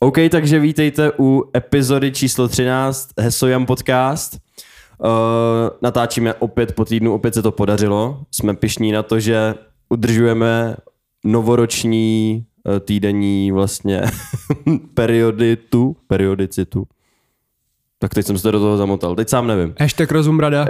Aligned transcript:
OK, 0.00 0.18
takže 0.30 0.58
vítejte 0.58 1.12
u 1.18 1.50
epizody 1.56 2.12
číslo 2.12 2.48
13 2.48 3.08
Hesojam 3.20 3.66
podcast. 3.66 4.38
Uh, 4.98 5.08
natáčíme 5.82 6.34
opět 6.34 6.74
po 6.74 6.84
týdnu, 6.84 7.14
opět 7.14 7.34
se 7.34 7.42
to 7.42 7.52
podařilo. 7.52 8.20
Jsme 8.30 8.54
pišní 8.54 8.92
na 8.92 9.02
to, 9.02 9.20
že 9.20 9.54
udržujeme 9.88 10.76
novoroční 11.24 12.44
uh, 12.64 12.78
týdenní 12.78 13.52
vlastně 13.52 14.02
perioditu, 14.94 15.96
periodicitu. 16.06 16.86
Tak 17.98 18.14
teď 18.14 18.26
jsem 18.26 18.38
se 18.38 18.52
do 18.52 18.58
toho 18.60 18.76
zamotal, 18.76 19.14
teď 19.14 19.28
sám 19.28 19.46
nevím. 19.46 19.74
Hashtag 19.80 20.12
rozum 20.12 20.40
rada. 20.40 20.66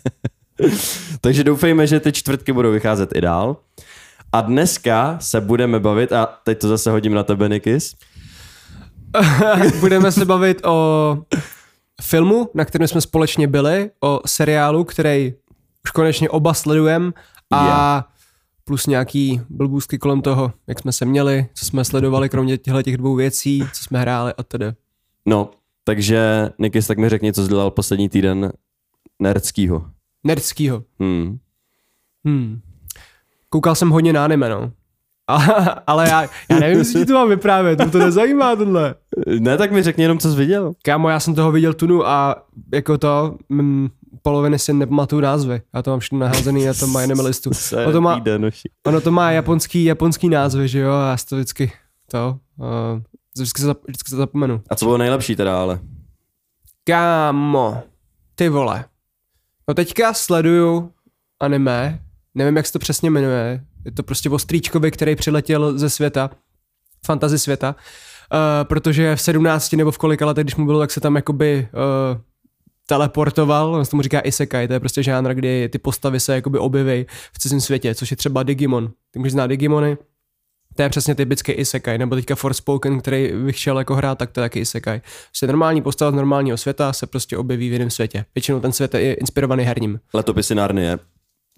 Takže 1.20 1.44
doufejme, 1.44 1.86
že 1.86 2.00
ty 2.00 2.12
čtvrtky 2.12 2.52
budou 2.52 2.72
vycházet 2.72 3.10
i 3.14 3.20
dál. 3.20 3.56
A 4.32 4.40
dneska 4.40 5.16
se 5.20 5.40
budeme 5.40 5.80
bavit, 5.80 6.12
a 6.12 6.26
teď 6.44 6.58
to 6.58 6.68
zase 6.68 6.90
hodím 6.90 7.14
na 7.14 7.22
tebe, 7.22 7.48
Nikis. 7.48 7.94
budeme 9.80 10.12
se 10.12 10.24
bavit 10.24 10.66
o 10.66 11.18
filmu, 12.02 12.50
na 12.54 12.64
kterém 12.64 12.88
jsme 12.88 13.00
společně 13.00 13.48
byli, 13.48 13.90
o 14.00 14.20
seriálu, 14.26 14.84
který 14.84 15.34
už 15.84 15.90
konečně 15.90 16.30
oba 16.30 16.54
sledujeme 16.54 17.12
a 17.50 17.64
yeah. 17.64 18.04
plus 18.64 18.86
nějaký 18.86 19.40
blbůzky 19.48 19.98
kolem 19.98 20.22
toho, 20.22 20.52
jak 20.66 20.78
jsme 20.78 20.92
se 20.92 21.04
měli, 21.04 21.46
co 21.54 21.64
jsme 21.64 21.84
sledovali 21.84 22.28
kromě 22.28 22.58
těchto 22.58 22.82
těch 22.82 22.96
dvou 22.96 23.14
věcí, 23.14 23.64
co 23.72 23.84
jsme 23.84 24.00
hráli 24.00 24.32
a 24.38 24.42
tedy. 24.42 24.72
No, 25.26 25.50
takže 25.84 26.50
Nikis, 26.58 26.86
tak 26.86 26.98
mi 26.98 27.08
řekni, 27.08 27.32
co 27.32 27.42
jsi 27.42 27.48
dělal 27.48 27.70
poslední 27.70 28.08
týden 28.08 28.52
nerdskýho. 29.18 29.84
Nerdskýho. 30.24 30.84
Hmm. 31.00 31.38
Hmm. 32.24 32.60
Koukal 33.48 33.74
jsem 33.74 33.90
hodně 33.90 34.12
na 34.12 34.24
anime, 34.24 34.48
no. 34.48 34.72
A, 35.28 35.36
ale 35.86 36.08
já, 36.08 36.22
já 36.50 36.58
nevím, 36.60 36.78
jestli 36.78 37.00
ti 37.00 37.06
to 37.06 37.12
mám 37.12 37.28
vyprávět, 37.28 37.78
to, 37.78 37.90
to 37.90 37.98
nezajímá 37.98 38.56
tohle. 38.56 38.94
Ne, 39.40 39.56
tak 39.56 39.72
mi 39.72 39.82
řekni 39.82 40.04
jenom, 40.04 40.18
co 40.18 40.30
jsi 40.30 40.36
viděl. 40.36 40.72
Kámo, 40.82 41.08
já 41.08 41.20
jsem 41.20 41.34
toho 41.34 41.52
viděl 41.52 41.74
tunu 41.74 42.06
a 42.06 42.42
jako 42.72 42.98
to, 42.98 43.36
mm, 43.48 43.88
poloviny 44.22 44.58
si 44.58 44.72
nepamatuju 44.72 45.20
názvy. 45.20 45.62
Já 45.74 45.82
to 45.82 45.90
mám 45.90 46.00
všechno 46.00 46.18
naházený 46.18 46.64
na 46.64 46.74
tom 46.74 46.96
anime 46.96 47.22
listu. 47.22 47.50
Ono 47.76 47.92
to, 47.92 48.00
má, 48.00 48.22
ono 48.86 49.00
to 49.00 49.10
má 49.10 49.30
japonský, 49.30 49.84
japonský 49.84 50.28
názvy, 50.28 50.68
že 50.68 50.78
jo, 50.78 50.92
a 50.92 51.10
já 51.10 51.16
to 51.28 51.36
vždycky 51.36 51.72
to, 52.10 52.38
uh, 52.56 53.00
vždycky, 53.36 53.62
se, 53.62 53.74
vždycky 53.88 54.10
se 54.10 54.16
zapomenu. 54.16 54.62
A 54.70 54.74
co 54.74 54.84
bylo 54.84 54.98
nejlepší 54.98 55.36
teda, 55.36 55.60
ale? 55.60 55.80
Kámo, 56.84 57.82
ty 58.34 58.48
vole. 58.48 58.84
No 59.68 59.74
teďka 59.74 60.14
sleduju 60.14 60.90
anime, 61.40 61.98
nevím, 62.34 62.56
jak 62.56 62.66
se 62.66 62.72
to 62.72 62.78
přesně 62.78 63.10
jmenuje, 63.10 63.64
je 63.88 63.92
to 63.92 64.02
prostě 64.02 64.30
o 64.30 64.38
strýčkovi, 64.38 64.90
který 64.90 65.16
přiletěl 65.16 65.78
ze 65.78 65.90
světa, 65.90 66.30
fantasy 67.06 67.38
světa, 67.38 67.74
uh, 68.32 68.38
protože 68.64 69.16
v 69.16 69.20
17 69.20 69.72
nebo 69.72 69.90
v 69.90 69.98
kolika 69.98 70.26
letech, 70.26 70.44
když 70.44 70.56
mu 70.56 70.66
bylo, 70.66 70.78
tak 70.78 70.90
se 70.90 71.00
tam 71.00 71.16
jakoby 71.16 71.68
uh, 71.72 72.20
teleportoval, 72.86 73.74
on 73.74 73.84
se 73.84 73.90
tomu 73.90 74.02
říká 74.02 74.20
isekai, 74.20 74.68
to 74.68 74.72
je 74.72 74.80
prostě 74.80 75.02
žánr, 75.02 75.34
kdy 75.34 75.68
ty 75.68 75.78
postavy 75.78 76.20
se 76.20 76.34
jakoby 76.34 76.58
objeví 76.58 77.06
v 77.32 77.38
cizím 77.38 77.60
světě, 77.60 77.94
což 77.94 78.10
je 78.10 78.16
třeba 78.16 78.42
Digimon. 78.42 78.90
Ty 79.10 79.18
můžeš 79.18 79.32
znát 79.32 79.46
Digimony, 79.46 79.96
to 80.76 80.82
je 80.82 80.88
přesně 80.88 81.14
typický 81.14 81.52
isekai, 81.52 81.98
nebo 81.98 82.14
teďka 82.14 82.34
Forspoken, 82.34 83.00
který 83.00 83.32
bych 83.44 83.58
šel 83.58 83.78
jako 83.78 83.94
hrát, 83.94 84.18
tak 84.18 84.30
to 84.30 84.40
je 84.40 84.44
taky 84.44 84.60
isekai. 84.60 85.00
Prostě 85.26 85.46
normální 85.46 85.82
postava 85.82 86.10
z 86.10 86.14
normálního 86.14 86.56
světa 86.56 86.92
se 86.92 87.06
prostě 87.06 87.36
objeví 87.36 87.68
v 87.68 87.72
jiném 87.72 87.90
světě. 87.90 88.24
Většinou 88.34 88.60
ten 88.60 88.72
svět 88.72 88.94
je 88.94 89.14
inspirovaný 89.14 89.64
herním. 89.64 90.00
Letopisy 90.14 90.54
Narnie. 90.54 90.98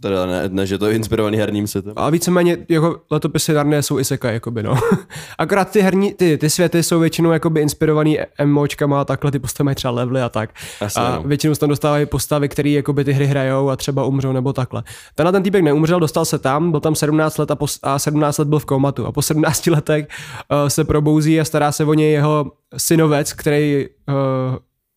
Teda 0.00 0.26
ne, 0.26 0.48
ne, 0.48 0.66
že 0.66 0.78
to 0.78 0.86
je 0.86 0.96
inspirovaný 0.96 1.38
herním 1.38 1.66
světem. 1.66 1.92
A 1.96 2.10
víceméně 2.10 2.58
jako 2.68 3.00
letopisy 3.10 3.52
Narnie 3.52 3.82
jsou 3.82 3.98
isekai, 3.98 4.34
jakoby 4.34 4.62
no. 4.62 4.74
Akorát 5.38 5.70
ty, 5.70 5.80
herní, 5.80 6.14
ty, 6.14 6.38
ty 6.38 6.50
světy 6.50 6.82
jsou 6.82 7.00
většinou 7.00 7.32
jakoby 7.32 7.60
inspirovaný 7.60 8.18
emočkama 8.38 9.00
a 9.00 9.04
takhle, 9.04 9.30
ty 9.30 9.38
postavy 9.38 9.64
mají 9.64 9.74
třeba 9.74 9.92
levely 9.92 10.22
a 10.22 10.28
tak. 10.28 10.50
Jasně, 10.80 11.02
a 11.02 11.16
no. 11.16 11.22
většinou 11.22 11.54
se 11.54 11.60
tam 11.60 11.68
dostávají 11.68 12.06
postavy, 12.06 12.48
které 12.48 12.70
jakoby 12.70 13.04
ty 13.04 13.12
hry 13.12 13.26
hrajou 13.26 13.70
a 13.70 13.76
třeba 13.76 14.04
umřou 14.04 14.32
nebo 14.32 14.52
takhle. 14.52 14.82
Tenhle 15.14 15.32
ten 15.32 15.42
týpek 15.42 15.64
neumřel, 15.64 16.00
dostal 16.00 16.24
se 16.24 16.38
tam, 16.38 16.70
byl 16.70 16.80
tam 16.80 16.94
17 16.94 17.38
let 17.38 17.50
a, 17.50 17.56
po, 17.56 17.66
a 17.82 17.98
17 17.98 18.38
let 18.38 18.48
byl 18.48 18.58
v 18.58 18.64
komatu 18.64 19.06
a 19.06 19.12
po 19.12 19.22
17 19.22 19.66
letech 19.66 20.06
uh, 20.06 20.68
se 20.68 20.84
probouzí 20.84 21.40
a 21.40 21.44
stará 21.44 21.72
se 21.72 21.84
o 21.84 21.94
něj 21.94 22.12
jeho 22.12 22.52
synovec, 22.76 23.32
který 23.32 23.86
uh, 24.08 24.14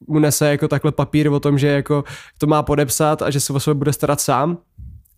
mu 0.07 0.19
nese 0.19 0.49
jako 0.49 0.67
takhle 0.67 0.91
papír 0.91 1.27
o 1.27 1.39
tom, 1.39 1.57
že 1.57 1.67
jako 1.67 2.03
to 2.37 2.47
má 2.47 2.63
podepsat 2.63 3.21
a 3.21 3.29
že 3.29 3.39
se 3.39 3.53
o 3.53 3.59
sebe 3.59 3.73
bude 3.73 3.93
starat 3.93 4.21
sám 4.21 4.57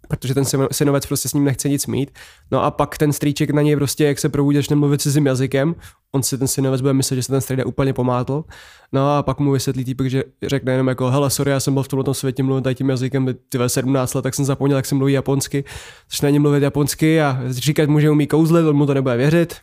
protože 0.08 0.34
ten 0.34 0.44
synovec 0.72 1.06
prostě 1.06 1.30
s 1.30 1.34
ním 1.34 1.44
nechce 1.44 1.70
nic 1.70 1.88
mít. 1.88 2.12
No 2.52 2.64
a 2.64 2.72
pak 2.72 2.98
ten 2.98 3.14
strýček 3.14 3.50
na 3.50 3.62
něj 3.62 3.76
prostě, 3.76 4.06
jak 4.06 4.20
se 4.20 4.30
probudí, 4.30 4.58
začne 4.58 4.76
mluvit 4.76 5.02
cizím 5.02 5.26
jazykem, 5.26 5.76
on 6.12 6.24
si 6.24 6.38
ten 6.38 6.48
synovec 6.48 6.82
bude 6.82 6.94
myslet, 6.94 7.16
že 7.16 7.24
se 7.24 7.32
ten 7.32 7.42
strýda 7.42 7.66
úplně 7.66 7.94
pomátl. 7.94 8.44
No 8.92 9.18
a 9.18 9.24
pak 9.24 9.40
mu 9.40 9.52
vysvětlí 9.52 9.86
týpek, 9.86 10.10
že 10.10 10.24
řekne 10.44 10.72
jenom 10.72 10.88
jako, 10.88 11.10
hele, 11.10 11.30
sorry, 11.30 11.52
já 11.52 11.60
jsem 11.60 11.74
byl 11.74 11.84
v 11.84 11.88
tomto 11.88 12.14
světě 12.14 12.44
mluvit 12.44 12.62
tady 12.62 12.76
tím 12.76 12.90
jazykem, 12.90 13.28
ty 13.50 13.58
17 13.68 14.14
let, 14.14 14.22
tak 14.22 14.36
jsem 14.36 14.46
zapomněl, 14.46 14.78
jak 14.78 14.86
se 14.86 14.96
mluví 14.96 15.14
japonsky. 15.14 15.64
Začne 16.12 16.26
na 16.26 16.30
něm 16.30 16.42
mluvit 16.42 16.64
japonsky 16.64 17.22
a 17.22 17.40
říkat 17.50 17.90
mu, 17.90 18.00
že 18.00 18.10
umí 18.10 18.28
kouzlit, 18.28 18.66
on 18.66 18.76
mu 18.76 18.86
to 18.86 18.94
nebude 18.94 19.18
věřit 19.18 19.56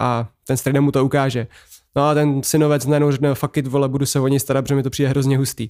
a 0.00 0.28
ten 0.46 0.56
strýda 0.56 0.80
mu 0.80 0.92
to 0.92 1.04
ukáže. 1.04 1.46
No 1.96 2.02
a 2.02 2.14
ten 2.14 2.42
synovec 2.42 2.86
najednou 2.86 3.10
řekne, 3.10 3.34
fuck 3.34 3.56
it, 3.56 3.66
vole, 3.66 3.88
budu 3.88 4.06
se 4.06 4.20
o 4.20 4.28
něj 4.28 4.40
starat, 4.40 4.62
protože 4.62 4.74
mi 4.74 4.82
to 4.82 4.90
přijde 4.90 5.08
hrozně 5.08 5.38
hustý. 5.38 5.68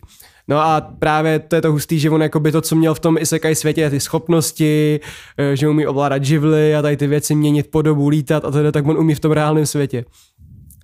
No 0.49 0.59
a 0.59 0.81
právě 0.81 1.39
to 1.39 1.57
je 1.57 1.63
to 1.63 1.73
hustý, 1.73 1.99
že 1.99 2.11
on 2.11 2.23
jako 2.23 2.41
by 2.41 2.53
to, 2.53 2.61
co 2.61 2.77
měl 2.77 2.95
v 2.95 3.01
tom 3.01 3.19
isekai 3.19 3.55
světě, 3.55 3.91
ty 3.91 4.01
schopnosti, 4.01 5.01
eh, 5.39 5.57
že 5.57 5.69
umí 5.69 5.87
ovládat 5.87 6.25
živly 6.25 6.77
a 6.77 6.83
tady 6.83 6.97
ty 6.97 7.07
věci 7.07 7.35
měnit 7.35 7.71
podobu, 7.71 8.09
lítat 8.09 8.45
a 8.45 8.51
teda, 8.51 8.73
tak 8.73 8.87
on 8.87 8.99
umí 8.99 9.15
v 9.15 9.21
tom 9.21 9.33
reálném 9.33 9.67
světě. 9.67 10.05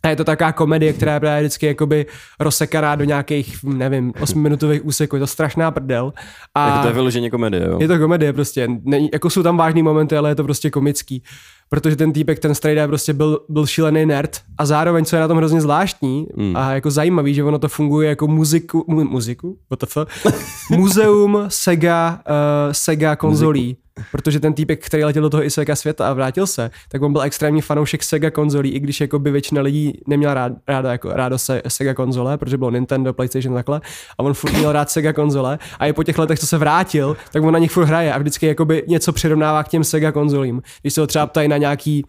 A 0.03 0.09
je 0.09 0.17
to 0.17 0.25
taková 0.25 0.53
komedie, 0.53 0.93
která 0.93 1.15
je 1.15 1.21
právě 1.21 1.43
vždycky 1.43 1.67
jakoby 1.67 2.07
rozsekaná 2.41 2.95
do 2.95 3.05
nějakých, 3.05 3.57
nevím, 3.65 4.13
8 4.21 4.43
minutových 4.43 4.85
úseků. 4.85 5.17
Je 5.17 5.21
to 5.21 5.27
strašná 5.27 5.71
prdel. 5.71 6.13
A 6.55 6.69
jako 6.69 6.83
to 6.83 6.89
je 6.89 6.95
vyloženě 6.95 7.31
komedie, 7.31 7.67
jo? 7.67 7.79
Je 7.81 7.89
to 7.89 7.99
komedie 7.99 8.33
prostě. 8.33 8.69
Není, 8.85 9.11
jako 9.13 9.31
jsou 9.31 9.43
tam 9.43 9.57
vážný 9.57 9.83
momenty, 9.83 10.17
ale 10.17 10.31
je 10.31 10.35
to 10.35 10.45
prostě 10.45 10.71
komický 10.71 11.23
protože 11.69 11.97
ten 11.97 12.13
týpek, 12.13 12.39
ten 12.39 12.55
strejda 12.55 12.87
prostě 12.87 13.13
byl, 13.13 13.41
byl 13.49 13.67
šílený 13.67 14.07
nerd 14.07 14.41
a 14.59 14.67
zároveň, 14.67 15.05
co 15.05 15.17
je 15.17 15.21
na 15.21 15.29
tom 15.29 15.39
hrozně 15.39 15.61
zvláštní 15.61 16.27
mm. 16.37 16.57
a 16.57 16.73
jako 16.73 16.91
zajímavý, 16.91 17.35
že 17.35 17.45
ono 17.45 17.59
to 17.59 17.69
funguje 17.69 18.09
jako 18.09 18.27
muziku, 18.27 18.85
mu, 18.89 19.05
muziku, 19.05 19.59
WTF, 19.71 19.97
muzeum 20.71 21.45
Sega, 21.49 22.21
uh, 22.29 22.73
Sega 22.73 23.17
konzolí. 23.17 23.67
Muziku 23.67 23.86
protože 24.13 24.41
ten 24.41 24.55
týpek, 24.55 24.87
který 24.87 25.05
letěl 25.05 25.23
do 25.23 25.31
toho 25.31 25.51
Sega 25.51 25.77
světa 25.77 26.09
a 26.09 26.13
vrátil 26.13 26.47
se, 26.47 26.71
tak 26.89 27.03
on 27.03 27.13
byl 27.13 27.23
extrémní 27.23 27.61
fanoušek 27.61 28.03
Sega 28.03 28.31
konzolí, 28.31 28.71
i 28.71 28.81
když 28.81 29.01
jako 29.01 29.19
by 29.19 29.31
většina 29.31 29.63
lidí 29.63 30.01
neměla 30.07 30.35
rád, 30.35 30.53
ráda 30.69 30.93
jako 30.93 31.11
rádo 31.13 31.39
se, 31.39 31.63
Sega 31.69 31.95
konzole, 31.95 32.39
protože 32.39 32.59
bylo 32.59 32.71
Nintendo, 32.71 33.13
PlayStation 33.13 33.55
a 33.55 33.59
takhle, 33.59 33.81
a 34.19 34.23
on 34.23 34.35
furt 34.35 34.53
měl 34.53 34.73
rád 34.73 34.91
Sega 34.91 35.13
konzole. 35.13 35.59
A 35.79 35.87
i 35.87 35.93
po 35.93 36.03
těch 36.03 36.19
letech, 36.19 36.39
co 36.39 36.47
se 36.47 36.59
vrátil, 36.59 37.17
tak 37.33 37.43
on 37.43 37.53
na 37.53 37.59
nich 37.59 37.71
furt 37.71 37.85
hraje 37.85 38.13
a 38.13 38.19
vždycky 38.19 38.47
jakoby 38.47 38.85
něco 38.89 39.13
přirovnává 39.13 39.65
k 39.65 39.69
těm 39.69 39.85
Sega 39.85 40.13
konzolím. 40.13 40.63
Když 40.83 40.95
se 40.95 41.01
ho 41.01 41.07
třeba 41.07 41.27
ptají 41.27 41.49
na 41.49 41.57
nějaký 41.57 42.05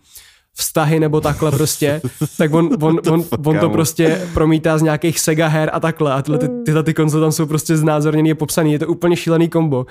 vztahy 0.57 0.99
nebo 0.99 1.21
takhle 1.21 1.51
prostě, 1.51 2.01
tak 2.37 2.53
on, 2.53 2.69
on, 2.81 2.99
on, 3.11 3.23
on 3.45 3.59
to 3.59 3.69
prostě 3.69 4.21
promítá 4.33 4.77
z 4.77 4.81
nějakých 4.81 5.19
Sega 5.19 5.47
her 5.47 5.69
a 5.73 5.79
takhle. 5.79 6.13
A 6.13 6.21
tyhle 6.21 6.39
ty, 6.39 6.47
tyhle 6.65 6.83
ty 6.83 6.93
konzole 6.93 7.25
tam 7.25 7.31
jsou 7.31 7.45
prostě 7.45 7.77
znázorněný 7.77 8.31
a 8.31 8.35
popsaný, 8.35 8.73
je 8.73 8.79
to 8.79 8.87
úplně 8.87 9.15
šílený 9.15 9.49
kombo 9.49 9.85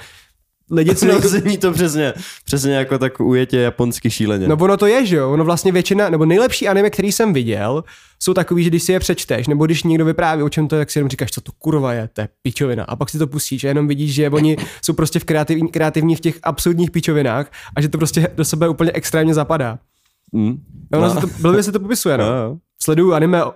lidi, 0.70 0.94
co 0.94 1.06
no, 1.06 1.20
zní 1.20 1.58
to 1.58 1.72
přesně, 1.72 2.14
přesně 2.44 2.74
jako 2.74 2.98
tak 2.98 3.20
ujetě 3.20 3.58
japonsky 3.58 4.10
šíleně. 4.10 4.48
No 4.48 4.56
ono 4.56 4.76
to 4.76 4.86
je, 4.86 5.06
že 5.06 5.16
jo, 5.16 5.32
ono 5.32 5.44
vlastně 5.44 5.72
většina, 5.72 6.08
nebo 6.08 6.24
nejlepší 6.24 6.68
anime, 6.68 6.90
který 6.90 7.12
jsem 7.12 7.32
viděl, 7.32 7.84
jsou 8.22 8.34
takový, 8.34 8.64
že 8.64 8.70
když 8.70 8.82
si 8.82 8.92
je 8.92 9.00
přečteš, 9.00 9.46
nebo 9.46 9.66
když 9.66 9.82
někdo 9.82 10.04
vypráví 10.04 10.42
o 10.42 10.48
čem 10.48 10.68
to, 10.68 10.76
tak 10.76 10.90
si 10.90 10.98
jenom 10.98 11.08
říkáš, 11.08 11.30
co 11.30 11.40
to 11.40 11.52
kurva 11.58 11.92
je, 11.92 12.08
to 12.12 12.20
je 12.20 12.28
pičovina. 12.42 12.84
A 12.84 12.96
pak 12.96 13.10
si 13.10 13.18
to 13.18 13.26
pustíš 13.26 13.64
a 13.64 13.68
jenom 13.68 13.88
vidíš, 13.88 14.14
že 14.14 14.30
oni 14.30 14.56
jsou 14.82 14.92
prostě 14.92 15.18
v 15.18 15.24
kreativní, 15.24 15.68
kreativní 15.68 16.16
v 16.16 16.20
těch 16.20 16.38
absurdních 16.42 16.90
pičovinách 16.90 17.52
a 17.76 17.80
že 17.80 17.88
to 17.88 17.98
prostě 17.98 18.28
do 18.34 18.44
sebe 18.44 18.68
úplně 18.68 18.92
extrémně 18.94 19.34
zapadá. 19.34 19.78
Mm. 20.32 20.62
No, 20.92 21.00
no. 21.00 21.20
To, 21.20 21.26
blbě 21.40 21.62
se 21.62 21.72
to 21.72 21.80
popisuje, 21.80 22.18
no. 22.18 22.24
no. 22.24 22.58
Sleduju 22.82 23.12
anime 23.12 23.44
uh, 23.44 23.50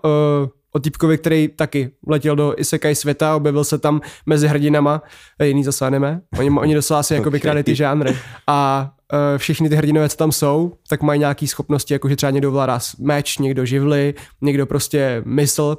o 0.73 0.79
typkovi, 0.79 1.19
který 1.19 1.49
taky 1.49 1.91
letěl 2.07 2.37
do 2.37 2.55
Isekai 2.57 2.95
světa, 2.95 3.37
objevil 3.37 3.65
se 3.65 3.79
tam 3.79 4.01
mezi 4.27 4.49
hrdinama, 4.49 5.03
jiný 5.43 5.65
zase 5.65 5.87
anime. 5.87 6.21
Oni, 6.39 6.51
oni 6.51 6.75
docela 6.75 7.01
asi 7.01 7.15
jako 7.15 7.31
vykrali 7.31 7.63
ty 7.65 7.75
žánry. 7.75 8.17
A 8.47 8.91
uh, 9.13 9.19
všichni 9.39 9.69
ty 9.69 9.77
hrdinové, 9.77 10.09
co 10.09 10.17
tam 10.17 10.33
jsou, 10.33 10.73
tak 10.89 11.03
mají 11.03 11.21
nějaké 11.21 11.47
schopnosti, 11.47 11.95
jako 11.95 12.09
že 12.09 12.17
třeba 12.17 12.31
někdo 12.31 12.49
ovládá 12.49 12.79
meč, 12.99 13.39
někdo 13.39 13.65
živly, 13.65 14.15
někdo 14.41 14.67
prostě 14.67 15.23
mysl. 15.27 15.77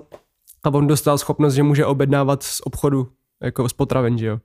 A 0.63 0.69
on 0.73 0.87
dostal 0.87 1.17
schopnost, 1.17 1.53
že 1.53 1.63
může 1.63 1.85
objednávat 1.85 2.43
z 2.43 2.61
obchodu, 2.63 3.07
jako 3.43 3.69
z 3.69 3.73
potravin, 3.73 4.17
že 4.17 4.25
jo. 4.25 4.39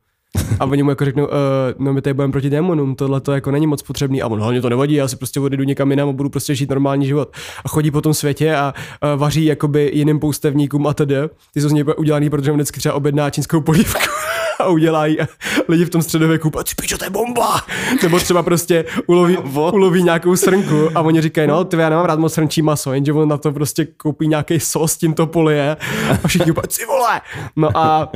A 0.61 0.65
oni 0.65 0.83
mu 0.83 0.91
jako 0.91 1.05
řeknou, 1.05 1.25
uh, 1.25 1.31
no 1.79 1.93
my 1.93 2.03
tady 2.03 2.15
budeme 2.15 2.33
proti 2.33 2.51
démonům, 2.51 2.95
tohle 2.95 3.21
to 3.21 3.33
jako 3.33 3.51
není 3.51 3.67
moc 3.67 3.83
potřebný. 3.83 4.23
A 4.23 4.27
on, 4.27 4.41
hlavně 4.41 4.61
to 4.61 4.69
nevadí, 4.69 4.95
já 4.95 5.09
si 5.09 5.17
prostě 5.17 5.41
odjdu 5.41 5.65
někam 5.65 5.91
jinam 5.91 6.09
a 6.09 6.13
budu 6.13 6.29
prostě 6.29 6.55
žít 6.55 6.71
normální 6.71 7.07
život. 7.07 7.33
A 7.65 7.69
chodí 7.69 7.91
po 7.91 8.01
tom 8.01 8.15
světě 8.15 8.57
a 8.57 8.75
uh, 9.03 9.21
vaří 9.21 9.45
jakoby 9.45 9.91
jiným 9.95 10.21
poustevníkům 10.21 10.87
a 10.87 10.95
tedy. 10.95 11.17
Ty 11.55 11.61
jsou 11.61 11.69
z 11.69 11.73
něj 11.73 11.85
udělaný, 11.97 12.31
protože 12.31 12.51
on 12.51 12.57
vždycky 12.57 12.79
třeba 12.81 12.95
objedná 12.95 13.31
čínskou 13.31 13.61
polívku. 13.61 14.01
a 14.61 14.69
udělají 14.69 15.21
a 15.21 15.27
lidi 15.69 15.85
v 15.85 15.91
tom 15.91 16.03
středověku, 16.03 16.51
ty 16.51 16.75
pičo, 16.81 16.99
to 16.99 17.05
je 17.05 17.11
bomba! 17.11 17.61
Nebo 18.03 18.19
třeba 18.19 18.43
prostě 18.43 18.85
uloví, 19.07 19.37
uloví 19.73 20.03
nějakou 20.03 20.37
srnku 20.37 20.89
a 20.95 21.01
oni 21.01 21.21
říkají, 21.21 21.49
no, 21.49 21.65
ty 21.65 21.77
já 21.77 21.89
nemám 21.89 22.05
rád 22.05 22.19
moc 22.19 22.35
srnčí 22.35 22.63
maso, 22.63 22.93
jenže 22.93 23.13
on 23.13 23.29
na 23.29 23.39
to 23.39 23.53
prostě 23.53 23.85
koupí 23.85 24.29
nějaký 24.29 24.61
sos, 24.61 24.97
tím 24.97 25.15
to 25.15 25.27
polije 25.27 25.77
a 26.25 26.29
všichni 26.29 26.51
úplně, 26.51 26.69
ty 26.79 26.85
vole! 26.87 27.21
No 27.57 27.77
a 27.77 28.13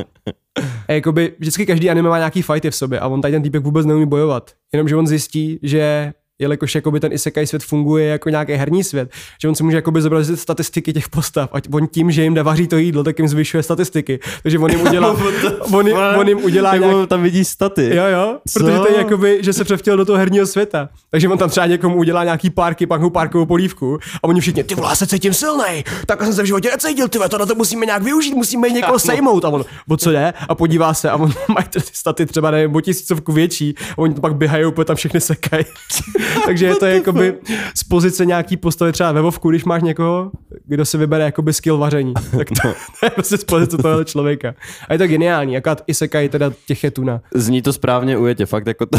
a 0.87 0.91
jakoby 0.91 1.33
vždycky 1.39 1.65
každý 1.65 1.89
anime 1.89 2.09
má 2.09 2.17
nějaký 2.17 2.41
fighty 2.41 2.71
v 2.71 2.75
sobě 2.75 2.99
a 2.99 3.07
on 3.07 3.21
tady 3.21 3.31
ten 3.31 3.43
týpek 3.43 3.63
vůbec 3.63 3.85
neumí 3.85 4.05
bojovat. 4.05 4.51
Jenomže 4.73 4.95
on 4.95 5.07
zjistí, 5.07 5.59
že 5.63 6.13
jelikož 6.41 6.75
jakoby 6.75 6.99
ten 6.99 7.13
isekai 7.13 7.47
svět 7.47 7.63
funguje 7.63 8.05
jako 8.05 8.29
nějaký 8.29 8.53
herní 8.53 8.83
svět, 8.83 9.11
že 9.41 9.47
on 9.47 9.55
si 9.55 9.63
může 9.63 9.77
jakoby 9.77 10.01
zobrazit 10.01 10.39
statistiky 10.39 10.93
těch 10.93 11.09
postav 11.09 11.49
a 11.53 11.57
on 11.73 11.87
tím, 11.87 12.11
že 12.11 12.23
jim 12.23 12.35
vaří 12.35 12.67
to 12.67 12.77
jídlo, 12.77 13.03
tak 13.03 13.19
jim 13.19 13.27
zvyšuje 13.27 13.63
statistiky. 13.63 14.19
Takže 14.43 14.59
on 14.59 14.71
jim 14.71 14.81
udělá, 14.87 15.15
on, 15.73 15.87
jim, 15.87 15.97
on 16.17 16.27
jim 16.27 16.43
udělá 16.43 16.77
nějak... 16.77 17.09
tam 17.09 17.23
vidí 17.23 17.45
staty. 17.45 17.95
Jo, 17.95 18.05
jo, 18.05 18.37
Co? 18.49 18.59
protože 18.59 18.77
to 18.77 18.87
je 18.87 18.97
jakoby, 18.97 19.39
že 19.41 19.53
se 19.53 19.63
převtěl 19.63 19.97
do 19.97 20.05
toho 20.05 20.17
herního 20.17 20.45
světa. 20.45 20.89
Takže 21.11 21.29
on 21.29 21.37
tam 21.37 21.49
třeba 21.49 21.65
někomu 21.65 21.95
udělá 21.95 22.23
nějaký 22.23 22.49
párky, 22.49 22.87
pak 22.87 23.01
mu 23.01 23.09
párkovou 23.09 23.45
polívku 23.45 23.99
a 24.23 24.23
oni 24.23 24.41
všichni, 24.41 24.63
ty 24.63 24.75
vole, 24.75 24.95
se 24.95 25.07
cítím 25.07 25.33
silný, 25.33 25.83
tak 26.05 26.23
jsem 26.23 26.33
se 26.33 26.43
v 26.43 26.45
životě 26.45 26.69
necítil, 26.71 27.07
ty 27.07 27.19
to 27.29 27.37
na 27.37 27.45
to 27.45 27.55
musíme 27.55 27.85
nějak 27.85 28.03
využít, 28.03 28.33
musíme 28.33 28.69
někoho 28.79 28.99
sejmout. 28.99 29.45
A 29.45 29.49
on, 29.49 29.65
o 29.89 29.97
co 29.97 30.11
jde? 30.11 30.33
A 30.49 30.55
podívá 30.55 30.93
se 30.93 31.09
a 31.09 31.15
on 31.15 31.33
má 31.47 31.61
ty 31.61 31.79
staty 31.79 32.25
třeba 32.25 32.51
nevím, 32.51 32.75
o 32.75 32.81
tisícovku 32.81 33.31
větší 33.31 33.75
a 33.91 33.97
oni 33.97 34.13
to 34.13 34.21
pak 34.21 34.35
běhají, 34.35 34.65
úplně 34.65 34.85
tam 34.85 34.95
všechny 34.95 35.21
sekají. 35.21 35.65
Takže 36.45 36.65
je 36.65 36.75
to 36.75 36.85
jakoby 36.85 37.33
z 37.75 37.83
pozice 37.83 38.25
nějaký 38.25 38.57
postavy 38.57 38.91
třeba 38.91 39.11
ve 39.11 39.21
Vovku, 39.21 39.49
když 39.49 39.63
máš 39.63 39.83
někoho, 39.83 40.31
kdo 40.65 40.85
si 40.85 40.97
vybere 40.97 41.23
jakoby 41.23 41.53
skill 41.53 41.77
vaření. 41.77 42.13
Tak 42.37 42.47
to, 42.47 42.67
no. 42.67 42.73
to 42.99 43.05
je 43.05 43.09
prostě 43.09 43.37
z 43.37 43.43
pozice 43.43 43.77
toho 43.77 44.03
člověka. 44.03 44.53
A 44.87 44.93
je 44.93 44.99
to 44.99 45.07
geniální, 45.07 45.57
akorát 45.57 45.83
Isekai 45.87 46.29
teda 46.29 46.51
těch 46.67 46.83
je 46.83 46.91
tuna. 46.91 47.21
Zní 47.33 47.61
to 47.61 47.73
správně 47.73 48.17
ujetě, 48.17 48.45
fakt 48.45 48.67
jako 48.67 48.85
to, 48.85 48.97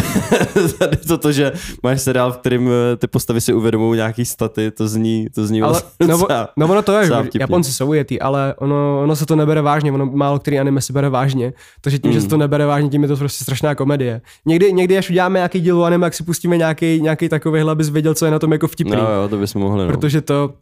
to, 1.09 1.19
to, 1.19 1.33
že 1.33 1.53
máš 1.83 2.01
seriál, 2.01 2.33
v 2.33 2.37
kterým 2.37 2.69
eh, 2.69 2.97
ty 2.97 3.07
postavy 3.07 3.41
si 3.41 3.53
uvědomují 3.53 3.97
nějaký 3.97 4.25
staty, 4.25 4.71
to 4.71 4.89
zní, 4.89 5.27
to 5.35 5.47
zní 5.47 5.63
ale, 5.63 5.83
no, 6.09 6.27
no, 6.57 6.67
ono 6.69 6.83
to 6.83 6.99
je, 6.99 7.11
Japonci 7.41 7.73
jsou 7.73 7.87
ujetý, 7.87 8.21
ale 8.21 8.55
ono, 8.59 9.01
ono 9.03 9.17
se 9.17 9.27
to 9.27 9.37
nebere 9.37 9.61
vážně, 9.63 9.93
ono 9.93 10.07
málo 10.07 10.39
který 10.39 10.59
anime 10.59 10.81
si 10.81 10.93
bere 10.93 11.09
vážně, 11.09 11.53
takže 11.81 11.99
tím, 11.99 12.11
mm. 12.11 12.15
že 12.15 12.21
se 12.21 12.29
to 12.29 12.37
nebere 12.37 12.67
vážně, 12.67 12.91
tím 12.91 13.03
je 13.03 13.09
to 13.09 13.17
prostě 13.17 13.45
strašná 13.45 13.75
komedie. 13.75 14.21
Někdy, 14.47 14.73
někdy 14.73 14.99
až 14.99 15.11
uděláme 15.11 15.39
nějaký 15.39 15.61
díl 15.61 15.85
anime, 15.85 16.07
jak 16.07 16.15
si 16.15 16.23
pustíme 16.25 16.57
nějaký, 16.57 17.01
nějaký 17.01 17.12
takovýhle, 17.17 17.73
abys 17.73 17.89
věděl, 17.89 18.15
co 18.15 18.25
je 18.25 18.31
na 18.31 18.39
tom 18.39 18.53
jako 18.53 18.69
vtipný. 18.69 18.97
No 18.97 19.13
jo, 19.13 19.29
to 19.29 19.37
bychom 19.37 19.63
mohli. 19.63 19.85
No. 19.85 19.93
Protože 19.93 20.21
to, 20.21 20.55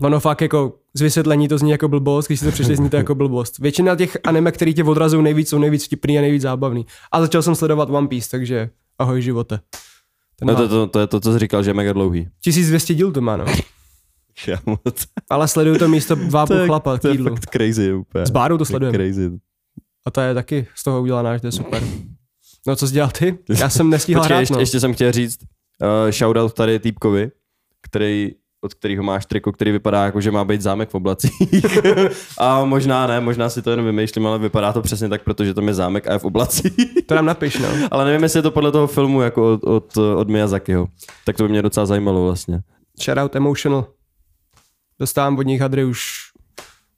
ono 0.00 0.20
fakt 0.20 0.40
jako 0.40 0.72
z 0.94 1.00
vysvětlení 1.00 1.48
to 1.48 1.58
zní 1.58 1.70
jako 1.70 1.88
blbost, 1.88 2.26
když 2.26 2.40
si 2.40 2.46
to 2.46 2.52
přečteš, 2.52 2.76
zní 2.76 2.90
to 2.90 2.96
jako 2.96 3.14
blbost. 3.22 3.58
Většina 3.58 3.96
těch 3.96 4.16
anime, 4.24 4.52
který 4.52 4.74
tě 4.74 4.84
odrazují 4.84 5.24
nejvíc, 5.24 5.48
jsou 5.48 5.58
nejvíc 5.58 5.84
vtipný 5.84 6.18
a 6.18 6.20
nejvíc 6.20 6.42
zábavný. 6.42 6.86
A 7.12 7.20
začal 7.20 7.42
jsem 7.42 7.54
sledovat 7.54 7.90
One 7.90 8.08
Piece, 8.08 8.30
takže 8.30 8.70
ahoj 8.98 9.22
živote. 9.22 9.60
Ten 10.36 10.48
no 10.48 10.54
to, 10.54 10.68
to, 10.68 10.86
to, 10.86 11.00
je 11.00 11.06
to, 11.06 11.20
co 11.20 11.32
jsi 11.32 11.38
říkal, 11.38 11.62
že 11.62 11.70
je 11.70 11.74
mega 11.74 11.92
dlouhý. 11.92 12.28
1200 12.40 12.94
díl 12.94 13.12
to 13.12 13.20
má, 13.20 13.36
no. 13.36 13.44
Ale 15.30 15.48
sleduju 15.48 15.78
to 15.78 15.88
místo 15.88 16.14
dva 16.14 16.46
půl 16.46 16.66
chlapa 16.66 16.98
To 16.98 17.08
je 17.08 17.18
fakt 17.18 17.50
crazy 17.50 17.92
úplně. 17.92 18.26
S 18.26 18.30
Bárou 18.30 18.58
to 18.58 18.64
sledujeme. 18.64 18.98
Crazy. 18.98 19.30
A 20.06 20.10
to 20.10 20.20
je 20.20 20.34
taky 20.34 20.66
z 20.74 20.84
toho 20.84 21.02
udělaná, 21.02 21.34
že 21.34 21.40
to 21.40 21.46
je 21.46 21.52
super. 21.52 21.82
No 22.66 22.76
co 22.76 22.88
jsi 22.88 22.94
dělal 22.94 23.10
ty? 23.10 23.38
Já 23.58 23.68
jsem 23.68 23.90
nestihl 23.90 24.20
Počkej, 24.20 24.34
hrát, 24.34 24.40
ještě, 24.40 24.54
no. 24.54 24.60
ještě 24.60 24.80
jsem 24.80 24.94
chtěl 24.94 25.12
říct, 25.12 25.38
uh, 25.82 26.10
shoutout 26.10 26.52
tady 26.52 26.78
týpkovi, 26.78 27.30
který 27.82 28.32
od 28.60 28.74
kterého 28.74 29.02
máš 29.02 29.26
triko, 29.26 29.52
který 29.52 29.72
vypadá 29.72 30.04
jako, 30.04 30.20
že 30.20 30.30
má 30.30 30.44
být 30.44 30.60
zámek 30.60 30.88
v 30.88 30.94
oblacích. 30.94 31.32
a 32.38 32.64
možná 32.64 33.06
ne, 33.06 33.20
možná 33.20 33.48
si 33.48 33.62
to 33.62 33.70
jen 33.70 33.84
vymýšlím, 33.84 34.26
ale 34.26 34.38
vypadá 34.38 34.72
to 34.72 34.82
přesně 34.82 35.08
tak, 35.08 35.22
protože 35.22 35.54
tam 35.54 35.68
je 35.68 35.74
zámek 35.74 36.06
a 36.06 36.12
je 36.12 36.18
v 36.18 36.24
oblacích. 36.24 36.72
to 37.06 37.14
nám 37.14 37.26
napiš, 37.26 37.58
no. 37.58 37.68
ale 37.90 38.04
nevím, 38.04 38.22
jestli 38.22 38.38
je 38.38 38.42
to 38.42 38.50
podle 38.50 38.72
toho 38.72 38.86
filmu 38.86 39.22
jako 39.22 39.52
od, 39.52 39.64
od, 39.64 39.96
od 39.96 40.28
Miyazakiho. 40.28 40.88
Tak 41.24 41.36
to 41.36 41.42
by 41.42 41.48
mě 41.48 41.62
docela 41.62 41.86
zajímalo 41.86 42.24
vlastně. 42.24 42.60
Shoutout 43.02 43.36
Emotional. 43.36 43.86
Dostávám 45.00 45.38
od 45.38 45.42
nich 45.42 45.60
hadry 45.60 45.84
už 45.84 46.12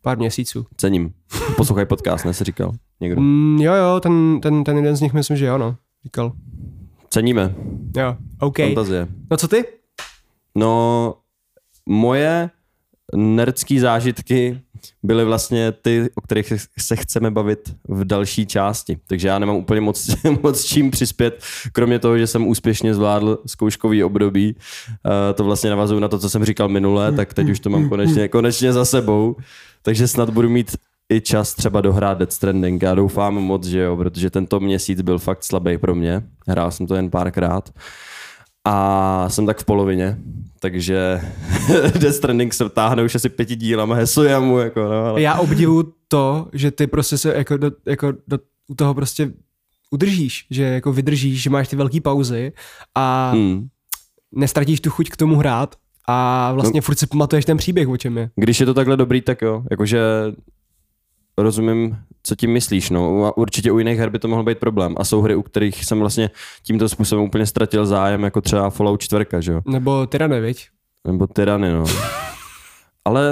pár 0.02 0.18
měsíců. 0.18 0.66
Cením. 0.76 1.12
Poslouchaj 1.56 1.86
podcast, 1.86 2.24
ne, 2.24 2.34
si 2.34 2.44
říkal 2.44 2.72
někdo. 3.00 3.20
Mm, 3.20 3.58
jo, 3.60 3.74
jo, 3.74 4.00
ten, 4.00 4.40
ten, 4.40 4.64
ten 4.64 4.76
jeden 4.76 4.96
z 4.96 5.00
nich 5.00 5.12
myslím, 5.12 5.36
že 5.36 5.46
jo, 5.46 5.58
no. 5.58 5.76
Říkal. 6.04 6.32
Ceníme. 7.10 7.54
Jo, 7.96 8.16
OK. 8.40 8.56
Fantazie. 8.56 9.08
No 9.30 9.36
co 9.36 9.48
ty? 9.48 9.64
No, 10.54 11.14
moje 11.86 12.50
nerdský 13.16 13.78
zážitky 13.78 14.60
byly 15.02 15.24
vlastně 15.24 15.72
ty, 15.72 16.10
o 16.14 16.20
kterých 16.20 16.52
se 16.78 16.96
chceme 16.96 17.30
bavit 17.30 17.74
v 17.88 18.04
další 18.04 18.46
části. 18.46 18.98
Takže 19.06 19.28
já 19.28 19.38
nemám 19.38 19.56
úplně 19.56 19.80
moc, 19.80 20.10
moc 20.42 20.64
čím 20.64 20.90
přispět, 20.90 21.42
kromě 21.72 21.98
toho, 21.98 22.18
že 22.18 22.26
jsem 22.26 22.46
úspěšně 22.46 22.94
zvládl 22.94 23.38
zkouškový 23.46 24.04
období. 24.04 24.54
Uh, 24.56 25.12
to 25.34 25.44
vlastně 25.44 25.70
navazuju 25.70 26.00
na 26.00 26.08
to, 26.08 26.18
co 26.18 26.30
jsem 26.30 26.44
říkal 26.44 26.68
minule, 26.68 27.12
tak 27.12 27.34
teď 27.34 27.48
už 27.50 27.60
to 27.60 27.70
mám 27.70 27.88
konečně, 27.88 28.28
konečně 28.28 28.72
za 28.72 28.84
sebou. 28.84 29.36
Takže 29.82 30.08
snad 30.08 30.30
budu 30.30 30.48
mít 30.48 30.76
i 31.12 31.20
čas 31.20 31.54
třeba 31.54 31.80
dohrát 31.80 32.18
Death 32.18 32.32
Stranding. 32.32 32.82
Já 32.82 32.94
doufám 32.94 33.34
moc, 33.34 33.66
že 33.66 33.78
jo, 33.78 33.96
protože 33.96 34.30
tento 34.30 34.60
měsíc 34.60 35.00
byl 35.00 35.18
fakt 35.18 35.44
slabý 35.44 35.78
pro 35.78 35.94
mě. 35.94 36.22
Hrál 36.48 36.70
jsem 36.70 36.86
to 36.86 36.94
jen 36.94 37.10
párkrát. 37.10 37.70
A 38.64 39.28
jsem 39.28 39.46
tak 39.46 39.58
v 39.58 39.64
polovině, 39.64 40.18
takže 40.60 41.20
Death 41.98 42.16
Stranding 42.16 42.54
se 42.54 42.68
táhne 42.68 43.02
už 43.02 43.14
asi 43.14 43.28
pěti 43.28 43.56
dílama 43.56 43.94
Hesoyamu. 43.94 44.58
Jako, 44.58 44.80
no, 44.80 45.04
ale... 45.04 45.22
Já 45.22 45.34
obdivu 45.34 45.92
to, 46.08 46.48
že 46.52 46.70
ty 46.70 46.86
prostě 46.86 47.18
se 47.18 47.34
jako 47.36 47.56
do, 47.56 47.70
jako 47.86 48.12
do, 48.28 48.38
u 48.68 48.74
toho 48.74 48.94
prostě 48.94 49.32
udržíš, 49.90 50.46
že 50.50 50.62
jako 50.62 50.92
vydržíš, 50.92 51.42
že 51.42 51.50
máš 51.50 51.68
ty 51.68 51.76
velké 51.76 52.00
pauzy 52.00 52.52
a 52.94 53.30
hmm. 53.30 53.68
nestratíš 54.32 54.80
tu 54.80 54.90
chuť 54.90 55.10
k 55.10 55.16
tomu 55.16 55.36
hrát 55.36 55.74
a 56.08 56.52
vlastně 56.52 56.78
no, 56.78 56.82
furt 56.82 56.98
si 56.98 57.06
pamatuješ 57.06 57.44
ten 57.44 57.56
příběh, 57.56 57.88
o 57.88 57.96
čem 57.96 58.18
je. 58.18 58.30
Když 58.36 58.60
je 58.60 58.66
to 58.66 58.74
takhle 58.74 58.96
dobrý, 58.96 59.20
tak 59.20 59.42
jo. 59.42 59.62
Jakože 59.70 60.00
rozumím, 61.42 61.96
co 62.22 62.34
tím 62.34 62.52
myslíš. 62.52 62.90
No. 62.90 63.24
A 63.24 63.36
určitě 63.36 63.72
u 63.72 63.78
jiných 63.78 63.98
her 63.98 64.10
by 64.10 64.18
to 64.18 64.28
mohl 64.28 64.42
být 64.42 64.58
problém. 64.58 64.94
A 64.98 65.04
jsou 65.04 65.20
hry, 65.20 65.34
u 65.34 65.42
kterých 65.42 65.84
jsem 65.84 66.00
vlastně 66.00 66.30
tímto 66.62 66.88
způsobem 66.88 67.24
úplně 67.24 67.46
ztratil 67.46 67.86
zájem, 67.86 68.24
jako 68.24 68.40
třeba 68.40 68.70
Fallout 68.70 69.00
4, 69.00 69.24
že 69.38 69.52
jo? 69.52 69.60
Nebo 69.66 70.06
Tyrany, 70.06 70.40
viď? 70.40 70.66
Nebo 71.06 71.26
Tyrany, 71.26 71.72
no. 71.72 71.84
Ale... 73.04 73.30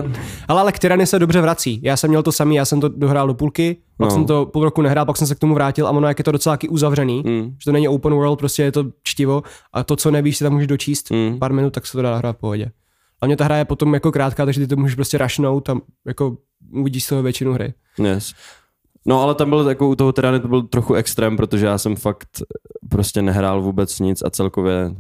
ale... 0.49 0.59
Ale 0.61 0.73
k 0.73 0.79
Tyrany 0.79 1.07
se 1.07 1.19
dobře 1.19 1.41
vrací. 1.41 1.81
Já 1.83 1.97
jsem 1.97 2.11
měl 2.11 2.23
to 2.23 2.33
samý, 2.33 2.57
já 2.57 2.65
jsem 2.65 2.81
to 2.81 2.89
dohrál 2.89 3.27
do 3.27 3.35
půlky, 3.35 3.77
pak 3.97 4.09
no. 4.09 4.15
jsem 4.15 4.27
to 4.27 4.47
půl 4.47 4.65
roku 4.65 4.83
nehrál, 4.83 5.07
pak 5.07 5.17
jsem 5.17 5.27
se 5.27 5.35
k 5.35 5.39
tomu 5.39 5.55
vrátil 5.55 5.87
a 5.87 5.91
ono 5.91 6.09
jak 6.09 6.19
je 6.19 6.25
to 6.25 6.33
docela 6.33 6.53
taky 6.53 6.69
uzavřený, 6.69 7.23
mm. 7.27 7.55
že 7.59 7.65
to 7.65 7.73
není 7.73 7.89
open 7.89 8.13
world, 8.13 8.39
prostě 8.39 8.63
je 8.63 8.73
to 8.73 8.85
čtivo 9.03 9.43
a 9.73 9.85
to, 9.85 9.97
co 9.97 10.11
nevíš, 10.11 10.37
si 10.37 10.45
tam 10.45 10.53
můžeš 10.53 10.67
dočíst 10.67 11.11
mm. 11.11 11.39
pár 11.39 11.53
minut, 11.53 11.73
tak 11.73 11.87
se 11.87 11.93
to 11.93 12.03
dá 12.03 12.17
hrát 12.17 12.37
v 12.37 12.41
pohodě. 12.41 12.71
A 13.21 13.27
mě 13.27 13.37
ta 13.37 13.45
hra 13.45 13.57
je 13.57 13.65
potom 13.65 13.95
jako 13.95 14.13
krátká, 14.13 14.45
takže 14.45 14.61
ty 14.61 14.67
to 14.67 14.77
můžeš 14.77 14.95
prostě 14.95 15.19
rašnout 15.19 15.71
a 15.71 15.81
jako 16.07 16.37
uvidíš 16.73 17.05
z 17.05 17.09
toho 17.09 17.23
většinu 17.23 17.53
hry. 17.53 17.75
Yes. 17.99 18.35
No 19.07 19.23
ale 19.23 19.35
tam 19.35 19.51
byl 19.51 19.69
jako 19.69 19.89
u 19.89 19.95
toho 19.95 20.13
Tyrany 20.13 20.41
to 20.41 20.49
byl 20.49 20.63
trochu 20.63 20.95
extrém, 20.95 21.37
protože 21.37 21.67
já 21.67 21.79
jsem 21.79 21.97
fakt 21.97 22.29
prostě 22.91 23.23
nehrál 23.23 23.63
vůbec 23.63 24.01
nic 24.01 24.23
a 24.23 24.31
celkově 24.31 24.91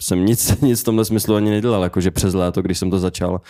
jsem 0.00 0.26
nic, 0.26 0.60
nic 0.62 0.80
v 0.80 0.84
tomhle 0.84 1.04
smyslu 1.04 1.34
ani 1.34 1.50
nedělal, 1.50 1.82
jakože 1.82 2.10
přes 2.10 2.34
léto, 2.34 2.62
když 2.62 2.78
jsem 2.78 2.90
to 2.90 2.98
začal. 2.98 3.40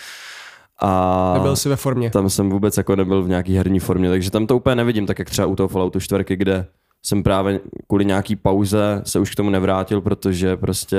A 0.82 1.32
nebyl 1.34 1.56
jsi 1.56 1.68
ve 1.68 1.76
formě. 1.76 2.10
Tam 2.10 2.30
jsem 2.30 2.50
vůbec 2.50 2.76
jako 2.76 2.96
nebyl 2.96 3.22
v 3.22 3.28
nějaký 3.28 3.56
herní 3.56 3.80
formě, 3.80 4.08
takže 4.08 4.30
tam 4.30 4.46
to 4.46 4.56
úplně 4.56 4.76
nevidím, 4.76 5.06
tak 5.06 5.18
jak 5.18 5.30
třeba 5.30 5.46
u 5.46 5.56
toho 5.56 5.68
Falloutu 5.68 6.00
4, 6.00 6.24
kde 6.28 6.66
jsem 7.02 7.22
právě 7.22 7.60
kvůli 7.86 8.04
nějaký 8.04 8.36
pauze 8.36 9.02
se 9.04 9.18
už 9.18 9.30
k 9.30 9.34
tomu 9.34 9.50
nevrátil, 9.50 10.00
protože 10.00 10.56
prostě 10.56 10.98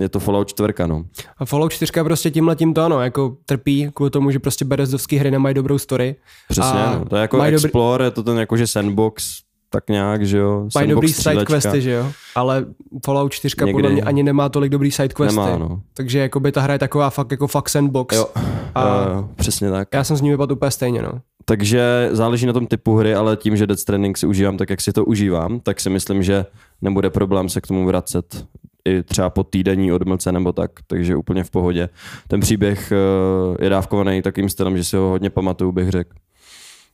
je 0.00 0.08
to 0.08 0.20
Fallout 0.20 0.48
4, 0.48 0.72
no. 0.86 1.04
A 1.38 1.44
Fallout 1.44 1.72
4 1.72 1.92
prostě 2.04 2.30
tímhle 2.30 2.56
tím 2.56 2.74
to 2.74 2.82
ano, 2.82 3.00
jako 3.00 3.36
trpí 3.46 3.90
kvůli 3.94 4.10
tomu, 4.10 4.30
že 4.30 4.38
prostě 4.38 4.64
berezdovský 4.64 5.16
hry 5.16 5.30
nemají 5.30 5.54
dobrou 5.54 5.78
story. 5.78 6.16
Přesně, 6.48 6.80
no. 6.98 7.04
to 7.04 7.16
je 7.16 7.22
jako 7.22 7.42
Explore, 7.42 8.04
dobrý... 8.04 8.06
je 8.06 8.10
to 8.10 8.22
ten 8.22 8.38
jakože 8.38 8.66
sandbox, 8.66 9.42
tak 9.70 9.88
nějak, 9.88 10.26
že 10.26 10.38
jo. 10.38 10.68
Mají 10.74 10.88
dobrý 10.88 11.12
side 11.12 11.44
questy, 11.44 11.82
že 11.82 11.90
jo. 11.90 12.12
Ale 12.34 12.64
Fallout 13.04 13.32
4 13.32 13.56
Někdy. 13.58 13.72
podle 13.72 13.90
mě 13.90 14.02
ani 14.02 14.22
nemá 14.22 14.48
tolik 14.48 14.72
dobrý 14.72 14.90
side 14.90 15.14
questy. 15.14 15.36
Nemá, 15.36 15.56
no. 15.56 15.82
Takže 15.94 16.18
jako 16.18 16.40
by 16.40 16.52
ta 16.52 16.60
hra 16.60 16.72
je 16.72 16.78
taková 16.78 17.10
fakt 17.10 17.30
jako 17.30 17.46
fakt 17.46 17.68
sandbox. 17.68 18.16
Jo, 18.16 18.26
a 18.74 18.88
jo, 18.88 19.14
jo, 19.14 19.28
přesně 19.36 19.70
tak. 19.70 19.88
Já 19.94 20.04
jsem 20.04 20.16
s 20.16 20.20
ní 20.20 20.30
vypadl 20.30 20.52
úplně 20.52 20.70
stejně, 20.70 21.02
no. 21.02 21.12
Takže 21.44 22.08
záleží 22.12 22.46
na 22.46 22.52
tom 22.52 22.66
typu 22.66 22.96
hry, 22.96 23.14
ale 23.14 23.36
tím, 23.36 23.56
že 23.56 23.66
Death 23.66 23.80
Stranding 23.80 24.18
si 24.18 24.26
užívám 24.26 24.56
tak, 24.56 24.70
jak 24.70 24.80
si 24.80 24.92
to 24.92 25.04
užívám, 25.04 25.60
tak 25.60 25.80
si 25.80 25.90
myslím, 25.90 26.22
že 26.22 26.46
nebude 26.82 27.10
problém 27.10 27.48
se 27.48 27.60
k 27.60 27.66
tomu 27.66 27.86
vracet 27.86 28.46
i 28.88 29.02
třeba 29.02 29.30
po 29.30 29.44
týdenní 29.44 29.92
odmlce 29.92 30.32
nebo 30.32 30.52
tak, 30.52 30.70
takže 30.86 31.16
úplně 31.16 31.44
v 31.44 31.50
pohodě. 31.50 31.88
Ten 32.28 32.40
příběh 32.40 32.92
eh, 32.92 33.64
je 33.64 33.70
dávkovaný 33.70 34.22
takým 34.22 34.48
stylem, 34.48 34.76
že 34.76 34.84
si 34.84 34.96
ho 34.96 35.02
hodně 35.08 35.30
pamatuju, 35.30 35.72
bych 35.72 35.88
řekl. 35.88 36.10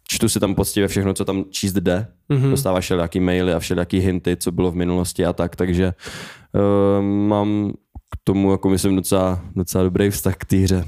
Čtu 0.09 0.29
si 0.29 0.41
tam 0.41 0.55
poctivě 0.55 0.89
všechno, 0.89 1.15
co 1.15 1.25
tam 1.25 1.45
číst 1.51 1.73
jde. 1.73 2.07
Mm-hmm. 2.31 2.51
Dostáváš 2.51 2.85
všelijaký 2.85 3.21
maily 3.21 3.53
a 3.53 3.59
všelijaký 3.59 3.99
hinty, 3.99 4.37
co 4.37 4.53
bylo 4.53 4.71
v 4.71 4.75
minulosti 4.75 5.27
a 5.27 5.33
tak, 5.33 5.57
takže 5.57 5.93
uh, 6.55 7.05
mám 7.05 7.71
k 8.11 8.17
tomu, 8.25 8.51
jako 8.53 8.69
myslím, 8.69 8.97
docela, 8.97 9.41
docela 9.57 9.85
dobrý 9.85 10.11
vztah 10.11 10.37
k 10.37 10.45
té 10.45 10.57
hře. 10.57 10.85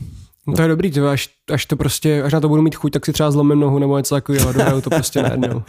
No 0.47 0.55
to 0.55 0.63
je 0.63 0.69
dobrý, 0.69 0.91
to 0.91 1.09
až, 1.09 1.29
až, 1.53 1.67
to 1.67 1.77
prostě, 1.77 2.23
až 2.23 2.33
na 2.33 2.41
to 2.41 2.49
budu 2.49 2.63
mít 2.63 2.75
chuť, 2.75 2.93
tak 2.93 3.07
si 3.07 3.13
třeba 3.13 3.31
zlomím 3.31 3.61
nohu 3.61 3.79
nebo 3.79 3.97
něco 3.99 4.15
takového, 4.15 4.53
dohraju 4.53 4.81
to 4.81 4.91
prostě 4.91 5.23
najednou. 5.23 5.63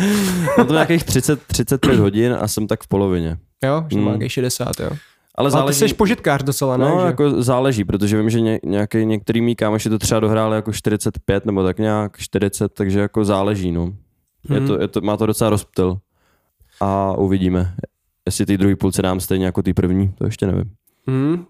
Mám 0.57 0.67
to 0.67 0.73
nějakých 0.73 1.03
30, 1.03 1.41
35 1.47 1.99
hodin 1.99 2.37
a 2.39 2.47
jsem 2.47 2.67
tak 2.67 2.83
v 2.83 2.87
polovině. 2.87 3.37
Jo, 3.65 3.85
že 3.91 3.97
Mm. 3.97 4.03
má 4.03 4.11
nějakých 4.11 4.31
60, 4.31 4.79
jo. 4.79 4.89
Ale 5.37 5.45
Ale 5.45 5.51
záleží, 5.51 5.79
ty 5.79 5.89
jsi 5.89 5.95
požitkář 5.95 6.43
docela, 6.43 6.77
ne? 6.77 6.85
no, 6.89 6.99
že? 7.01 7.05
jako 7.05 7.41
záleží, 7.43 7.83
protože 7.83 8.17
vím, 8.17 8.29
že 8.29 8.41
ně, 8.41 8.59
nějaký, 8.65 9.05
některý 9.05 9.41
mý 9.41 9.55
kámoši 9.55 9.89
to 9.89 9.99
třeba 9.99 10.19
dohráli 10.19 10.55
jako 10.55 10.73
45 10.73 11.45
nebo 11.45 11.63
tak 11.63 11.79
nějak 11.79 12.17
40, 12.17 12.73
takže 12.73 12.99
jako 12.99 13.25
záleží, 13.25 13.71
no. 13.71 13.93
Je 14.49 14.59
Mhm. 14.59 14.67
to, 14.67 14.81
je 14.81 14.87
to, 14.87 15.01
má 15.01 15.17
to 15.17 15.25
docela 15.25 15.49
rozptyl. 15.49 15.97
A 16.81 17.13
uvidíme, 17.17 17.73
jestli 18.25 18.45
ty 18.45 18.57
druhý 18.57 18.75
půlce 18.75 19.01
dám 19.01 19.19
stejně 19.19 19.45
jako 19.45 19.63
ty 19.63 19.73
první, 19.73 20.13
to 20.17 20.25
ještě 20.25 20.47
nevím. 20.47 20.71
Hmm. 21.07 21.45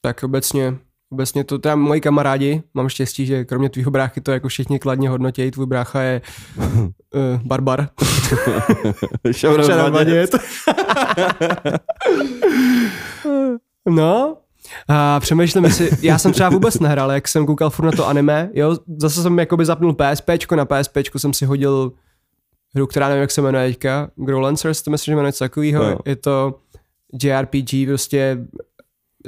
Tak 0.00 0.22
obecně, 0.22 0.74
obecně 1.10 1.44
to, 1.44 1.58
teda 1.58 1.76
moji 1.76 2.00
kamarádi, 2.00 2.62
mám 2.74 2.88
štěstí, 2.88 3.26
že 3.26 3.44
kromě 3.44 3.68
tvýho 3.70 3.90
bráchy 3.90 4.20
to 4.20 4.32
jako 4.32 4.48
všichni 4.48 4.78
kladně 4.78 5.08
hodnotějí, 5.08 5.50
tvůj 5.50 5.66
brácha 5.66 6.02
je 6.02 6.20
uh, 6.56 6.90
barbar. 7.44 7.88
Šarovanět. 9.32 10.30
no, 13.88 14.36
a 14.88 15.20
přemýšlím, 15.20 15.64
jestli, 15.64 15.90
já 16.02 16.18
jsem 16.18 16.32
třeba 16.32 16.48
vůbec 16.48 16.78
nehrál, 16.80 17.12
jak 17.12 17.28
jsem 17.28 17.46
koukal 17.46 17.70
furt 17.70 17.84
na 17.84 17.92
to 17.92 18.08
anime, 18.08 18.50
jo, 18.54 18.76
zase 18.96 19.22
jsem 19.22 19.38
jakoby 19.38 19.64
zapnul 19.64 19.94
PSPčko, 19.94 20.56
na 20.56 20.64
PSPčku 20.64 21.18
jsem 21.18 21.32
si 21.32 21.46
hodil 21.46 21.92
hru, 22.74 22.86
která 22.86 23.08
nevím, 23.08 23.20
jak 23.20 23.30
se 23.30 23.42
jmenuje 23.42 23.68
teďka, 23.68 24.10
Growlancers, 24.16 24.82
to 24.82 24.90
myslím, 24.90 25.12
že 25.12 25.16
jmenuje 25.16 25.28
něco 25.28 25.44
takového, 25.44 25.84
Jo. 25.84 25.98
je 26.04 26.16
to 26.16 26.54
JRPG, 27.22 27.86
prostě 27.86 28.38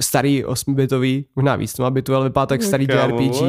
starý 0.01 0.45
8-bitový, 0.45 1.25
možná 1.37 1.57
víc 1.57 1.73
to 1.73 1.83
má 1.83 1.91
bitu, 1.91 2.15
ale 2.15 2.25
vypadá 2.25 2.47
tak 2.47 2.63
starý 2.63 2.87
JRPG. 2.91 3.43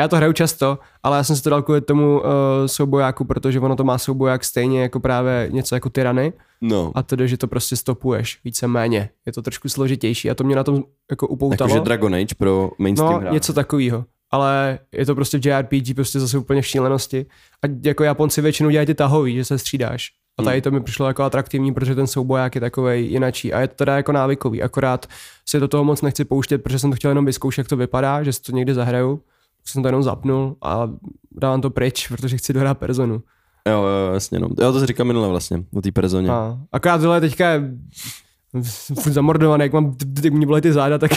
Já 0.00 0.08
to 0.08 0.16
hraju 0.16 0.32
často, 0.32 0.78
ale 1.02 1.16
já 1.16 1.24
jsem 1.24 1.36
si 1.36 1.42
to 1.42 1.50
dal 1.50 1.62
kvůli 1.62 1.80
tomu 1.80 2.20
uh, 2.20 2.26
soubojáku, 2.66 3.24
protože 3.24 3.60
ono 3.60 3.76
to 3.76 3.84
má 3.84 3.98
souboják 3.98 4.44
stejně 4.44 4.82
jako 4.82 5.00
právě 5.00 5.48
něco 5.50 5.74
jako 5.74 5.90
tyrany 5.90 6.32
No, 6.60 6.92
a 6.94 7.02
tedy, 7.02 7.28
že 7.28 7.36
to 7.36 7.46
prostě 7.46 7.76
stopuješ 7.76 8.38
víceméně. 8.44 9.10
Je 9.26 9.32
to 9.32 9.42
trošku 9.42 9.68
složitější 9.68 10.30
a 10.30 10.34
to 10.34 10.44
mě 10.44 10.56
na 10.56 10.64
tom 10.64 10.84
jako 11.10 11.26
upoutalo. 11.26 11.70
jakože 11.70 11.84
Dragon 11.84 12.14
Age 12.14 12.34
pro 12.38 12.70
mainstream 12.78 13.12
no, 13.12 13.18
hráče. 13.18 13.34
něco 13.34 13.52
takového. 13.52 14.04
Ale 14.30 14.78
je 14.92 15.06
to 15.06 15.14
prostě 15.14 15.38
v 15.38 15.46
JRPG 15.46 15.94
prostě 15.94 16.20
zase 16.20 16.38
úplně 16.38 16.62
v 16.62 16.66
šílenosti. 16.66 17.26
A 17.64 17.68
jako 17.84 18.04
Japonci 18.04 18.40
většinou 18.42 18.70
dělají 18.70 18.86
ty 18.86 18.94
tahový, 18.94 19.34
že 19.34 19.44
se 19.44 19.58
střídáš. 19.58 20.10
A 20.38 20.42
tady 20.42 20.60
to 20.60 20.70
mi 20.70 20.80
přišlo 20.80 21.06
jako 21.06 21.22
atraktivní, 21.22 21.74
protože 21.74 21.94
ten 21.94 22.06
souboják 22.06 22.54
je 22.54 22.60
takový 22.60 23.12
jinačí. 23.12 23.52
A 23.52 23.60
je 23.60 23.68
to 23.68 23.74
teda 23.74 23.96
jako 23.96 24.12
návykový. 24.12 24.62
Akorát 24.62 25.06
si 25.48 25.60
do 25.60 25.68
toho 25.68 25.84
moc 25.84 26.02
nechci 26.02 26.24
pouštět, 26.24 26.58
protože 26.58 26.78
jsem 26.78 26.90
to 26.90 26.96
chtěl 26.96 27.10
jenom 27.10 27.24
vyzkoušet, 27.24 27.60
jak 27.60 27.68
to 27.68 27.76
vypadá, 27.76 28.22
že 28.22 28.32
si 28.32 28.42
to 28.42 28.52
někdy 28.52 28.74
zahraju. 28.74 29.22
Jsem 29.70 29.82
to 29.82 29.88
jenom 29.88 30.02
zapnul 30.02 30.56
a 30.62 30.90
dávám 31.32 31.60
to 31.60 31.70
pryč, 31.70 32.08
protože 32.08 32.36
chci 32.36 32.52
dohrát 32.52 32.78
personu. 32.78 33.22
Jo, 33.68 33.82
jo, 33.82 34.14
jasně, 34.14 34.38
no. 34.38 34.48
Jo, 34.60 34.72
to 34.72 34.80
jsi 34.80 34.86
říkal 34.86 35.06
minule 35.06 35.28
vlastně, 35.28 35.64
o 35.74 35.80
té 35.80 35.92
personě. 35.92 36.30
A 36.30 36.58
akorát 36.72 36.98
tohle 36.98 37.20
teďka 37.20 37.50
je 37.50 37.62
furt 39.00 39.12
zamordovaný, 39.12 39.62
jak 39.62 39.72
mám, 39.72 39.96
jak 40.22 40.32
mě 40.32 40.46
bolí 40.46 40.60
ty 40.60 40.72
záda, 40.72 40.98
tak, 40.98 41.10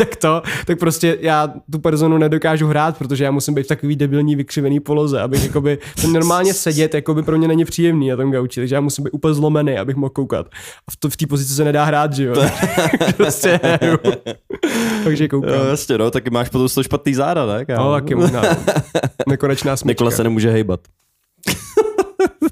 tak 0.00 0.16
to, 0.16 0.42
tak 0.66 0.78
prostě 0.78 1.18
já 1.20 1.52
tu 1.72 1.78
personu 1.78 2.18
nedokážu 2.18 2.66
hrát, 2.66 2.98
protože 2.98 3.24
já 3.24 3.30
musím 3.30 3.54
být 3.54 3.62
v 3.62 3.68
takový 3.68 3.96
debilní 3.96 4.36
vykřivený 4.36 4.80
poloze, 4.80 5.20
abych 5.20 5.44
jakoby, 5.44 5.78
to 6.00 6.08
normálně 6.08 6.54
sedět, 6.54 6.94
jakoby 6.94 7.22
pro 7.22 7.38
mě 7.38 7.48
není 7.48 7.64
příjemný 7.64 8.08
na 8.08 8.16
tom 8.16 8.30
gauči, 8.30 8.60
takže 8.60 8.74
já 8.74 8.80
musím 8.80 9.04
být 9.04 9.10
úplně 9.10 9.34
zlomený, 9.34 9.78
abych 9.78 9.96
mohl 9.96 10.10
koukat. 10.10 10.46
A 10.88 10.90
v, 10.90 10.96
to, 10.96 11.10
v 11.10 11.16
té 11.16 11.26
pozici 11.26 11.54
se 11.54 11.64
nedá 11.64 11.84
hrát, 11.84 12.12
že 12.12 12.24
jo? 12.24 12.34
prostě 13.16 13.60
takže 15.04 15.28
koukám. 15.28 15.54
Jo, 15.54 15.64
jasně, 15.64 15.98
no, 15.98 16.10
tak 16.10 16.28
máš 16.30 16.48
potom 16.48 16.68
toho 16.68 16.84
špatný 16.84 17.14
záda, 17.14 17.46
ne? 17.46 17.64
kámo? 17.64 17.84
No, 17.84 17.92
taky 17.92 18.14
možná. 18.14 18.42
Nekonečná 19.28 19.76
smyčka. 19.76 19.90
Nikola 19.90 20.10
se 20.10 20.24
nemůže 20.24 20.50
hejbat. 20.50 20.80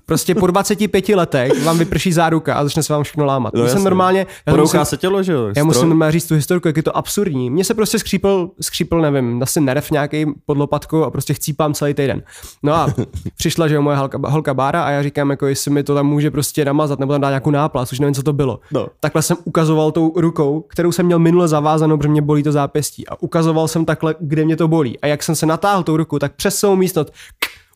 Prostě 0.09 0.35
po 0.35 0.47
25 0.47 1.09
letech 1.09 1.65
vám 1.65 1.79
vyprší 1.79 2.13
záruka 2.13 2.55
a 2.55 2.65
začne 2.65 2.83
se 2.83 2.93
vám 2.93 3.03
všechno 3.03 3.25
lámat. 3.25 3.55
No, 3.55 3.63
No, 3.63 3.69
jsem 3.69 3.85
normálně, 3.85 4.27
já 4.47 4.57
musím, 4.57 4.85
se 4.85 4.97
tělo, 4.97 5.23
že 5.23 5.33
jo? 5.33 5.49
já 5.57 5.65
musím 5.65 5.89
normálně 5.89 6.13
říct 6.13 6.27
tu 6.27 6.35
historku, 6.35 6.69
jak 6.69 6.77
je 6.77 6.83
to 6.83 6.97
absurdní. 6.97 7.51
Mně 7.51 7.65
se 7.65 7.75
prostě 7.75 7.99
skřípl, 7.99 8.51
skřípl 8.61 9.01
nevím, 9.01 9.43
asi 9.43 9.61
nerv 9.61 9.91
nějaký 9.91 10.27
pod 10.47 10.57
lopatkou 10.59 11.03
a 11.05 11.11
prostě 11.11 11.35
chcípám 11.35 11.75
celý 11.75 11.95
týden. 11.95 12.23
No 12.63 12.75
a 12.75 12.87
přišla, 13.37 13.69
že 13.69 13.75
jo, 13.75 13.83
moje 13.83 13.97
holka, 13.97 14.19
holka 14.25 14.55
Bára 14.55 14.83
a 14.85 14.91
já 14.91 15.03
říkám, 15.03 15.31
jako 15.31 15.47
jestli 15.47 15.71
mi 15.71 15.83
to 15.83 15.95
tam 15.95 16.07
může 16.07 16.31
prostě 16.31 16.65
namazat 16.65 16.99
nebo 16.99 17.13
tam 17.13 17.21
dát 17.21 17.29
nějakou 17.29 17.51
náplast, 17.51 17.93
už 17.93 18.01
nevím, 18.01 18.15
co 18.15 18.23
to 18.23 18.33
bylo. 18.33 18.61
No. 18.73 18.87
Takhle 19.01 19.23
jsem 19.23 19.37
ukazoval 19.45 19.91
tou 19.93 20.13
rukou, 20.17 20.65
kterou 20.69 20.93
jsem 20.93 21.07
měl 21.07 21.19
minule 21.19 21.49
zavázanou, 21.49 21.97
protože 21.97 22.09
mě 22.09 22.23
bolí 22.23 22.43
to 22.43 22.53
zápěstí. 22.53 23.09
A 23.09 23.23
ukazoval 23.23 23.69
jsem 23.69 23.85
takhle, 23.85 24.15
kde 24.21 24.45
mě 24.45 24.57
to 24.57 24.69
bolí. 24.69 24.99
A 25.01 25.07
jak 25.07 25.23
jsem 25.23 25.35
se 25.35 25.47
natáhl 25.47 25.83
tou 25.83 25.97
ruku, 25.97 26.19
tak 26.19 26.33
přes 26.33 26.57
celou 26.57 26.77
místnost 26.77 27.13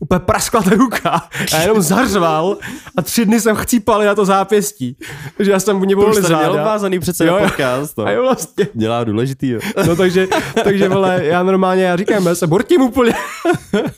úplně 0.03 0.19
praskla 0.21 0.63
ta 0.63 0.71
ruka. 0.71 1.11
A 1.11 1.57
já 1.57 1.61
jenom 1.63 1.83
zařval 1.83 2.57
a 2.97 3.03
tři 3.03 3.25
dny 3.27 3.41
jsem 3.41 3.57
chcípal 3.57 4.05
na 4.05 4.15
to 4.15 4.25
zápěstí. 4.25 4.97
Takže 5.37 5.53
já 5.53 5.61
jsem 5.61 5.79
mě 5.79 5.95
To 5.95 6.01
už 6.01 6.05
bolely 6.07 6.23
tady 6.23 6.35
měl 6.35 6.53
záda. 6.53 6.65
vázaný 6.65 6.99
přece 6.99 7.27
Jo, 7.27 7.39
podcast. 7.43 7.99
No. 7.99 8.05
A 8.05 8.11
jo, 8.11 8.23
vlastně. 8.23 8.69
Dělá 8.75 9.05
důležitý, 9.05 9.49
jo. 9.49 9.61
No 9.87 9.97
takže, 9.97 10.29
takže 10.65 10.89
vole, 10.89 11.21
já 11.25 11.43
normálně, 11.43 11.83
já 11.83 11.97
říkám, 11.97 12.27
já 12.27 12.35
se 12.35 12.47
bortím 12.47 12.83
úplně. 12.83 13.13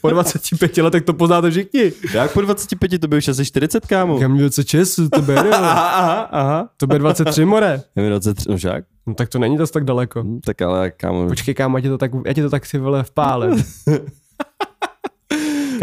Po 0.01 0.11
25 0.11 0.77
letech 0.77 1.03
to 1.03 1.13
poznáte 1.15 1.51
všichni. 1.51 1.93
Jak 2.15 2.33
po 2.33 2.41
25 2.41 2.99
to 3.01 3.09
byl 3.09 3.19
už 3.19 3.29
asi 3.29 3.45
40, 3.45 3.87
kámo? 3.87 4.19
Kam 4.21 4.39
26, 4.39 4.97
to 5.15 5.23
bude, 5.23 5.35
jo. 5.47 5.53
Aha, 5.53 5.89
aha, 5.89 6.21
aha. 6.31 6.69
To 6.77 6.87
bude 6.87 6.99
23, 6.99 7.45
more. 7.45 7.83
Je 7.97 8.03
mi 8.03 8.09
23, 8.09 8.51
no 8.51 8.57
však. 8.57 8.85
No 9.07 9.15
tak 9.15 9.29
to 9.29 9.39
není 9.39 9.59
zas 9.59 9.71
tak 9.71 9.85
daleko. 9.85 10.23
Hm, 10.23 10.41
Tak 10.45 10.63
ale, 10.63 10.91
kámo. 10.91 11.29
Počkej, 11.29 11.55
kámo, 11.55 11.79
já 11.79 11.83
ti 11.83 11.89
to 11.89 11.99
tak, 11.99 12.11
já 12.27 12.33
ti 12.33 12.43
to 12.43 12.51
tak 12.51 12.67
si 12.67 12.79
vole 12.79 13.03
vpálem. 13.03 13.53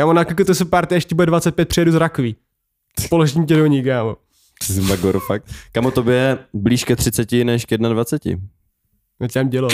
kámo, 0.02 0.14
na 0.14 0.26
to 0.46 0.56
se 0.56 0.66
party, 0.66 0.96
až 0.96 1.06
ti 1.06 1.16
bude 1.16 1.26
25, 1.26 1.68
přijedu 1.68 1.92
z 1.92 1.96
rakví. 1.96 2.36
Položím 3.10 3.46
tě 3.46 3.56
do 3.56 3.66
ní, 3.66 3.84
kámo. 3.84 4.16
Ty 4.68 4.74
jsi 4.74 4.82
magor, 4.82 5.20
fakt. 5.20 5.46
Kámo, 5.72 5.92
tobě 5.92 6.16
je 6.16 6.38
blíž 6.54 6.84
ke 6.84 6.96
30 6.96 7.32
než 7.32 7.66
k 7.66 7.78
21. 7.78 8.44
No 9.20 9.28
tě 9.28 9.34
tam 9.34 9.50
dělo. 9.50 9.70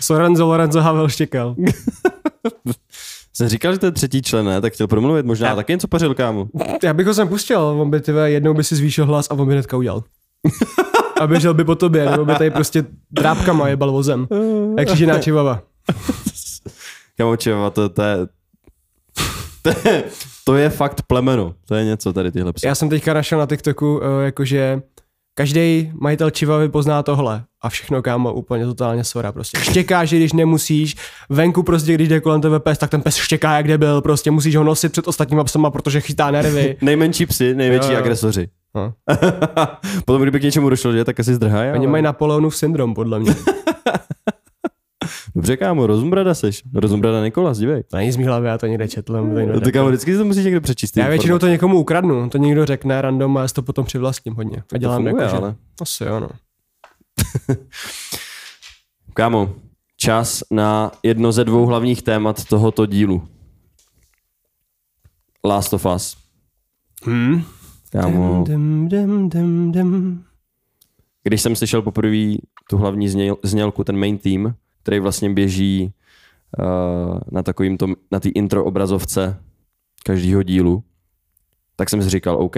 Sorenzo 0.00 0.46
Lorenzo 0.46 0.80
Havel 0.80 1.08
štěkal. 1.08 1.54
Jsem 3.32 3.48
říkal, 3.48 3.72
že 3.72 3.78
to 3.78 3.86
je 3.86 3.92
třetí 3.92 4.22
člen, 4.22 4.46
ne? 4.46 4.60
Tak 4.60 4.72
chtěl 4.72 4.86
promluvit, 4.86 5.26
možná 5.26 5.48
Já- 5.48 5.56
taky 5.56 5.72
něco 5.72 5.88
pařil, 5.88 6.14
kámo. 6.14 6.48
Já 6.82 6.94
bych 6.94 7.06
ho 7.06 7.14
sem 7.14 7.28
pustil, 7.28 7.60
on 7.60 7.90
by 7.90 8.00
tyve, 8.00 8.30
jednou 8.30 8.54
by 8.54 8.64
si 8.64 8.76
zvýšil 8.76 9.06
hlas 9.06 9.26
a 9.30 9.34
on 9.34 9.46
by 9.46 9.52
hnedka 9.52 9.76
udělal. 9.76 10.04
A 11.20 11.26
běžel 11.26 11.54
by 11.54 11.64
po 11.64 11.74
tobě, 11.74 12.10
nebo 12.10 12.24
by 12.24 12.34
tady 12.34 12.50
prostě 12.50 12.84
drápkama 13.10 13.68
jebal 13.68 13.92
vozem. 13.92 14.28
Jak 14.78 14.88
křížená 14.88 15.18
čivava. 15.18 15.62
Kámo, 17.18 17.36
čeva, 17.36 17.70
to, 17.70 17.88
to 17.88 18.02
je... 18.02 18.16
To 19.62 19.88
je, 19.88 20.04
to 20.44 20.56
je 20.56 20.70
fakt 20.70 21.02
plemeno. 21.02 21.54
To 21.68 21.74
je 21.74 21.84
něco 21.84 22.12
tady 22.12 22.32
tyhle 22.32 22.52
psy. 22.52 22.66
Já 22.66 22.74
jsem 22.74 22.88
teďka 22.88 23.14
našel 23.14 23.38
na 23.38 23.46
TikToku, 23.46 24.00
eh, 24.02 24.24
jakože 24.24 24.82
každý 25.34 25.92
majitel 26.00 26.30
čivavy 26.30 26.68
pozná 26.68 27.02
tohle 27.02 27.42
a 27.62 27.68
všechno 27.68 28.02
kámo 28.02 28.32
úplně 28.34 28.64
totálně 28.66 29.04
sora 29.04 29.32
prostě. 29.32 29.58
Štěkáš, 29.60 30.10
když 30.12 30.32
nemusíš, 30.32 30.96
venku 31.28 31.62
prostě, 31.62 31.94
když 31.94 32.08
jde 32.08 32.20
kolem 32.20 32.40
tebe 32.40 32.60
pes, 32.60 32.78
tak 32.78 32.90
ten 32.90 33.02
pes 33.02 33.16
štěká 33.16 33.56
jak 33.56 33.68
debil, 33.68 34.00
prostě 34.02 34.30
musíš 34.30 34.56
ho 34.56 34.64
nosit 34.64 34.92
před 34.92 35.08
ostatníma 35.08 35.44
psama, 35.44 35.70
protože 35.70 36.00
chytá 36.00 36.30
nervy. 36.30 36.76
Nejmenší 36.82 37.26
psy, 37.26 37.54
největší 37.54 37.88
Jo, 37.88 37.94
jo. 37.94 37.98
agresoři. 37.98 38.48
No. 38.74 38.92
Potom, 40.04 40.22
kdyby 40.22 40.40
k 40.40 40.42
něčemu 40.42 40.70
došlo, 40.70 40.92
že 40.92 41.04
tak 41.04 41.20
asi 41.20 41.34
zdrhají. 41.34 41.72
Oni 41.72 41.86
mají 41.86 42.02
Napoleonův 42.02 42.56
syndrom, 42.56 42.94
podle 42.94 43.18
mě. 43.20 43.34
Dobře, 45.34 45.56
kámo, 45.56 45.86
rozumbrada 45.86 46.34
seš. 46.34 46.62
Rozumbrada 46.74 47.24
Nikolas, 47.24 47.58
dívej. 47.58 47.82
To 47.82 47.96
není 47.96 48.12
z 48.12 48.16
mý 48.16 48.24
hlavy, 48.24 48.46
já 48.48 48.58
to 48.58 48.66
někde 48.66 48.88
četl. 48.88 49.12
to 49.12 49.38
někde 49.38 49.52
No, 49.54 49.60
tak 49.60 49.72
kámo, 49.74 49.88
vždycky 49.88 50.12
si 50.12 50.18
to 50.18 50.24
musíš 50.24 50.44
někde 50.44 50.60
přečíst. 50.60 50.96
Já 50.96 51.08
většinou 51.08 51.38
to 51.38 51.48
někomu 51.48 51.80
ukradnu, 51.80 52.30
to 52.30 52.38
někdo 52.38 52.66
řekne 52.66 53.02
random 53.02 53.36
a 53.36 53.42
já 53.42 53.48
to 53.48 53.62
potom 53.62 53.84
přivlastním 53.84 54.34
hodně. 54.34 54.62
A 54.74 54.78
dělám 54.78 54.96
funguje, 55.04 55.24
jako, 55.24 55.36
že... 55.36 55.42
ale. 55.42 55.54
Asi 55.80 56.04
jo, 56.04 56.20
no. 56.20 56.28
Kámo, 59.14 59.54
čas 59.96 60.42
na 60.50 60.92
jedno 61.02 61.32
ze 61.32 61.44
dvou 61.44 61.66
hlavních 61.66 62.02
témat 62.02 62.44
tohoto 62.44 62.86
dílu. 62.86 63.28
Last 65.44 65.72
of 65.72 65.86
Us. 65.96 66.16
Hmm. 67.04 67.42
Kámo, 67.92 68.44
Dim, 68.46 68.88
dim, 68.88 69.28
dim, 69.28 69.72
dim. 69.72 70.24
když 71.22 71.42
jsem 71.42 71.56
slyšel 71.56 71.82
poprvé 71.82 72.34
tu 72.70 72.76
hlavní 72.78 73.08
zněl, 73.08 73.36
znělku, 73.42 73.84
ten 73.84 73.96
main 73.98 74.18
team, 74.18 74.54
který 74.82 75.00
vlastně 75.00 75.30
běží 75.30 75.92
uh, 76.58 77.18
na 77.30 77.42
takovým 77.42 77.78
tom, 77.78 77.94
na 78.10 78.20
té 78.20 78.28
intro 78.28 78.64
obrazovce 78.64 79.36
každého 80.04 80.42
dílu, 80.42 80.84
tak 81.76 81.90
jsem 81.90 82.02
si 82.02 82.10
říkal, 82.10 82.36
OK, 82.36 82.56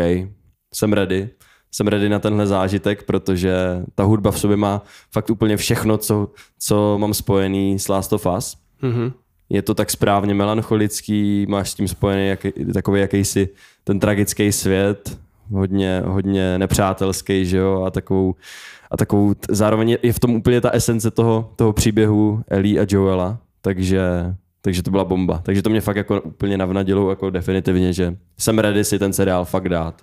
jsem 0.75 0.93
ready, 0.93 1.31
jsem 1.71 1.89
ready 1.89 2.09
na 2.09 2.19
tenhle 2.19 2.47
zážitek, 2.47 3.03
protože 3.03 3.55
ta 3.95 4.05
hudba 4.05 4.31
v 4.31 4.39
sobě 4.41 4.57
má 4.57 4.83
fakt 5.13 5.31
úplně 5.31 5.57
všechno, 5.57 5.99
co, 5.99 6.29
co 6.59 6.99
mám 6.99 7.15
spojený 7.15 7.79
s 7.79 7.89
Last 7.89 8.13
of 8.13 8.27
Us. 8.37 8.57
Mhm. 8.83 9.13
Je 9.49 9.63
to 9.63 9.75
tak 9.75 9.91
správně 9.91 10.35
melancholický, 10.35 11.47
máš 11.49 11.71
s 11.71 11.75
tím 11.75 11.89
spojený 11.89 12.29
jaký, 12.29 12.53
takový 12.75 13.01
jakýsi 13.01 13.49
ten 13.85 14.01
tragický 14.01 14.53
svět, 14.53 15.19
hodně, 15.51 16.03
hodně 16.07 16.59
nepřátelský, 16.59 17.47
že 17.47 17.57
jo, 17.57 17.83
a 17.83 17.91
takovou, 17.91 18.35
a 18.91 18.97
takovou, 18.97 19.35
zároveň 19.51 19.97
je 20.03 20.13
v 20.13 20.19
tom 20.19 20.35
úplně 20.35 20.61
ta 20.61 20.71
esence 20.71 21.11
toho, 21.11 21.53
toho 21.57 21.73
příběhu 21.73 22.43
Ellie 22.49 22.81
a 22.81 22.87
Joela, 22.89 23.39
takže, 23.61 24.01
takže 24.63 24.83
to 24.83 24.91
byla 24.91 25.05
bomba. 25.05 25.41
Takže 25.45 25.63
to 25.63 25.71
mě 25.71 25.81
fakt 25.81 25.97
jako 25.97 26.21
úplně 26.21 26.59
navnadilo 26.59 27.11
jako 27.11 27.31
definitivně, 27.31 27.93
že 27.93 28.17
jsem 28.39 28.59
ready 28.59 28.85
si 28.85 28.99
ten 28.99 29.13
seriál 29.13 29.45
fakt 29.45 29.69
dát. 29.69 30.03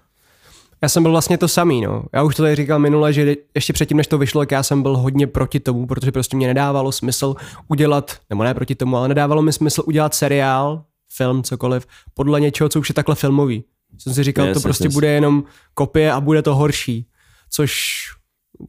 Já 0.82 0.90
jsem 0.90 1.04
byl 1.04 1.12
vlastně 1.12 1.38
to 1.38 1.48
samý, 1.48 1.82
no. 1.82 2.04
Já 2.14 2.24
už 2.24 2.36
to 2.36 2.44
tady 2.44 2.56
říkal 2.56 2.80
minule, 2.80 3.14
že 3.14 3.36
ještě 3.56 3.74
předtím, 3.74 3.98
než 3.98 4.08
to 4.08 4.18
vyšlo, 4.18 4.42
tak 4.42 4.52
já 4.52 4.64
jsem 4.64 4.82
byl 4.82 4.98
hodně 4.98 5.28
proti 5.28 5.60
tomu, 5.60 5.88
protože 5.88 6.12
prostě 6.12 6.38
mě 6.38 6.48
nedávalo 6.48 6.92
smysl 6.92 7.36
udělat, 7.68 8.18
nebo 8.30 8.44
ne 8.44 8.54
proti 8.54 8.76
tomu, 8.76 8.98
ale 8.98 9.08
nedávalo 9.08 9.42
mi 9.42 9.54
smysl 9.54 9.84
udělat 9.86 10.14
seriál, 10.14 10.84
film, 11.14 11.44
cokoliv, 11.44 11.88
podle 12.14 12.42
něčeho, 12.42 12.70
co 12.70 12.80
už 12.80 12.90
je 12.90 12.96
takhle 12.96 13.16
filmový. 13.16 13.64
Jsem 13.98 14.14
si 14.14 14.24
říkal, 14.24 14.48
yes, 14.48 14.58
to 14.58 14.62
prostě 14.62 14.86
yes, 14.86 14.94
bude 14.94 15.08
jenom 15.08 15.44
kopie 15.74 16.12
a 16.12 16.22
bude 16.22 16.42
to 16.42 16.56
horší. 16.56 17.06
Což 17.50 18.04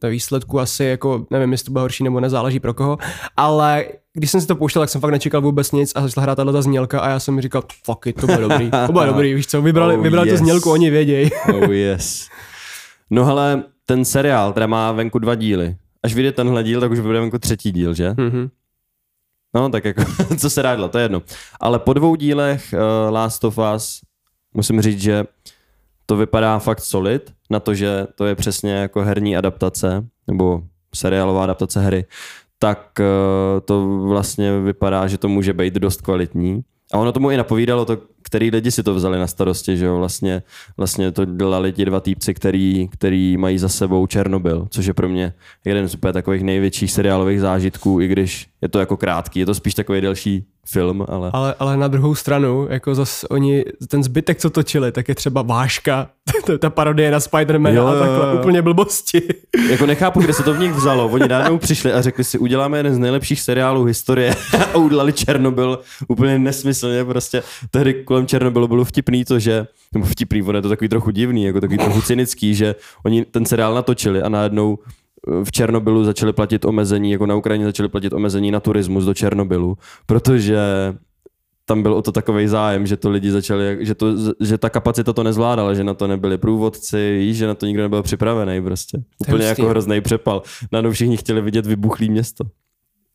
ve 0.03 0.09
výsledku 0.09 0.59
asi 0.59 0.83
jako, 0.83 1.25
nevím, 1.29 1.51
jestli 1.51 1.65
to 1.65 1.71
bude 1.71 1.81
horší 1.81 2.03
nebo 2.03 2.19
nezáleží 2.19 2.59
pro 2.59 2.73
koho, 2.73 2.97
ale 3.37 3.85
když 4.13 4.31
jsem 4.31 4.41
si 4.41 4.47
to 4.47 4.55
pouštěl, 4.55 4.81
tak 4.81 4.89
jsem 4.89 5.01
fakt 5.01 5.11
nečekal 5.11 5.41
vůbec 5.41 5.71
nic 5.71 5.91
a 5.95 6.01
začala 6.01 6.23
hrát 6.23 6.35
tato 6.35 6.61
znělka 6.61 6.99
a 6.99 7.09
já 7.09 7.19
jsem 7.19 7.35
mi 7.35 7.41
říkal, 7.41 7.63
fuck 7.83 8.07
it, 8.07 8.21
to 8.21 8.27
bude 8.27 8.37
dobrý, 8.37 8.71
to 8.87 8.91
bude 8.91 9.05
dobrý, 9.13 9.33
víš 9.33 9.47
co, 9.47 9.61
vybrali, 9.61 9.97
oh, 9.97 10.03
vybrali 10.03 10.29
yes. 10.29 10.39
tu 10.39 10.43
znělku, 10.45 10.71
oni 10.71 10.89
vědějí. 10.89 11.29
oh 11.53 11.71
yes. 11.71 12.29
No 13.09 13.25
ale 13.25 13.63
ten 13.85 14.05
seriál, 14.05 14.53
teda 14.53 14.67
má 14.67 14.91
venku 14.91 15.19
dva 15.19 15.35
díly. 15.35 15.75
Až 16.03 16.13
vyjde 16.13 16.31
tenhle 16.31 16.63
díl, 16.63 16.79
tak 16.81 16.91
už 16.91 16.99
bude 16.99 17.19
venku 17.19 17.39
třetí 17.39 17.71
díl, 17.71 17.93
že? 17.93 18.11
Mm-hmm. 18.11 18.49
No, 19.55 19.69
tak 19.69 19.85
jako, 19.85 20.03
co 20.37 20.49
se 20.49 20.61
rádlo, 20.61 20.89
to 20.89 20.97
je 20.97 21.03
jedno. 21.03 21.21
Ale 21.59 21.79
po 21.79 21.93
dvou 21.93 22.15
dílech 22.15 22.73
uh, 22.73 23.13
Last 23.13 23.43
of 23.43 23.59
Us 23.75 24.01
musím 24.53 24.81
říct, 24.81 25.01
že 25.01 25.25
to 26.09 26.15
vypadá 26.15 26.59
fakt 26.59 26.79
solid 26.79 27.33
na 27.49 27.59
to, 27.59 27.73
že 27.73 28.07
to 28.15 28.25
je 28.25 28.35
přesně 28.35 28.71
jako 28.71 29.01
herní 29.01 29.37
adaptace, 29.37 30.05
nebo 30.27 30.61
seriálová 30.95 31.43
adaptace 31.43 31.81
hry, 31.81 32.05
tak 32.59 32.99
uh, 32.99 33.05
to 33.65 33.87
vlastně 34.07 34.59
vypadá, 34.59 35.07
že 35.07 35.17
to 35.17 35.27
může 35.27 35.53
být 35.53 35.73
dost 35.73 36.01
kvalitní. 36.01 36.61
A 36.93 36.97
ono 36.97 37.11
tomu 37.11 37.31
i 37.31 37.37
napovídalo 37.37 37.85
to, 37.85 37.97
který 38.21 38.51
lidi 38.51 38.71
si 38.71 38.83
to 38.83 38.93
vzali 38.93 39.19
na 39.19 39.27
starosti, 39.27 39.77
že 39.77 39.85
jo, 39.85 39.97
vlastně, 39.97 40.43
vlastně 40.77 41.11
to 41.11 41.25
dělali 41.25 41.71
ti 41.71 41.85
dva 41.85 41.99
týpci, 41.99 42.33
který, 42.33 42.87
který 42.91 43.37
mají 43.37 43.57
za 43.57 43.69
sebou 43.69 44.07
Černobyl, 44.07 44.67
což 44.69 44.85
je 44.85 44.93
pro 44.93 45.09
mě 45.09 45.33
jeden 45.65 45.89
z 45.89 45.95
úplně 45.95 46.13
takových 46.13 46.43
největších 46.43 46.91
seriálových 46.91 47.41
zážitků, 47.41 48.01
i 48.01 48.07
když 48.07 48.47
je 48.61 48.69
to 48.69 48.79
jako 48.79 48.97
krátký, 48.97 49.39
je 49.39 49.45
to 49.45 49.53
spíš 49.53 49.73
takový 49.73 50.01
delší 50.01 50.45
film, 50.67 51.05
ale... 51.07 51.29
ale... 51.33 51.55
Ale 51.59 51.77
na 51.77 51.87
druhou 51.87 52.15
stranu, 52.15 52.67
jako 52.69 52.95
zas 52.95 53.25
oni, 53.29 53.65
ten 53.87 54.03
zbytek, 54.03 54.37
co 54.37 54.49
točili, 54.49 54.91
tak 54.91 55.09
je 55.09 55.15
třeba 55.15 55.41
Váška, 55.41 56.09
ta 56.59 56.69
parodie 56.69 57.11
na 57.11 57.19
Spider-Man 57.19 57.87
a 57.87 57.99
takhle, 57.99 58.33
úplně 58.33 58.61
blbosti. 58.61 59.21
jako 59.69 59.85
nechápu, 59.85 60.19
kde 60.21 60.33
se 60.33 60.43
to 60.43 60.53
v 60.53 60.59
nich 60.59 60.73
vzalo. 60.73 61.07
Oni 61.07 61.27
najednou 61.27 61.57
přišli 61.57 61.93
a 61.93 62.01
řekli 62.01 62.23
si, 62.23 62.37
uděláme 62.37 62.77
jeden 62.77 62.95
z 62.95 62.97
nejlepších 62.97 63.41
seriálů 63.41 63.83
historie 63.83 64.35
a 64.73 64.77
udělali 64.77 65.13
Černobyl 65.13 65.79
úplně 66.07 66.39
nesmyslně, 66.39 67.05
prostě 67.05 67.43
tehdy 67.71 67.93
kolem 68.09 68.27
Černobylu 68.27 68.67
bylo 68.67 68.85
vtipný 68.85 69.25
to, 69.25 69.39
že, 69.39 69.67
nebo 69.93 70.05
vtipný, 70.05 70.43
on 70.43 70.55
je 70.55 70.61
to 70.61 70.69
takový 70.69 70.89
trochu 70.89 71.11
divný, 71.11 71.43
jako 71.43 71.61
takový 71.61 71.77
trochu 71.77 72.01
cynický, 72.01 72.55
že 72.55 72.75
oni 73.05 73.25
ten 73.25 73.45
seriál 73.45 73.73
natočili 73.73 74.21
a 74.21 74.29
najednou 74.29 74.79
v 75.43 75.51
Černobylu 75.51 76.03
začali 76.03 76.33
platit 76.33 76.65
omezení, 76.65 77.11
jako 77.11 77.25
na 77.25 77.35
Ukrajině 77.35 77.65
začali 77.65 77.89
platit 77.89 78.13
omezení 78.13 78.51
na 78.51 78.59
turismus 78.59 79.05
do 79.05 79.13
Černobylu, 79.13 79.77
protože 80.05 80.57
tam 81.65 81.83
byl 81.83 81.93
o 81.93 82.01
to 82.01 82.11
takový 82.11 82.47
zájem, 82.47 82.87
že 82.87 82.97
to 82.97 83.09
lidi 83.09 83.31
začali, 83.31 83.77
že, 83.81 83.95
to, 83.95 84.07
že 84.41 84.57
ta 84.57 84.69
kapacita 84.69 85.13
to 85.13 85.23
nezvládala, 85.23 85.73
že 85.73 85.83
na 85.83 85.93
to 85.93 86.07
nebyli 86.07 86.37
průvodci, 86.37 87.33
že 87.33 87.47
na 87.47 87.53
to 87.53 87.65
nikdo 87.65 87.83
nebyl 87.83 88.03
připravený 88.03 88.61
prostě. 88.61 89.03
Úplně 89.19 89.45
jako 89.45 89.67
hrozný 89.67 90.01
přepal. 90.01 90.41
Najednou 90.71 90.91
všichni 90.91 91.17
chtěli 91.17 91.41
vidět 91.41 91.65
vybuchlý 91.65 92.09
město. 92.09 92.43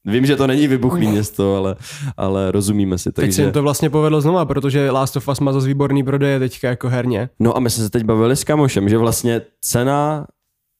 Vím, 0.04 0.26
že 0.26 0.36
to 0.36 0.46
není 0.46 0.68
vybuchlý 0.68 1.06
město, 1.06 1.56
ale, 1.56 1.76
ale 2.16 2.52
rozumíme 2.52 2.98
si. 2.98 3.12
Takže... 3.12 3.26
Teď 3.26 3.34
se 3.34 3.42
jim 3.42 3.52
to 3.52 3.62
vlastně 3.62 3.90
povedlo 3.90 4.20
znova, 4.20 4.44
protože 4.44 4.90
Last 4.90 5.16
of 5.16 5.28
Us 5.28 5.40
má 5.40 5.52
zase 5.52 5.66
výborný 5.66 6.02
prodeje 6.04 6.38
teďka 6.38 6.68
jako 6.68 6.88
herně. 6.88 7.28
No 7.40 7.56
a 7.56 7.60
my 7.60 7.70
jsme 7.70 7.84
se 7.84 7.90
teď 7.90 8.04
bavili 8.04 8.36
s 8.36 8.44
kamošem, 8.44 8.88
že 8.88 8.98
vlastně 8.98 9.42
cena 9.60 10.26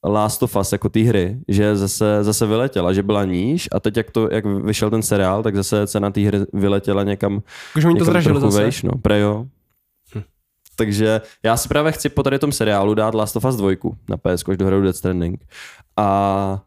Last 0.05 0.43
of 0.43 0.55
Us 0.55 0.71
jako 0.71 0.89
té 0.89 0.99
hry, 0.99 1.37
že 1.47 1.77
zase, 1.77 2.23
zase 2.23 2.45
vyletěla, 2.45 2.93
že 2.93 3.03
byla 3.03 3.25
níž 3.25 3.69
a 3.71 3.79
teď 3.79 3.97
jak, 3.97 4.11
to, 4.11 4.29
jak 4.31 4.45
vyšel 4.45 4.89
ten 4.89 5.01
seriál, 5.01 5.43
tak 5.43 5.55
zase 5.55 5.87
cena 5.87 6.11
té 6.11 6.21
hry 6.21 6.39
vyletěla 6.53 7.03
někam, 7.03 7.41
Už 7.77 7.85
oni 7.85 7.99
to 7.99 8.05
zražili 8.05 8.41
zase. 8.41 8.61
Vejš, 8.61 8.83
no, 8.83 8.91
prejo. 9.01 9.45
Hm. 10.15 10.21
Takže 10.75 11.21
já 11.43 11.57
si 11.57 11.67
právě 11.67 11.91
chci 11.91 12.09
po 12.09 12.23
tady 12.23 12.39
tom 12.39 12.51
seriálu 12.51 12.93
dát 12.93 13.15
Last 13.15 13.35
of 13.35 13.45
Us 13.45 13.55
2 13.55 13.71
na 14.09 14.17
PS, 14.17 14.43
až 14.49 14.57
dohraju 14.57 14.81
Death 14.81 14.97
Stranding. 14.97 15.45
A 15.97 16.61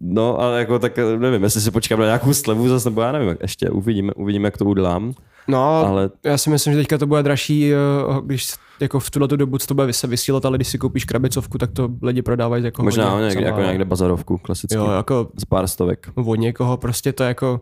No, 0.00 0.40
ale 0.40 0.58
jako 0.58 0.78
tak 0.78 0.98
nevím, 1.18 1.42
jestli 1.42 1.60
si 1.60 1.70
počkám 1.70 1.98
na 1.98 2.04
nějakou 2.04 2.34
slevu 2.34 2.68
zase, 2.68 2.90
nebo 2.90 3.00
já 3.00 3.12
nevím, 3.12 3.36
ještě 3.42 3.70
uvidíme, 3.70 4.12
uvidíme, 4.12 4.46
jak 4.46 4.58
to 4.58 4.64
udělám. 4.64 5.12
No, 5.48 5.86
ale... 5.86 6.10
já 6.24 6.38
si 6.38 6.50
myslím, 6.50 6.74
že 6.74 6.78
teďka 6.78 6.98
to 6.98 7.06
bude 7.06 7.22
dražší, 7.22 7.72
eh, 7.72 7.76
když 8.24 8.52
jako 8.80 9.00
v 9.00 9.10
tuhle 9.10 9.28
dobu 9.28 9.58
to 9.58 9.74
bude 9.74 9.92
se 9.92 10.06
vysílat, 10.06 10.44
ale 10.44 10.58
když 10.58 10.68
si 10.68 10.78
koupíš 10.78 11.04
krabicovku, 11.04 11.58
tak 11.58 11.70
to 11.72 11.88
lidi 12.02 12.22
prodávají 12.22 12.64
jako 12.64 12.82
Možná 12.82 13.10
hodně, 13.10 13.28
někde, 13.28 13.44
jako 13.44 13.60
někde 13.60 13.84
bazarovku, 13.84 14.38
klasicky. 14.38 14.74
Jo, 14.74 14.90
jako 14.90 15.28
z 15.36 15.44
pár 15.44 15.66
stovek. 15.66 16.10
Od 16.14 16.34
někoho, 16.34 16.76
prostě 16.76 17.12
to 17.12 17.24
jako... 17.24 17.60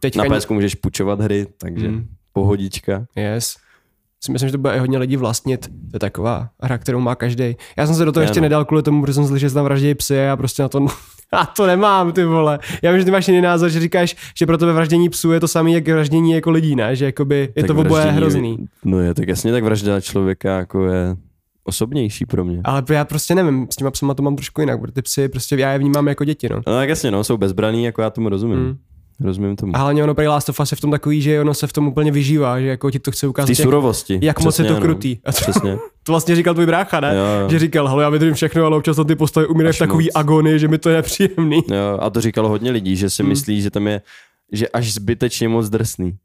Teďka 0.00 0.24
Na 0.24 0.38
PSku 0.38 0.54
můžeš 0.54 0.74
půjčovat 0.74 1.20
hry, 1.20 1.46
takže 1.58 1.88
mm. 1.88 2.06
pohodička. 2.32 3.06
Yes 3.16 3.56
si 4.24 4.32
myslím, 4.32 4.48
že 4.48 4.52
to 4.52 4.58
bude 4.58 4.74
i 4.74 4.78
hodně 4.78 4.98
lidí 4.98 5.16
vlastnit. 5.16 5.66
To 5.66 5.96
je 5.96 6.00
taková 6.00 6.48
hra, 6.62 6.78
kterou 6.78 7.00
má 7.00 7.14
každý. 7.14 7.56
Já 7.76 7.86
jsem 7.86 7.94
se 7.94 8.04
do 8.04 8.12
toho 8.12 8.22
ještě 8.22 8.40
no. 8.40 8.42
nedal 8.42 8.64
kvůli 8.64 8.82
tomu, 8.82 9.02
protože 9.02 9.14
jsem 9.14 9.26
slyšel, 9.26 9.48
že 9.48 9.54
tam 9.54 9.64
vraždějí 9.64 9.94
psy 9.94 10.28
a 10.28 10.36
prostě 10.36 10.62
na 10.62 10.68
to 10.68 10.86
a 11.32 11.46
to 11.56 11.66
nemám, 11.66 12.12
ty 12.12 12.24
vole. 12.24 12.58
Já 12.82 12.90
vím, 12.90 13.00
že 13.00 13.04
ty 13.04 13.10
máš 13.10 13.28
jiný 13.28 13.40
názor, 13.40 13.70
že 13.70 13.80
říkáš, 13.80 14.16
že 14.38 14.46
pro 14.46 14.58
tebe 14.58 14.72
vraždění 14.72 15.08
psů 15.08 15.32
je 15.32 15.40
to 15.40 15.48
samé, 15.48 15.70
jak 15.70 15.88
vraždění 15.88 16.32
jako 16.32 16.50
lidí, 16.50 16.76
ne? 16.76 16.96
Že 16.96 17.04
jakoby 17.04 17.52
je 17.56 17.62
tak 17.62 17.66
to 17.66 17.80
oboje 17.80 18.04
hrozný. 18.04 18.68
No 18.84 19.00
je, 19.00 19.14
tak 19.14 19.28
jasně, 19.28 19.52
tak 19.52 19.64
vražda 19.64 20.00
člověka 20.00 20.56
jako 20.58 20.86
je 20.86 21.16
osobnější 21.64 22.26
pro 22.26 22.44
mě. 22.44 22.60
Ale 22.64 22.82
já 22.90 23.04
prostě 23.04 23.34
nevím, 23.34 23.66
s 23.70 23.76
těma 23.76 23.90
psama 23.90 24.14
to 24.14 24.22
mám 24.22 24.36
trošku 24.36 24.60
jinak, 24.60 24.80
protože 24.80 24.92
ty 24.92 25.02
psy 25.02 25.28
prostě 25.28 25.56
já 25.56 25.72
je 25.72 25.78
vnímám 25.78 26.08
jako 26.08 26.24
děti, 26.24 26.48
no. 26.48 26.56
No 26.56 26.72
tak 26.72 26.88
jasně, 26.88 27.10
no, 27.10 27.24
jsou 27.24 27.36
bezbraný, 27.36 27.84
jako 27.84 28.02
já 28.02 28.10
tomu 28.10 28.28
rozumím. 28.28 28.58
Mm. 28.58 28.76
Rozumím 29.20 29.56
tomu. 29.56 29.76
A 29.76 29.78
hlavně 29.78 30.04
ono 30.04 30.14
pro 30.14 30.24
Last 30.24 30.48
of 30.48 30.60
Us 30.60 30.70
je 30.70 30.76
v 30.76 30.80
tom 30.80 30.90
takový, 30.90 31.22
že 31.22 31.40
ono 31.40 31.54
se 31.54 31.66
v 31.66 31.72
tom 31.72 31.86
úplně 31.86 32.12
vyžívá, 32.12 32.60
že 32.60 32.66
jako 32.66 32.90
ti 32.90 32.98
to 32.98 33.10
chce 33.10 33.26
ukázat. 33.26 33.46
Ty 33.46 33.54
surovosti. 33.54 34.14
Jak, 34.14 34.22
jak 34.22 34.40
moc 34.40 34.58
je 34.58 34.64
to 34.64 34.74
no. 34.74 34.80
krutý. 34.80 35.18
A 35.24 35.32
to, 35.32 35.40
Přesně. 35.40 35.78
to 36.02 36.12
vlastně 36.12 36.36
říkal 36.36 36.54
tvůj 36.54 36.66
brácha, 36.66 37.00
ne? 37.00 37.16
Jo, 37.16 37.42
jo. 37.42 37.50
Že 37.50 37.58
říkal, 37.58 37.88
hele, 37.88 38.02
já 38.02 38.08
vydržím 38.08 38.34
všechno, 38.34 38.64
ale 38.64 38.76
občas 38.76 38.96
ty 39.06 39.16
postavy 39.16 39.46
umírají 39.46 39.72
v 39.72 39.78
takový 39.78 40.04
moc. 40.04 40.12
agony, 40.14 40.58
že 40.58 40.68
mi 40.68 40.78
to 40.78 40.88
je 40.88 40.96
nepříjemný. 40.96 41.62
Jo, 41.68 41.98
a 42.00 42.10
to 42.10 42.20
říkalo 42.20 42.48
hodně 42.48 42.70
lidí, 42.70 42.96
že 42.96 43.10
si 43.10 43.22
hmm. 43.22 43.28
myslí, 43.28 43.62
že 43.62 43.70
tam 43.70 43.86
je, 43.86 44.02
že 44.52 44.68
až 44.68 44.92
zbytečně 44.92 45.48
moc 45.48 45.68
drsný. 45.68 46.16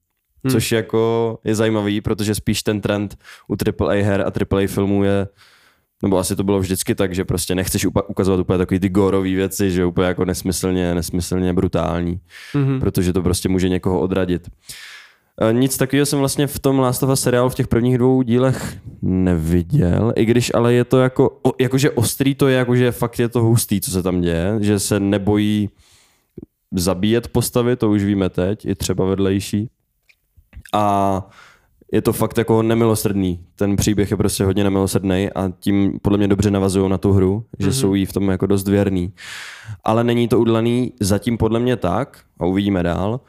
Hmm. 0.44 0.52
Což 0.52 0.72
jako 0.72 1.40
je 1.44 1.56
zajímavý, 1.56 2.02
protože 2.02 2.36
spíš 2.36 2.64
ten 2.64 2.82
trend 2.82 3.18
u 3.48 3.56
AAA 3.84 4.04
her 4.04 4.22
a 4.22 4.56
AAA 4.56 4.68
filmů 4.68 5.04
je 5.04 5.28
nebo 6.04 6.18
asi 6.18 6.36
to 6.36 6.44
bylo 6.44 6.60
vždycky 6.60 6.96
tak, 6.96 7.16
že 7.16 7.26
prostě 7.26 7.56
nechceš 7.56 7.86
ukazovat 7.86 8.40
úplně 8.40 8.58
takový 8.58 8.80
ty 8.80 8.90
gorové 8.90 9.30
věci, 9.30 9.72
že 9.72 9.86
úplně 9.86 10.08
jako 10.08 10.26
nesmyslně, 10.26 10.96
nesmyslně 10.96 11.54
brutální, 11.54 12.20
mm-hmm. 12.54 12.80
protože 12.80 13.14
to 13.14 13.22
prostě 13.22 13.50
může 13.50 13.70
někoho 13.70 14.00
odradit. 14.00 14.50
E, 15.42 15.54
nic 15.54 15.78
takového 15.78 16.06
jsem 16.06 16.20
vlastně 16.20 16.48
v 16.48 16.60
tom 16.60 16.80
Last 16.80 17.04
of 17.04 17.10
Us 17.10 17.22
seriálu 17.22 17.50
v 17.50 17.56
těch 17.56 17.68
prvních 17.68 17.98
dvou 17.98 18.22
dílech 18.22 18.78
neviděl, 19.02 20.14
i 20.16 20.26
když 20.26 20.52
ale 20.54 20.74
je 20.74 20.84
to 20.84 21.00
jako, 21.00 21.42
jakože 21.60 21.92
ostrý 21.92 22.36
to 22.36 22.48
je, 22.48 22.58
jakože 22.58 22.92
fakt 22.92 23.20
je 23.20 23.30
to 23.30 23.42
hustý, 23.42 23.82
co 23.82 23.92
se 23.92 24.04
tam 24.04 24.22
děje, 24.22 24.58
že 24.60 24.80
se 24.80 25.00
nebojí 25.00 25.70
zabíjet 26.72 27.28
postavy, 27.28 27.76
to 27.76 27.90
už 27.90 28.04
víme 28.04 28.30
teď, 28.30 28.66
i 28.66 28.76
třeba 28.76 29.06
vedlejší. 29.06 29.70
A 30.74 31.30
je 31.92 32.02
to 32.02 32.14
fakt 32.14 32.38
jako 32.38 32.62
nemilosrdný. 32.62 33.40
Ten 33.56 33.76
příběh 33.76 34.12
je 34.12 34.18
prostě 34.18 34.46
hodně 34.46 34.64
nemilosrdný 34.64 35.30
a 35.36 35.52
tím 35.60 36.00
podle 36.02 36.18
mě 36.18 36.28
dobře 36.28 36.52
navazují 36.52 36.90
na 36.90 36.98
tu 36.98 37.12
hru, 37.12 37.46
že 37.60 37.70
mm-hmm. 37.70 37.72
jsou 37.72 37.94
jí 37.94 38.06
v 38.06 38.14
tom 38.14 38.30
jako 38.30 38.46
dost 38.46 38.68
věrný. 38.68 39.14
Ale 39.84 40.04
není 40.04 40.28
to 40.28 40.40
udělaný 40.40 40.94
zatím 41.00 41.38
podle 41.38 41.60
mě 41.60 41.76
tak, 41.76 42.20
a 42.40 42.46
uvidíme 42.46 42.84
dál, 42.84 43.20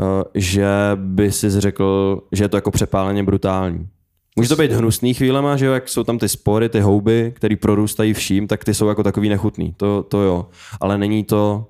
eh, 0.00 0.24
že 0.34 0.68
by 0.94 1.32
si 1.32 1.50
řekl, 1.50 2.20
že 2.32 2.44
je 2.44 2.48
to 2.48 2.56
jako 2.56 2.70
přepáleně 2.70 3.22
brutální. 3.22 3.88
Může 4.36 4.48
to 4.48 4.56
být 4.56 4.72
hnusný 4.72 5.14
chvílema, 5.14 5.56
že 5.56 5.66
jo, 5.66 5.72
jak 5.72 5.88
jsou 5.88 6.04
tam 6.04 6.18
ty 6.18 6.28
spory, 6.28 6.68
ty 6.68 6.80
houby, 6.80 7.32
které 7.36 7.56
prorůstají 7.56 8.14
vším, 8.14 8.46
tak 8.46 8.64
ty 8.64 8.74
jsou 8.74 8.88
jako 8.88 9.02
takový 9.02 9.28
nechutný, 9.28 9.74
to, 9.76 10.02
to 10.02 10.22
jo. 10.22 10.46
Ale 10.80 10.98
není 10.98 11.24
to 11.24 11.66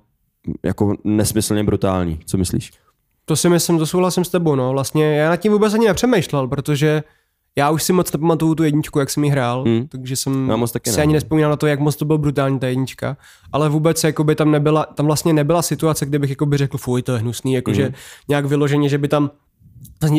jako 0.64 0.94
nesmyslně 1.04 1.64
brutální, 1.64 2.18
co 2.26 2.38
myslíš? 2.38 2.72
To 3.28 3.36
si 3.36 3.48
myslím, 3.48 3.78
to 3.78 3.86
souhlasím 3.86 4.24
s 4.24 4.28
tebou, 4.28 4.54
no. 4.54 4.72
Vlastně 4.72 5.16
já 5.16 5.30
nad 5.30 5.36
tím 5.36 5.52
vůbec 5.52 5.74
ani 5.74 5.86
nepřemýšlel, 5.86 6.48
protože 6.48 7.02
já 7.58 7.70
už 7.70 7.82
si 7.82 7.92
moc 7.92 8.12
nepamatuju 8.12 8.54
tu 8.54 8.64
jedničku, 8.64 8.98
jak 8.98 9.10
jsem 9.10 9.24
ji 9.24 9.30
hrál, 9.30 9.64
hmm. 9.64 9.88
takže 9.88 10.16
jsem 10.16 10.32
moc 10.56 10.72
taky 10.72 10.90
si 10.90 10.96
ne. 10.96 11.02
ani 11.02 11.12
nespomínal 11.12 11.50
na 11.50 11.56
to, 11.56 11.66
jak 11.66 11.80
moc 11.80 11.96
to 11.96 12.04
byl 12.04 12.18
brutální 12.18 12.58
ta 12.58 12.66
jednička, 12.66 13.16
ale 13.52 13.68
vůbec 13.68 14.04
jakoby 14.04 14.34
tam 14.34 14.50
nebyla, 14.50 14.84
tam 14.84 15.06
vlastně 15.06 15.32
nebyla 15.32 15.62
situace, 15.62 16.06
kde 16.06 16.18
bych 16.18 16.30
jakoby 16.30 16.56
řekl, 16.56 16.78
fuj, 16.78 17.02
to 17.02 17.12
je 17.12 17.18
hnusný, 17.18 17.54
jakože 17.54 17.84
hmm. 17.84 17.94
nějak 18.28 18.44
vyloženě, 18.44 18.88
že 18.88 18.98
by 18.98 19.08
tam 19.08 19.30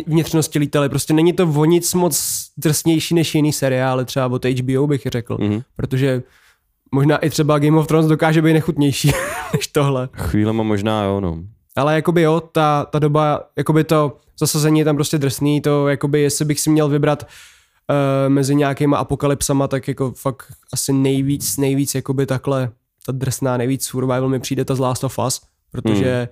vnitřnosti 0.07 0.59
lítaly. 0.59 0.89
Prostě 0.89 1.13
není 1.13 1.33
to 1.33 1.53
o 1.55 1.65
nic 1.65 1.93
moc 1.93 2.45
drsnější 2.57 3.15
než 3.15 3.35
jiný 3.35 3.53
seriály, 3.53 4.05
třeba 4.05 4.27
od 4.27 4.45
HBO 4.45 4.87
bych 4.87 5.01
řekl, 5.05 5.37
mm-hmm. 5.37 5.63
protože 5.75 6.23
možná 6.91 7.17
i 7.17 7.29
třeba 7.29 7.59
Game 7.59 7.77
of 7.79 7.87
Thrones 7.87 8.07
dokáže 8.07 8.41
být 8.41 8.53
nechutnější 8.53 9.11
než 9.53 9.67
tohle. 9.67 10.09
Chvílema 10.13 10.63
možná 10.63 11.03
jo, 11.03 11.19
no. 11.19 11.43
Ale 11.79 11.95
jakoby 11.95 12.21
jo, 12.21 12.39
ta, 12.39 12.85
ta 12.85 12.99
doba, 12.99 13.49
jakoby 13.55 13.83
to 13.83 14.17
zasazení 14.39 14.79
je 14.79 14.85
tam 14.85 14.95
prostě 14.95 15.17
drsný, 15.17 15.61
to 15.61 15.87
jakoby 15.87 16.21
jestli 16.21 16.45
bych 16.45 16.59
si 16.59 16.69
měl 16.69 16.89
vybrat 16.89 17.23
uh, 17.23 18.33
mezi 18.33 18.55
nějakýma 18.55 18.97
apokalypsama, 18.97 19.67
tak 19.67 19.87
jako 19.87 20.11
fakt 20.11 20.43
asi 20.73 20.93
nejvíc, 20.93 21.57
nejvíc 21.57 21.95
jakoby 21.95 22.25
takhle 22.25 22.71
ta 23.05 23.11
drsná, 23.11 23.57
nejvíc 23.57 23.85
survival 23.85 24.29
mi 24.29 24.39
přijde 24.39 24.65
ta 24.65 24.75
z 24.75 24.79
Last 24.79 25.03
of 25.03 25.19
Us, 25.27 25.41
protože 25.71 26.29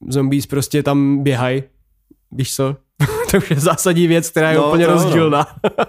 hmm. 0.00 0.12
zombies 0.12 0.46
prostě 0.46 0.82
tam 0.82 1.22
běhají, 1.22 1.62
víš 2.32 2.54
co, 2.54 2.76
to 3.30 3.36
už 3.36 3.50
je 3.50 3.60
zásadní 3.60 4.06
věc, 4.06 4.30
která 4.30 4.50
je 4.50 4.56
no, 4.56 4.66
úplně 4.66 4.86
rozdílná. 4.86 5.46
No. 5.64 5.84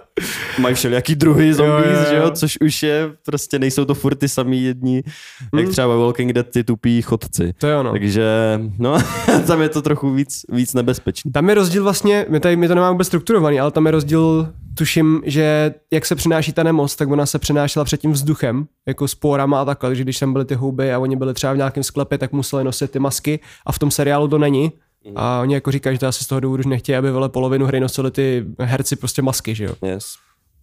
Mají 0.59 0.75
všelijaký 0.75 1.15
druhý 1.15 1.53
zombies, 1.53 1.85
jo, 1.85 1.93
jo, 1.93 1.99
jo. 1.99 2.09
že 2.09 2.15
jo, 2.15 2.31
což 2.31 2.57
už 2.61 2.83
je, 2.83 3.11
prostě 3.25 3.59
nejsou 3.59 3.85
to 3.85 3.93
furt 3.93 4.15
ty 4.15 4.29
samý 4.29 4.63
jedni, 4.63 5.03
hmm. 5.53 5.59
jak 5.59 5.69
třeba 5.69 5.87
ve 5.87 5.95
Walking 5.97 6.33
Dead 6.33 6.47
ty 6.47 6.63
tupí 6.63 7.01
chodci. 7.01 7.53
To 7.57 7.67
je 7.67 7.77
ono. 7.77 7.91
Takže, 7.91 8.25
no, 8.79 8.97
tam 9.47 9.61
je 9.61 9.69
to 9.69 9.81
trochu 9.81 10.11
víc, 10.11 10.45
víc 10.49 10.73
nebezpečný. 10.73 11.31
Tam 11.31 11.49
je 11.49 11.55
rozdíl 11.55 11.83
vlastně, 11.83 12.25
my, 12.29 12.39
tady, 12.39 12.55
my 12.55 12.67
to 12.67 12.75
nemáme 12.75 12.91
vůbec 12.91 13.07
strukturovaný, 13.07 13.59
ale 13.59 13.71
tam 13.71 13.85
je 13.85 13.91
rozdíl, 13.91 14.53
tuším, 14.77 15.21
že 15.25 15.73
jak 15.91 16.05
se 16.05 16.15
přenáší 16.15 16.53
ta 16.53 16.63
nemoc, 16.63 16.95
tak 16.95 17.09
ona 17.09 17.25
se 17.25 17.39
přenášela 17.39 17.85
před 17.85 18.01
tím 18.01 18.11
vzduchem, 18.11 18.67
jako 18.85 19.07
spórama 19.07 19.61
a 19.61 19.65
takhle, 19.65 19.89
takže 19.89 20.03
když 20.03 20.19
tam 20.19 20.33
byly 20.33 20.45
ty 20.45 20.55
houby 20.55 20.93
a 20.93 20.99
oni 20.99 21.15
byli 21.15 21.33
třeba 21.33 21.53
v 21.53 21.57
nějakém 21.57 21.83
sklepě, 21.83 22.17
tak 22.17 22.31
museli 22.31 22.63
nosit 22.63 22.91
ty 22.91 22.99
masky 22.99 23.39
a 23.65 23.71
v 23.71 23.79
tom 23.79 23.91
seriálu 23.91 24.27
to 24.27 24.37
není 24.37 24.71
a 25.15 25.41
oni 25.41 25.53
jako 25.53 25.71
říkají, 25.71 25.95
že 25.95 25.99
to 25.99 26.07
asi 26.07 26.23
z 26.23 26.27
toho 26.27 26.39
důvodu, 26.39 26.63
že 26.63 26.69
nechtějí, 26.69 26.95
aby 26.95 27.11
vele 27.11 27.29
polovinu 27.29 27.65
hry 27.65 27.79
nosili 27.79 28.11
ty 28.11 28.45
herci 28.59 28.95
prostě 28.95 29.21
masky, 29.21 29.55
že 29.55 29.63
jo? 29.65 29.73
Yes. 29.85 30.15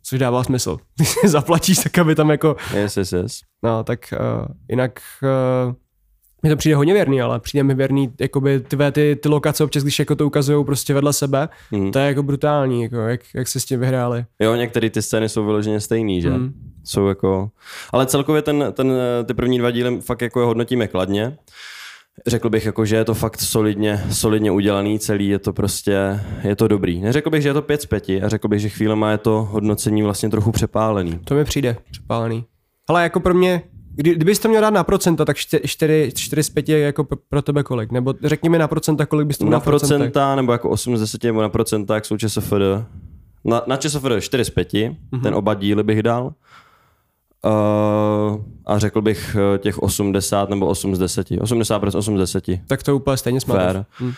Což 0.03 0.19
dává 0.19 0.45
smysl. 0.45 0.79
Když 0.97 1.15
zaplatíš, 1.25 1.79
tak 1.79 1.99
aby 1.99 2.15
tam 2.15 2.31
jako... 2.31 2.57
Yes, 2.75 2.97
yes, 2.97 3.13
yes. 3.13 3.41
No, 3.63 3.85
tak 3.85 4.01
uh, 4.13 4.47
jinak 4.69 5.01
uh, 5.67 5.75
mi 6.43 6.51
to 6.51 6.57
přijde 6.57 6.77
hodně 6.77 6.93
věrný, 6.93 7.21
ale 7.21 7.41
přijde 7.41 7.63
mi 7.63 7.75
věrný, 7.75 8.13
jakoby 8.21 8.61
ty, 8.61 8.77
ty, 8.93 9.17
ty 9.17 9.29
lokace 9.29 9.65
občas, 9.65 9.83
když 9.83 9.99
jako 9.99 10.17
to 10.17 10.27
ukazují 10.27 10.65
prostě 10.65 10.95
vedle 10.95 11.13
sebe, 11.13 11.49
mm. 11.71 11.93
to 11.93 11.99
je 11.99 12.07
jako 12.07 12.23
brutální, 12.23 12.83
jako 12.83 12.97
jak, 12.97 13.21
jak 13.35 13.49
se 13.49 13.61
s 13.61 13.65
tím 13.65 13.81
vyhráli. 13.81 14.25
Jo, 14.41 14.55
některé 14.55 14.91
ty 14.91 15.03
scény 15.03 15.29
jsou 15.29 15.45
vyloženě 15.45 15.81
stejný, 15.81 16.23
že? 16.23 16.31
Mm. 16.31 16.53
Jsou 16.85 17.07
jako... 17.07 17.51
Ale 17.93 18.07
celkově 18.07 18.43
ten, 18.43 18.65
ten, 18.73 18.93
ty 19.25 19.35
první 19.35 19.59
dva 19.59 19.71
díly 19.71 20.01
fakt 20.01 20.23
jako 20.23 20.47
hodnotíme 20.47 20.89
kladně. 20.89 21.37
Řekl 22.27 22.51
bych, 22.51 22.67
jako, 22.67 22.85
že 22.85 22.97
je 22.97 23.05
to 23.05 23.15
fakt 23.15 23.41
solidně, 23.41 24.05
solidně 24.11 24.51
udělaný 24.51 24.99
celý, 24.99 25.29
je 25.29 25.39
to 25.39 25.53
prostě, 25.53 26.21
je 26.45 26.57
to 26.57 26.69
dobrý. 26.69 27.01
Neřekl 27.01 27.31
bych, 27.31 27.43
že 27.43 27.49
je 27.49 27.53
to 27.53 27.63
5 27.63 27.83
z 27.83 27.87
5 27.87 28.09
a 28.09 28.29
řekl 28.29 28.49
bych, 28.49 28.61
že 28.61 28.69
chvílema 28.69 29.11
je 29.11 29.19
to 29.19 29.49
hodnocení 29.51 30.03
vlastně 30.03 30.31
trochu 30.31 30.53
přepálený. 30.53 31.21
To 31.25 31.35
mi 31.35 31.45
přijde, 31.45 31.77
přepálený. 31.91 32.45
Ale 32.89 33.03
jako 33.03 33.21
pro 33.21 33.35
mě, 33.35 33.63
kdy, 33.95 34.15
kdybyste 34.15 34.43
to 34.43 34.49
měl 34.49 34.61
dát 34.61 34.75
na 34.75 34.85
procenta, 34.85 35.25
tak 35.25 35.37
4, 35.37 36.13
4 36.15 36.43
z 36.43 36.51
5 36.51 36.69
je 36.69 36.79
jako 36.79 37.07
pro 37.29 37.43
tebe 37.43 37.63
kolik? 37.63 37.93
Nebo 37.93 38.15
řekni 38.23 38.49
mi 38.49 38.59
na 38.59 38.69
procenta, 38.69 39.07
kolik 39.07 39.27
bys 39.27 39.39
to 39.39 39.45
měl 39.45 39.53
na, 39.53 39.57
na 39.57 39.65
procenta, 39.65 40.37
nebo 40.37 40.53
jako 40.53 40.71
8 40.71 40.97
z 40.97 41.01
10, 41.01 41.25
nebo 41.25 41.43
na 41.43 41.49
procenta, 41.49 41.95
jak 41.95 42.05
jsou 42.05 42.17
ČSFD. 42.17 42.53
Na, 43.45 43.63
na 43.67 43.77
ČSFD 43.77 44.07
4 44.21 44.45
z 44.45 44.51
5, 44.51 44.73
mm-hmm. 44.73 45.23
ten 45.23 45.35
oba 45.35 45.55
díly 45.55 45.83
bych 45.83 46.03
dal. 46.03 46.33
Uh, 47.45 48.41
a 48.67 48.79
řekl 48.79 49.03
bych 49.03 49.37
eh, 49.55 49.59
těch 49.59 49.79
80 49.79 50.51
nebo 50.51 50.67
8 50.67 50.97
z 50.97 50.99
10. 50.99 51.29
80 51.41 51.79
plus 51.79 51.95
8 51.95 52.17
z 52.17 52.21
10. 52.21 52.45
Tak 52.67 52.83
to 52.83 52.97
úplně 52.97 53.17
stejně. 53.17 53.41
Fair. 53.41 53.85
Hmm. 53.91 54.13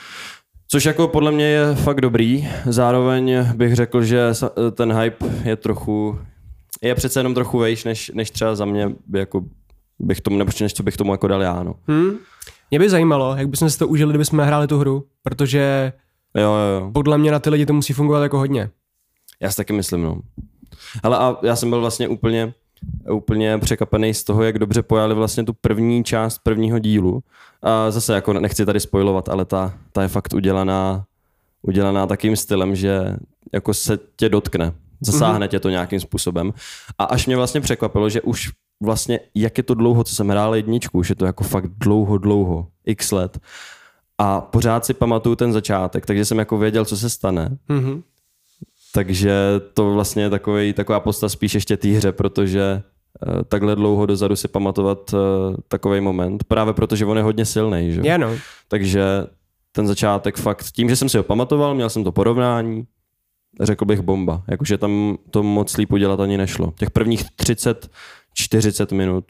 Což 0.68 0.84
jako 0.84 1.08
podle 1.08 1.32
mě 1.32 1.44
je 1.44 1.74
fakt 1.74 2.00
dobrý. 2.00 2.48
Zároveň 2.64 3.46
bych 3.54 3.74
řekl, 3.74 4.02
že 4.02 4.32
ten 4.72 4.92
hype 4.92 5.26
je 5.44 5.56
trochu, 5.56 6.18
je 6.82 6.94
přece 6.94 7.20
jenom 7.20 7.34
trochu 7.34 7.58
vejš, 7.58 7.84
než, 7.84 8.10
než 8.14 8.30
třeba 8.30 8.54
za 8.54 8.64
mě 8.64 8.90
by 9.06 9.18
jako 9.18 9.44
bych 9.98 10.20
tomu, 10.20 10.38
nebo 10.38 10.50
než 10.60 10.74
co 10.74 10.82
bych 10.82 10.96
tomu 10.96 11.12
jako 11.12 11.28
dal 11.28 11.42
já, 11.42 11.62
no. 11.62 11.74
Hmm. 11.86 12.10
Mě 12.70 12.78
by 12.78 12.90
zajímalo, 12.90 13.36
jak 13.36 13.48
bychom 13.48 13.70
si 13.70 13.78
to 13.78 13.88
užili, 13.88 14.12
kdybychom 14.12 14.38
hráli 14.38 14.66
tu 14.66 14.78
hru, 14.78 15.04
protože 15.22 15.92
jo, 16.34 16.42
jo, 16.42 16.80
jo. 16.80 16.90
podle 16.94 17.18
mě 17.18 17.30
na 17.30 17.38
ty 17.38 17.50
lidi 17.50 17.66
to 17.66 17.72
musí 17.72 17.92
fungovat 17.92 18.22
jako 18.22 18.38
hodně. 18.38 18.70
Já 19.40 19.50
si 19.50 19.56
taky 19.56 19.72
myslím, 19.72 20.02
no. 20.02 20.20
Ale 21.02 21.18
a 21.18 21.36
já 21.42 21.56
jsem 21.56 21.70
byl 21.70 21.80
vlastně 21.80 22.08
úplně, 22.08 22.54
úplně 23.10 23.58
překapený 23.58 24.14
z 24.14 24.24
toho, 24.24 24.42
jak 24.42 24.58
dobře 24.58 24.82
pojali 24.82 25.14
vlastně 25.14 25.44
tu 25.44 25.52
první 25.52 26.04
část 26.04 26.38
prvního 26.38 26.78
dílu. 26.78 27.22
A 27.62 27.90
zase 27.90 28.14
jako 28.14 28.32
nechci 28.32 28.66
tady 28.66 28.80
spojovat, 28.80 29.28
ale 29.28 29.44
ta, 29.44 29.74
ta 29.92 30.02
je 30.02 30.08
fakt 30.08 30.34
udělaná, 30.34 31.04
udělaná 31.62 32.06
takým 32.06 32.36
stylem, 32.36 32.76
že 32.76 33.16
jako 33.52 33.74
se 33.74 33.98
tě 34.16 34.28
dotkne. 34.28 34.72
Zasáhne 35.00 35.46
mm-hmm. 35.46 35.50
tě 35.50 35.60
to 35.60 35.70
nějakým 35.70 36.00
způsobem. 36.00 36.52
A 36.98 37.04
až 37.04 37.26
mě 37.26 37.36
vlastně 37.36 37.60
překvapilo, 37.60 38.08
že 38.08 38.22
už 38.22 38.50
vlastně, 38.82 39.20
jak 39.34 39.58
je 39.58 39.64
to 39.64 39.74
dlouho, 39.74 40.04
co 40.04 40.14
jsem 40.14 40.28
hrál 40.28 40.56
jedničku, 40.56 40.98
už 40.98 41.08
je 41.08 41.16
to 41.16 41.26
jako 41.26 41.44
fakt 41.44 41.66
dlouho, 41.66 42.18
dlouho, 42.18 42.66
x 42.86 43.12
let. 43.12 43.38
A 44.18 44.40
pořád 44.40 44.84
si 44.84 44.94
pamatuju 44.94 45.36
ten 45.36 45.52
začátek, 45.52 46.06
takže 46.06 46.24
jsem 46.24 46.38
jako 46.38 46.58
věděl, 46.58 46.84
co 46.84 46.96
se 46.96 47.10
stane. 47.10 47.58
Mm-hmm. 47.68 48.02
Takže 48.96 49.32
to 49.74 49.92
vlastně 49.92 50.22
je 50.22 50.30
takový, 50.30 50.72
taková 50.72 51.00
posta 51.00 51.28
spíš 51.28 51.54
ještě 51.54 51.76
té 51.76 51.88
hře, 51.88 52.12
protože 52.12 52.82
uh, 53.26 53.42
takhle 53.42 53.76
dlouho 53.76 54.06
dozadu 54.06 54.36
si 54.36 54.48
pamatovat 54.48 55.12
uh, 55.12 55.20
takový 55.68 56.00
moment, 56.00 56.44
právě 56.44 56.74
protože 56.74 57.06
on 57.06 57.16
je 57.16 57.22
hodně 57.22 57.44
silný. 57.44 57.92
Že? 57.92 58.00
Yeah, 58.04 58.20
no. 58.20 58.30
Takže 58.68 59.02
ten 59.72 59.86
začátek 59.86 60.36
fakt, 60.36 60.64
tím, 60.72 60.88
že 60.88 60.96
jsem 60.96 61.08
si 61.08 61.16
ho 61.16 61.22
pamatoval, 61.22 61.74
měl 61.74 61.90
jsem 61.90 62.04
to 62.04 62.12
porovnání, 62.12 62.86
řekl 63.60 63.84
bych 63.84 64.00
bomba. 64.00 64.42
Jakože 64.48 64.78
tam 64.78 65.18
to 65.30 65.42
moc 65.42 65.76
líp 65.76 65.92
udělat 65.92 66.20
ani 66.20 66.36
nešlo. 66.36 66.72
Těch 66.78 66.90
prvních 66.90 67.24
30, 67.36 67.90
40 68.34 68.92
minut 68.92 69.24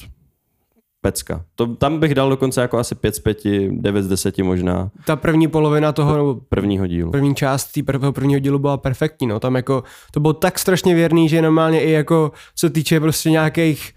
pecka. 1.07 1.45
To, 1.55 1.67
tam 1.67 2.01
bych 2.01 2.15
dal 2.15 2.31
dokonce 2.31 2.61
jako 2.61 2.79
asi 2.79 2.95
5 2.95 3.15
z 3.15 3.19
5, 3.19 3.39
9 3.71 4.03
z 4.03 4.09
10 4.09 4.39
možná. 4.39 4.91
Ta 5.05 5.17
první 5.17 5.49
polovina 5.49 5.93
toho 5.93 6.41
prvního 6.49 6.87
dílu. 6.87 7.11
První 7.11 7.35
část 7.35 7.73
té 7.73 7.83
prvního, 7.83 8.13
prvního 8.13 8.41
dílu 8.41 8.59
byla 8.59 8.77
perfektní, 8.77 9.27
no. 9.27 9.41
Tam 9.41 9.57
jako, 9.57 9.83
to 10.11 10.21
bylo 10.21 10.33
tak 10.33 10.59
strašně 10.59 10.95
věrný, 10.95 11.29
že 11.29 11.43
normálně 11.43 11.81
i 11.81 11.91
jako, 11.91 12.33
co 12.57 12.71
týče 12.71 13.01
prostě 13.01 13.31
nějakých 13.31 13.93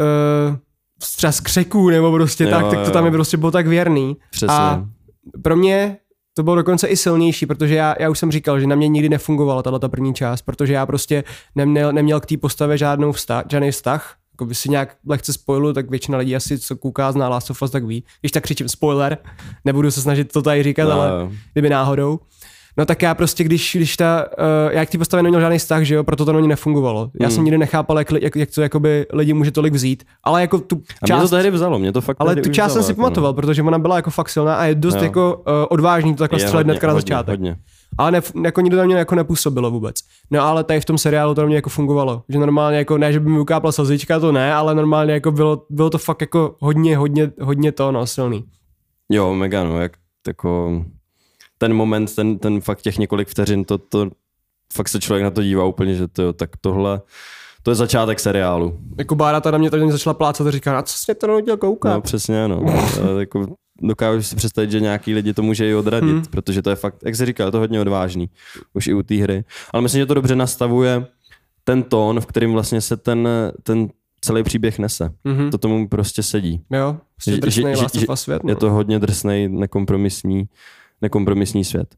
uh, 0.00 0.56
třeba 1.16 1.32
skřeků 1.32 1.90
nebo 1.90 2.12
prostě 2.12 2.44
jo, 2.44 2.50
tak, 2.50 2.70
tak 2.70 2.84
to 2.84 2.90
tam 2.90 3.04
je 3.04 3.10
prostě 3.10 3.36
bylo 3.36 3.50
tak 3.50 3.66
věrný. 3.66 4.16
Přesně. 4.30 4.56
A 4.56 4.84
pro 5.42 5.56
mě 5.56 5.96
to 6.34 6.42
bylo 6.42 6.56
dokonce 6.56 6.86
i 6.86 6.96
silnější, 6.96 7.46
protože 7.46 7.74
já, 7.74 7.94
já 8.00 8.10
už 8.10 8.18
jsem 8.18 8.32
říkal, 8.32 8.60
že 8.60 8.66
na 8.66 8.76
mě 8.76 8.88
nikdy 8.88 9.08
nefungovala 9.08 9.62
tato 9.62 9.88
první 9.88 10.14
část, 10.14 10.42
protože 10.42 10.72
já 10.72 10.86
prostě 10.86 11.24
neměl, 11.54 11.92
neměl 11.92 12.20
k 12.20 12.26
té 12.26 12.36
postavě 12.36 12.78
žádnou 12.78 13.12
vztah, 13.12 13.44
žádný 13.50 13.70
vztah, 13.70 14.16
jako 14.42 14.48
by 14.48 14.54
si 14.54 14.68
nějak 14.68 14.96
lehce 15.08 15.32
spoilu, 15.32 15.72
tak 15.72 15.90
většina 15.90 16.18
lidí 16.18 16.36
asi, 16.36 16.58
co 16.58 16.76
kouká 16.76 17.12
zná 17.12 17.28
Last 17.28 17.50
of 17.50 17.62
Us, 17.62 17.70
tak 17.70 17.84
ví. 17.84 18.04
Když 18.20 18.32
tak 18.32 18.42
křičím 18.42 18.68
spoiler, 18.68 19.18
nebudu 19.64 19.90
se 19.90 20.02
snažit 20.02 20.32
to 20.32 20.42
tady 20.42 20.62
říkat, 20.62 20.84
no. 20.84 20.92
ale 20.92 21.28
kdyby 21.52 21.68
náhodou. 21.68 22.20
No 22.76 22.84
tak 22.84 23.02
já 23.02 23.14
prostě, 23.14 23.44
když, 23.44 23.76
když 23.76 23.96
ta, 23.96 24.26
uh, 24.38 24.72
já 24.72 24.86
k 24.86 24.90
té 24.90 24.98
postavě 24.98 25.22
neměl 25.22 25.40
žádný 25.40 25.58
vztah, 25.58 25.82
že 25.82 25.94
jo, 25.94 26.04
proto 26.04 26.24
to 26.24 26.32
na 26.32 26.40
ní 26.40 26.48
nefungovalo. 26.48 27.10
Já 27.20 27.26
hmm. 27.26 27.34
jsem 27.34 27.44
nikdy 27.44 27.58
nechápal, 27.58 27.98
jak, 27.98 28.12
jak, 28.12 28.36
jak 28.36 28.50
to 28.54 28.62
jakoby 28.62 29.06
lidi 29.12 29.32
může 29.32 29.50
tolik 29.50 29.74
vzít, 29.74 30.04
ale 30.24 30.40
jako 30.40 30.58
tu 30.58 30.82
část... 31.06 31.10
A 31.10 31.16
mě 31.16 31.22
to 31.22 31.36
tehdy 31.36 31.50
vzalo, 31.50 31.78
mě 31.78 31.92
to 31.92 32.00
fakt 32.00 32.16
Ale 32.20 32.36
tu 32.36 32.50
část 32.50 32.72
jsem 32.72 32.82
si 32.82 32.90
jako 32.90 33.00
no. 33.00 33.04
pamatoval, 33.04 33.32
protože 33.32 33.62
ona 33.62 33.78
byla 33.78 33.96
jako 33.96 34.10
fakt 34.10 34.28
silná 34.28 34.54
a 34.54 34.64
je 34.64 34.74
dost 34.74 34.94
jo. 34.94 35.02
jako 35.02 35.36
uh, 35.36 35.52
odvážný 35.70 36.14
to 36.14 36.18
takhle 36.18 36.40
střelit 36.40 36.66
hnedka 36.66 36.86
na 36.86 36.94
začátek. 36.94 37.32
Hodně. 37.32 37.56
Ale 37.98 38.10
ne, 38.10 38.20
jako 38.44 38.60
nikdo 38.60 38.78
na 38.78 38.84
mě 38.84 38.96
jako 38.96 39.14
nepůsobilo 39.14 39.70
vůbec. 39.70 39.96
No 40.30 40.40
ale 40.40 40.64
tady 40.64 40.80
v 40.80 40.84
tom 40.84 40.98
seriálu 40.98 41.34
to 41.34 41.40
na 41.40 41.46
mě 41.46 41.56
jako 41.56 41.70
fungovalo. 41.70 42.22
Že 42.28 42.38
normálně 42.38 42.78
jako, 42.78 42.98
ne, 42.98 43.12
že 43.12 43.20
by 43.20 43.30
mi 43.30 43.40
ukápla 43.40 43.72
slzička, 43.72 44.20
to 44.20 44.32
ne, 44.32 44.54
ale 44.54 44.74
normálně 44.74 45.12
jako 45.12 45.32
bylo, 45.32 45.66
bylo 45.70 45.90
to 45.90 45.98
fakt 45.98 46.20
jako 46.20 46.56
hodně, 46.60 46.96
hodně, 46.96 47.32
hodně 47.40 47.72
to, 47.72 47.92
no, 47.92 48.06
silný. 48.06 48.44
Jo, 49.10 49.34
mega, 49.34 49.64
no, 49.64 49.80
jak 49.80 49.92
jako 50.26 50.84
ten 51.58 51.74
moment, 51.74 52.14
ten, 52.14 52.38
ten 52.38 52.60
fakt 52.60 52.82
těch 52.82 52.98
několik 52.98 53.28
vteřin, 53.28 53.64
to, 53.64 53.78
to 53.78 54.10
fakt 54.72 54.88
se 54.88 55.00
člověk 55.00 55.24
na 55.24 55.30
to 55.30 55.42
dívá 55.42 55.64
úplně, 55.64 55.94
že 55.94 56.08
to, 56.08 56.32
tak 56.32 56.50
tohle, 56.60 57.00
to 57.62 57.70
je 57.70 57.74
začátek 57.74 58.20
seriálu. 58.20 58.78
Jako 58.98 59.14
Bára 59.14 59.40
ta 59.40 59.50
na 59.50 59.58
mě 59.58 59.70
tady 59.70 59.92
začala 59.92 60.14
plácat 60.14 60.46
a 60.46 60.50
říká, 60.50 60.78
a 60.78 60.82
co 60.82 60.96
jsi 60.96 61.14
to 61.14 61.26
nudil 61.26 61.56
koukat? 61.56 61.94
No 61.94 62.00
přesně, 62.00 62.48
no. 62.48 62.64
jako, 63.18 63.46
dokážu 63.82 64.22
si 64.22 64.36
představit, 64.36 64.70
že 64.70 64.80
nějaký 64.80 65.14
lidi 65.14 65.34
to 65.34 65.42
může 65.42 65.70
i 65.70 65.74
odradit, 65.74 66.10
hmm. 66.10 66.24
protože 66.30 66.62
to 66.62 66.70
je 66.70 66.76
fakt, 66.76 66.96
jak 67.04 67.16
jsi 67.16 67.26
říkal, 67.26 67.48
je 67.48 67.52
to 67.52 67.58
hodně 67.58 67.80
odvážný, 67.80 68.30
už 68.72 68.86
i 68.86 68.94
u 68.94 69.02
té 69.02 69.14
hry. 69.14 69.44
Ale 69.72 69.82
myslím, 69.82 70.00
že 70.02 70.06
to 70.06 70.14
dobře 70.14 70.36
nastavuje 70.36 71.06
ten 71.64 71.82
tón, 71.82 72.20
v 72.20 72.26
kterým 72.26 72.52
vlastně 72.52 72.80
se 72.80 72.96
ten, 72.96 73.28
ten 73.62 73.88
celý 74.20 74.42
příběh 74.42 74.78
nese. 74.78 75.10
Mm-hmm. 75.24 75.50
To 75.50 75.58
tomu 75.58 75.88
prostě 75.88 76.22
sedí. 76.22 76.64
Jo, 76.70 76.96
prostě 77.16 77.40
drsnej 77.40 77.76
že, 77.76 78.00
že, 78.00 78.06
svět. 78.14 78.44
No. 78.44 78.50
Je 78.50 78.56
to 78.56 78.70
hodně 78.70 78.98
drsný, 78.98 79.48
nekompromisní, 79.48 80.44
nekompromisní 81.02 81.64
svět. 81.64 81.94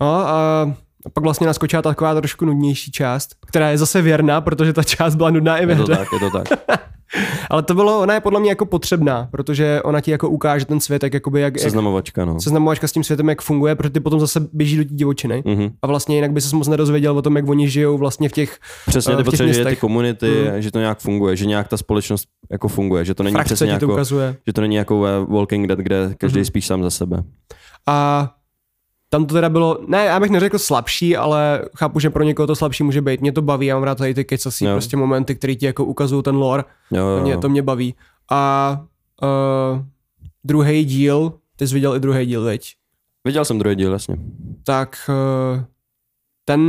No 0.00 0.14
a 0.14 0.74
a 1.06 1.10
pak 1.10 1.24
vlastně 1.24 1.46
naskočila 1.46 1.82
taková 1.82 2.14
trošku 2.14 2.44
nudnější 2.44 2.90
část, 2.90 3.30
která 3.46 3.70
je 3.70 3.78
zase 3.78 4.02
věrná, 4.02 4.40
protože 4.40 4.72
ta 4.72 4.82
část 4.82 5.14
byla 5.14 5.30
nudná 5.30 5.58
i 5.58 5.66
ve 5.66 5.72
Je 5.72 5.76
to 5.78 5.86
tak, 5.86 6.08
je 6.12 6.18
to 6.18 6.30
tak. 6.38 6.60
Ale 7.50 7.62
to 7.62 7.74
bylo, 7.74 8.00
ona 8.00 8.14
je 8.14 8.20
podle 8.20 8.40
mě 8.40 8.48
jako 8.50 8.66
potřebná, 8.66 9.28
protože 9.30 9.82
ona 9.84 10.00
ti 10.00 10.10
jako 10.10 10.28
ukáže 10.28 10.64
ten 10.64 10.80
svět, 10.80 11.02
jak, 11.02 11.14
jakoby, 11.14 11.40
jak, 11.40 11.58
Seznamovačka, 11.58 12.24
no. 12.24 12.40
seznamovačka 12.40 12.88
s 12.88 12.92
tím 12.92 13.04
světem, 13.04 13.28
jak 13.28 13.42
funguje, 13.42 13.74
protože 13.74 13.90
ty 13.90 14.00
potom 14.00 14.20
zase 14.20 14.40
běží 14.52 14.76
do 14.76 14.84
té 14.84 14.90
divočiny. 14.94 15.42
Mhm. 15.46 15.70
A 15.82 15.86
vlastně 15.86 16.16
jinak 16.16 16.32
by 16.32 16.40
se 16.40 16.56
moc 16.56 16.68
nedozvěděl 16.68 17.18
o 17.18 17.22
tom, 17.22 17.36
jak 17.36 17.48
oni 17.48 17.68
žijou 17.68 17.98
vlastně 17.98 18.28
v 18.28 18.32
těch 18.32 18.58
Přesně, 18.88 19.14
eh, 19.14 19.16
ty 19.16 19.24
potřebuješ 19.24 19.58
ty 19.66 19.76
komunity, 19.76 20.46
že 20.58 20.70
to 20.70 20.78
nějak 20.78 20.98
funguje, 20.98 21.36
že 21.36 21.46
nějak 21.46 21.68
ta 21.68 21.76
společnost 21.76 22.24
jako 22.50 22.68
funguje, 22.68 23.04
že 23.04 23.14
to 23.14 23.22
není 23.22 23.34
frakce 23.34 23.54
přesně 23.54 23.66
ti 23.74 23.78
to 23.78 23.84
jako, 23.84 23.92
ukazuje. 23.92 24.36
že 24.46 24.52
to 24.52 24.60
není 24.60 24.76
jako 24.76 25.00
Walking 25.28 25.66
Dead, 25.66 25.78
kde 25.78 26.14
každý 26.18 26.38
Mhm. 26.38 26.44
spíš 26.44 26.66
sám 26.66 26.82
za 26.82 26.90
sebe. 26.90 27.22
A 27.86 28.30
tam 29.12 29.26
to 29.26 29.34
teda 29.34 29.48
bylo, 29.48 29.78
ne, 29.86 30.04
já 30.04 30.20
bych 30.20 30.30
neřekl 30.30 30.58
slabší, 30.58 31.16
ale 31.16 31.64
chápu, 31.76 32.00
že 32.00 32.10
pro 32.10 32.22
někoho 32.24 32.46
to 32.46 32.56
slabší 32.56 32.82
může 32.84 33.02
být. 33.02 33.20
Mě 33.20 33.32
to 33.32 33.42
baví, 33.42 33.66
já 33.66 33.74
mám 33.74 33.82
rád 33.82 33.98
tady 33.98 34.14
ty 34.14 34.24
kecací 34.24 34.64
Jo. 34.64 34.72
prostě 34.72 34.96
momenty, 34.96 35.34
které 35.34 35.54
ti 35.54 35.66
jako 35.66 35.84
ukazují 35.84 36.22
ten 36.22 36.36
lore. 36.36 36.64
Jo, 36.90 37.02
To 37.04 37.16
jo, 37.16 37.22
mě, 37.22 37.38
to 37.38 37.48
mě 37.48 37.62
baví. 37.62 37.94
A 38.30 38.80
uh, 39.22 39.82
druhý 40.44 40.84
díl, 40.84 41.32
ty 41.56 41.66
jsi 41.68 41.74
viděl 41.74 41.94
i 41.96 42.00
druhý 42.00 42.26
díl, 42.26 42.42
veď? 42.42 42.74
Viděl 43.24 43.44
jsem 43.44 43.58
druhý 43.58 43.76
díl, 43.76 43.92
jasně. 43.92 44.16
Tak 44.64 45.10
uh, 45.56 45.62
ten, 46.44 46.60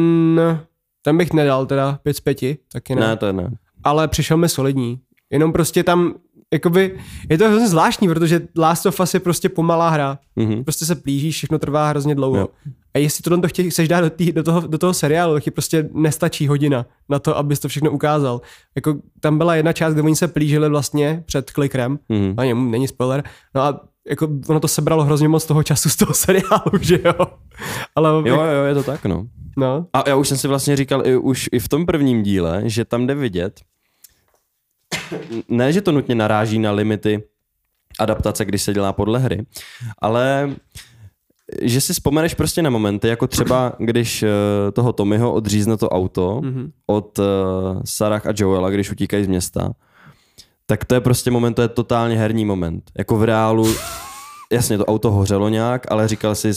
ten 1.01 1.17
bych 1.17 1.33
nedal 1.33 1.65
teda 1.65 1.99
5 2.03 2.13
z 2.17 2.19
5, 2.19 2.37
taky 2.73 2.95
ne. 2.95 3.01
Ne, 3.01 3.17
to 3.17 3.25
je 3.25 3.33
ne. 3.33 3.51
ale 3.83 4.07
přišel 4.07 4.37
mi 4.37 4.49
solidní. 4.49 4.99
Jenom 5.29 5.53
prostě 5.53 5.83
tam, 5.83 6.13
jakoby, 6.53 6.97
je 7.29 7.37
to 7.37 7.49
hrozně 7.49 7.67
zvláštní, 7.69 8.07
protože 8.07 8.41
Last 8.57 8.85
of 8.85 8.99
Us 8.99 9.13
je 9.13 9.19
prostě 9.19 9.49
pomalá 9.49 9.89
hra. 9.89 10.19
Mhm. 10.35 10.63
Prostě 10.63 10.85
se 10.85 10.95
plížíš, 10.95 11.35
všechno 11.35 11.59
trvá 11.59 11.89
hrozně 11.89 12.15
dlouho. 12.15 12.37
Jo. 12.39 12.47
A 12.93 12.97
jestli 12.97 13.21
tohle 13.21 13.39
to 13.39 13.47
chtějí, 13.47 13.69
chceš 13.69 13.87
dát 13.87 14.01
do, 14.01 14.09
tý, 14.09 14.31
do, 14.31 14.43
toho, 14.43 14.59
do 14.61 14.77
toho 14.77 14.93
seriálu, 14.93 15.33
tak 15.33 15.43
ti 15.43 15.51
prostě 15.51 15.89
nestačí 15.93 16.47
hodina 16.47 16.85
na 17.09 17.19
to, 17.19 17.37
abys 17.37 17.59
to 17.59 17.67
všechno 17.67 17.91
ukázal. 17.91 18.41
Jako 18.75 18.95
tam 19.19 19.37
byla 19.37 19.55
jedna 19.55 19.73
část, 19.73 19.93
kde 19.93 20.01
oni 20.01 20.15
se 20.15 20.27
plížili 20.27 20.69
vlastně 20.69 21.23
před 21.25 21.51
klikrem, 21.51 21.99
Mhm. 22.09 22.33
a 22.37 22.45
němu 22.45 22.69
není 22.71 22.87
spoiler, 22.87 23.23
no 23.55 23.61
a 23.61 23.81
jako 24.09 24.27
ono 24.47 24.59
to 24.59 24.67
sebralo 24.67 25.03
hrozně 25.03 25.27
moc 25.27 25.45
toho 25.45 25.63
času 25.63 25.89
z 25.89 25.95
toho 25.95 26.13
seriálu, 26.13 26.71
že 26.81 26.99
jo? 27.05 27.13
Ale 27.95 28.09
Jo, 28.29 28.35
jo, 28.35 28.63
je 28.67 28.73
to 28.73 28.83
tak, 28.83 29.05
no. 29.05 29.25
no, 29.57 29.85
A 29.93 30.09
já 30.09 30.15
už 30.15 30.27
jsem 30.27 30.37
si 30.37 30.47
vlastně 30.47 30.75
říkal 30.75 31.07
i, 31.07 31.17
už 31.17 31.49
i 31.51 31.59
v 31.59 31.69
tom 31.69 31.85
prvním 31.85 32.23
díle, 32.23 32.61
že 32.65 32.85
tam 32.85 33.07
jde 33.07 33.15
vidět, 33.15 33.59
ne, 35.49 35.73
že 35.73 35.81
to 35.81 35.91
nutně 35.91 36.15
naráží 36.15 36.59
na 36.59 36.71
limity 36.71 37.23
adaptace, 37.99 38.45
když 38.45 38.61
se 38.61 38.73
dělá 38.73 38.93
podle 38.93 39.19
hry, 39.19 39.45
ale 39.99 40.51
že 41.61 41.81
si 41.81 41.93
vzpomeneš 41.93 42.33
prostě 42.33 42.61
na 42.61 42.69
momenty, 42.69 43.07
jako 43.07 43.27
třeba 43.27 43.73
když 43.79 44.23
eh, 44.23 44.27
toho 44.71 44.93
Tommyho 44.93 45.33
odřízne 45.33 45.77
to 45.77 45.89
auto 45.89 46.41
Mhm. 46.43 46.71
od 46.87 47.19
eh, 47.19 47.23
Sarah 47.85 48.25
a 48.27 48.33
Joela, 48.37 48.69
když 48.69 48.91
utíkají 48.91 49.23
z 49.23 49.27
města, 49.27 49.71
tak 50.65 50.85
to 50.85 50.95
je 50.95 51.01
prostě 51.01 51.31
moment, 51.31 51.53
to 51.53 51.61
je 51.61 51.67
totálně 51.67 52.17
herní 52.17 52.45
moment. 52.45 52.83
Jako 52.97 53.17
v 53.17 53.23
reálu, 53.23 53.67
jasně 54.51 54.77
to 54.77 54.85
auto 54.85 55.11
hořelo 55.11 55.49
nějak, 55.49 55.91
ale 55.91 56.07
říkal 56.07 56.35
jsi, 56.35 56.51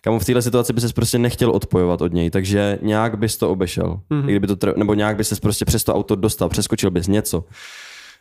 kamo 0.00 0.18
v 0.18 0.24
téhle 0.24 0.42
situaci 0.42 0.72
by 0.72 0.80
ses 0.80 0.92
prostě 0.92 1.18
nechtěl 1.18 1.50
odpojovat 1.50 2.02
od 2.02 2.12
něj, 2.12 2.30
takže 2.30 2.78
nějak 2.82 3.18
bys 3.18 3.36
to 3.36 3.50
obešel. 3.50 4.00
Mhm. 4.10 4.22
Mm-hmm. 4.22 4.26
Kdyby 4.26 4.46
to 4.46 4.56
nebo 4.76 4.94
nějak 4.94 5.16
bys 5.16 5.28
ses 5.28 5.40
prostě 5.40 5.64
přes 5.64 5.84
to 5.84 5.94
auto 5.94 6.16
dostal, 6.16 6.48
přeskočil 6.48 6.90
bys 6.90 7.08
něco. 7.08 7.44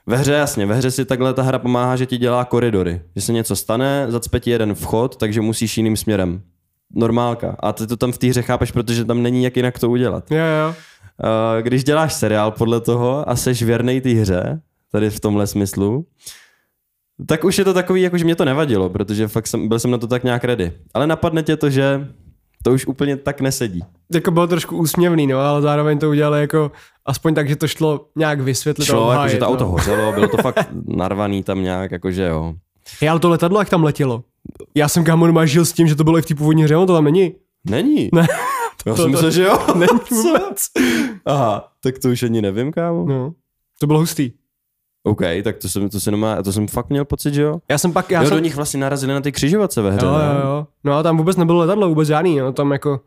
Ve 0.08 0.18
hře 0.18 0.34
jasně, 0.34 0.66
ve 0.66 0.76
hře 0.76 0.92
si 0.92 1.06
takhle 1.06 1.34
ta 1.34 1.42
hra 1.42 1.60
pomáhá, 1.60 1.96
že 1.96 2.06
ti 2.06 2.18
dělá 2.18 2.46
koridory. 2.46 3.02
Že 3.16 3.22
se 3.22 3.34
něco 3.34 3.56
stane, 3.56 4.06
zacpe 4.10 4.40
ti 4.40 4.50
jeden 4.50 4.76
vchod, 4.76 5.16
takže 5.16 5.42
musíš 5.42 5.78
jiným 5.78 5.98
směrem. 5.98 6.42
Normálka. 6.94 7.56
A 7.60 7.74
ty 7.74 7.88
to 7.88 7.98
tam 7.98 8.12
v 8.12 8.18
té 8.18 8.28
hře 8.28 8.42
chápeš, 8.42 8.72
protože 8.72 9.06
tam 9.06 9.24
není 9.24 9.44
jak 9.44 9.58
jinak 9.58 9.80
to 9.80 9.90
udělat. 9.90 10.32
jo, 10.32 10.38
jo. 10.38 10.76
Uh, 11.24 11.62
když 11.62 11.84
děláš 11.84 12.14
seriál 12.14 12.52
podle 12.52 12.82
toho 12.82 13.30
a 13.30 13.36
seš 13.36 13.64
věrnej 13.64 14.02
té 14.02 14.10
hře, 14.10 14.62
tady 14.92 15.10
v 15.10 15.20
tomhle 15.20 15.48
smyslu, 15.48 16.06
tak 17.26 17.44
už 17.44 17.58
je 17.58 17.66
to 17.66 17.74
takový, 17.74 18.02
jako 18.02 18.18
že 18.18 18.26
mě 18.26 18.36
to 18.36 18.46
nevadilo, 18.46 18.90
protože 18.90 19.28
fakt 19.28 19.48
jsem, 19.48 19.68
byl 19.68 19.80
jsem 19.80 19.92
na 19.92 19.98
to 19.98 20.08
tak 20.08 20.24
nějak 20.24 20.44
ready. 20.44 20.74
Ale 20.94 21.08
napadne 21.08 21.44
tě 21.44 21.58
to, 21.58 21.70
že 21.70 22.08
to 22.64 22.72
už 22.74 22.86
úplně 22.88 23.18
tak 23.18 23.42
nesedí. 23.42 23.82
jako 24.14 24.32
bylo 24.32 24.48
trošku 24.48 24.78
úsměvný, 24.78 25.28
no, 25.28 25.40
ale 25.40 25.62
zároveň 25.62 26.00
to 26.00 26.10
udělali 26.10 26.40
jako 26.42 26.72
aspoň 27.06 27.34
tak, 27.36 27.50
že 27.50 27.56
to 27.56 27.68
šlo 27.68 28.06
nějak 28.16 28.42
vysvětlit. 28.42 28.86
Šlo, 28.86 29.12
jako, 29.12 29.28
že 29.28 29.38
to 29.38 29.46
no. 29.46 29.52
auto 29.52 29.66
hořelo, 29.68 30.12
bylo 30.12 30.28
to 30.28 30.38
fakt 30.38 30.68
narvaný 30.86 31.44
tam 31.44 31.64
nějak, 31.64 31.92
jakože 31.92 32.24
jo. 32.24 32.54
Hej, 33.02 33.10
ale 33.10 33.20
to 33.20 33.30
letadlo, 33.30 33.60
jak 33.60 33.70
tam 33.70 33.84
letělo? 33.84 34.24
Já 34.76 34.88
jsem 34.88 35.04
kámo 35.04 35.26
normálně 35.26 35.48
žil 35.48 35.66
s 35.66 35.74
tím, 35.74 35.88
že 35.88 35.96
to 35.96 36.04
bylo 36.04 36.18
i 36.18 36.22
v 36.22 36.26
té 36.26 36.36
původní 36.36 36.64
hře, 36.64 36.76
ono 36.76 36.86
to 36.88 36.94
tam 36.94 37.04
není. 37.04 37.36
Není. 37.70 38.10
Ne. 38.16 38.28
Já 38.86 38.94
To- 38.94 38.98
jsem 39.02 39.06
to- 39.06 39.10
myslel, 39.12 39.32
že 39.32 39.44
jo. 39.44 39.60
Není 39.76 40.00
vůbec. 40.12 40.68
Aha, 41.26 41.72
tak 41.84 42.00
to 42.00 42.10
už 42.10 42.24
ani 42.24 42.42
nevím, 42.42 42.72
kámo. 42.72 43.06
No, 43.06 43.34
to 43.80 43.88
bylo 43.88 44.00
hustý. 44.00 44.32
OK, 45.08 45.22
tak 45.44 45.58
to 45.58 45.70
jsem, 45.70 45.90
to, 45.90 46.00
jsem, 46.00 46.12
nemá, 46.12 46.44
to 46.44 46.54
jsem 46.54 46.68
fakt 46.68 46.90
měl 46.90 47.06
pocit, 47.06 47.34
že 47.34 47.42
jo. 47.42 47.60
Já 47.70 47.78
jsem 47.78 47.94
pak, 47.94 48.12
já 48.12 48.22
jo, 48.22 48.28
jsem... 48.28 48.38
do 48.38 48.44
nich 48.44 48.56
vlastně 48.56 48.80
narazili 48.80 49.14
na 49.14 49.22
ty 49.22 49.32
křižovatce 49.32 49.82
ve 49.82 49.92
hře. 49.92 50.06
jo, 50.06 50.12
jo, 50.14 50.48
jo. 50.48 50.68
No 50.84 50.94
a 50.94 51.04
tam 51.04 51.18
vůbec 51.18 51.38
nebylo 51.38 51.60
letadlo, 51.60 51.90
vůbec 51.90 52.08
žádný, 52.08 52.40
no, 52.40 52.54
tam 52.54 52.72
jako, 52.72 53.02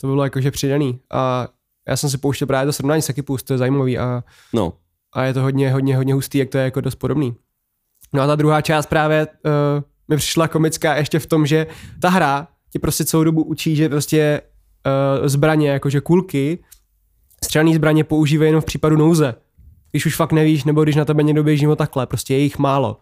to 0.00 0.06
bylo 0.06 0.24
jakože 0.24 0.50
přidaný. 0.50 1.00
A 1.10 1.48
já 1.88 1.96
jsem 1.96 2.10
si 2.10 2.18
pouštěl 2.18 2.46
právě 2.46 2.66
to 2.66 2.72
srovnání 2.72 3.02
s 3.02 3.10
Akipus, 3.10 3.42
to 3.42 3.54
je 3.54 3.58
zajímavý 3.58 3.98
a, 3.98 4.24
No, 4.52 4.72
a 5.12 5.24
je 5.24 5.34
to 5.34 5.42
hodně, 5.42 5.72
hodně, 5.72 5.96
hodně 5.96 6.14
hustý, 6.14 6.38
jak 6.38 6.48
to 6.48 6.58
je 6.58 6.64
jako 6.64 6.80
dost 6.80 6.94
podobný. 6.94 7.34
No 8.12 8.22
a 8.22 8.26
ta 8.26 8.34
druhá 8.34 8.60
část 8.60 8.86
právě 8.86 9.26
uh, 9.26 9.52
mi 10.08 10.16
přišla 10.16 10.48
komická 10.48 10.96
ještě 10.96 11.18
v 11.18 11.26
tom, 11.26 11.46
že 11.46 11.66
ta 12.00 12.08
hra 12.08 12.48
ti 12.72 12.78
prostě 12.78 13.04
celou 13.04 13.24
dobu 13.24 13.42
učí, 13.42 13.76
že 13.76 13.88
prostě 13.88 14.42
uh, 15.20 15.28
zbraně, 15.28 15.70
jakože 15.70 16.00
kulky, 16.00 16.58
střelné 17.44 17.74
zbraně 17.74 18.04
používají 18.04 18.48
jenom 18.48 18.62
v 18.62 18.64
případu 18.64 18.96
nouze. 18.96 19.34
Když 19.90 20.06
už 20.06 20.16
fakt 20.16 20.32
nevíš, 20.32 20.64
nebo 20.64 20.82
když 20.82 20.96
na 20.96 21.04
tebe 21.04 21.22
někdo 21.22 21.42
běží 21.44 21.66
o 21.68 21.76
takhle, 21.76 22.06
prostě 22.06 22.34
je 22.34 22.40
jich 22.40 22.58
málo. 22.58 22.96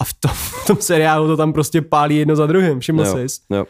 A 0.00 0.04
v 0.04 0.14
tom, 0.14 0.30
v 0.34 0.66
tom 0.66 0.76
seriálu 0.80 1.26
to 1.26 1.36
tam 1.36 1.52
prostě 1.52 1.82
pálí 1.82 2.16
jedno 2.16 2.36
za 2.36 2.46
druhým, 2.46 2.80
všiml 2.80 3.04
jo, 3.06 3.16
jsi? 3.28 3.40
jo. 3.50 3.66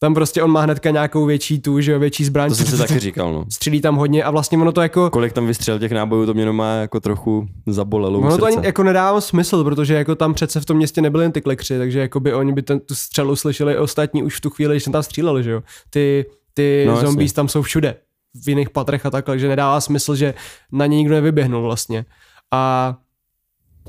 Tam 0.00 0.14
prostě 0.14 0.42
on 0.42 0.50
má 0.50 0.60
hnedka 0.60 0.90
nějakou 0.90 1.26
větší 1.26 1.60
tu, 1.60 1.80
že 1.80 1.92
jo, 1.92 1.98
větší 1.98 2.24
zbraň. 2.24 2.48
To 2.48 2.54
jsem 2.54 2.66
si 2.66 2.78
taky 2.78 2.98
říkal, 2.98 3.32
no. 3.32 3.44
Střílí 3.50 3.80
tam 3.80 3.96
hodně 3.96 4.24
a 4.24 4.30
vlastně 4.30 4.58
ono 4.58 4.72
to 4.72 4.80
jako, 4.80 5.10
Kolik 5.10 5.32
tam 5.32 5.46
vystřel 5.46 5.78
těch 5.78 5.92
nábojů, 5.92 6.26
to 6.26 6.34
mě 6.34 6.52
má 6.52 6.74
jako 6.74 7.00
trochu 7.00 7.46
zabolelo 7.66 8.18
ono 8.18 8.38
to 8.38 8.46
ani 8.46 8.56
jako 8.62 8.82
nedává 8.82 9.20
smysl, 9.20 9.64
protože 9.64 9.94
jako 9.94 10.14
tam 10.14 10.34
přece 10.34 10.60
v 10.60 10.64
tom 10.64 10.76
městě 10.76 11.02
nebyly 11.02 11.24
jen 11.24 11.32
ty 11.32 11.40
klekři, 11.40 11.78
takže 11.78 12.00
jako 12.00 12.20
by 12.20 12.34
oni 12.34 12.52
by 12.52 12.62
ten, 12.62 12.80
tu 12.80 12.94
střelu 12.94 13.36
slyšeli 13.36 13.78
ostatní 13.78 14.22
už 14.22 14.36
v 14.36 14.40
tu 14.40 14.50
chvíli, 14.50 14.74
když 14.74 14.84
jsem 14.84 14.92
tam 14.92 15.02
stříleli, 15.02 15.44
že 15.44 15.50
jo. 15.50 15.62
Ty, 15.90 16.26
ty 16.54 16.84
No, 16.86 16.92
no, 16.92 16.96
jasně. 16.98 17.06
zombies 17.06 17.32
tam 17.32 17.48
jsou 17.48 17.62
všude, 17.62 17.96
v 18.44 18.48
jiných 18.48 18.70
patrech 18.70 19.06
a 19.06 19.10
takhle, 19.10 19.38
že 19.38 19.48
nedává 19.48 19.80
smysl, 19.80 20.14
že 20.14 20.34
na 20.72 20.86
ně 20.86 20.96
nikdo 20.96 21.14
nevyběhnul 21.14 21.62
vlastně. 21.62 22.04
A 22.50 22.94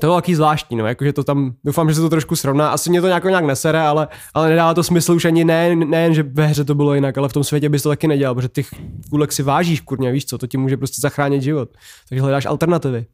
to 0.00 0.06
bylo 0.06 0.16
taky 0.16 0.36
zvláštní, 0.36 0.76
no, 0.76 0.86
jakože 0.86 1.12
to 1.12 1.24
tam, 1.24 1.54
doufám, 1.64 1.88
že 1.88 1.94
se 1.94 2.00
to 2.00 2.10
trošku 2.10 2.36
srovná, 2.36 2.70
asi 2.70 2.90
mě 2.90 3.00
to 3.00 3.06
nějak, 3.06 3.24
nějak 3.24 3.44
nesere, 3.44 3.80
ale, 3.80 4.08
ale 4.34 4.48
nedává 4.48 4.74
to 4.74 4.82
smysl 4.82 5.12
už 5.12 5.24
ani 5.24 5.44
ne, 5.44 5.76
nejen, 5.76 6.14
že 6.14 6.22
ve 6.22 6.46
hře 6.46 6.64
to 6.64 6.74
bylo 6.74 6.94
jinak, 6.94 7.18
ale 7.18 7.28
v 7.28 7.32
tom 7.32 7.44
světě 7.44 7.68
bys 7.68 7.82
to 7.82 7.88
taky 7.88 8.08
nedělal, 8.08 8.34
protože 8.34 8.48
těch 8.48 8.68
kulek 9.10 9.32
si 9.32 9.42
vážíš, 9.42 9.80
kurně, 9.80 10.12
víš 10.12 10.26
co, 10.26 10.38
to 10.38 10.46
ti 10.46 10.56
může 10.56 10.76
prostě 10.76 11.00
zachránit 11.00 11.42
život. 11.42 11.70
Takže 12.08 12.22
hledáš 12.22 12.46
alternativy. 12.46 13.06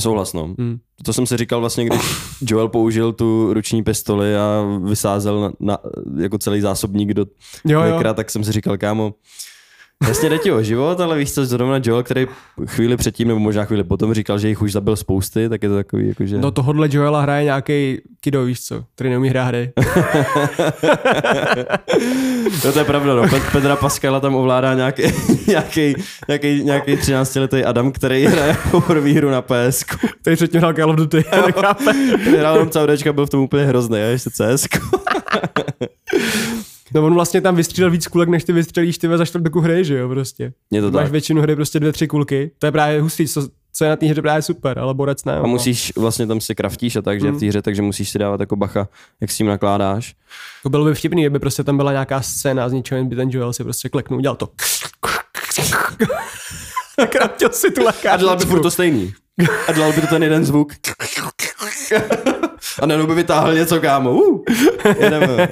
Souhlas, 0.00 0.32
no. 0.32 0.54
Hmm. 0.58 0.78
To 1.04 1.12
jsem 1.12 1.26
si 1.26 1.36
říkal 1.36 1.60
vlastně, 1.60 1.84
když 1.84 2.00
Joel 2.40 2.68
použil 2.68 3.12
tu 3.12 3.54
ruční 3.54 3.82
pistoli 3.82 4.36
a 4.36 4.64
vysázel 4.84 5.40
na, 5.40 5.52
na 5.60 5.78
jako 6.18 6.38
celý 6.38 6.60
zásobník 6.60 7.14
do 7.14 7.26
Jo, 7.64 7.82
jo. 7.82 7.94
Nekra, 7.94 8.14
tak 8.14 8.30
jsem 8.30 8.44
si 8.44 8.52
říkal, 8.52 8.78
kámo, 8.78 9.14
jasně 10.08 10.28
jde 10.28 10.38
ti 10.38 10.52
o 10.52 10.62
život, 10.62 11.00
ale 11.00 11.18
víš 11.18 11.32
co, 11.32 11.46
zrovna 11.46 11.80
Joel, 11.84 12.02
který 12.02 12.26
chvíli 12.66 12.96
předtím, 12.96 13.28
nebo 13.28 13.40
možná 13.40 13.64
chvíli 13.64 13.84
potom 13.84 14.14
říkal, 14.14 14.38
že 14.38 14.48
jich 14.48 14.62
už 14.62 14.72
zabil 14.72 14.96
spousty, 14.96 15.48
tak 15.48 15.62
je 15.62 15.68
to 15.68 15.74
takový, 15.74 16.08
jakože... 16.08 16.38
No 16.38 16.50
tohodle 16.50 16.88
Joela 16.90 17.20
hraje 17.22 17.44
nějaký 17.44 18.00
kido, 18.20 18.44
víš 18.44 18.60
co, 18.64 18.84
který 18.94 19.10
neumí 19.10 19.28
hrát 19.28 19.44
hry. 19.44 19.72
No 22.64 22.72
to 22.72 22.78
je 22.78 22.84
pravda, 22.84 23.14
no. 23.14 23.22
Pet- 23.22 23.52
Pedra 23.52 23.76
Pascala 23.76 24.20
tam 24.20 24.34
ovládá 24.34 24.74
nějaký, 24.74 25.02
nějaký, 25.46 25.94
nějaký, 26.28 26.64
nějaký 26.64 26.96
13-letý 26.96 27.64
Adam, 27.64 27.92
který 27.92 28.26
hraje 28.26 28.56
poprvé 28.70 29.10
hru 29.12 29.30
na 29.30 29.42
PS. 29.42 29.84
Který 30.20 30.36
předtím 30.36 30.60
hrál 30.60 30.74
Call 30.74 30.90
of 30.90 30.96
Duty. 30.96 31.24
Hrál 32.38 32.54
jenom 32.54 32.70
CODčka, 32.70 33.12
byl 33.12 33.26
v 33.26 33.30
tom 33.30 33.40
úplně 33.40 33.64
hrozný, 33.64 33.98
a 33.98 34.02
ještě 34.04 34.30
CS. 34.30 34.66
No 36.94 37.06
on 37.06 37.14
vlastně 37.14 37.40
tam 37.40 37.56
vystřílel 37.56 37.90
víc 37.90 38.06
kulek, 38.06 38.28
než 38.28 38.44
ty 38.44 38.52
vystřelíš 38.52 38.98
ty 38.98 39.08
za 39.16 39.24
čtvrtku 39.24 39.60
hry, 39.60 39.84
že 39.84 39.98
jo, 39.98 40.08
prostě. 40.08 40.52
Je 40.70 40.82
to 40.82 40.90
Máš 40.90 41.04
tak. 41.04 41.12
většinu 41.12 41.42
hry 41.42 41.54
prostě 41.56 41.80
dvě, 41.80 41.92
tři 41.92 42.06
kulky. 42.06 42.50
To 42.58 42.66
je 42.66 42.72
právě 42.72 43.00
hustý, 43.00 43.28
co, 43.28 43.48
co 43.72 43.84
je 43.84 43.90
na 43.90 43.96
té 43.96 44.06
hře 44.06 44.22
právě 44.22 44.42
super, 44.42 44.78
ale 44.78 44.94
borec 44.94 45.24
ne. 45.24 45.36
A 45.36 45.42
no. 45.42 45.48
musíš, 45.48 45.92
vlastně 45.96 46.26
tam 46.26 46.40
si 46.40 46.54
kraftíš 46.54 46.96
a 46.96 47.02
tak, 47.02 47.20
že 47.20 47.30
v 47.30 47.38
té 47.38 47.46
hře, 47.46 47.62
takže 47.62 47.82
musíš 47.82 48.10
si 48.10 48.18
dávat 48.18 48.40
jako 48.40 48.56
bacha, 48.56 48.88
jak 49.20 49.30
s 49.30 49.36
tím 49.36 49.46
nakládáš. 49.46 50.14
To 50.62 50.70
bylo 50.70 50.84
by 50.84 50.94
vtipný, 50.94 51.22
kdyby 51.22 51.38
prostě 51.38 51.64
tam 51.64 51.76
byla 51.76 51.92
nějaká 51.92 52.22
scéna, 52.22 52.68
z 52.68 52.72
ničeho 52.72 53.04
by 53.04 53.16
ten 53.16 53.30
Joel 53.30 53.52
si 53.52 53.64
prostě 53.64 53.88
kleknul, 53.88 54.18
udělal 54.18 54.36
to. 54.36 54.48
Kraftil 57.08 57.50
si 57.52 57.70
tu 57.70 57.80
A 57.80 57.84
lakář. 57.84 58.20
dělal 58.20 58.36
by 58.36 58.44
furt 58.44 58.60
to 58.62 58.70
stejný. 58.70 59.12
A 59.68 59.72
dělal 59.72 59.92
by 59.92 60.00
to 60.00 60.06
ten 60.06 60.22
jeden 60.22 60.44
zvuk. 60.44 60.72
A 62.82 62.86
najednou 62.86 63.06
by 63.06 63.14
vytáhl 63.14 63.54
něco, 63.54 63.80
kámo. 63.80 64.12
Uh, 64.12 64.42
jedeme. 65.00 65.48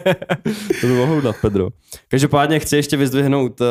To 0.81 0.87
by 0.87 0.93
mohl 0.93 1.13
udělat 1.13 1.37
Pedro. 1.41 1.69
Každopádně 2.09 2.59
chci 2.59 2.77
ještě 2.77 2.97
vyzdvihnout 2.97 3.61
uh, 3.61 3.67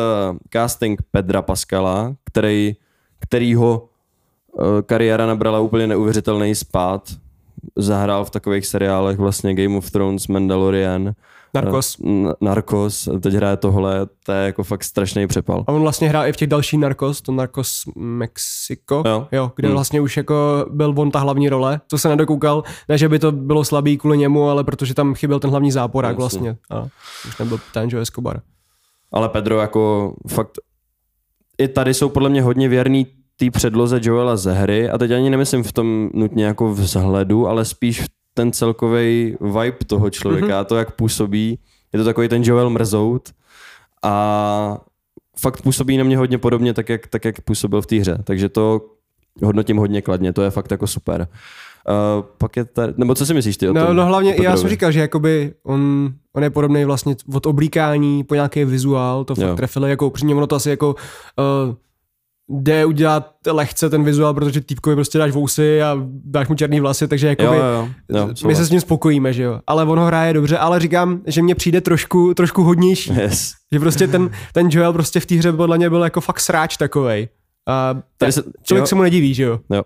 casting 0.53 1.01
Pedra 1.11 1.41
Pascala, 1.41 2.15
který, 2.25 2.75
který 3.19 3.55
ho 3.55 3.89
eh, 4.59 4.81
kariéra 4.81 5.25
nabrala 5.25 5.59
úplně 5.59 5.87
neuvěřitelný 5.87 6.55
spád. 6.55 7.09
Zahrál 7.75 8.25
v 8.25 8.29
takových 8.29 8.67
seriálech 8.67 9.17
vlastně 9.17 9.53
Game 9.55 9.77
of 9.77 9.91
Thrones, 9.91 10.27
Mandalorian, 10.27 11.13
Narcos. 11.53 11.97
N- 12.05 12.33
Narcos, 12.41 13.09
teď 13.21 13.33
hraje 13.33 13.57
tohle, 13.57 14.07
to 14.25 14.31
je 14.31 14.45
jako 14.45 14.63
fakt 14.63 14.83
strašný 14.83 15.27
přepal. 15.27 15.63
A 15.67 15.71
on 15.71 15.81
vlastně 15.81 16.09
hrál 16.09 16.25
i 16.27 16.33
v 16.33 16.35
těch 16.37 16.47
dalších 16.47 16.79
Narcos, 16.79 17.21
to 17.21 17.31
Narcos 17.31 17.81
Mexico, 17.95 19.03
Jo. 19.05 19.27
jo 19.31 19.51
kde 19.55 19.67
Hmm. 19.67 19.75
vlastně 19.75 20.01
už 20.01 20.17
jako 20.17 20.65
byl 20.69 20.93
on 20.97 21.11
ta 21.11 21.19
hlavní 21.19 21.49
role, 21.49 21.81
to 21.87 21.97
se 21.97 22.09
nedokoukal, 22.09 22.63
ne, 22.89 22.97
že 22.97 23.09
by 23.09 23.19
to 23.19 23.31
bylo 23.31 23.63
slabý 23.65 23.97
kvůli 23.97 24.17
němu, 24.17 24.49
ale 24.49 24.63
protože 24.63 24.93
tam 24.93 25.13
chyběl 25.13 25.39
ten 25.39 25.49
hlavní 25.49 25.71
záporák 25.71 26.19
Jasně. 26.19 26.21
vlastně. 26.21 26.57
A 26.77 26.83
už 27.27 27.37
nebyl 27.37 27.59
ten 27.73 27.89
Joe 27.89 28.01
Escobar. 28.01 28.41
Ale 29.11 29.29
Pedro 29.29 29.59
jako 29.59 30.13
fakt 30.27 30.51
i 31.57 31.67
tady 31.67 31.93
jsou 31.93 32.09
podle 32.09 32.29
mě 32.29 32.41
hodně 32.41 32.69
věrný 32.69 33.07
té 33.37 33.51
předloze 33.51 33.99
Joela 34.03 34.37
ze 34.37 34.53
hry 34.53 34.89
a 34.89 34.97
teď 34.97 35.11
ani 35.11 35.29
nemyslím 35.29 35.63
v 35.63 35.71
tom 35.71 36.09
nutně 36.13 36.45
jako 36.45 36.73
vzhledu, 36.73 37.47
ale 37.47 37.65
spíš 37.65 38.01
v 38.01 38.07
ten 38.33 38.51
celkový 38.51 39.37
vibe 39.41 39.77
toho 39.87 40.09
člověka, 40.09 40.47
mm-hmm. 40.47 40.65
to, 40.65 40.75
jak 40.75 40.91
působí. 40.91 41.59
Je 41.93 41.99
to 41.99 42.05
takový 42.05 42.27
ten 42.27 42.43
Joel 42.43 42.69
Mrzout 42.69 43.29
a 44.03 44.77
fakt 45.39 45.61
působí 45.61 45.97
na 45.97 46.03
mě 46.03 46.17
hodně 46.17 46.37
podobně, 46.37 46.73
tak 46.73 46.89
jak, 46.89 47.07
tak 47.07 47.25
jak 47.25 47.41
působil 47.41 47.81
v 47.81 47.85
té 47.85 47.95
hře. 47.95 48.17
Takže 48.23 48.49
to 48.49 48.81
hodnotím 49.43 49.77
hodně 49.77 50.01
kladně, 50.01 50.33
to 50.33 50.41
je 50.41 50.49
fakt 50.49 50.71
jako 50.71 50.87
super. 50.87 51.27
Uh, 51.89 52.25
pak 52.37 52.55
je 52.57 52.65
tady, 52.65 52.93
nebo 52.97 53.15
co 53.15 53.25
si 53.25 53.33
myslíš 53.33 53.57
ty 53.57 53.69
o 53.69 53.73
No, 53.73 53.85
tom? 53.85 53.95
no 53.95 54.05
hlavně, 54.05 54.35
o 54.35 54.43
já 54.43 54.57
jsem 54.57 54.69
říkal, 54.69 54.91
že 54.91 54.99
jakoby 54.99 55.53
on, 55.63 56.13
on 56.33 56.43
je 56.43 56.49
podobný 56.49 56.85
vlastně 56.85 57.15
od 57.33 57.45
oblíkání 57.45 58.23
po 58.23 58.35
nějaký 58.35 58.65
vizuál, 58.65 59.23
to 59.23 59.35
fakt 59.35 59.47
Jo. 59.47 59.55
trefilo, 59.55 59.87
jako 59.87 60.07
upřímně 60.07 60.35
ono 60.35 60.47
to 60.47 60.55
asi 60.55 60.69
jako 60.69 60.95
uh, 61.67 61.75
jde 62.49 62.85
udělat 62.85 63.31
lehce 63.51 63.89
ten 63.89 64.03
vizuál, 64.03 64.33
protože 64.33 64.61
týpkovi 64.61 64.95
prostě 64.95 65.17
dáš 65.17 65.31
vousy 65.31 65.81
a 65.83 65.97
dáš 66.25 66.47
mu 66.47 66.55
černý 66.55 66.79
vlasy, 66.79 67.07
takže 67.07 67.27
jakoby 67.27 67.47
Jo, 67.57 67.63
jo, 68.09 68.17
jo. 68.19 68.47
my 68.47 68.55
se 68.55 68.65
s 68.65 68.69
ním 68.71 68.81
spokojíme, 68.81 69.33
že 69.33 69.43
jo. 69.43 69.59
Ale 69.67 69.85
on 69.85 69.99
ho 69.99 70.05
hraje 70.05 70.33
dobře, 70.33 70.57
ale 70.57 70.79
říkám, 70.79 71.21
že 71.27 71.41
mně 71.41 71.55
přijde 71.55 71.81
trošku, 71.81 72.33
trošku 72.33 72.63
hodnější. 72.63 73.13
Yes. 73.13 73.51
že 73.71 73.79
prostě 73.79 74.07
ten, 74.07 74.29
ten 74.53 74.67
Joel 74.71 74.93
prostě 74.93 75.19
v 75.19 75.25
té 75.25 75.35
hře 75.35 75.51
podle 75.53 75.77
mě 75.77 75.89
byl 75.89 76.03
jako 76.03 76.21
fakt 76.21 76.39
sráč 76.39 76.77
takovej. 76.77 77.27
A 77.67 77.95
Tady 78.17 78.31
se- 78.31 78.43
člověk 78.63 78.81
jo. 78.83 78.87
se 78.87 78.95
mu 78.95 79.01
nediví, 79.01 79.33
že 79.33 79.43
jo. 79.43 79.59
Jo. 79.73 79.83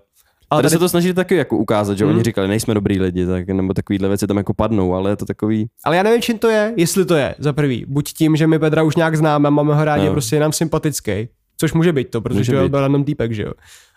Ale 0.50 0.62
tady, 0.63 0.70
tady, 0.70 0.76
se 0.76 0.80
to 0.80 0.89
snaží 0.89 1.13
taky 1.13 1.36
jako 1.36 1.58
ukázat, 1.58 1.98
že 1.98 2.06
Hmm. 2.06 2.13
oni 2.13 2.24
říkali, 2.24 2.48
nejsme 2.48 2.74
dobrý 2.74 3.00
lidi, 3.00 3.26
tak, 3.26 3.48
nebo 3.48 3.74
takovýhle 3.74 4.08
věci 4.08 4.28
tam 4.28 4.38
jako 4.38 4.54
padnou, 4.54 4.93
ale 4.96 5.10
je 5.12 5.15
to 5.15 5.26
takový, 5.26 5.67
ale 5.86 5.98
já 5.98 6.04
nevím, 6.04 6.22
čím 6.22 6.38
to 6.39 6.50
je, 6.50 6.74
jestli 6.78 7.06
to 7.06 7.15
je, 7.15 7.36
za 7.39 7.54
prvý. 7.54 7.86
Buď 7.88 8.13
tím, 8.13 8.36
že 8.36 8.48
my 8.48 8.60
Pedra 8.60 8.84
už 8.84 8.96
nějak 8.96 9.17
známe, 9.17 9.50
máme 9.52 9.76
ho 9.76 9.86
rádi, 9.86 10.06
Jo. 10.06 10.12
prostě 10.12 10.36
je 10.36 10.39
nám 10.39 10.52
sympatický, 10.54 11.28
což 11.58 11.74
může 11.74 11.93
být 11.93 12.10
to, 12.10 12.22
protože 12.22 12.62
být. 12.62 12.70
byl 12.70 12.82
random 12.82 13.04
týpek, 13.04 13.32
že 13.32 13.43
jo. 13.43 13.52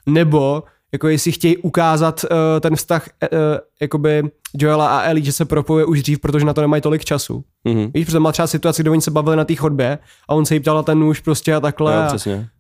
Nebo 0.07 0.63
jako 0.93 1.09
jestli 1.09 1.33
chtějí 1.33 1.57
ukázat 1.57 2.25
uh, 2.25 2.61
ten 2.61 2.77
vztah 2.77 3.09
uh, 3.23 3.39
jakoby 3.81 4.23
Joela 4.59 4.99
a 4.99 5.03
Ellie, 5.03 5.25
že 5.25 5.33
se 5.33 5.45
propojuje 5.45 5.85
už 5.85 6.03
dřív, 6.03 6.21
protože 6.21 6.45
na 6.45 6.53
to 6.53 6.61
nemají 6.61 6.83
tolik 6.83 7.05
času. 7.05 7.45
mhm. 7.65 7.91
Víš, 7.95 8.05
protože 8.05 8.19
má 8.19 8.33
třeba 8.33 8.47
situaci, 8.47 8.83
kde 8.83 8.91
oni 8.91 9.01
se 9.01 9.11
bavili 9.11 9.37
na 9.37 9.45
té 9.45 9.55
chodbě 9.55 9.99
a 10.29 10.35
on 10.35 10.47
se 10.47 10.55
jí 10.55 10.61
ptal 10.61 10.77
na 10.77 10.83
ten 10.83 10.99
nůž 10.99 11.21
prostě 11.21 11.55
a 11.55 11.61
takhle. 11.61 11.95
jo, 11.95 12.03
přesně. 12.07 12.35
A 12.35 12.60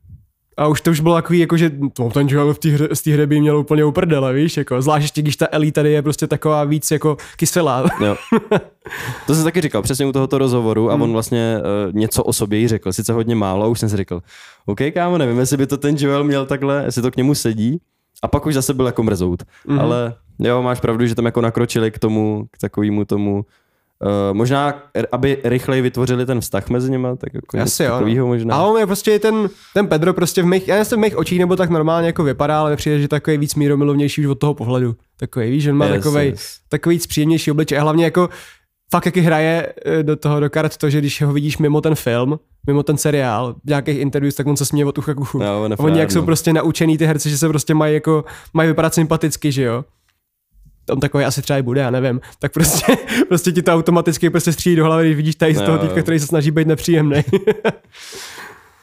už 0.68 0.81
to 0.81 0.90
už 0.90 1.01
bylo 1.01 1.14
takový, 1.14 1.38
jako, 1.38 1.57
že 1.57 1.70
to, 1.92 2.09
ten 2.09 2.29
Joel 2.29 2.55
v 2.55 2.59
té 2.59 2.68
hře, 2.68 2.88
z 2.92 3.03
té 3.03 3.11
hry 3.11 3.27
by 3.27 3.40
měl 3.40 3.59
úplně 3.59 3.85
uprdele, 3.85 4.33
víš, 4.33 4.57
jako, 4.57 4.83
zvlášť 4.83 5.18
když 5.18 5.37
ta 5.37 5.46
Ellie 5.51 5.73
tady 5.73 5.92
je 5.92 6.03
prostě 6.03 6.27
taková 6.27 6.64
víc 6.64 6.90
jako 6.90 7.16
kyselá. 7.37 7.85
Jo. 8.05 8.16
To 9.27 9.35
jsem 9.35 9.44
taky 9.44 9.61
říkal, 9.61 9.83
přesně 9.83 10.07
u 10.07 10.12
tohoto 10.12 10.38
rozhovoru 10.38 10.90
a 10.90 10.94
on 10.94 11.12
vlastně 11.12 11.59
uh, 11.59 11.94
něco 11.94 12.25
o 12.25 12.33
sobě 12.33 12.59
jí 12.59 12.68
řekl, 12.68 12.92
sice 12.92 13.12
hodně 13.12 13.35
málo, 13.35 13.64
a 13.64 13.68
už 13.68 13.81
jsem 13.81 13.88
si 13.88 13.96
řekl, 13.96 14.20
OK, 14.66 14.79
kámo, 14.94 15.18
nevím, 15.18 15.38
jestli 15.38 15.57
by 15.57 15.66
to 15.66 15.77
ten 15.77 15.96
Joel 15.99 16.25
měl 16.25 16.46
takhle, 16.46 16.83
jestli 16.85 17.03
to 17.03 17.11
k 17.11 17.16
němu 17.16 17.35
sedí, 17.35 17.81
a 18.23 18.29
pak 18.29 18.46
už 18.46 18.55
zase 18.55 18.75
byl 18.75 18.87
jako 18.87 19.03
mrzout. 19.03 19.42
Mhm. 19.42 19.79
Mm-hmm. 19.79 19.83
Ale 19.83 20.14
jo, 20.38 20.62
máš 20.62 20.81
pravdu, 20.81 21.07
že 21.07 21.14
tam 21.14 21.25
jako 21.25 21.40
nakročili 21.40 21.90
k 21.90 21.99
tomu, 21.99 22.46
k 22.51 22.59
takovému 22.59 23.05
tomu, 23.05 23.44
Uh, 24.05 24.37
možná, 24.37 24.83
aby 25.13 25.39
rychleji 25.45 25.83
vytvořili 25.83 26.27
ten 26.27 26.41
vztah 26.41 26.69
mezi 26.69 26.91
nimi, 26.91 27.09
tak 27.19 27.35
jako 27.35 27.59
Asi 27.59 27.85
jo. 27.85 28.01
No. 28.17 28.27
možná. 28.27 28.55
A 28.55 28.63
on 28.63 28.79
je 28.81 28.87
prostě 28.87 29.19
ten, 29.19 29.51
ten 29.75 29.87
Pedro 29.87 30.15
prostě 30.15 30.43
v 30.43 30.47
mých, 30.47 30.69
já 30.69 30.75
nevím, 30.75 30.91
v 30.91 30.97
mých 30.97 31.17
očích 31.17 31.39
nebo 31.39 31.57
tak 31.57 31.71
normálně 31.71 32.07
jako 32.07 32.25
vypadá, 32.25 32.61
ale 32.61 32.77
přijde, 32.77 33.01
že 33.01 33.09
takový 33.09 33.39
víc 33.39 33.55
míromilovnější 33.55 34.21
už 34.21 34.27
od 34.27 34.35
toho 34.35 34.55
pohledu. 34.55 34.97
Takový, 35.19 35.51
víš, 35.51 35.63
že 35.63 35.71
on 35.71 35.77
má 35.77 35.87
Yes, 35.87 36.05
takový, 36.05 36.27
yes. 36.27 36.59
takový 36.69 36.97
víc 36.97 37.07
příjemnější 37.07 37.51
obličej 37.51 37.79
a 37.79 37.83
hlavně 37.83 38.05
jako 38.05 38.29
fakt 38.91 39.07
jaký 39.07 39.21
hraje 39.21 39.73
eh, 39.85 40.03
do 40.03 40.17
toho 40.17 40.41
do 40.41 40.51
karet 40.51 40.77
to, 40.77 40.91
že 40.91 40.99
když 40.99 41.23
ho 41.23 41.33
vidíš 41.33 41.59
mimo 41.59 41.81
ten 41.81 41.95
film, 41.95 42.39
mimo 42.67 42.83
ten 42.83 42.97
seriál, 42.97 43.55
v 43.65 43.69
nějakých 43.69 43.99
interviews, 43.99 44.35
tak 44.35 44.47
on 44.47 44.57
se 44.57 44.65
směje 44.65 44.87
od 44.87 44.99
ucha 44.99 45.15
k 45.15 45.21
uchu. 45.21 45.43
Jo, 45.43 45.63
on 45.65 45.75
Oni 45.79 46.01
jak 46.01 46.11
jsou 46.11 46.21
no. 46.21 46.27
prostě 46.27 46.53
naučený 46.53 46.99
ty 46.99 47.07
herci, 47.07 47.31
že 47.31 47.39
se 47.39 47.49
prostě 47.49 47.75
mají 47.75 47.95
jako, 47.95 48.25
mají 48.55 48.69
vypadat 48.69 48.95
sympaticky, 48.95 49.53
že 49.53 49.63
jo. 49.63 49.85
On 50.90 51.00
takový 51.00 51.24
asi 51.24 51.42
třeba 51.42 51.59
i 51.59 51.62
bude, 51.62 51.81
já 51.81 51.90
nevím. 51.90 52.20
Tak 52.38 52.53
prostě, 52.53 52.96
prostě 53.29 53.53
ti 53.53 53.62
to 53.62 53.72
automaticky 53.72 54.31
prostě 54.31 54.53
střílí 54.53 54.76
do 54.76 54.85
hlavy, 54.85 55.05
když 55.05 55.16
vidíš 55.16 55.35
tady 55.35 55.55
z 55.55 55.61
toho 55.61 55.72
jo. 55.72 55.79
týpka, 55.79 56.03
který 56.03 56.18
se 56.20 56.26
snaží 56.26 56.50
být 56.50 56.68
nepříjemný. 56.68 57.22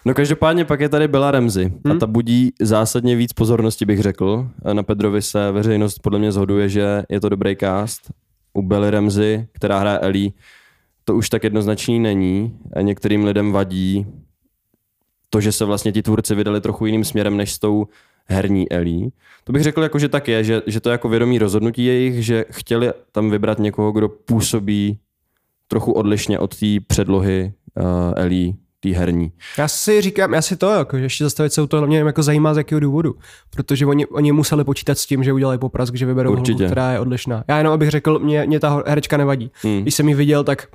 No 0.07 0.13
každopádně 0.13 0.65
pak 0.65 0.79
je 0.79 0.89
tady 0.89 1.07
Bella 1.07 1.31
Ramsey 1.31 1.65
hmm. 1.65 1.95
a 1.95 1.99
ta 1.99 2.07
budí 2.07 2.53
zásadně 2.61 3.15
víc 3.15 3.33
pozornosti, 3.33 3.85
bych 3.85 4.01
řekl. 4.01 4.49
Na 4.73 4.83
Pedrovi 4.83 5.21
se 5.21 5.51
veřejnost 5.51 5.99
podle 5.99 6.19
mě 6.19 6.31
zhoduje, 6.31 6.69
že 6.69 7.03
je 7.09 7.19
to 7.19 7.29
dobrý 7.29 7.55
cast. 7.55 8.11
U 8.53 8.61
Belly 8.61 8.91
Ramsey, 8.91 9.47
která 9.53 9.79
hraje 9.79 9.99
Ellie, 9.99 10.31
to 11.03 11.15
už 11.15 11.29
tak 11.29 11.43
jednoznačný 11.43 11.99
není. 11.99 12.57
A 12.73 12.81
některým 12.81 13.25
lidem 13.25 13.51
vadí 13.51 14.05
to, 15.29 15.41
že 15.41 15.51
se 15.51 15.65
vlastně 15.65 15.91
ti 15.91 16.01
tvůrci 16.01 16.35
vydali 16.35 16.61
trochu 16.61 16.85
jiným 16.85 17.05
směrem 17.05 17.37
než 17.37 17.53
s 17.53 17.59
tou 17.59 17.87
herní 18.29 18.71
Ellie. 18.71 19.09
To 19.43 19.53
bych 19.53 19.63
řekl, 19.63 19.83
jako, 19.83 19.99
že 19.99 20.09
tak 20.09 20.27
je, 20.27 20.43
že, 20.43 20.61
že 20.67 20.79
to 20.79 20.89
je 20.89 20.91
jako 20.91 21.09
vědomí 21.09 21.39
rozhodnutí 21.39 21.85
jejich, 21.85 22.25
že 22.25 22.45
chtěli 22.51 22.91
tam 23.11 23.29
vybrat 23.29 23.59
někoho, 23.59 23.91
kdo 23.91 24.09
působí 24.09 24.99
trochu 25.67 25.91
odlišně 25.91 26.39
od 26.39 26.59
té 26.59 26.65
předlohy 26.87 27.53
uh, 27.79 28.13
Ellie, 28.15 28.53
té 28.79 28.89
herní. 28.89 29.31
Já 29.57 29.67
si 29.67 30.01
říkám, 30.01 30.33
já 30.33 30.41
si 30.41 30.55
to, 30.55 30.69
jako, 30.69 30.97
že 30.97 31.03
ještě 31.03 31.23
zastavit 31.23 31.53
se 31.53 31.61
u 31.61 31.67
toho 31.67 31.81
hlavně 31.81 31.97
jako 31.99 32.23
zajímá 32.23 32.53
z 32.53 32.57
jakého 32.57 32.79
důvodu. 32.79 33.15
Protože 33.49 33.85
oni, 33.85 34.05
oni 34.05 34.31
museli 34.31 34.63
počítat 34.63 34.97
s 34.97 35.05
tím, 35.05 35.23
že 35.23 35.33
udělají 35.33 35.59
poprask, 35.59 35.95
že 35.95 36.05
vyberou 36.05 36.31
Určitě. 36.31 36.51
holku, 36.53 36.65
která 36.65 36.91
je 36.91 36.99
odlišná. 36.99 37.43
Já 37.47 37.57
jenom 37.57 37.73
abych 37.73 37.89
řekl, 37.89 38.19
mě, 38.19 38.45
mě 38.45 38.59
ta 38.59 38.83
herečka 38.87 39.17
nevadí. 39.17 39.51
Hmm. 39.61 39.81
Když 39.81 39.93
jsem 39.93 40.09
ji 40.09 40.15
viděl, 40.15 40.43
tak 40.43 40.67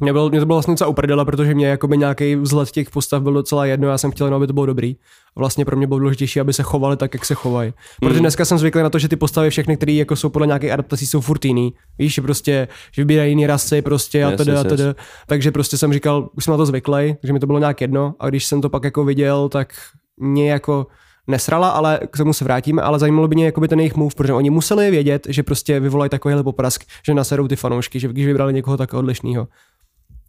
mě, 0.00 0.12
bylo, 0.12 0.28
mě 0.30 0.40
to 0.40 0.46
bylo 0.46 0.56
vlastně 0.56 0.72
docela 0.72 0.88
uprdela, 0.90 1.24
protože 1.24 1.54
mě 1.54 1.66
jakoby 1.66 1.98
nějaký 1.98 2.36
vzhled 2.36 2.70
těch 2.70 2.90
postav 2.90 3.22
byl 3.22 3.32
docela 3.32 3.66
jedno, 3.66 3.88
já 3.88 3.98
jsem 3.98 4.10
chtěl 4.10 4.26
jenom, 4.26 4.36
aby 4.36 4.46
to 4.46 4.52
bylo 4.52 4.66
dobrý. 4.66 4.96
A 5.36 5.40
vlastně 5.40 5.64
pro 5.64 5.76
mě 5.76 5.86
bylo 5.86 5.98
důležitější, 6.00 6.40
aby 6.40 6.52
se 6.52 6.62
chovali 6.62 6.96
tak, 6.96 7.14
jak 7.14 7.24
se 7.24 7.34
chovají. 7.34 7.72
Protože 8.00 8.14
Mhm. 8.14 8.20
dneska 8.22 8.44
jsem 8.44 8.58
zvyklý 8.58 8.82
na 8.82 8.90
to, 8.90 8.98
že 8.98 9.08
ty 9.08 9.16
postavy 9.16 9.50
všechny, 9.50 9.76
které 9.76 9.92
jako 9.92 10.16
jsou 10.16 10.28
podle 10.28 10.46
nějakých 10.46 10.70
adaptací, 10.72 11.06
jsou 11.06 11.20
furt 11.20 11.44
jiný. 11.44 11.74
Víš, 11.98 12.14
že 12.14 12.22
prostě, 12.22 12.68
že 12.92 13.02
vybírají 13.02 13.30
jiný 13.30 13.46
rasy 13.46 13.82
prostě 13.82 14.24
a 14.24 14.30
Yes, 14.30 14.38
tedy 14.38 14.52
a 14.52 14.64
yes. 14.70 14.96
Takže 15.26 15.52
prostě 15.52 15.78
jsem 15.78 15.92
říkal, 15.92 16.28
už 16.36 16.44
jsem 16.44 16.52
na 16.52 16.56
to 16.58 16.66
zvyklý, 16.66 17.16
takže 17.20 17.32
mi 17.32 17.38
to 17.40 17.46
bylo 17.46 17.58
nějak 17.58 17.80
jedno. 17.80 18.14
A 18.20 18.28
když 18.28 18.46
jsem 18.46 18.60
to 18.60 18.68
pak 18.68 18.84
jako 18.84 19.04
viděl, 19.04 19.48
tak 19.48 19.72
mě 20.16 20.50
jako 20.50 20.86
nesrala, 21.26 21.68
ale 21.68 22.00
k 22.10 22.16
tomu 22.16 22.32
se 22.32 22.44
vrátíme, 22.44 22.82
ale 22.82 22.98
zajímalo 22.98 23.28
by 23.28 23.34
mě 23.34 23.44
jakoby 23.44 23.68
ten 23.68 23.80
jejich 23.80 23.94
move, 23.96 24.14
protože 24.16 24.32
oni 24.32 24.50
museli 24.50 24.90
vědět, 24.90 25.26
že 25.30 25.42
prostě 25.42 25.80
vyvolají 25.80 26.08
takovýhle 26.10 26.42
poprask, 26.42 26.84
že 27.06 27.14
naserou 27.14 27.48
ty 27.48 27.56
fanoušky, 27.56 28.00
že 28.00 28.08
když 28.08 28.26
vybrali 28.26 28.52
někoho 28.52 28.76
tak 28.76 28.94
odlišného. 28.94 29.48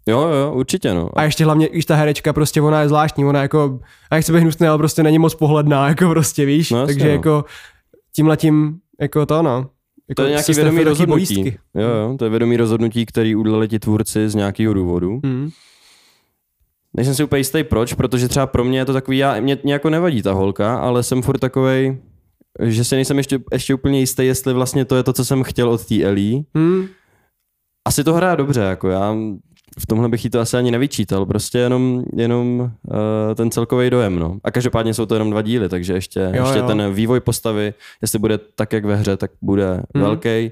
Jo, 0.08 0.22
jo, 0.22 0.54
určitě, 0.56 0.94
no. 0.94 1.10
A 1.16 1.24
ještě 1.24 1.46
hlavně, 1.46 1.70
když 1.70 1.86
ta 1.86 1.96
herečka 1.96 2.34
prostě, 2.34 2.62
ona 2.62 2.82
je 2.82 2.88
zvláštní, 2.88 3.26
ona 3.26 3.42
jako, 3.42 3.80
a 4.12 4.16
jak 4.16 4.26
se 4.26 4.34
být 4.34 4.40
hnusný, 4.40 4.68
ale 4.68 4.78
prostě 4.78 5.04
není 5.04 5.20
moc 5.20 5.36
pohledná, 5.36 5.88
jako 5.90 6.10
prostě, 6.10 6.46
víš, 6.46 6.72
No 6.72 6.80
jasně, 6.80 6.94
takže 6.94 7.08
no. 7.08 7.12
jako 7.12 7.46
tímhletím, 8.16 8.78
jako 9.02 9.26
to 9.26 9.42
no. 9.42 9.70
Jako 10.10 10.22
To 10.22 10.24
je 10.24 10.30
nějaký 10.30 10.54
vědomý 10.54 10.84
rozhodnutí. 10.84 11.58
Jo, 11.76 11.88
jo, 11.88 12.16
to 12.20 12.24
je 12.24 12.30
vědomý 12.30 12.58
rozhodnutí, 12.58 13.06
který 13.06 13.36
udělali 13.36 13.68
ti 13.68 13.80
tvůrci 13.80 14.30
z 14.30 14.36
nějakého 14.36 14.74
důvodu. 14.74 15.20
Mm. 15.24 15.50
Nejsem 16.94 17.16
si 17.16 17.24
úplně 17.24 17.40
jistý 17.40 17.64
proč, 17.64 17.94
protože 17.94 18.28
třeba 18.28 18.48
pro 18.48 18.64
mě 18.64 18.80
je 18.80 18.86
to 18.86 18.94
takový, 18.94 19.18
já, 19.18 19.40
mě, 19.40 19.58
mě 19.64 19.74
jako 19.74 19.90
nevadí 19.90 20.22
ta 20.22 20.34
holka, 20.34 20.78
ale 20.78 21.04
jsem 21.04 21.22
furt 21.22 21.38
takovej, 21.38 21.98
že 22.64 22.84
si 22.84 22.96
nejsem 22.96 23.18
ještě, 23.18 23.40
ještě 23.52 23.74
úplně 23.74 24.00
jistý, 24.00 24.26
jestli 24.26 24.54
vlastně 24.54 24.86
to 24.86 24.96
je 24.96 25.04
to, 25.04 25.14
co 25.14 25.26
jsem 25.26 25.44
chtěl 25.44 25.70
od 25.70 25.86
té 25.86 26.04
Ellie. 26.04 26.42
Mm. 26.54 26.86
Asi 27.88 28.04
to 28.04 28.14
hraje 28.14 28.38
dobře, 28.38 28.62
jako 28.62 28.90
já 28.90 29.16
v 29.80 29.86
tomhle 29.86 30.10
bych 30.10 30.24
jí 30.24 30.30
to 30.30 30.40
asi 30.40 30.58
ani 30.58 30.72
nevyčítal, 30.72 31.26
prostě 31.26 31.58
jenom, 31.58 32.04
jenom 32.16 32.60
uh, 32.60 32.98
ten 33.36 33.52
celkový 33.52 33.90
dojem, 33.90 34.20
no. 34.20 34.38
A 34.44 34.52
každopádně 34.52 34.94
jsou 34.94 35.06
to 35.06 35.16
jenom 35.16 35.30
dva 35.30 35.42
díly, 35.42 35.70
takže 35.70 35.94
ještě, 35.94 36.32
Jo, 36.34 36.44
ještě 36.44 36.60
jo. 36.60 36.68
ten 36.68 36.94
vývoj 36.94 37.20
postavy, 37.20 37.74
jestli 38.02 38.20
bude 38.20 38.38
tak, 38.38 38.74
jak 38.74 38.86
ve 38.86 38.96
hře, 38.96 39.18
tak 39.18 39.32
bude 39.42 39.84
hmm. 39.96 40.04
velký 40.04 40.52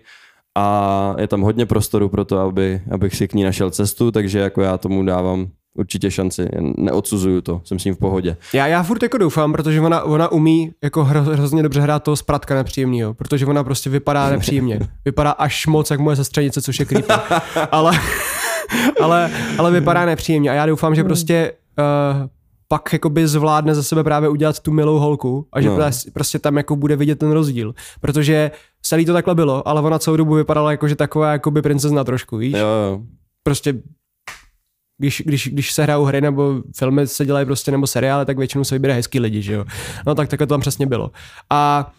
a 0.56 1.16
je 1.20 1.28
tam 1.28 1.42
hodně 1.42 1.66
prostoru 1.66 2.10
pro 2.10 2.26
to, 2.26 2.40
aby, 2.40 2.82
abych 2.92 3.16
si 3.16 3.28
k 3.28 3.34
ní 3.34 3.44
našel 3.44 3.72
cestu, 3.72 4.12
takže 4.12 4.40
jako 4.40 4.62
já 4.62 4.78
tomu 4.78 5.06
dávám 5.06 5.48
určitě 5.78 6.12
šanci, 6.12 6.50
neodsuzuju 6.78 7.42
to, 7.42 7.62
jsem 7.64 7.80
s 7.80 7.86
ním 7.86 7.96
v 7.96 7.98
pohodě. 7.98 8.38
Já, 8.54 8.68
já 8.68 8.84
furt 8.84 9.04
jako 9.04 9.18
doufám, 9.18 9.52
protože 9.52 9.82
ona, 9.82 10.04
ona 10.04 10.32
umí 10.32 10.72
jako 10.84 11.04
hro, 11.04 11.22
hrozně 11.22 11.64
dobře 11.64 11.82
hrát 11.82 12.04
toho 12.04 12.16
zpratka 12.16 12.56
nepříjemného, 12.56 13.14
protože 13.14 13.46
ona 13.46 13.64
prostě 13.64 13.90
vypadá 13.90 14.30
nepříjemně. 14.30 14.80
Vypadá 15.06 15.32
až 15.32 15.68
moc 15.68 15.92
jak 15.92 16.00
moje 16.00 16.16
sestřenice, 16.16 16.62
což 16.62 16.80
je 16.80 16.86
creepy. 16.86 17.14
ale, 17.72 17.92
ale, 19.02 19.32
ale 19.58 19.72
vypadá 19.72 20.06
nepříjemně 20.06 20.50
a 20.50 20.54
já 20.54 20.66
doufám, 20.66 20.96
že 20.96 21.04
prostě 21.04 21.52
uh, 21.80 22.28
pak 22.68 22.94
jakoby 22.94 23.28
zvládne 23.28 23.76
za 23.76 23.84
sebe 23.84 24.04
právě 24.04 24.30
udělat 24.30 24.60
tu 24.60 24.72
milou 24.72 25.00
holku 25.00 25.48
a 25.54 25.62
že 25.62 25.70
No. 25.70 25.78
prostě 26.14 26.40
tam 26.40 26.58
jako 26.58 26.76
bude 26.76 26.96
vidět 26.96 27.20
ten 27.20 27.32
rozdíl. 27.32 27.74
Protože 28.02 28.52
celý 28.82 29.06
to 29.06 29.14
takhle 29.14 29.36
bylo, 29.36 29.68
ale 29.68 29.82
ona 29.82 30.00
celou 30.00 30.18
dobu 30.18 30.34
vypadala 30.34 30.72
jako, 30.72 30.88
že 30.88 30.96
taková 30.96 31.32
jakoby 31.32 31.62
princezna 31.62 32.04
trošku, 32.04 32.38
víš? 32.38 32.54
Jo, 32.54 32.68
jo. 32.68 33.02
Prostě 33.44 33.74
když, 35.00 35.22
když, 35.26 35.48
když 35.48 35.74
se 35.74 35.84
hrajou 35.84 36.04
hry 36.04 36.22
nebo 36.22 36.62
filmy 36.78 37.08
se 37.08 37.26
dělají 37.26 37.46
prostě 37.46 37.72
nebo 37.72 37.88
seriály, 37.88 38.26
tak 38.26 38.38
většinou 38.38 38.64
se 38.64 38.76
vybere 38.76 38.94
hezký 38.94 39.20
lidi, 39.20 39.42
že 39.42 39.54
jo. 39.54 39.66
No 40.06 40.16
tak 40.16 40.30
takhle 40.30 40.48
to 40.48 40.54
tam 40.54 40.62
přesně 40.62 40.86
bylo. 40.86 41.12
A 41.50 41.92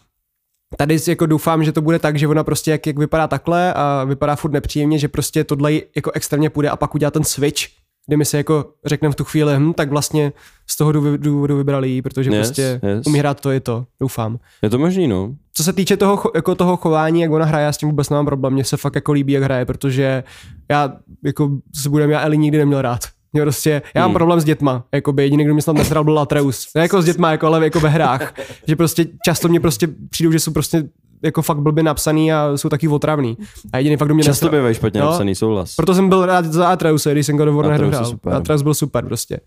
tady 0.77 0.97
jako 1.07 1.25
doufám, 1.25 1.63
že 1.63 1.71
to 1.71 1.81
bude 1.81 1.99
tak, 1.99 2.19
že 2.19 2.27
ona 2.27 2.43
prostě 2.43 2.71
jak, 2.71 2.87
jak 2.87 2.97
vypadá 2.99 3.27
takhle 3.27 3.73
a 3.73 4.03
vypadá 4.03 4.35
furt 4.35 4.51
nepříjemně, 4.51 4.99
že 4.99 5.07
prostě 5.07 5.43
tohle 5.43 5.73
jako 5.73 6.11
extrémně 6.11 6.49
půjde 6.49 6.69
a 6.69 6.75
pak 6.75 6.95
udělá 6.95 7.11
ten 7.11 7.23
switch, 7.23 7.61
kdy 8.07 8.17
my 8.17 8.25
si 8.25 8.37
jako 8.37 8.65
řekneme 8.85 9.11
v 9.11 9.15
tu 9.15 9.23
chvíli, 9.23 9.53
hm, 9.57 9.73
tak 9.73 9.89
vlastně 9.89 10.33
z 10.67 10.77
toho 10.77 10.91
důvodu- 10.91 11.57
vybrali 11.57 11.89
jí, 11.89 12.01
protože 12.01 12.31
Yes, 12.31 12.47
prostě 12.47 12.79
yes. 12.83 13.07
umí 13.07 13.19
hrát 13.19 13.41
to 13.41 13.51
i 13.51 13.59
to, 13.59 13.85
doufám. 14.01 14.39
Je 14.61 14.69
to 14.69 14.77
možný, 14.79 15.07
no. 15.07 15.35
Co 15.53 15.63
se 15.63 15.73
týče 15.73 15.97
toho, 15.97 16.23
jako 16.35 16.55
toho 16.55 16.77
chování, 16.77 17.21
jak 17.21 17.31
ona 17.31 17.45
hraje, 17.45 17.65
já 17.65 17.71
s 17.71 17.77
tím 17.77 17.89
vůbec 17.89 18.09
nemám 18.09 18.25
problém. 18.25 18.53
Mně 18.53 18.63
se 18.63 18.77
fakt 18.77 18.95
jako 18.95 19.11
líbí, 19.11 19.33
jak 19.33 19.43
hraje, 19.43 19.65
protože 19.65 20.23
já 20.71 20.93
jako 21.25 21.49
se 21.75 21.89
budem, 21.89 22.09
já 22.09 22.21
Eli 22.21 22.37
nikdy 22.37 22.57
neměl 22.57 22.81
rád. 22.81 22.99
Mě 23.33 23.41
prostě, 23.41 23.81
já 23.95 24.01
mám 24.01 24.09
Hmm. 24.09 24.13
problém 24.15 24.39
s 24.39 24.43
dětma, 24.43 24.83
jako 24.91 25.13
by 25.13 25.23
jediný, 25.23 25.43
kdo 25.45 25.53
mě 25.53 25.61
snad 25.61 25.75
nesral, 25.77 26.03
byl 26.03 26.13
Latreus. 26.13 26.67
Ne 26.75 26.81
jako 26.81 27.01
s 27.01 27.05
dětma, 27.05 27.31
jako, 27.31 27.47
ale 27.47 27.63
jako 27.63 27.79
ve 27.79 27.89
hrách. 27.89 28.33
že 28.67 28.75
prostě 28.75 29.05
často 29.25 29.47
mě 29.47 29.59
prostě 29.59 29.87
přijdou, 30.09 30.31
že 30.31 30.39
jsou 30.39 30.51
prostě 30.51 30.83
jako 31.23 31.41
fakt 31.41 31.57
blbě 31.57 31.83
napsaný 31.83 32.33
a 32.33 32.51
jsou 32.57 32.69
taky 32.69 32.87
otravný. 32.87 33.37
A 33.73 33.77
jediný 33.77 33.97
fakt, 33.97 34.07
kdo 34.07 34.15
mě 34.15 34.23
Často 34.23 34.49
bývají 34.49 34.75
špatně 34.75 34.99
No. 35.01 35.05
napsaný 35.05 35.35
souhlas. 35.35 35.75
Proto 35.75 35.93
jsem 35.95 36.09
byl 36.09 36.25
rád 36.25 36.45
za 36.45 36.67
Atreuse, 36.67 37.11
když 37.11 37.25
jsem 37.25 37.37
God 37.37 37.47
of 37.47 37.55
War 37.55 37.71
Atreus 37.73 37.91
nedohrál. 37.95 38.37
Atreus 38.37 38.61
byl 38.61 38.73
super 38.73 39.05
prostě. 39.05 39.39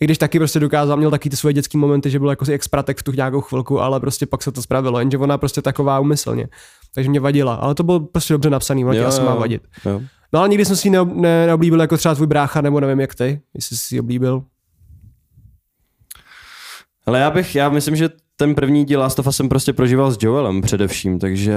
I 0.00 0.04
když 0.04 0.18
taky 0.18 0.38
prostě 0.38 0.60
dokázal, 0.60 0.96
měl 0.96 1.10
taky 1.10 1.30
ty 1.30 1.36
svoje 1.36 1.52
dětské 1.52 1.78
momenty, 1.78 2.10
že 2.10 2.18
byl 2.18 2.30
jako 2.30 2.44
si 2.44 2.52
expratek 2.52 2.98
v 2.98 3.02
tu 3.02 3.12
nějakou 3.12 3.40
chvilku, 3.40 3.80
ale 3.80 4.00
prostě 4.00 4.26
pak 4.26 4.42
se 4.42 4.52
to 4.52 4.62
spravilo, 4.62 4.98
jenže 4.98 5.18
ona 5.18 5.38
prostě 5.38 5.62
taková 5.62 6.00
umyslně. 6.00 6.48
Takže 6.94 7.10
mě 7.10 7.20
vadila, 7.20 7.54
ale 7.54 7.74
to 7.74 7.82
bylo 7.82 8.00
prostě 8.00 8.34
dobře 8.34 8.50
napsaný, 8.50 8.84
ona 8.84 8.94
ti 8.94 9.00
asi 9.04 9.22
má 9.22 9.34
vadit. 9.34 9.62
Jo. 9.86 10.00
No 10.32 10.40
ale 10.40 10.48
nikdy 10.48 10.64
jsem 10.64 10.76
si 10.76 10.88
ji 10.88 10.92
neob, 10.92 11.08
ne, 11.14 11.46
neoblíbil 11.46 11.80
jako 11.80 11.96
třeba 11.96 12.14
tvůj 12.14 12.26
brácha, 12.26 12.60
nebo 12.60 12.80
nevím 12.80 13.00
jak 13.00 13.14
ty, 13.14 13.40
jestli 13.54 13.76
jsi 13.76 13.82
si 13.86 13.94
ji 13.94 14.00
oblíbil. 14.00 14.42
Ale 17.06 17.18
já 17.20 17.30
bych, 17.30 17.54
já 17.54 17.68
myslím, 17.68 17.96
že 17.96 18.08
ten 18.36 18.54
první 18.54 18.84
díl 18.84 19.00
Last 19.00 19.18
of 19.18 19.26
Us 19.26 19.36
jsem 19.36 19.48
prostě 19.48 19.72
prožíval 19.72 20.10
s 20.10 20.18
Joelem 20.22 20.60
především, 20.60 21.18
takže 21.18 21.54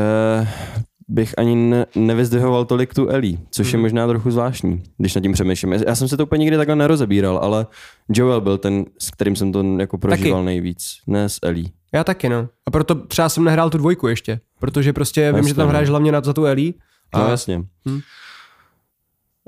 bych 1.07 1.33
ani 1.37 1.55
ne, 1.55 1.85
nevyzdvihoval 1.95 2.65
tolik 2.65 2.93
tu 2.93 3.07
Ellie, 3.09 3.37
což 3.51 3.67
Mhm. 3.67 3.75
je 3.75 3.81
možná 3.81 4.07
trochu 4.07 4.31
zvláštní, 4.31 4.83
když 4.97 5.15
nad 5.15 5.21
tím 5.21 5.33
přemýšlím. 5.33 5.73
Já 5.73 5.95
jsem 5.95 6.07
se 6.07 6.17
to 6.17 6.23
úplně 6.23 6.39
nikdy 6.39 6.57
takhle 6.57 6.75
nerozebíral, 6.75 7.37
ale 7.37 7.67
Joel 8.09 8.41
byl 8.41 8.57
ten, 8.57 8.85
s 8.99 9.09
kterým 9.11 9.35
jsem 9.35 9.51
to 9.51 9.63
jako 9.79 9.97
prožíval 9.97 10.39
Taky. 10.39 10.45
nejvíc, 10.45 10.85
ne 11.07 11.29
s 11.29 11.39
Ellie. 11.43 11.67
Já 11.93 12.03
taky 12.03 12.29
no. 12.29 12.47
A 12.67 12.71
proto 12.71 12.95
třeba 12.95 13.29
jsem 13.29 13.43
nehrál 13.43 13.69
tu 13.69 13.77
dvojku 13.77 14.07
ještě, 14.07 14.39
protože 14.59 14.93
prostě 14.93 15.27
vím, 15.27 15.35
Jasně, 15.35 15.49
že 15.49 15.55
tam 15.55 15.65
no. 15.65 15.69
hraješ 15.69 15.89
hlavně 15.89 16.11
na 16.11 16.21
za 16.21 16.33
tu 16.33 16.45
Ellie. 16.45 16.73
No 17.15 17.25
A 17.25 17.29
jasně. 17.29 17.57
Hm. 17.89 17.99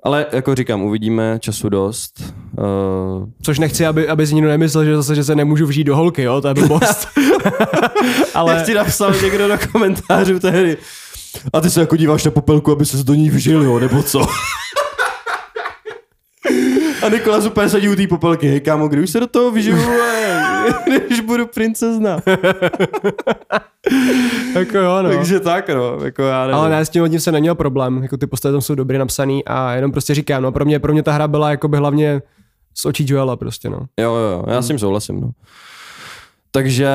Ale 0.03 0.25
jako 0.31 0.55
říkám, 0.55 0.81
uvidíme 0.81 1.37
času 1.39 1.69
dost. 1.69 2.33
Uh, 2.57 3.29
Což 3.41 3.59
nechci, 3.59 3.85
aby, 3.85 4.09
aby 4.09 4.27
si 4.27 4.35
někdo 4.35 4.49
nemyslel, 4.49 4.85
že 4.85 4.95
zase, 4.95 5.15
že 5.15 5.23
se 5.23 5.35
nemůžu 5.35 5.65
vžít 5.65 5.83
do 5.83 5.95
holky, 5.95 6.23
jo, 6.23 6.41
to 6.41 6.47
je 6.47 6.53
blbost. 6.53 7.07
Ale... 8.33 8.51
Ale 8.51 8.55
Jak 8.55 8.65
ti 8.65 8.73
napsal 8.73 9.13
někdo 9.23 9.47
do 9.47 9.57
komentářů 9.71 10.39
tehdy. 10.39 10.77
A 11.53 11.61
ty 11.61 11.69
se 11.69 11.79
jako 11.79 11.95
díváš 11.95 12.23
na 12.23 12.31
popelku, 12.31 12.71
aby 12.71 12.85
se 12.85 13.03
do 13.03 13.13
ní 13.13 13.29
vžil, 13.29 13.63
jo, 13.63 13.79
nebo 13.79 14.03
co? 14.03 14.19
A 17.03 17.09
Nikola 17.09 17.37
úplně 17.37 17.69
sedí 17.69 17.89
u 17.89 17.95
té 17.95 18.07
popelky. 18.07 18.47
Hej 18.47 18.59
kámo, 18.59 18.87
kdy 18.87 19.03
už 19.03 19.09
se 19.09 19.19
do 19.19 19.27
toho 19.27 19.51
vyžiju, 19.51 19.77
když 21.07 21.19
budu 21.19 21.47
princezna. 21.47 22.19
jako 24.55 24.77
jo, 24.77 25.01
no. 25.01 25.09
Takže 25.09 25.39
tak, 25.39 25.69
no. 25.69 25.97
Jako 26.03 26.21
já 26.23 26.41
nevím. 26.41 26.55
Ale 26.55 26.69
ne, 26.69 26.85
s 26.85 26.89
tím 26.89 27.09
tím 27.09 27.19
se 27.19 27.31
neměl 27.31 27.55
problém, 27.55 28.03
jako 28.03 28.17
ty 28.17 28.27
postavy 28.27 28.53
tam 28.53 28.61
jsou 28.61 28.75
dobře 28.75 28.97
napsaný 28.97 29.45
a 29.45 29.73
jenom 29.73 29.91
prostě 29.91 30.13
říkám, 30.13 30.43
no 30.43 30.51
pro 30.51 30.65
mě, 30.65 30.79
pro 30.79 30.93
mě 30.93 31.03
ta 31.03 31.11
hra 31.11 31.27
byla 31.27 31.49
jako 31.49 31.67
by 31.67 31.77
hlavně 31.77 32.21
z 32.73 32.85
očí 32.85 33.05
Joela 33.09 33.35
prostě, 33.35 33.69
no. 33.69 33.85
Jo, 33.99 34.15
jo, 34.15 34.43
já 34.47 34.61
s 34.61 34.67
tím 34.67 34.79
souhlasím, 34.79 35.21
no. 35.21 35.31
Takže, 36.51 36.89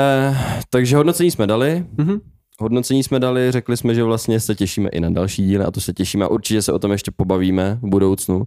takže 0.71 0.97
hodnocení 0.97 1.31
jsme 1.31 1.47
dali. 1.47 1.87
Mhm. 1.99 2.21
Hodnocení 2.61 3.03
jsme 3.03 3.21
dali, 3.21 3.53
řekli 3.53 3.77
jsme, 3.77 3.95
že 3.95 4.05
vlastně 4.05 4.41
se 4.41 4.55
těšíme 4.55 4.89
i 4.89 5.01
na 5.01 5.11
další 5.11 5.47
díly 5.47 5.65
a 5.65 5.71
to 5.71 5.81
se 5.81 5.93
těšíme 5.93 6.25
a 6.25 6.29
určitě 6.29 6.63
se 6.63 6.73
o 6.73 6.79
tom 6.79 6.93
ještě 6.93 7.11
pobavíme 7.11 7.79
v 7.83 7.89
budoucnu. 7.89 8.43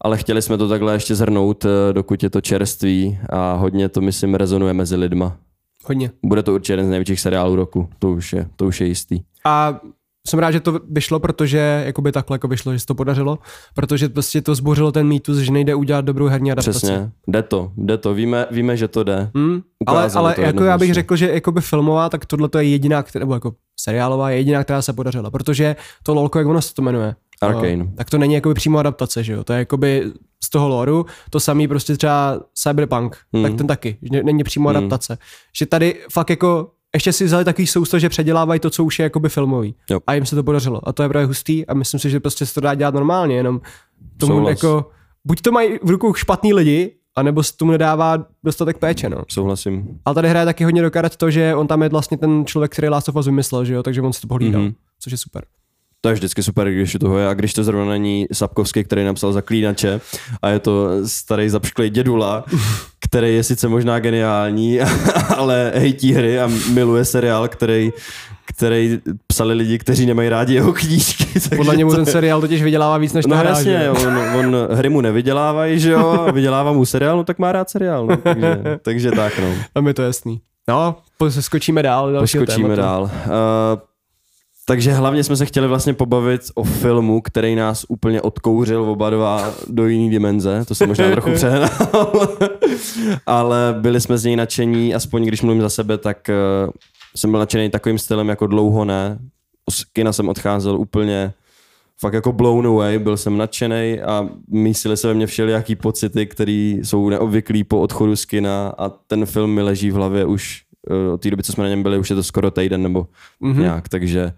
Ale 0.00 0.18
chtěli 0.18 0.42
jsme 0.42 0.58
to 0.58 0.68
takhle 0.68 0.92
ještě 0.92 1.14
zhrnout, 1.14 1.64
eh, 1.64 1.92
dokud 1.92 2.22
je 2.22 2.30
to 2.30 2.40
čerství 2.40 3.18
a 3.30 3.54
hodně 3.54 3.88
to, 3.88 4.00
myslím, 4.00 4.34
rezonuje 4.34 4.72
mezi 4.72 4.96
lidma. 4.96 5.36
Hodně. 5.84 6.10
Bude 6.22 6.42
to 6.42 6.54
určitě 6.54 6.72
jeden 6.72 6.86
z 6.86 6.88
největších 6.88 7.20
seriálů 7.20 7.56
roku, 7.56 7.88
to 7.98 8.10
už 8.10 8.32
je, 8.32 8.48
to 8.56 8.66
už 8.66 8.80
je 8.80 8.86
jistý. 8.86 9.20
A 9.44 9.80
jsem 10.28 10.38
rád, 10.38 10.50
že 10.50 10.60
to 10.60 10.80
vyšlo, 10.90 11.20
protože 11.20 11.82
jakoby 11.86 12.12
takhle 12.12 12.34
jako 12.34 12.48
vyšlo, 12.48 12.72
že 12.72 12.78
se 12.78 12.86
to 12.86 12.94
podařilo, 12.94 13.38
protože 13.74 14.08
prostě 14.08 14.42
to 14.42 14.54
zbořilo 14.54 14.92
ten 14.92 15.06
mýtus, 15.06 15.38
že 15.38 15.52
nejde 15.52 15.74
udělat 15.74 16.04
dobrou 16.04 16.26
herní 16.26 16.52
adaptaci. 16.52 16.78
Přesně, 16.78 17.10
jde 17.28 17.42
to, 17.42 17.72
jde 17.76 17.98
to, 17.98 18.14
víme, 18.14 18.46
víme 18.50 18.76
že 18.76 18.88
to 18.88 19.04
jde. 19.04 19.30
Hmm, 19.34 19.62
ale 19.86 20.10
ale 20.14 20.34
to 20.34 20.40
jako 20.40 20.64
já 20.64 20.78
bych 20.78 20.94
řekl, 20.94 21.16
že 21.16 21.30
jakoby 21.30 21.60
filmová, 21.60 22.08
tak 22.08 22.26
tohle 22.26 22.48
to 22.48 22.58
je 22.58 22.64
jediná, 22.64 23.02
která, 23.02 23.20
nebo 23.20 23.34
jako 23.34 23.54
seriálová 23.80 24.30
je 24.30 24.36
jediná, 24.36 24.64
která 24.64 24.82
se 24.82 24.92
podařila, 24.92 25.30
protože 25.30 25.76
to 26.02 26.14
lolko, 26.14 26.38
jak 26.38 26.48
ono 26.48 26.62
se 26.62 26.74
to 26.74 26.82
jmenuje, 26.82 27.14
Arcane. 27.40 27.76
No, 27.76 27.88
tak 27.96 28.10
to 28.10 28.18
není 28.18 28.34
jakoby 28.34 28.54
přímo 28.54 28.78
adaptace, 28.78 29.24
že 29.24 29.32
jo? 29.32 29.44
To 29.44 29.52
je 29.52 29.58
jakoby 29.58 30.12
z 30.44 30.50
toho 30.50 30.68
loru, 30.68 31.06
to 31.30 31.40
samý 31.40 31.68
prostě 31.68 31.96
třeba 31.96 32.40
Cyberpunk, 32.54 33.16
Hmm. 33.32 33.42
tak 33.42 33.54
ten 33.54 33.66
taky, 33.66 33.98
že 34.02 34.08
ne- 34.12 34.22
není 34.22 34.44
přímo 34.44 34.68
Hmm. 34.68 34.76
adaptace. 34.78 35.18
Že 35.58 35.66
tady 35.66 35.94
fakt 36.12 36.30
jako 36.30 36.70
ještě 36.94 37.12
si 37.12 37.24
vzali 37.24 37.44
takový 37.44 37.66
sousto, 37.66 37.98
že 37.98 38.08
předělávají 38.08 38.60
to, 38.60 38.70
co 38.70 38.84
už 38.84 38.98
je 38.98 39.02
jakoby 39.02 39.28
filmový. 39.28 39.74
Jo. 39.90 40.00
A 40.06 40.14
jim 40.14 40.26
se 40.26 40.36
to 40.36 40.42
podařilo. 40.42 40.88
A 40.88 40.92
to 40.92 41.02
je 41.02 41.08
právě 41.08 41.26
hustý 41.26 41.66
a 41.66 41.74
myslím 41.74 42.00
si, 42.00 42.10
že 42.10 42.20
prostě 42.20 42.46
se 42.46 42.54
to 42.54 42.60
dá 42.60 42.74
dělat 42.74 42.94
normálně, 42.94 43.36
jenom 43.36 43.60
tomu 44.16 44.32
Souhlas. 44.34 44.50
jako, 44.50 44.90
buď 45.24 45.40
to 45.40 45.52
mají 45.52 45.78
v 45.82 45.90
rukou 45.90 46.14
špatný 46.14 46.52
lidi, 46.54 46.94
anebo 47.16 47.42
se 47.42 47.56
tomu 47.56 47.70
nedává 47.72 48.24
dostatek 48.44 48.78
péče, 48.78 49.08
no. 49.08 49.22
Souhlasím. 49.28 50.00
Ale 50.04 50.14
tady 50.14 50.28
hraje 50.28 50.44
taky 50.46 50.64
hodně 50.64 50.82
do 50.82 50.90
karet 50.90 51.16
to, 51.16 51.30
že 51.30 51.54
on 51.54 51.66
tam 51.66 51.82
je 51.82 51.88
vlastně 51.88 52.18
ten 52.18 52.46
člověk, 52.46 52.72
který 52.72 52.88
Last 52.88 53.08
of 53.08 53.16
Us 53.16 53.26
vymyslel, 53.26 53.64
že 53.64 53.74
jo, 53.74 53.82
takže 53.82 54.02
on 54.02 54.12
si 54.12 54.20
to 54.20 54.26
pohlídal, 54.28 54.60
Mhm. 54.62 54.70
mm-hmm. 54.70 54.76
což 55.00 55.12
je 55.12 55.18
super. 55.18 55.44
To 56.02 56.08
je 56.08 56.14
vždycky 56.14 56.42
super, 56.42 56.70
když 56.70 56.94
u 56.94 56.98
toho 56.98 57.18
je. 57.18 57.28
A 57.28 57.34
když 57.34 57.54
to 57.54 57.64
zrovna 57.64 57.84
není 57.90 58.26
Sapkovský, 58.32 58.84
který 58.84 59.04
napsal 59.04 59.32
Zaklínače 59.32 60.00
a 60.42 60.48
je 60.48 60.58
to 60.58 60.88
starý 61.06 61.48
zapšklý 61.48 61.90
dědula, 61.90 62.44
který 63.00 63.34
je 63.34 63.44
sice 63.44 63.68
možná 63.68 63.98
geniální, 63.98 64.80
ale 65.36 65.72
hejtí 65.74 66.12
hry 66.12 66.40
a 66.40 66.50
miluje 66.72 67.04
seriál, 67.04 67.48
který, 67.48 67.92
který 68.54 68.98
psali 69.26 69.54
lidi, 69.54 69.78
kteří 69.78 70.06
nemají 70.06 70.28
rádi 70.28 70.54
jeho 70.54 70.72
knížky. 70.72 71.40
Podle 71.56 71.76
němu 71.76 71.90
ten 71.90 72.00
je- 72.00 72.12
seriál 72.12 72.40
totiž 72.40 72.62
vydělává 72.62 72.98
víc 72.98 73.12
než 73.12 73.24
ta 73.24 73.28
No 73.30 73.36
hra, 73.36 73.48
jasně, 73.48 73.78
že 73.78 73.90
on, 73.90 74.18
on 74.18 74.56
hry 74.72 74.88
mu 74.88 75.00
nevydělávají, 75.00 75.78
že 75.80 75.90
jo, 75.90 76.08
a 76.28 76.30
vydělává 76.30 76.72
mu 76.72 76.86
seriál, 76.86 77.16
no 77.16 77.24
tak 77.24 77.38
má 77.38 77.52
rád 77.52 77.70
seriál, 77.70 78.06
no, 78.06 78.16
takže, 78.16 78.62
takže 78.82 79.10
tak, 79.10 79.38
no. 79.38 79.54
Tam 79.72 79.86
je 79.86 79.94
to 79.94 80.02
jasný. 80.02 80.40
No, 80.68 80.96
skočíme 81.40 81.82
dál. 81.82 82.12
dalšího 82.12 82.44
Poskočíme 82.44 82.68
tématu. 82.76 82.80
dál. 82.82 83.02
Uh, 83.02 83.89
takže 84.70 84.92
hlavně 84.92 85.24
jsme 85.24 85.36
se 85.36 85.46
chtěli 85.46 85.68
vlastně 85.68 85.94
pobavit 85.94 86.40
o 86.54 86.64
filmu, 86.64 87.20
který 87.20 87.54
nás 87.54 87.84
úplně 87.88 88.22
odkouřil 88.22 88.82
oba 88.82 89.10
dva 89.10 89.54
do 89.66 89.86
jiné 89.86 90.10
dimenze. 90.10 90.64
To 90.64 90.74
jsem 90.74 90.88
možná 90.88 91.10
trochu 91.10 91.32
přehnal. 91.32 91.70
Ale 93.26 93.74
byli 93.78 94.00
jsme 94.00 94.18
z 94.18 94.24
něj 94.24 94.36
nadšení, 94.36 94.94
aspoň 94.94 95.24
když 95.24 95.42
mluvím 95.42 95.62
za 95.62 95.68
sebe, 95.68 95.98
tak 95.98 96.30
uh, 96.64 96.70
jsem 97.16 97.30
byl 97.30 97.40
nadšený 97.40 97.70
takovým 97.70 97.98
stylem 97.98 98.28
jako 98.28 98.46
dlouho 98.46 98.84
ne. 98.84 99.18
Z 99.70 99.84
kina 99.84 100.12
jsem 100.12 100.28
odcházel 100.28 100.76
úplně 100.76 101.32
fakt 102.00 102.14
jako 102.14 102.32
blown 102.32 102.66
away, 102.66 102.98
byl 102.98 103.16
jsem 103.16 103.38
nadšený 103.38 104.00
a 104.00 104.28
mísily 104.48 104.96
se 104.96 105.08
ve 105.08 105.14
mně 105.14 105.26
všelijaký 105.26 105.76
pocity, 105.76 106.26
které 106.26 106.76
jsou 106.82 107.08
neobvyklý 107.08 107.64
po 107.64 107.80
odchodu 107.80 108.16
z 108.16 108.24
kina 108.24 108.74
a 108.78 108.88
ten 108.88 109.26
film 109.26 109.50
mi 109.50 109.62
leží 109.62 109.90
v 109.90 109.94
hlavě 109.94 110.24
už 110.24 110.62
eh, 110.62 110.69
od 111.12 111.20
té 111.20 111.30
doby, 111.30 111.42
co 111.42 111.52
jsme 111.52 111.64
na 111.64 111.70
něm 111.70 111.82
byli, 111.82 111.98
už 111.98 112.10
je 112.10 112.16
to 112.16 112.22
skoro 112.22 112.50
týden 112.50 112.82
nebo 112.82 113.06
Mhm. 113.40 113.52
mm-hmm. 113.52 113.60
nějak, 113.60 113.88
takže 113.88 114.32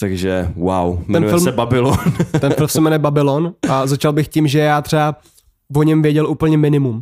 takže 0.00 0.48
wow, 0.56 1.02
jmenuje 1.08 1.32
film- 1.32 1.44
se 1.44 1.52
Babylon. 1.52 1.96
Ten 2.40 2.52
film 2.52 2.68
se 2.68 2.80
jmenuje 2.80 2.98
Babylon 2.98 3.54
a 3.70 3.86
začal 3.86 4.12
bych 4.12 4.28
tím, 4.28 4.48
že 4.48 4.58
já 4.58 4.82
třeba 4.82 5.16
o 5.76 5.82
něm 5.82 6.02
věděl 6.02 6.26
úplně 6.26 6.56
minimum. 6.58 6.94
Uh, 6.96 7.00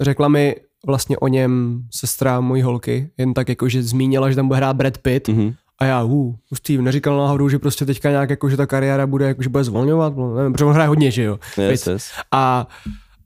řekla 0.00 0.28
mi 0.28 0.56
vlastně 0.86 1.18
o 1.18 1.28
něm 1.28 1.82
sestra 1.94 2.40
mojí 2.40 2.62
holky, 2.62 3.10
jen 3.18 3.34
tak 3.34 3.48
jako, 3.48 3.68
že 3.68 3.82
zmínila, 3.82 4.30
že 4.30 4.36
tam 4.36 4.48
bude 4.48 4.56
hrát 4.56 4.76
Brad 4.76 4.98
Pitt 4.98 5.28
mm-hmm. 5.28 5.54
a 5.78 5.84
já, 5.84 6.02
uh, 6.02 6.34
Steve, 6.54 6.82
neříkal 6.82 7.16
náhodou, 7.18 7.48
že 7.48 7.58
prostě 7.58 7.86
teďka 7.86 8.10
nějak 8.10 8.30
jako, 8.30 8.50
že 8.50 8.56
ta 8.56 8.66
kariéra 8.66 9.06
bude, 9.06 9.26
jako, 9.26 9.42
že 9.42 9.48
bude 9.48 9.64
zvolňovat, 9.64 10.16
no, 10.16 10.34
nevím, 10.36 10.52
protože 10.52 10.64
on 10.64 10.72
hraje 10.74 10.88
hodně, 10.88 11.10
že 11.10 11.22
jo. 11.22 11.38
Yes, 11.58 11.86
yes. 11.86 12.10
A, 12.32 12.66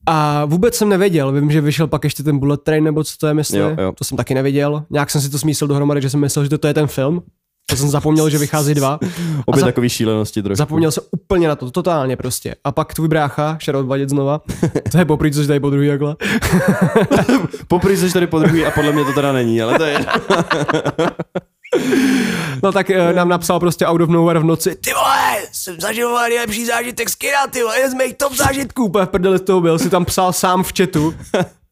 a 0.07 0.44
vůbec 0.44 0.74
jsem 0.74 0.88
nevěděl, 0.88 1.32
vím, 1.32 1.50
že 1.50 1.61
vyšel 1.61 1.86
pak 1.86 2.04
ještě 2.04 2.22
ten 2.22 2.38
Bullet 2.38 2.62
Train, 2.62 2.84
nebo 2.84 3.04
co 3.04 3.14
to 3.20 3.26
je, 3.26 3.34
myslím, 3.34 3.61
Jo, 3.61 3.76
jo. 3.80 3.92
to 3.98 4.04
jsem 4.04 4.16
taky 4.16 4.34
nevěděl. 4.34 4.84
Nějak 4.90 5.11
jsem 5.11 5.20
si 5.20 5.28
to 5.30 5.38
smísil 5.38 5.68
dohromady, 5.68 6.02
že 6.02 6.11
jsem 6.11 6.20
myslel, 6.20 6.44
že 6.44 6.50
to, 6.50 6.59
to 6.59 6.66
je 6.68 6.74
ten 6.74 6.86
film, 6.86 7.22
To 7.70 7.76
jsem 7.76 7.88
zapomněl, 7.88 8.30
že 8.30 8.38
vychází 8.38 8.74
dva. 8.74 8.98
Obě 9.46 9.61
za- 9.61 9.66
takové 9.66 9.88
šílenosti 9.88 10.42
trošku. 10.42 10.57
Zapomněl 10.59 10.90
jsem 10.92 11.04
úplně 11.11 11.48
na 11.48 11.57
to, 11.57 11.70
totálně 11.70 12.16
prostě. 12.16 12.54
A 12.64 12.72
pak 12.72 12.94
tvůj 12.94 13.09
brácha 13.09 13.57
šel 13.61 13.76
odvadět 13.76 14.09
znova. 14.09 14.40
To 14.92 14.98
je 14.98 15.04
poprvé, 15.04 15.30
co 15.30 15.40
jsi 15.42 15.46
tady 15.46 15.61
po 15.61 15.70
druhý 15.70 15.88
takhle. 15.88 16.16
Poprvé 17.68 17.96
jsi 17.96 18.12
tady 18.12 18.26
po 18.26 18.38
druhý 18.38 18.66
a 18.66 18.70
podle 18.70 18.92
mě 18.92 19.04
to 19.04 19.12
teda 19.12 19.32
není, 19.32 19.62
ale 19.62 19.78
to 19.78 19.84
je 19.84 19.98
No 22.62 22.72
tak 22.72 22.90
eh, 22.90 23.12
nám 23.12 23.28
napsal 23.28 23.60
prostě 23.60 23.86
out 23.86 24.00
of 24.00 24.08
nowhere 24.08 24.40
v 24.40 24.44
noci. 24.44 24.74
Ty 24.74 24.90
vole, 24.92 25.36
jsem 25.52 25.80
zažil 25.80 26.14
nejlepší 26.28 26.66
zážitek 26.66 27.08
z 27.10 27.14
kina, 27.14 27.46
ty 27.50 27.62
vole, 27.62 27.76
jeden 27.76 27.90
z 27.90 27.94
mých 27.94 28.14
top 28.14 28.32
zážitků. 28.32 28.84
Úplně 28.84 29.06
v 29.06 29.08
prdeli 29.08 29.38
z 29.38 29.40
toho 29.42 29.60
byl, 29.60 29.78
si 29.78 29.90
tam 29.90 30.04
psal 30.04 30.32
sám 30.32 30.62
v 30.62 30.72
chatu. 30.78 31.14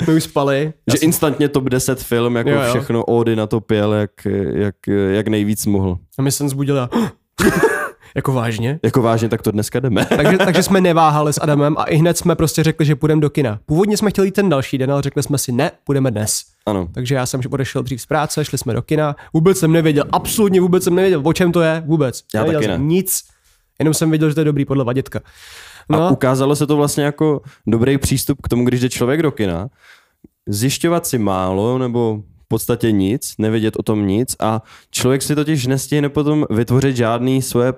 My 0.07 0.14
už 0.14 0.22
spali. 0.24 0.72
že 0.92 0.99
instantně 0.99 1.49
top 1.49 1.64
10 1.64 2.03
film, 2.03 2.36
jako 2.36 2.51
Jo, 2.51 2.61
jo. 2.62 2.70
všechno 2.70 3.05
ódy 3.05 3.36
na 3.36 3.47
to 3.47 3.61
pěl, 3.61 3.92
jak, 3.92 4.11
jak, 4.55 4.74
jak 5.11 5.28
nejvíc 5.28 5.66
mohl. 5.66 5.99
A 6.18 6.22
my 6.22 6.32
jsem 6.32 6.49
zbudil 6.49 6.80
a... 6.80 6.88
jako 8.15 8.33
vážně? 8.33 8.81
Jako 8.83 9.03
vážně, 9.03 9.29
tak 9.29 9.43
to 9.43 9.51
dneska 9.51 9.81
jdeme. 9.81 10.05
takže, 10.17 10.39
takže 10.39 10.62
jsme 10.62 10.81
neváhali 10.81 11.33
s 11.33 11.41
Adamem 11.43 11.75
a 11.79 11.85
i 11.85 11.97
hned 11.97 12.19
jsme 12.19 12.35
prostě 12.35 12.62
řekli, 12.62 12.87
že 12.87 12.97
půjdeme 12.97 13.21
do 13.21 13.31
kina. 13.31 13.61
Původně 13.67 13.97
jsme 13.97 14.11
chtěli 14.11 14.27
jít 14.29 14.35
ten 14.35 14.49
další 14.49 14.79
den, 14.79 14.93
ale 14.93 15.03
řekli 15.03 15.23
jsme 15.23 15.39
si 15.39 15.53
ne, 15.53 15.71
půjdeme 15.85 16.11
dnes. 16.11 16.43
ano. 16.67 16.89
Takže 16.93 17.15
já 17.15 17.27
jsem 17.27 17.41
odešel 17.51 17.83
dřív 17.83 18.01
z 18.01 18.07
práce, 18.07 18.45
šli 18.45 18.59
jsme 18.59 18.73
do 18.75 18.83
kina. 18.83 19.17
Vůbec 19.33 19.59
jsem 19.59 19.73
nevěděl, 19.73 20.05
absolutně 20.12 20.61
vůbec 20.61 20.85
jsem 20.85 20.95
nevěděl, 20.95 21.21
o 21.25 21.33
čem 21.33 21.53
to 21.53 21.61
je, 21.61 21.83
vůbec. 21.87 22.23
Já 22.35 22.41
nevěděl 22.41 22.61
taky 22.61 22.73
jsem 22.73 22.81
ne. 22.81 22.87
Nic, 22.87 23.23
jenom 23.79 23.95
jsem 23.95 24.11
věděl, 24.11 24.29
že 24.29 24.35
to 24.35 24.41
je 24.41 24.45
dobrý 24.45 24.65
podle 24.65 24.85
Vadětka. 24.85 25.21
A 25.91 25.97
No, 25.97 26.09
ukázalo 26.12 26.57
se 26.57 26.67
to 26.67 26.77
vlastně 26.77 27.05
jako 27.05 27.41
dobrý 27.67 27.99
přístup 27.99 28.39
k 28.43 28.49
tomu, 28.49 28.65
když 28.65 28.81
jde 28.81 28.89
člověk 28.89 29.23
do 29.23 29.33
kina, 29.33 29.69
zjišťovat 30.49 31.07
si 31.07 31.19
málo 31.19 31.79
nebo 31.79 32.17
v 32.45 32.49
podstatě 32.49 32.93
nic, 32.93 33.35
nevědět 33.39 33.77
o 33.77 33.83
tom 33.83 34.07
nic 34.07 34.37
a 34.41 34.62
člověk 34.91 35.23
si 35.23 35.35
totiž 35.35 35.67
nestihne 35.67 36.09
potom 36.09 36.45
vytvořit 36.51 36.97
žádný 36.97 37.43
svoje 37.43 37.73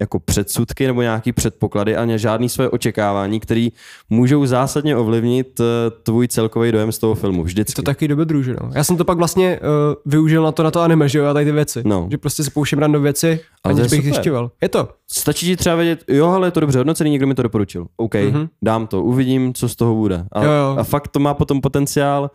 jako 0.00 0.20
předsudky 0.20 0.86
nebo 0.86 1.02
nějaký 1.02 1.32
předpoklady 1.32 1.96
a 1.96 2.16
žádný 2.16 2.48
svoje 2.48 2.70
očekávání, 2.70 3.40
které 3.40 3.68
můžou 4.10 4.46
zásadně 4.46 4.96
ovlivnit 4.96 5.60
eh, 5.60 5.64
tvůj 6.02 6.28
celkový 6.28 6.72
dojem 6.72 6.92
z 6.92 6.98
toho 6.98 7.14
filmu. 7.14 7.44
Vždycky. 7.44 7.74
to 7.74 7.82
taky 7.82 8.08
dobrodruží, 8.08 8.50
no. 8.50 8.70
Já 8.74 8.84
jsem 8.84 8.96
to 8.96 9.04
pak 9.04 9.18
vlastně 9.18 9.60
uh, 9.60 9.94
využil 10.12 10.42
na 10.42 10.52
to, 10.52 10.62
na 10.62 10.70
to 10.70 10.80
anime, 10.80 11.08
že 11.08 11.18
jo, 11.18 11.26
a 11.26 11.32
tady 11.32 11.44
ty 11.44 11.52
věci. 11.52 11.82
No. 11.84 12.08
Že 12.10 12.18
prostě 12.18 12.44
si 12.44 12.50
pouštím 12.50 12.78
random 12.78 13.02
věci, 13.02 13.40
Ale 13.64 13.74
aniž 13.74 13.92
je 13.92 13.98
bych 13.98 14.04
zjišťoval. 14.04 14.50
Je 14.62 14.68
to. 14.68 14.88
Stačí 15.12 15.46
ti 15.46 15.56
třeba 15.56 15.74
vědět, 15.74 16.04
jo, 16.08 16.26
ale 16.26 16.46
je 16.46 16.50
to 16.50 16.60
dobře 16.60 16.78
hodnocený, 16.78 17.10
někdo 17.10 17.26
mi 17.26 17.34
to 17.34 17.42
doporučil. 17.42 17.86
OK, 17.96 18.14
mm-hmm. 18.14 18.48
dám 18.62 18.86
to, 18.86 19.02
uvidím, 19.02 19.54
co 19.54 19.68
z 19.68 19.76
toho 19.76 19.94
bude. 19.94 20.24
A, 20.32 20.44
Jo, 20.44 20.50
jo. 20.50 20.76
a 20.78 20.84
fakt 20.84 21.08
to 21.08 21.18
má 21.18 21.34
potom 21.34 21.60
potenciál. 21.60 22.30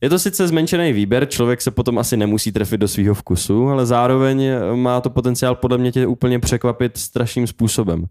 Je 0.00 0.10
to 0.10 0.18
sice 0.18 0.48
zmenšený 0.48 0.92
výběr, 0.92 1.26
člověk 1.26 1.60
se 1.62 1.70
potom 1.70 1.98
asi 1.98 2.16
nemusí 2.16 2.52
trefit 2.52 2.80
do 2.80 2.88
svého 2.88 3.14
vkusu, 3.14 3.68
ale 3.68 3.86
zároveň 3.86 4.50
má 4.74 5.00
to 5.00 5.10
potenciál 5.10 5.54
podle 5.54 5.78
mě 5.78 5.92
tě 5.92 6.06
úplně 6.06 6.38
překvapit 6.38 6.96
strašným 6.96 7.46
způsobem, 7.46 8.04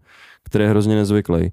který 0.44 0.64
je 0.64 0.70
hrozně 0.70 0.94
nezvyklý. 0.96 1.52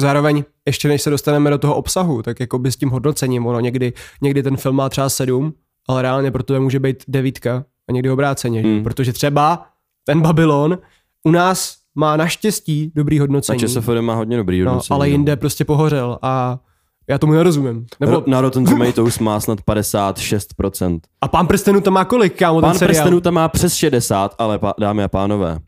Zároveň, 0.00 0.44
ještě 0.66 0.88
než 0.88 1.02
se 1.02 1.10
dostaneme 1.10 1.50
do 1.50 1.58
toho 1.58 1.74
obsahu, 1.74 2.22
tak 2.22 2.40
jako 2.40 2.58
by 2.58 2.72
s 2.72 2.76
tím 2.76 2.88
hodnocením, 2.90 3.46
ono 3.46 3.60
někdy, 3.60 3.92
někdy 4.22 4.42
ten 4.42 4.56
film 4.56 4.76
má 4.76 4.88
třeba 4.88 5.08
sedm, 5.08 5.52
ale 5.88 6.02
reálně 6.02 6.30
pro 6.30 6.42
to 6.42 6.60
může 6.60 6.80
být 6.80 7.04
devítka 7.08 7.64
a 7.88 7.92
někdy 7.92 8.10
obráceně, 8.10 8.60
Hmm. 8.62 8.72
mm. 8.72 8.82
protože 8.84 9.12
třeba 9.12 9.66
ten 10.04 10.20
Babylon 10.20 10.78
u 11.24 11.30
nás 11.30 11.76
má 11.94 12.16
naštěstí 12.16 12.92
dobrý 12.94 13.18
A 13.18 13.22
hodnocení, 13.22 13.60
ČSFD 13.60 13.88
má 14.00 14.14
hodně 14.14 14.36
dobrý 14.36 14.60
no, 14.60 14.70
hodnocení. 14.70 14.94
ale 14.96 15.08
jinde 15.08 15.36
prostě 15.36 15.64
pohořel 15.64 16.18
a 16.22 16.58
já 17.08 17.18
tomu 17.18 17.32
nerozumím. 17.32 17.86
Nebo. 18.00 18.24
Na 18.26 18.40
Rotten 18.40 18.64
Tomatoes 18.70 19.18
má 19.18 19.40
snad 19.40 19.58
56%. 19.68 21.00
a 21.20 21.28
pán 21.28 21.46
prstenů 21.46 21.80
to 21.80 21.90
má 21.90 22.04
kolik, 22.04 22.38
kámo, 22.38 22.60
Pán 22.60 22.74
seriál? 22.78 23.02
prstenů 23.02 23.20
tam 23.20 23.34
má 23.34 23.48
přes 23.48 23.74
60, 23.74 24.34
ale 24.38 24.58
pa, 24.58 24.74
dámy 24.80 25.04
a 25.04 25.08
pánové, 25.08 25.58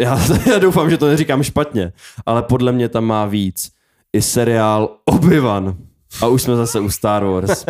já, 0.00 0.18
já 0.52 0.58
doufám, 0.58 0.90
že 0.90 0.96
to 0.96 1.06
neříkám 1.06 1.42
špatně, 1.42 1.92
ale 2.26 2.42
podle 2.42 2.72
mě 2.72 2.88
tam 2.88 3.04
má 3.04 3.26
víc. 3.26 3.70
I 4.12 4.22
seriál 4.22 4.88
Obi-Wan. 5.10 5.74
A 6.22 6.26
už 6.26 6.42
jsme 6.42 6.56
zase 6.56 6.80
u 6.80 6.90
Star 6.90 7.24
Wars. 7.24 7.64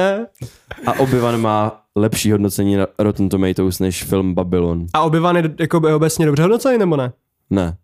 A 0.87 0.93
Obi-Wan 0.93 1.41
má 1.41 1.81
lepší 1.97 2.33
hodnocení 2.33 2.77
na 2.77 2.87
Rotten 2.99 3.29
Tomatoes 3.29 3.79
než 3.79 4.05
film 4.05 4.35
Babylon. 4.35 4.87
A 4.95 5.05
Obi-Wan 5.07 5.37
je 5.37 5.55
jako 5.61 5.97
obecně 5.97 6.27
dobře 6.27 6.43
hodnocený, 6.43 6.79
nebo 6.79 6.97
ne? 6.97 7.13
Ne. 7.51 7.77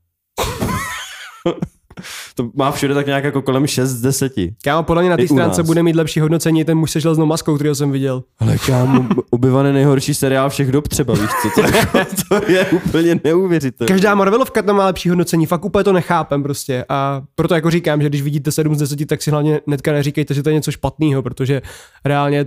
to 2.34 2.51
má 2.55 2.70
všude 2.70 2.95
tak 2.95 3.07
nějak 3.07 3.24
jako 3.24 3.43
kolem 3.43 3.66
6 3.66 3.90
z 3.90 4.01
10. 4.01 4.32
Kámo, 4.64 4.82
podle 4.82 5.03
mě 5.03 5.11
na 5.11 5.16
té 5.16 5.28
stránce 5.28 5.62
bude 5.62 5.82
mít 5.82 5.97
lepší 5.97 6.20
hodnocení 6.20 6.64
ten 6.64 6.78
muž 6.78 6.90
se 6.90 7.01
železnou 7.01 7.26
maskou, 7.26 7.55
kterého 7.55 7.74
jsem 7.74 7.90
viděl. 7.90 8.22
Ale 8.38 8.59
kámo, 8.59 9.03
Obi-Wan 9.30 9.66
je 9.66 9.72
nejhorší 9.72 10.14
seriál 10.14 10.51
všech 10.51 10.72
dob 10.72 10.88
třeba, 10.88 11.14
víš 11.14 11.30
co? 11.43 11.62
To, 11.62 12.40
to 12.40 12.49
je 12.51 12.66
úplně 12.66 13.20
neuvěřitelné. 13.24 13.88
Každá 13.88 14.14
Marvelovka 14.14 14.62
tam 14.62 14.76
má 14.76 14.86
lepší 14.86 15.09
hodnocení, 15.09 15.47
fakt 15.47 15.64
úplně 15.64 15.84
to 15.84 15.93
nechápem 15.93 16.43
prostě. 16.43 16.84
A 16.88 17.22
proto 17.34 17.55
jako 17.55 17.70
říkám, 17.70 18.03
že 18.03 18.09
když 18.09 18.22
vidíte 18.22 18.53
7 18.53 18.74
z 18.74 18.78
10, 18.78 19.07
tak 19.07 19.22
si 19.22 19.30
hlavně 19.30 19.61
netka 19.66 19.93
neříkejte, 19.93 20.34
že 20.34 20.43
to 20.43 20.49
je 20.49 20.55
něco 20.55 20.70
špatného, 20.70 21.22
protože 21.22 21.62
reálně 22.05 22.47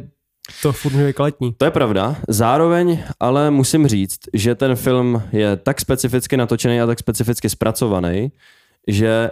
to 0.62 0.72
furt 0.72 0.92
být 0.92 1.16
kvalitní. 1.16 1.54
To 1.58 1.66
je 1.66 1.72
pravda. 1.72 2.16
Zároveň 2.28 3.04
ale 3.20 3.52
musím 3.52 3.88
říct, 3.88 4.20
že 4.34 4.56
ten 4.56 4.76
film 4.76 5.24
je 5.32 5.56
tak 5.56 5.82
specificky 5.82 6.38
natočený 6.38 6.82
a 6.82 6.86
tak 6.86 7.00
specificky 7.00 7.50
zpracovaný, 7.50 8.32
že 8.88 9.32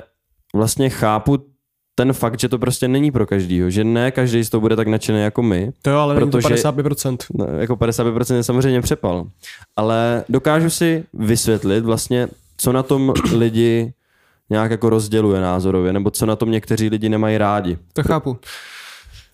vlastně 0.55 0.89
chápu 0.89 1.53
ten 1.95 2.13
fakt, 2.13 2.39
že 2.39 2.49
to 2.49 2.59
prostě 2.59 2.87
není 2.87 3.11
pro 3.11 3.25
každýho, 3.25 3.69
že 3.69 3.83
ne 3.83 4.11
každý 4.11 4.43
z 4.43 4.49
toho 4.49 4.61
bude 4.61 4.75
tak 4.75 4.87
nadšený 4.87 5.21
jako 5.21 5.43
my, 5.43 5.71
To 5.81 5.89
jo, 5.89 5.97
ale 5.97 6.15
Protože... 6.15 6.49
To 6.49 6.55
55%. 6.55 7.17
no, 7.33 7.45
jako 7.45 7.75
55% 7.75 8.35
je 8.35 8.43
samozřejmě 8.43 8.81
přepal, 8.81 9.27
ale 9.75 10.23
dokážu 10.29 10.69
si 10.69 11.03
vysvětlit 11.13 11.85
vlastně, 11.85 12.27
co 12.57 12.71
na 12.71 12.83
tom 12.83 13.13
lidi 13.35 13.93
nějak 14.49 14.71
jako 14.71 14.89
rozděluje 14.89 15.41
názorově, 15.41 15.93
nebo 15.93 16.11
co 16.11 16.25
na 16.25 16.35
tom 16.35 16.51
někteří 16.51 16.89
lidi 16.89 17.09
nemají 17.09 17.37
rádi. 17.37 17.77
To 17.93 18.03
chápu. 18.03 18.37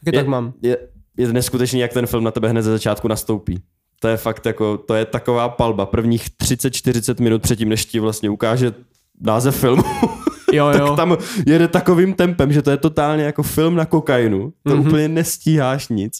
Taky 0.06 0.18
tak 0.18 0.28
mám. 0.28 0.54
Je, 0.62 0.78
je 1.18 1.34
neskutečný, 1.34 1.80
jak 1.80 1.94
ten 1.94 2.08
film 2.08 2.24
na 2.24 2.32
tebe 2.32 2.50
hned 2.50 2.62
ze 2.62 2.72
začátku 2.72 3.08
nastoupí. 3.08 3.62
To 4.00 4.08
je 4.08 4.18
fakt 4.18 4.46
jako, 4.46 4.78
to 4.78 4.96
je 4.96 5.06
taková 5.06 5.50
palba. 5.50 5.86
Prvních 5.86 6.28
30-40 6.30 7.22
minut 7.24 7.42
předtím, 7.42 7.70
než 7.70 7.86
ti 7.86 8.00
vlastně 8.00 8.30
ukáže 8.30 8.72
název 9.20 9.56
filmu, 9.60 9.84
Jo, 10.54 10.70
tak 10.72 10.80
jo. 10.82 10.96
tam 10.96 11.18
jede 11.48 11.68
takovým 11.68 12.14
tempem, 12.14 12.54
že 12.54 12.62
to 12.62 12.72
je 12.72 12.78
totálně 12.78 13.24
jako 13.24 13.44
film 13.44 13.76
na 13.76 13.86
kokainu. 13.86 14.54
To 14.64 14.70
Mhm. 14.76 14.80
mm-hmm. 14.84 14.88
úplně 14.88 15.08
nestíháš 15.08 15.88
nic. 15.90 16.14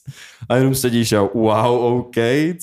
A 0.50 0.56
jenom 0.56 0.76
sedíš 0.76 1.14
a 1.14 1.22
wow, 1.22 1.82
OK, 2.00 2.16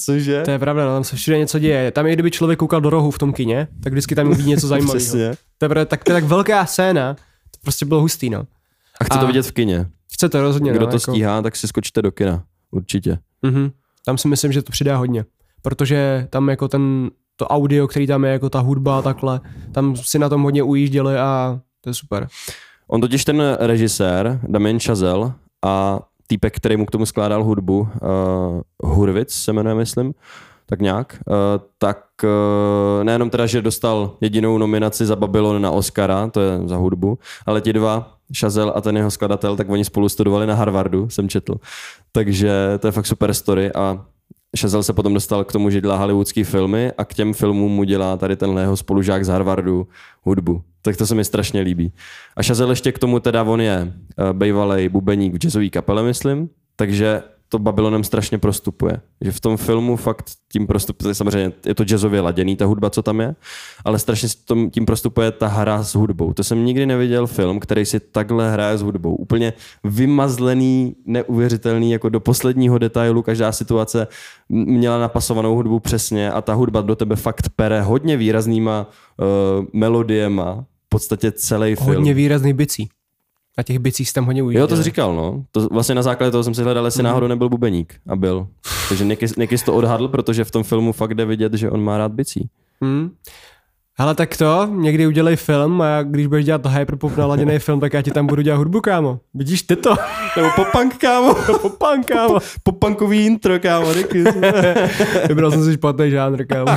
cože? 0.04 0.42
To 0.42 0.50
je 0.50 0.58
pravda, 0.58 0.84
no, 0.86 0.94
tam 0.94 1.04
se 1.04 1.16
všude 1.16 1.38
něco 1.38 1.58
děje. 1.58 1.90
Tam 1.90 2.06
i 2.06 2.12
kdyby 2.12 2.30
člověk 2.30 2.58
koukal 2.58 2.80
do 2.80 2.90
rohu 2.90 3.10
v 3.10 3.18
tom 3.18 3.32
kině, 3.32 3.68
tak 3.82 3.92
vždycky 3.92 4.14
tam 4.14 4.28
uvidí 4.30 4.50
něco 4.50 4.66
zajímavého. 4.68 4.98
Přesně. 4.98 5.32
To 5.58 5.78
je, 5.78 5.84
tak, 5.86 6.04
to 6.04 6.12
je 6.12 6.14
tak 6.14 6.24
velká 6.24 6.66
scéna, 6.66 7.14
to 7.14 7.58
prostě 7.62 7.86
bylo 7.86 8.00
hustý, 8.00 8.30
no. 8.30 8.44
A 9.00 9.04
chci 9.04 9.18
A- 9.18 9.20
to 9.20 9.26
vidět 9.26 9.46
v 9.46 9.52
kině. 9.52 9.86
Chce 10.12 10.28
to 10.28 10.40
rozhodně, 10.42 10.70
Kdo 10.72 10.80
no, 10.80 10.86
to 10.86 10.96
jako, 10.96 11.12
stíhá, 11.12 11.42
tak 11.42 11.56
si 11.56 11.68
skočte 11.68 12.02
do 12.02 12.12
kina. 12.12 12.44
Určitě. 12.70 13.18
Mhm. 13.42 13.70
Tam 14.04 14.18
si 14.18 14.28
myslím, 14.28 14.52
že 14.52 14.62
to 14.62 14.72
přidá 14.72 14.96
hodně. 14.96 15.24
Protože 15.62 16.26
tam 16.30 16.48
jako 16.48 16.68
ten, 16.68 17.10
to 17.36 17.46
audio, 17.46 17.88
který 17.88 18.06
tam 18.06 18.24
je, 18.24 18.32
jako 18.32 18.50
ta 18.50 18.60
hudba 18.60 18.98
a 18.98 19.02
takhle, 19.02 19.40
tam 19.72 19.96
si 19.96 20.18
na 20.18 20.28
tom 20.28 20.42
hodně 20.42 20.62
ujížděli 20.62 21.18
a 21.18 21.60
to 21.80 21.90
je 21.90 21.94
super. 21.94 22.28
On 22.88 23.00
totiž 23.00 23.24
ten 23.24 23.56
režisér, 23.60 24.40
Damien 24.48 24.80
Chazelle 24.80 25.32
a 25.64 26.00
týpek, 26.26 26.56
který 26.56 26.76
mu 26.76 26.86
k 26.86 26.90
tomu 26.90 27.06
skládal 27.06 27.44
hudbu, 27.44 27.78
uh, 27.78 28.90
Hurwitz 28.92 29.34
se 29.34 29.52
jmenuje, 29.52 29.74
myslím, 29.74 30.14
tak 30.66 30.80
nějak, 30.80 31.18
uh, 31.26 31.34
tak 31.78 31.98
uh, 32.24 33.04
nejenom 33.04 33.30
teda, 33.30 33.46
že 33.46 33.62
dostal 33.62 34.16
jedinou 34.20 34.58
nominaci 34.58 35.06
za 35.06 35.16
Babylon 35.16 35.62
na 35.62 35.70
Oscara, 35.70 36.28
to 36.28 36.40
je 36.40 36.60
za 36.64 36.76
hudbu, 36.76 37.18
ale 37.46 37.60
ti 37.60 37.72
dva, 37.72 38.12
Chazelle 38.40 38.72
a 38.72 38.80
ten 38.80 38.96
jeho 38.96 39.10
skladatel, 39.10 39.56
tak 39.56 39.70
oni 39.70 39.84
spolu 39.84 40.08
studovali 40.08 40.46
na 40.46 40.54
Harvardu, 40.54 41.08
jsem 41.10 41.28
četl. 41.28 41.54
Takže 42.12 42.78
to 42.78 42.88
je 42.88 42.92
fakt 42.92 43.06
super 43.06 43.34
story 43.34 43.72
a 43.72 44.04
Chazelle 44.56 44.84
se 44.84 44.92
potom 44.92 45.14
dostal 45.14 45.44
k 45.44 45.52
tomu, 45.52 45.70
že 45.70 45.80
dělá 45.80 45.96
hollywoodský 45.96 46.44
filmy 46.44 46.92
a 46.98 47.04
k 47.04 47.14
těm 47.14 47.34
filmům 47.34 47.72
mu 47.72 47.84
dělá 47.84 48.16
tady 48.16 48.36
tenhle 48.36 48.62
jeho 48.62 48.76
spolužák 48.76 49.24
z 49.24 49.28
Harvardu 49.28 49.88
hudbu. 50.22 50.62
Tak 50.82 50.96
to 50.96 51.06
se 51.06 51.14
mi 51.14 51.24
strašně 51.24 51.60
líbí. 51.60 51.92
A 52.36 52.42
Chazelle 52.42 52.72
ještě 52.72 52.92
k 52.92 52.98
tomu 52.98 53.20
teda, 53.20 53.42
on 53.42 53.60
je 53.60 53.92
uh, 54.18 54.32
bývalý 54.32 54.88
bubeník 54.88 55.34
v 55.34 55.38
jazzové 55.38 55.68
kapele, 55.68 56.02
myslím, 56.02 56.48
takže 56.76 57.22
to 57.48 57.58
Babylonem 57.58 58.04
strašně 58.04 58.38
prostupuje. 58.38 59.00
Že 59.20 59.32
v 59.32 59.40
tom 59.40 59.56
filmu 59.56 59.96
fakt 59.96 60.30
tím 60.52 60.66
prostupuje, 60.66 61.14
samozřejmě 61.14 61.52
je 61.66 61.74
to 61.74 61.84
jazzově 61.84 62.20
laděný, 62.20 62.56
ta 62.56 62.66
hudba, 62.66 62.90
co 62.90 63.02
tam 63.02 63.20
je, 63.20 63.34
ale 63.84 63.98
strašně 63.98 64.28
tím 64.70 64.86
prostupuje 64.86 65.32
ta 65.32 65.46
hra 65.46 65.82
s 65.82 65.94
hudbou. 65.94 66.32
To 66.32 66.44
jsem 66.44 66.64
nikdy 66.64 66.86
neviděl 66.86 67.26
film, 67.26 67.60
který 67.60 67.86
si 67.86 68.00
takhle 68.00 68.52
hraje 68.52 68.78
s 68.78 68.82
hudbou. 68.82 69.16
Úplně 69.16 69.52
vymazlený, 69.84 70.96
neuvěřitelný, 71.06 71.92
jako 71.92 72.08
do 72.08 72.20
posledního 72.20 72.78
detailu, 72.78 73.22
každá 73.22 73.52
situace 73.52 74.06
měla 74.48 74.98
napasovanou 74.98 75.54
hudbu 75.54 75.80
přesně 75.80 76.30
a 76.32 76.42
ta 76.42 76.54
hudba 76.54 76.80
do 76.80 76.96
tebe 76.96 77.16
fakt 77.16 77.48
pere 77.56 77.82
hodně 77.82 78.16
výraznýma 78.16 78.90
uh, 79.16 79.64
melodiema, 79.72 80.64
v 80.86 80.88
podstatě 80.88 81.32
celý 81.32 81.74
film. 81.74 81.86
Hodně 81.86 82.14
výrazný 82.14 82.52
bicí. 82.52 82.88
Na 83.58 83.62
těch 83.64 83.78
bicích 83.78 84.12
tam 84.12 84.24
hodně 84.24 84.42
ujížděl. 84.42 84.60
Jo, 84.60 84.66
to 84.66 84.76
jsi 84.76 84.82
říkal, 84.82 85.14
no. 85.16 85.44
To 85.52 85.68
vlastně 85.68 85.94
na 85.94 86.02
základě 86.02 86.30
toho 86.30 86.44
jsem 86.44 86.54
si 86.54 86.62
hledal, 86.62 86.84
jestli 86.84 87.02
náhodou 87.02 87.26
nebyl 87.26 87.48
bubeník. 87.48 87.94
A 88.08 88.16
byl. 88.16 88.46
Takže 88.88 89.04
Nikis, 89.04 89.36
Nikis 89.36 89.62
to 89.62 89.74
odhadl, 89.74 90.08
protože 90.08 90.44
v 90.44 90.50
tom 90.50 90.62
filmu 90.62 90.92
fakt 90.92 91.14
jde 91.14 91.24
vidět, 91.24 91.54
že 91.54 91.70
on 91.70 91.84
má 91.84 91.98
rád 91.98 92.12
bicí. 92.12 92.48
Hmm. 92.80 93.10
Hele, 93.98 94.14
tak 94.14 94.36
to, 94.36 94.68
někdy 94.74 95.06
udělej 95.06 95.36
film 95.36 95.82
a 95.82 96.02
když 96.02 96.26
budeš 96.26 96.44
dělat 96.44 96.66
hyperpop 96.66 97.16
naladěný 97.16 97.58
film, 97.58 97.80
tak 97.80 97.92
já 97.92 98.02
ti 98.02 98.10
tam 98.10 98.26
budu 98.26 98.42
dělat 98.42 98.56
hudbu, 98.58 98.80
kámo. 98.80 99.20
Vidíš 99.34 99.62
ty 99.62 99.76
to? 99.76 99.94
Nebo 100.36 100.48
popunk, 100.56 100.96
kámo. 100.96 101.34
Popan, 101.62 102.02
kámo. 102.04 102.38
Popunkový 102.62 103.26
intro, 103.26 103.58
kámo. 103.60 103.86
Vybral 105.28 105.50
jsem 105.50 105.64
si 105.64 105.72
špatný 105.72 106.10
žánr, 106.10 106.46
kámo. 106.46 106.72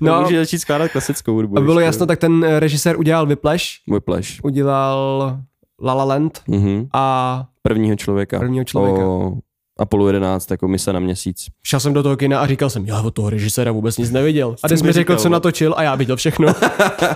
no. 0.00 0.12
no, 0.16 0.22
Můžeš 0.22 0.36
začít 0.38 0.58
skládat 0.58 0.88
klasickou 0.92 1.34
hudbu. 1.34 1.58
a 1.58 1.60
bylo 1.60 1.80
jasno, 1.80 2.06
tak 2.06 2.18
ten 2.18 2.44
eh, 2.44 2.60
režisér 2.60 2.98
udělal 2.98 3.26
Whiplash, 3.26 3.64
Whiplash. 3.90 4.28
udělal 4.42 5.36
La 5.82 5.94
La 5.94 6.04
Land 6.04 6.40
Mhm. 6.48 6.86
a 6.92 7.44
Prvního 7.62 7.96
člověka. 7.96 8.38
Prvního 8.38 8.64
člověka. 8.64 9.06
O 9.06 9.32
Apollo 9.78 10.06
11, 10.06 10.50
jako 10.50 10.68
mise 10.68 10.92
na 10.92 11.00
měsíc. 11.00 11.46
šel 11.62 11.80
jsem 11.80 11.92
do 11.92 12.02
toho 12.02 12.16
kina 12.16 12.40
a 12.40 12.46
říkal 12.46 12.70
jsem, 12.70 12.86
já 12.86 13.00
od 13.00 13.10
toho 13.10 13.30
režiséra 13.30 13.72
vůbec 13.72 13.98
nic 13.98 14.10
neviděl. 14.10 14.56
A 14.62 14.68
ty 14.68 14.76
jsi 14.76 14.84
mi 14.84 14.92
řekl, 14.92 15.12
říkal, 15.12 15.22
co 15.22 15.28
natočil 15.28 15.74
a 15.76 15.82
já 15.82 15.94
viděl 15.94 16.16
všechno. 16.16 16.48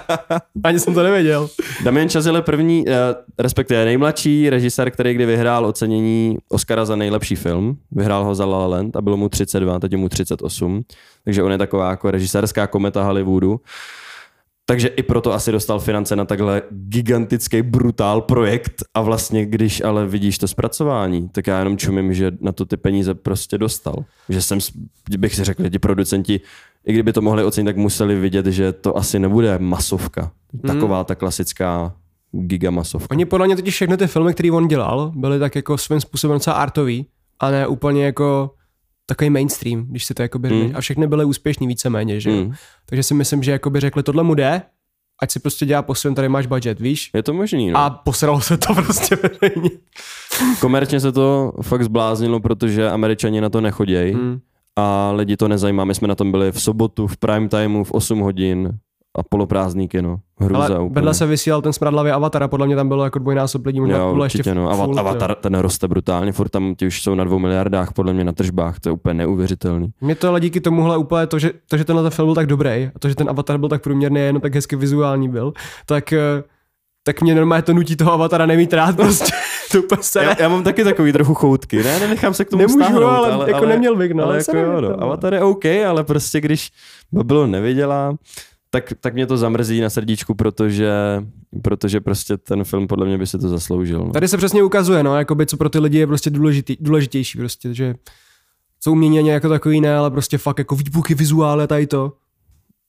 Ani 0.65 0.79
jsem 0.79 0.95
to 0.95 1.03
nevěděl. 1.03 1.49
Damien 1.85 2.09
Chazelle 2.09 2.39
je 2.39 2.43
první, 2.43 2.85
eh, 2.89 2.93
respektive 3.39 3.85
nejmladší 3.85 4.51
režisér, 4.51 4.91
který 4.91 5.15
kdy 5.15 5.27
vyhrál 5.27 5.67
ocenění 5.67 6.39
Oscara 6.49 6.85
za 6.85 6.97
nejlepší 6.97 7.35
film. 7.37 7.77
Vyhrál 7.93 8.25
ho 8.25 8.35
za 8.35 8.45
La 8.45 8.59
La 8.59 8.67
Land 8.67 8.97
a 8.97 9.03
bylo 9.03 9.17
mu 9.17 9.29
32, 9.29 9.79
teď 9.79 9.93
je 9.93 9.99
mu 9.99 10.09
38. 10.09 10.83
Takže 11.25 11.43
on 11.43 11.53
je 11.53 11.59
taková 11.59 11.91
jako 11.91 12.11
režisérská 12.11 12.67
kometa 12.67 13.05
Hollywoodu. 13.05 13.61
Takže 14.71 14.89
i 14.89 15.03
proto 15.03 15.33
asi 15.33 15.53
dostal 15.53 15.81
finance 15.81 16.17
na 16.17 16.25
takhle 16.25 16.63
gigantický 16.71 17.63
brutál 17.63 18.21
projekt 18.21 18.83
a 18.95 19.01
vlastně 19.01 19.47
když 19.47 19.85
ale 19.85 20.07
vidíš 20.07 20.39
to 20.39 20.49
zpracování, 20.49 21.29
tak 21.29 21.47
já 21.47 21.59
jenom 21.59 21.77
čumím, 21.77 22.15
že 22.15 22.33
na 22.41 22.53
to 22.53 22.65
ty 22.65 22.77
peníze 22.77 23.15
prostě 23.15 23.59
dostal. 23.59 23.95
Že 24.29 24.43
jsem, 24.43 24.59
bych 25.19 25.35
si 25.35 25.45
řekl, 25.45 25.63
že 25.63 25.71
ti 25.71 25.79
producenti, 25.79 26.41
i 26.87 26.93
kdyby 26.93 27.13
to 27.13 27.23
mohli 27.23 27.45
ocenit, 27.45 27.67
tak 27.67 27.77
museli 27.77 28.21
vidět, 28.21 28.47
že 28.47 28.73
to 28.73 28.97
asi 28.97 29.19
nebude 29.19 29.59
masovka. 29.59 30.33
Taková 30.67 31.05
ta 31.05 31.15
klasická 31.15 31.95
gigamasovka. 32.33 33.11
Oni 33.11 33.25
podle 33.25 33.47
mě 33.47 33.57
totiž 33.57 33.75
všechny 33.75 33.97
ty 33.97 34.07
filmy, 34.07 34.35
které 34.35 34.53
on 34.53 34.69
dělal, 34.69 35.13
byly 35.15 35.39
tak 35.39 35.57
jako 35.57 35.79
svým 35.79 36.01
způsobem 36.01 36.37
docela 36.37 36.57
artový 36.57 37.07
a 37.41 37.51
ne 37.51 37.67
úplně 37.67 38.05
jako 38.05 38.51
takový 39.09 39.31
mainstream, 39.31 39.87
když 39.87 40.05
si 40.05 40.15
to 40.15 40.23
jako 40.23 40.39
mm. 40.39 40.73
A 40.75 40.81
všechny 40.81 41.07
byly 41.07 41.25
úspěšný 41.25 41.67
víceméně, 41.67 42.21
že. 42.21 42.31
Mm. 42.31 42.53
Takže 42.87 43.03
si 43.03 43.15
myslím, 43.15 43.43
že 43.43 43.51
jako 43.51 43.71
by 43.71 43.81
řekli, 43.81 44.03
tohle 44.03 44.23
mu 44.23 44.35
jde, 44.35 44.63
ať 45.23 45.31
si 45.31 45.41
prostě 45.41 45.67
dělá 45.67 45.83
po 45.83 45.95
svém, 45.95 46.15
tady 46.15 46.29
máš 46.29 46.47
budget, 46.47 46.81
víš? 46.81 47.11
Je 47.15 47.23
to 47.23 47.35
možný, 47.35 47.71
no. 47.71 47.79
A 47.79 47.91
posralo 47.91 48.41
se 48.41 48.57
to 48.57 48.75
prostě 48.85 49.17
veřejně. 49.17 49.71
Komerčně 50.61 51.01
se 51.01 51.13
to 51.13 51.53
fakt 51.63 51.83
zbláznilo, 51.85 52.41
protože 52.41 52.91
američani 52.91 53.41
na 53.41 53.51
to 53.51 53.61
nechodějí 53.61 54.15
Mm. 54.15 54.39
a 54.77 55.13
lidi 55.13 55.37
to 55.37 55.49
nezajímá. 55.49 55.85
My 55.85 55.95
jsme 55.95 56.09
na 56.09 56.15
tom 56.15 56.31
byli 56.31 56.53
v 56.53 56.61
sobotu, 56.63 57.07
v 57.07 57.17
prime 57.17 57.49
timeu, 57.49 57.85
v 57.85 57.93
8 57.93 58.21
hodin 58.21 58.71
a 59.19 59.23
poloprázdný 59.23 59.89
kino. 59.89 60.17
Hruza 60.41 60.65
Ale 60.65 60.79
úplně. 60.79 60.95
vedle 60.95 61.15
se 61.15 61.27
vysílal 61.27 61.63
ten 61.63 61.73
smradlavý 61.73 62.11
avatar 62.11 62.43
a 62.43 62.49
podle 62.49 62.67
mě 62.67 62.77
tam 62.77 62.89
bylo 62.89 63.05
jako 63.05 63.19
dvojnásob 63.19 63.67
lidí, 63.67 63.81
možná 63.81 63.97
Jo, 63.97 64.11
půl 64.13 64.25
ještě 64.25 64.39
určitě, 64.39 64.55
no. 64.55 64.63
full, 64.77 64.87
Ava- 64.87 64.93
jo. 64.93 64.99
Avatar, 64.99 65.35
ten 65.35 65.55
roste 65.59 65.89
brutálně, 65.89 66.33
furt 66.33 66.49
tam 66.49 66.75
ti 66.75 66.87
už 66.87 67.03
jsou 67.03 67.15
na 67.15 67.25
dvou 67.25 67.39
miliardách, 67.39 67.93
podle 67.93 68.13
mě 68.13 68.25
na 68.25 68.33
tržbách, 68.33 68.81
to 68.81 68.89
je 68.89 68.93
úplně 68.93 69.15
neuvěřitelný. 69.15 69.89
Mě 70.01 70.15
to 70.15 70.29
ale 70.29 70.41
díky 70.41 70.61
tomuhle 70.61 70.97
úplně 70.97 71.27
to, 71.27 71.39
že, 71.39 71.51
to, 71.71 71.77
že 71.77 71.85
tenhle 71.85 72.03
ten 72.03 72.11
film 72.11 72.27
byl 72.29 72.35
tak 72.35 72.47
dobrý 72.47 72.69
a 72.71 72.91
to, 72.99 73.09
že 73.09 73.15
ten 73.15 73.29
avatar 73.31 73.59
byl 73.59 73.69
tak 73.69 73.83
průměrný 73.83 74.21
a 74.21 74.25
jenom 74.25 74.43
tak 74.43 74.55
hezky 74.55 74.77
vizuální 74.77 75.29
byl, 75.29 75.53
tak, 75.87 76.13
eh, 76.13 76.43
tak 77.05 77.23
mě 77.23 77.35
normálně 77.35 77.63
to 77.63 77.75
nutí 77.75 77.97
toho 77.97 78.13
avatara 78.13 78.47
nemít 78.47 78.73
rád 78.73 78.97
prostě. 78.97 79.33
to 79.73 79.79
úplně 79.79 80.03
se 80.03 80.25
Já, 80.25 80.37
já, 80.43 80.49
mám 80.49 80.63
taky 80.63 80.85
takový 80.85 81.13
trochu 81.13 81.35
choutky, 81.35 81.83
ne, 81.83 82.01
nenechám 82.01 82.35
se 82.35 82.45
k 82.45 82.51
tomu 82.51 82.61
Nemůžu, 82.61 82.79
stáhnout, 82.85 83.03
ale 83.05 83.33
ale, 83.33 83.51
jako 83.51 83.59
ale, 83.59 83.69
neměl 83.69 83.97
bych, 83.97 84.13
no, 84.15 84.25
ale 84.25 84.33
ale 84.35 84.39
jako 84.49 84.57
jo, 84.73 84.81
no. 84.81 84.91
no. 84.91 85.03
Avatar 85.03 85.35
je 85.35 85.43
OK, 85.43 85.65
ale 85.89 86.05
prostě 86.05 86.41
když 86.41 86.71
Babylon 87.13 87.51
neviděla, 87.51 88.15
tak, 88.71 88.93
tak 89.01 89.15
mě 89.15 89.27
to 89.27 89.37
zamrzí 89.37 89.81
na 89.81 89.91
srdíčku, 89.91 90.35
protože, 90.35 90.93
protože 91.63 92.01
prostě 92.01 92.37
ten 92.37 92.65
film 92.65 92.87
podle 92.89 93.07
mě 93.07 93.19
by 93.19 93.27
si 93.27 93.39
to 93.39 93.49
zasloužil. 93.49 93.99
No. 93.99 94.11
Tady 94.13 94.29
se 94.29 94.37
přesně 94.37 94.63
ukazuje, 94.63 95.03
no, 95.03 95.17
jakoby, 95.19 95.47
co 95.47 95.57
pro 95.57 95.69
ty 95.69 95.79
lidi 95.79 95.99
je 95.99 96.07
prostě 96.07 96.31
důležitý, 96.31 96.77
důležitější, 96.81 97.39
prostě, 97.39 97.75
že 97.75 97.95
jsou 98.81 98.93
umění 98.93 99.29
jako 99.29 99.49
takový 99.49 99.81
ne, 99.81 99.97
ale 99.97 100.11
prostě 100.11 100.39
fakt 100.39 100.59
jako 100.59 100.77
výbuchy, 100.77 101.15
vizuály 101.15 101.65
a 101.65 101.67
tady 101.67 101.87
to, 101.87 102.13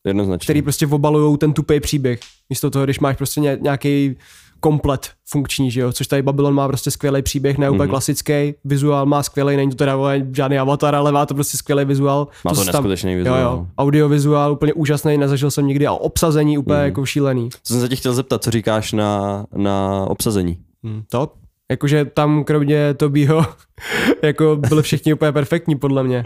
Jednoznačně. 0.06 0.46
který 0.46 0.62
prostě 0.62 0.88
obalují 0.88 1.38
ten 1.38 1.54
tupý 1.54 1.80
příběh. 1.80 2.20
Místo 2.50 2.70
toho, 2.70 2.86
když 2.86 3.00
máš 3.00 3.18
prostě 3.18 3.40
ně- 3.42 3.58
nějaký 3.62 4.16
komplet 4.60 5.10
funkční, 5.30 5.72
že 5.72 5.82
jo, 5.82 5.92
což 5.92 6.08
tady 6.08 6.22
Babylon 6.22 6.54
má 6.54 6.68
prostě 6.68 6.92
skvělý 6.92 7.22
příběh, 7.22 7.58
ne 7.58 7.70
úplně 7.70 7.78
Mhm. 7.78 7.88
mm-hmm. 7.88 7.90
klasický, 7.90 8.54
vizuál 8.66 9.06
má 9.06 9.24
skvělý, 9.24 9.56
není 9.56 9.72
to 9.72 9.78
teda 9.78 9.96
žádný 10.32 10.60
avatar, 10.60 10.96
ale 10.96 11.12
má 11.12 11.26
to 11.26 11.34
prostě 11.34 11.58
skvělý 11.58 11.86
vizuál. 11.86 12.28
Má 12.46 12.52
to 12.52 12.58
tam- 12.58 12.66
neskutečný 12.68 13.12
Jo, 13.12 13.18
vizuál. 13.18 13.42
jo, 13.42 13.68
audiovizuál 13.78 14.52
úplně 14.52 14.74
úžasný, 14.74 15.18
nezažil 15.18 15.52
jsem 15.52 15.68
nikdy 15.68 15.88
a 15.88 15.94
obsazení 15.94 16.58
úplně 16.58 16.76
Mhm. 16.76 16.84
mm. 16.84 16.86
jako 16.90 17.06
šílený. 17.06 17.50
Co 17.64 17.74
jsem 17.74 17.82
se 17.82 17.90
tě 17.90 17.96
chtěl 17.96 18.14
zeptat, 18.14 18.44
co 18.44 18.52
říkáš 18.52 18.92
na, 18.92 19.46
na 19.56 20.06
obsazení? 20.08 20.58
Hmm, 20.84 21.04
top. 21.12 21.34
Jakože 21.72 22.06
tam 22.06 22.44
kromě 22.44 22.94
Tobího 22.94 23.46
jako 24.24 24.56
byli 24.70 24.82
všichni 24.84 25.14
úplně 25.14 25.32
perfektní 25.32 25.76
podle 25.76 26.04
mě. 26.04 26.24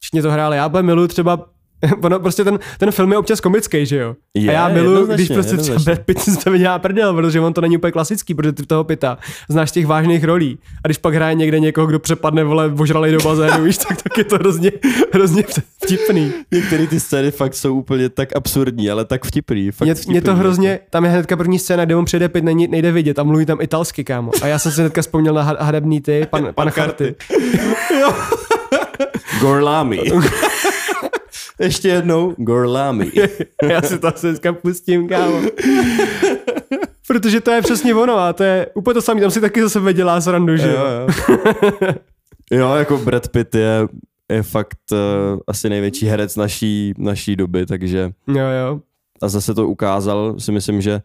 Všichni 0.00 0.22
to 0.22 0.30
hráli. 0.30 0.56
Já 0.56 0.68
miluju 0.68 1.08
třeba 1.08 1.46
Ono, 2.02 2.20
prostě 2.20 2.44
ten, 2.44 2.58
ten 2.78 2.90
film 2.90 3.12
je 3.12 3.18
občas 3.18 3.40
komický, 3.40 3.86
že 3.86 3.96
jo? 3.96 4.14
Je, 4.36 4.48
a 4.50 4.52
já 4.52 4.68
miluju, 4.68 5.06
když 5.06 5.28
prostě 5.28 5.56
třeba. 5.56 5.78
Brad 5.84 5.98
Pitt 5.98 6.20
si 6.20 6.30
z 6.30 6.36
toho 6.44 6.56
dělá 6.56 6.78
prdel, 6.78 7.14
protože 7.14 7.40
on 7.40 7.52
to 7.52 7.60
není 7.60 7.76
úplně 7.76 7.92
klasický, 7.92 8.34
protože 8.34 8.52
ty 8.52 8.66
toho 8.66 8.84
Pitta 8.84 9.18
znáš 9.48 9.68
z 9.68 9.72
těch 9.72 9.86
vážných 9.86 10.24
rolí. 10.24 10.58
A 10.84 10.88
když 10.88 10.98
pak 10.98 11.14
hraje 11.14 11.34
někde 11.34 11.60
někoho, 11.60 11.86
kdo 11.86 11.98
přepadne, 11.98 12.44
vole, 12.44 12.72
ožralej 12.78 13.12
do 13.12 13.18
bazénu, 13.24 13.64
víš, 13.64 13.78
tak, 13.78 14.02
tak 14.02 14.18
je 14.18 14.24
to 14.24 14.34
hrozně, 14.36 14.72
hrozně 15.12 15.44
vtipný. 15.84 16.32
Některé 16.52 16.86
ty 16.86 17.00
scény 17.00 17.30
fakt 17.30 17.54
jsou 17.54 17.74
úplně 17.74 18.08
tak 18.08 18.36
absurdní, 18.36 18.90
ale 18.90 19.04
tak 19.04 19.24
vtipný. 19.24 19.70
Fakt 19.70 19.86
Mě, 19.86 19.94
vtipný, 19.94 20.12
mě 20.12 20.22
to 20.22 20.30
jako. 20.30 20.40
hrozně, 20.40 20.78
tam 20.90 21.04
je 21.04 21.10
hnedka 21.10 21.36
první 21.36 21.58
scéna, 21.58 21.84
kde 21.84 21.96
on 21.96 22.04
přijede 22.04 22.28
pit, 22.28 22.44
není, 22.44 22.68
nejde 22.68 22.92
vidět 22.92 23.18
a 23.18 23.22
mluví 23.22 23.46
tam 23.46 23.60
italsky, 23.60 24.04
kámo. 24.04 24.32
A 24.42 24.46
já 24.46 24.58
jsem 24.58 24.72
si 24.72 24.80
hnedka 24.80 25.02
vzpomněl 25.02 25.34
na 25.34 25.42
ha- 25.42 25.56
hradební 25.64 26.00
ty, 26.00 26.26
pan, 26.30 26.48
pan 26.54 26.70
Charty. 26.70 27.14
Gorlami. 29.40 30.00
Ještě 31.60 31.88
jednou, 31.88 32.34
Gorlami. 32.38 33.12
Já 33.62 33.82
si 33.82 33.98
to 33.98 34.06
asi 34.06 34.26
dneska 34.26 34.52
pustím, 34.52 35.08
kámo. 35.08 35.40
Protože 37.06 37.40
to 37.40 37.50
je 37.50 37.62
přesně 37.62 37.94
ono 37.94 38.18
a 38.18 38.32
to 38.32 38.42
je 38.44 38.66
úplně 38.74 38.94
to 38.94 39.02
samé, 39.02 39.20
tam 39.20 39.30
si 39.30 39.40
taky 39.40 39.62
za 39.62 39.68
sebe 39.68 39.92
dělá 39.94 40.20
srandu, 40.20 40.56
že 40.56 40.68
jo, 40.72 40.84
jo. 40.86 41.94
jo. 42.50 42.74
jako 42.78 42.98
Brad 42.98 43.28
Pitt 43.28 43.54
je, 43.54 43.88
je 44.30 44.42
fakt 44.42 44.78
uh, 44.92 44.98
asi 45.46 45.68
největší 45.70 46.06
herec 46.06 46.36
naší, 46.36 46.94
naší 46.98 47.36
doby, 47.36 47.66
takže 47.66 48.12
Jo, 48.28 48.44
jo. 48.66 48.80
a 49.22 49.28
zase 49.28 49.54
to 49.54 49.68
ukázal, 49.68 50.34
si 50.38 50.52
myslím, 50.52 50.80
že 50.80 51.02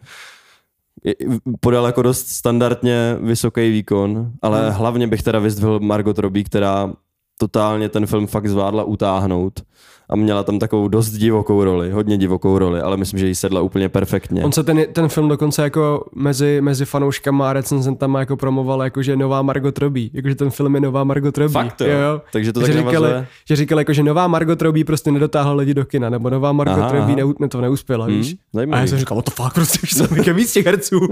podal 1.60 1.86
jako 1.86 2.02
dost 2.02 2.28
standardně 2.28 3.18
vysoký 3.22 3.72
výkon, 3.72 4.32
ale 4.42 4.62
Hmm. 4.64 4.72
hlavně 4.72 5.08
bych 5.08 5.24
teda 5.24 5.40
vyzdvihl 5.40 5.80
Margot 5.80 6.20
Robbie, 6.20 6.44
která 6.44 6.94
totálně 7.38 7.90
ten 7.90 8.06
film 8.06 8.28
fakt 8.28 8.48
zvládla 8.48 8.84
utáhnout 8.84 9.62
a 10.10 10.16
měla 10.16 10.44
tam 10.44 10.60
takovou 10.60 10.88
dost 10.88 11.10
divokou 11.12 11.64
roli, 11.64 11.92
hodně 11.92 12.18
divokou 12.18 12.58
roli, 12.58 12.82
ale 12.82 12.98
myslím, 12.98 13.20
že 13.20 13.28
jí 13.28 13.36
sedla 13.36 13.62
úplně 13.62 13.90
perfektně. 13.90 14.44
On 14.44 14.52
se 14.52 14.64
ten, 14.64 14.82
ten 14.94 15.08
film 15.10 15.30
dokonce 15.30 15.64
jako 15.64 16.04
mezi, 16.16 16.62
mezi 16.62 16.86
fanouškama 16.86 17.50
a 17.50 17.54
recenzentama 17.54 18.20
jako 18.20 18.38
promoval 18.38 18.84
jako, 18.84 19.02
že 19.02 19.16
nová 19.16 19.42
Margot 19.42 19.78
Robbie. 19.78 20.10
Jakože 20.14 20.36
ten 20.36 20.50
film 20.50 20.76
je 20.76 20.82
nová 20.82 21.04
Margot 21.04 21.38
Robbie. 21.38 21.54
Fakt, 21.54 21.82
jo. 21.82 21.88
jo. 21.88 22.22
Takže 22.34 22.54
to 22.54 22.60
že 22.62 22.68
tak 22.68 22.76
říkali, 22.76 22.94
navazuje. 22.96 23.28
že 23.50 23.56
říkali 23.56 23.82
jako, 23.82 23.94
že 23.94 24.04
nová 24.04 24.28
Margot 24.28 24.62
Robbie 24.62 24.86
prostě 24.86 25.12
nedotáhla 25.12 25.54
lidi 25.54 25.74
do 25.74 25.86
kina, 25.86 26.10
nebo 26.10 26.30
nová 26.30 26.52
Margot 26.52 26.78
Aha, 26.80 26.92
Robbie 26.92 27.24
aha. 27.24 27.34
ne, 27.40 27.48
to 27.48 27.62
neuspěla, 27.62 28.06
Hmm, 28.06 28.16
víš. 28.18 28.34
A 28.34 28.38
zajímavý. 28.54 28.82
já 28.82 28.88
jsem 28.88 29.00
říkal, 29.00 29.22
the 29.22 29.32
fuck, 29.32 29.54
prostě 29.54 29.80
už 29.84 29.92
jsem 29.92 30.08
jako 30.18 30.34
víc 30.34 30.54
těch 30.54 30.66
herců. 30.66 31.00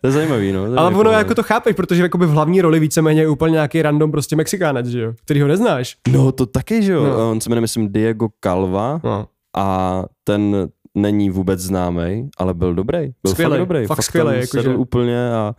To 0.00 0.06
je 0.06 0.10
zajímavý, 0.12 0.52
no. 0.52 0.60
to 0.66 0.72
je 0.72 0.78
Ale 0.78 0.86
ono 0.88 0.96
zajímavý. 0.96 1.16
jako 1.16 1.34
to 1.34 1.42
chápeš, 1.42 1.76
protože 1.76 2.02
jakoby 2.02 2.26
v 2.26 2.30
hlavní 2.30 2.60
roli 2.60 2.80
víceméně 2.80 3.20
je 3.20 3.28
úplně 3.28 3.52
nějaký 3.52 3.82
random 3.82 4.10
prostě 4.10 4.36
Mexikánec, 4.36 4.86
že 4.86 5.00
jo, 5.00 5.12
který 5.24 5.40
ho 5.40 5.48
neznáš. 5.48 5.96
No 6.12 6.32
to 6.32 6.46
taky, 6.46 6.82
že 6.82 6.92
jo. 6.92 7.04
No. 7.04 7.30
On 7.30 7.40
se 7.40 7.48
jmenuje, 7.50 7.60
myslím, 7.78 7.92
Diego 7.92 8.28
Calva 8.44 9.00
No. 9.04 9.28
a 9.56 10.04
ten 10.24 10.68
není 10.94 11.30
vůbec 11.30 11.60
známý, 11.60 12.28
ale 12.38 12.54
byl 12.54 12.74
dobrý. 12.74 12.98
Byl 13.22 13.32
Skvělej, 13.32 13.58
fakt 13.58 13.68
dobrý. 13.68 13.86
fakt 13.86 14.02
skvělej, 14.02 14.46
tam 14.46 14.58
jako 14.58 14.70
že- 14.70 14.76
úplně 14.76 15.30
a 15.32 15.54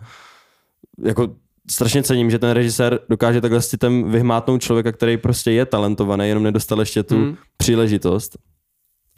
jako 1.05 1.27
strašně 1.71 2.03
cením, 2.03 2.29
že 2.31 2.39
ten 2.39 2.49
režisér 2.51 2.99
dokáže 3.09 3.41
takhle 3.41 3.61
s 3.61 3.67
citem 3.67 4.11
vyhmátnout 4.11 4.61
člověka, 4.61 4.91
který 4.91 5.17
prostě 5.17 5.51
je 5.51 5.65
talentovaný, 5.65 6.27
jenom 6.27 6.43
nedostal 6.43 6.79
ještě 6.79 7.03
tu 7.03 7.15
Hmm. 7.15 7.35
příležitost. 7.57 8.37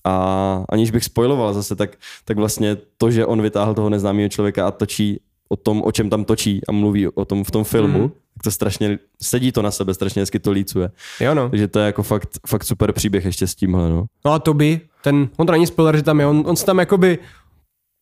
A 0.04 0.66
aniž 0.70 0.92
bych 0.92 1.04
spoiloval 1.04 1.54
zase, 1.54 1.76
tak, 1.76 1.98
tak 2.26 2.38
vlastně 2.38 2.78
to, 2.98 3.12
že 3.12 3.26
on 3.26 3.42
vytáhl 3.42 3.74
toho 3.74 3.90
neznámého 3.90 4.30
člověka 4.30 4.68
a 4.68 4.72
točí 4.72 5.20
o 5.52 5.56
tom, 5.56 5.82
o 5.86 5.92
čem 5.92 6.10
tam 6.10 6.24
točí 6.26 6.62
a 6.68 6.72
mluví 6.72 7.08
o 7.08 7.26
tom 7.26 7.44
v 7.44 7.52
tom 7.52 7.64
filmu, 7.64 8.00
Mhm. 8.00 8.10
tak 8.10 8.44
to 8.44 8.52
strašně, 8.52 9.00
sedí 9.22 9.52
to 9.52 9.62
na 9.62 9.72
sebe, 9.72 9.94
strašně 9.94 10.22
hezky 10.22 10.40
to 10.40 10.52
lícuje. 10.52 10.90
Jo 11.20 11.34
no. 11.36 11.50
Takže 11.50 11.68
to 11.68 11.80
je 11.80 11.86
jako 11.86 12.04
fakt, 12.04 12.30
fakt 12.48 12.64
super 12.64 12.92
příběh 12.92 13.26
ještě 13.26 13.48
s 13.48 13.56
tímhle, 13.56 13.90
no. 13.90 14.06
No 14.26 14.32
a 14.34 14.40
Toby, 14.40 14.82
ten, 15.04 15.30
on 15.38 15.46
to 15.46 15.52
není 15.52 15.68
spoiler, 15.68 15.96
že 15.98 16.04
tam 16.04 16.20
je, 16.20 16.26
on, 16.26 16.44
on 16.48 16.56
se 16.56 16.66
tam 16.66 16.80
jakoby 16.80 17.18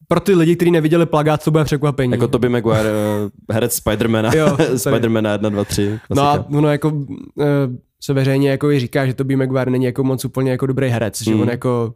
pro 0.07 0.19
ty 0.19 0.35
lidi, 0.35 0.55
kteří 0.55 0.71
neviděli 0.71 1.05
plagát, 1.05 1.43
to 1.43 1.51
bude 1.51 1.63
překvapení. 1.63 2.11
Jako 2.11 2.27
Tobey 2.27 2.49
Maguire, 2.49 2.89
uh, 2.91 3.29
herec 3.51 3.73
Spidermana, 3.73 4.31
Jo. 4.35 4.57
Spidermana 4.77 5.31
1, 5.31 5.49
2, 5.49 5.65
3. 5.65 5.99
No 6.15 6.21
a 6.21 6.45
ono 6.53 6.71
jako 6.71 6.89
uh, 6.89 7.05
se 8.03 8.13
veřejně 8.13 8.49
jako 8.49 8.71
i 8.71 8.79
říká, 8.79 9.05
že 9.07 9.13
Tobey 9.13 9.35
Maguire 9.35 9.71
není 9.71 9.85
jako 9.85 10.03
moc 10.03 10.25
úplně 10.25 10.51
jako 10.51 10.65
dobrý 10.65 10.87
herec, 10.87 11.21
že 11.21 11.35
Mm. 11.35 11.41
on 11.41 11.49
jako 11.49 11.93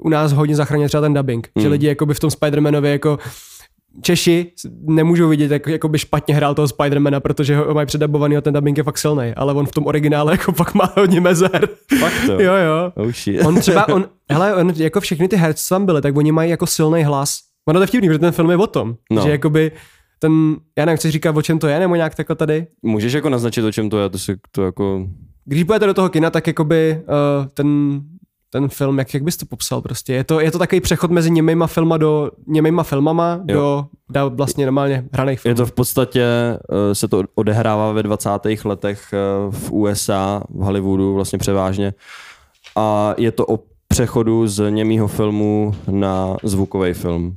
u 0.00 0.08
nás 0.08 0.32
hodně 0.32 0.56
zachránil 0.56 0.88
třeba 0.88 1.00
ten 1.00 1.14
dubbing, 1.14 1.48
že 1.56 1.66
Mm. 1.66 1.72
lidi 1.72 1.86
jako 1.86 2.06
by 2.06 2.14
v 2.14 2.20
tom 2.20 2.30
Spider-Manovi 2.30 2.84
jako 2.86 3.18
Češi 4.02 4.52
nemůžou 4.80 5.28
vidět, 5.28 5.50
jak, 5.50 5.66
jako 5.66 5.88
by 5.88 5.98
špatně 5.98 6.34
hrál 6.34 6.54
toho 6.54 6.68
Spidermana, 6.68 7.20
protože 7.20 7.56
ho 7.56 7.74
mají 7.74 7.86
předabovaný 7.86 8.36
a 8.36 8.40
ten 8.40 8.54
dubbing 8.54 8.78
je 8.78 8.84
fakt 8.84 8.98
silný, 8.98 9.32
ale 9.36 9.52
on 9.52 9.66
v 9.66 9.72
tom 9.72 9.86
originále 9.86 10.32
jako 10.38 10.52
fakt 10.52 10.74
má 10.74 10.92
hodně 10.96 11.20
mezer. 11.20 11.68
Fakt 11.98 12.26
to. 12.26 12.32
jo, 12.32 12.52
jo. 12.54 12.92
Oh 12.94 13.12
shit. 13.12 13.46
On 13.46 13.60
třeba, 13.60 13.88
on, 13.88 14.08
hele, 14.30 14.54
on, 14.54 14.72
jako 14.76 15.00
všechny 15.00 15.28
ty 15.28 15.36
herci, 15.36 15.68
tam 15.68 15.86
byly, 15.86 16.02
tak 16.02 16.16
oni 16.16 16.32
mají 16.32 16.50
jako 16.50 16.66
silný 16.66 17.04
hlas. 17.04 17.38
Ono 17.68 17.78
to 17.78 17.82
je 17.82 17.86
vtipný, 17.86 18.08
protože 18.08 18.18
ten 18.18 18.32
film 18.32 18.50
je 18.50 18.56
o 18.56 18.66
tom, 18.66 18.96
no. 19.10 19.22
že 19.22 19.30
jakoby 19.30 19.72
ten, 20.18 20.56
já 20.78 20.84
nevím, 20.84 20.96
chceš 20.96 21.12
říkat, 21.12 21.36
o 21.36 21.42
čem 21.42 21.58
to 21.58 21.66
je, 21.66 21.78
nebo 21.78 21.94
nějak 21.94 22.14
takhle 22.14 22.36
tady? 22.36 22.66
Můžeš 22.82 23.12
jako 23.12 23.28
naznačit, 23.28 23.62
o 23.62 23.72
čem 23.72 23.90
to 23.90 23.98
je, 23.98 24.08
to 24.08 24.18
si 24.18 24.36
to 24.50 24.64
jako... 24.64 25.06
Když 25.44 25.62
budete 25.62 25.86
do 25.86 25.94
toho 25.94 26.08
kina, 26.08 26.30
tak 26.30 26.46
jakoby 26.46 27.00
uh, 27.00 27.46
ten, 27.46 28.00
ten 28.50 28.68
film, 28.68 28.98
jak, 28.98 29.14
jak 29.14 29.22
bys 29.22 29.36
to 29.36 29.46
popsal 29.46 29.80
prostě? 29.80 30.12
Je 30.12 30.24
to, 30.24 30.40
je 30.40 30.50
to 30.50 30.58
takový 30.58 30.80
přechod 30.80 31.10
mezi 31.10 31.30
němejma 31.30 31.66
filma 31.66 31.96
do 31.96 32.30
němejma 32.46 32.82
filmama 32.82 33.40
Jo. 33.48 33.86
do, 34.10 34.20
do 34.20 34.36
vlastně 34.36 34.64
normálně 34.66 35.04
hraných 35.12 35.40
filmů. 35.40 35.52
Je 35.52 35.54
to 35.56 35.66
v 35.66 35.72
podstatě, 35.72 36.24
eh, 36.24 36.94
se 36.94 37.08
to 37.08 37.22
odehrává 37.34 37.92
ve 37.92 38.02
20. 38.02 38.30
letech 38.64 39.12
eh, 39.12 39.16
v 39.50 39.72
USA, 39.72 40.42
v 40.48 40.62
Hollywoodu 40.62 41.14
vlastně 41.14 41.38
převážně. 41.38 41.94
A 42.76 43.14
je 43.18 43.32
to 43.32 43.46
o 43.46 43.58
přechodu 43.88 44.48
z 44.48 44.70
němýho 44.70 45.08
filmu 45.08 45.74
na 45.90 46.36
zvukový 46.42 46.92
film. 46.92 47.36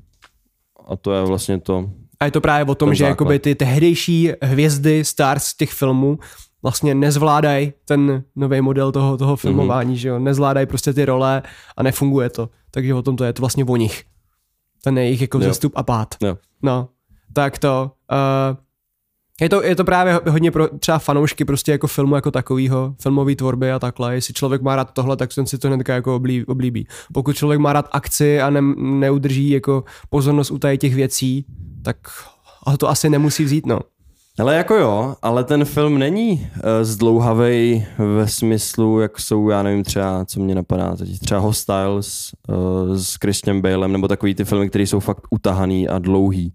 A 0.87 0.95
to 0.95 1.13
je 1.13 1.23
vlastně 1.25 1.59
to. 1.59 1.89
A 2.19 2.25
je 2.25 2.31
to 2.31 2.41
právě 2.41 2.65
o 2.71 2.75
tom, 2.75 2.93
že 2.93 2.97
základ. 3.03 3.09
jakoby 3.09 3.39
ty 3.39 3.55
tehdejší 3.55 4.31
hvězdy, 4.41 5.05
stars 5.05 5.43
z 5.43 5.57
těch 5.57 5.71
filmů 5.71 6.19
vlastně 6.63 6.95
nezvládají 6.95 7.73
ten 7.85 8.23
nový 8.35 8.61
model 8.61 8.91
toho, 8.91 9.17
toho 9.17 9.35
filmování, 9.35 9.93
mm-hmm. 9.93 9.99
že 9.99 10.09
jo, 10.09 10.19
nezvládají 10.19 10.65
prostě 10.67 10.93
ty 10.93 11.05
role 11.05 11.43
a 11.77 11.83
nefunguje 11.83 12.29
to. 12.29 12.49
Takže 12.71 12.93
o 12.93 13.01
tom 13.01 13.15
to 13.15 13.23
je 13.23 13.33
to 13.33 13.41
vlastně 13.41 13.65
o 13.65 13.75
nich. 13.75 14.03
Ten 14.83 14.97
jejich 14.97 15.21
jako 15.21 15.37
Jo. 15.37 15.43
zestup 15.43 15.73
a 15.75 15.83
pád. 15.83 16.15
Jo. 16.21 16.37
No, 16.61 16.89
tak 17.33 17.59
to. 17.59 17.91
Uh, 18.11 18.57
je 19.41 19.49
to, 19.49 19.63
je 19.63 19.75
to 19.75 19.83
právě 19.83 20.19
hodně 20.29 20.51
pro 20.51 20.67
třeba 20.67 20.99
fanoušky 20.99 21.45
prostě 21.45 21.71
jako 21.71 21.87
filmu 21.87 22.15
jako 22.15 22.31
takového, 22.31 22.95
filmové 23.01 23.35
tvorby 23.35 23.71
a 23.71 23.79
takhle. 23.79 24.15
Jestli 24.15 24.33
člověk 24.33 24.61
má 24.61 24.75
rád 24.75 24.93
tohle, 24.93 25.17
tak 25.17 25.33
ten 25.35 25.45
si 25.45 25.57
to 25.57 25.67
hnedka 25.67 25.93
jako 25.93 26.15
oblí, 26.15 26.45
oblíbí. 26.45 26.87
Pokud 27.13 27.35
člověk 27.35 27.59
má 27.59 27.73
rád 27.73 27.89
akci 27.91 28.41
a 28.41 28.49
ne, 28.49 28.61
neudrží 28.77 29.49
jako 29.49 29.83
pozornost 30.09 30.51
u 30.51 30.57
těch 30.77 30.95
věcí, 30.95 31.45
tak 31.83 31.97
to 32.77 32.89
asi 32.89 33.09
nemusí 33.09 33.43
vzít, 33.43 33.65
no. 33.65 33.79
Ale 34.41 34.55
jako 34.55 34.75
jo, 34.75 35.15
ale 35.21 35.43
ten 35.43 35.65
film 35.65 35.99
není 35.99 36.31
uh, 36.31 36.59
zdlouhavej 36.81 37.85
ve 37.97 38.27
smyslu, 38.27 38.99
jak 38.99 39.19
jsou, 39.19 39.49
já 39.49 39.63
nevím 39.63 39.83
třeba, 39.83 40.25
co 40.25 40.39
mě 40.39 40.55
napadá 40.55 40.95
teď, 40.95 41.19
třeba 41.19 41.39
Hostiles 41.39 42.31
uh, 42.47 42.95
s 42.95 43.15
Christian 43.15 43.61
Balem, 43.61 43.91
nebo 43.91 44.07
takový 44.07 44.35
ty 44.35 44.45
filmy, 44.45 44.69
které 44.69 44.83
jsou 44.83 44.99
fakt 44.99 45.23
utahaný 45.29 45.87
a 45.87 45.99
dlouhý. 45.99 46.53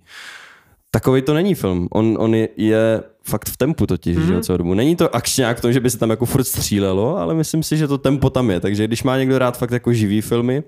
Takový 0.91 1.23
to 1.23 1.35
není 1.35 1.55
film. 1.55 1.89
On, 1.93 2.17
on 2.21 2.35
je, 2.35 2.49
je 2.57 3.03
fakt 3.25 3.49
v 3.49 3.57
tempu 3.57 3.87
totiž, 3.87 4.17
mm-hmm. 4.17 4.27
že 4.27 4.35
jo, 4.35 4.41
celou 4.41 4.57
dobu. 4.57 4.75
Není 4.75 4.97
to 4.97 5.17
akčňák 5.17 5.59
v 5.59 5.61
tom, 5.61 5.73
že 5.73 5.81
by 5.81 5.91
se 5.91 5.99
tam 5.99 6.11
jako 6.11 6.27
furt 6.27 6.45
střílelo, 6.45 7.17
ale 7.17 7.35
myslím 7.35 7.63
si, 7.63 7.77
že 7.77 7.89
to 7.89 7.99
tempo 7.99 8.31
tam 8.31 8.51
je. 8.51 8.61
Takže 8.61 8.87
když 8.87 9.03
má 9.03 9.19
někdo 9.19 9.39
rád 9.39 9.59
fakt 9.59 9.71
jako 9.71 9.93
živý 9.93 10.21
filmy, 10.21 10.63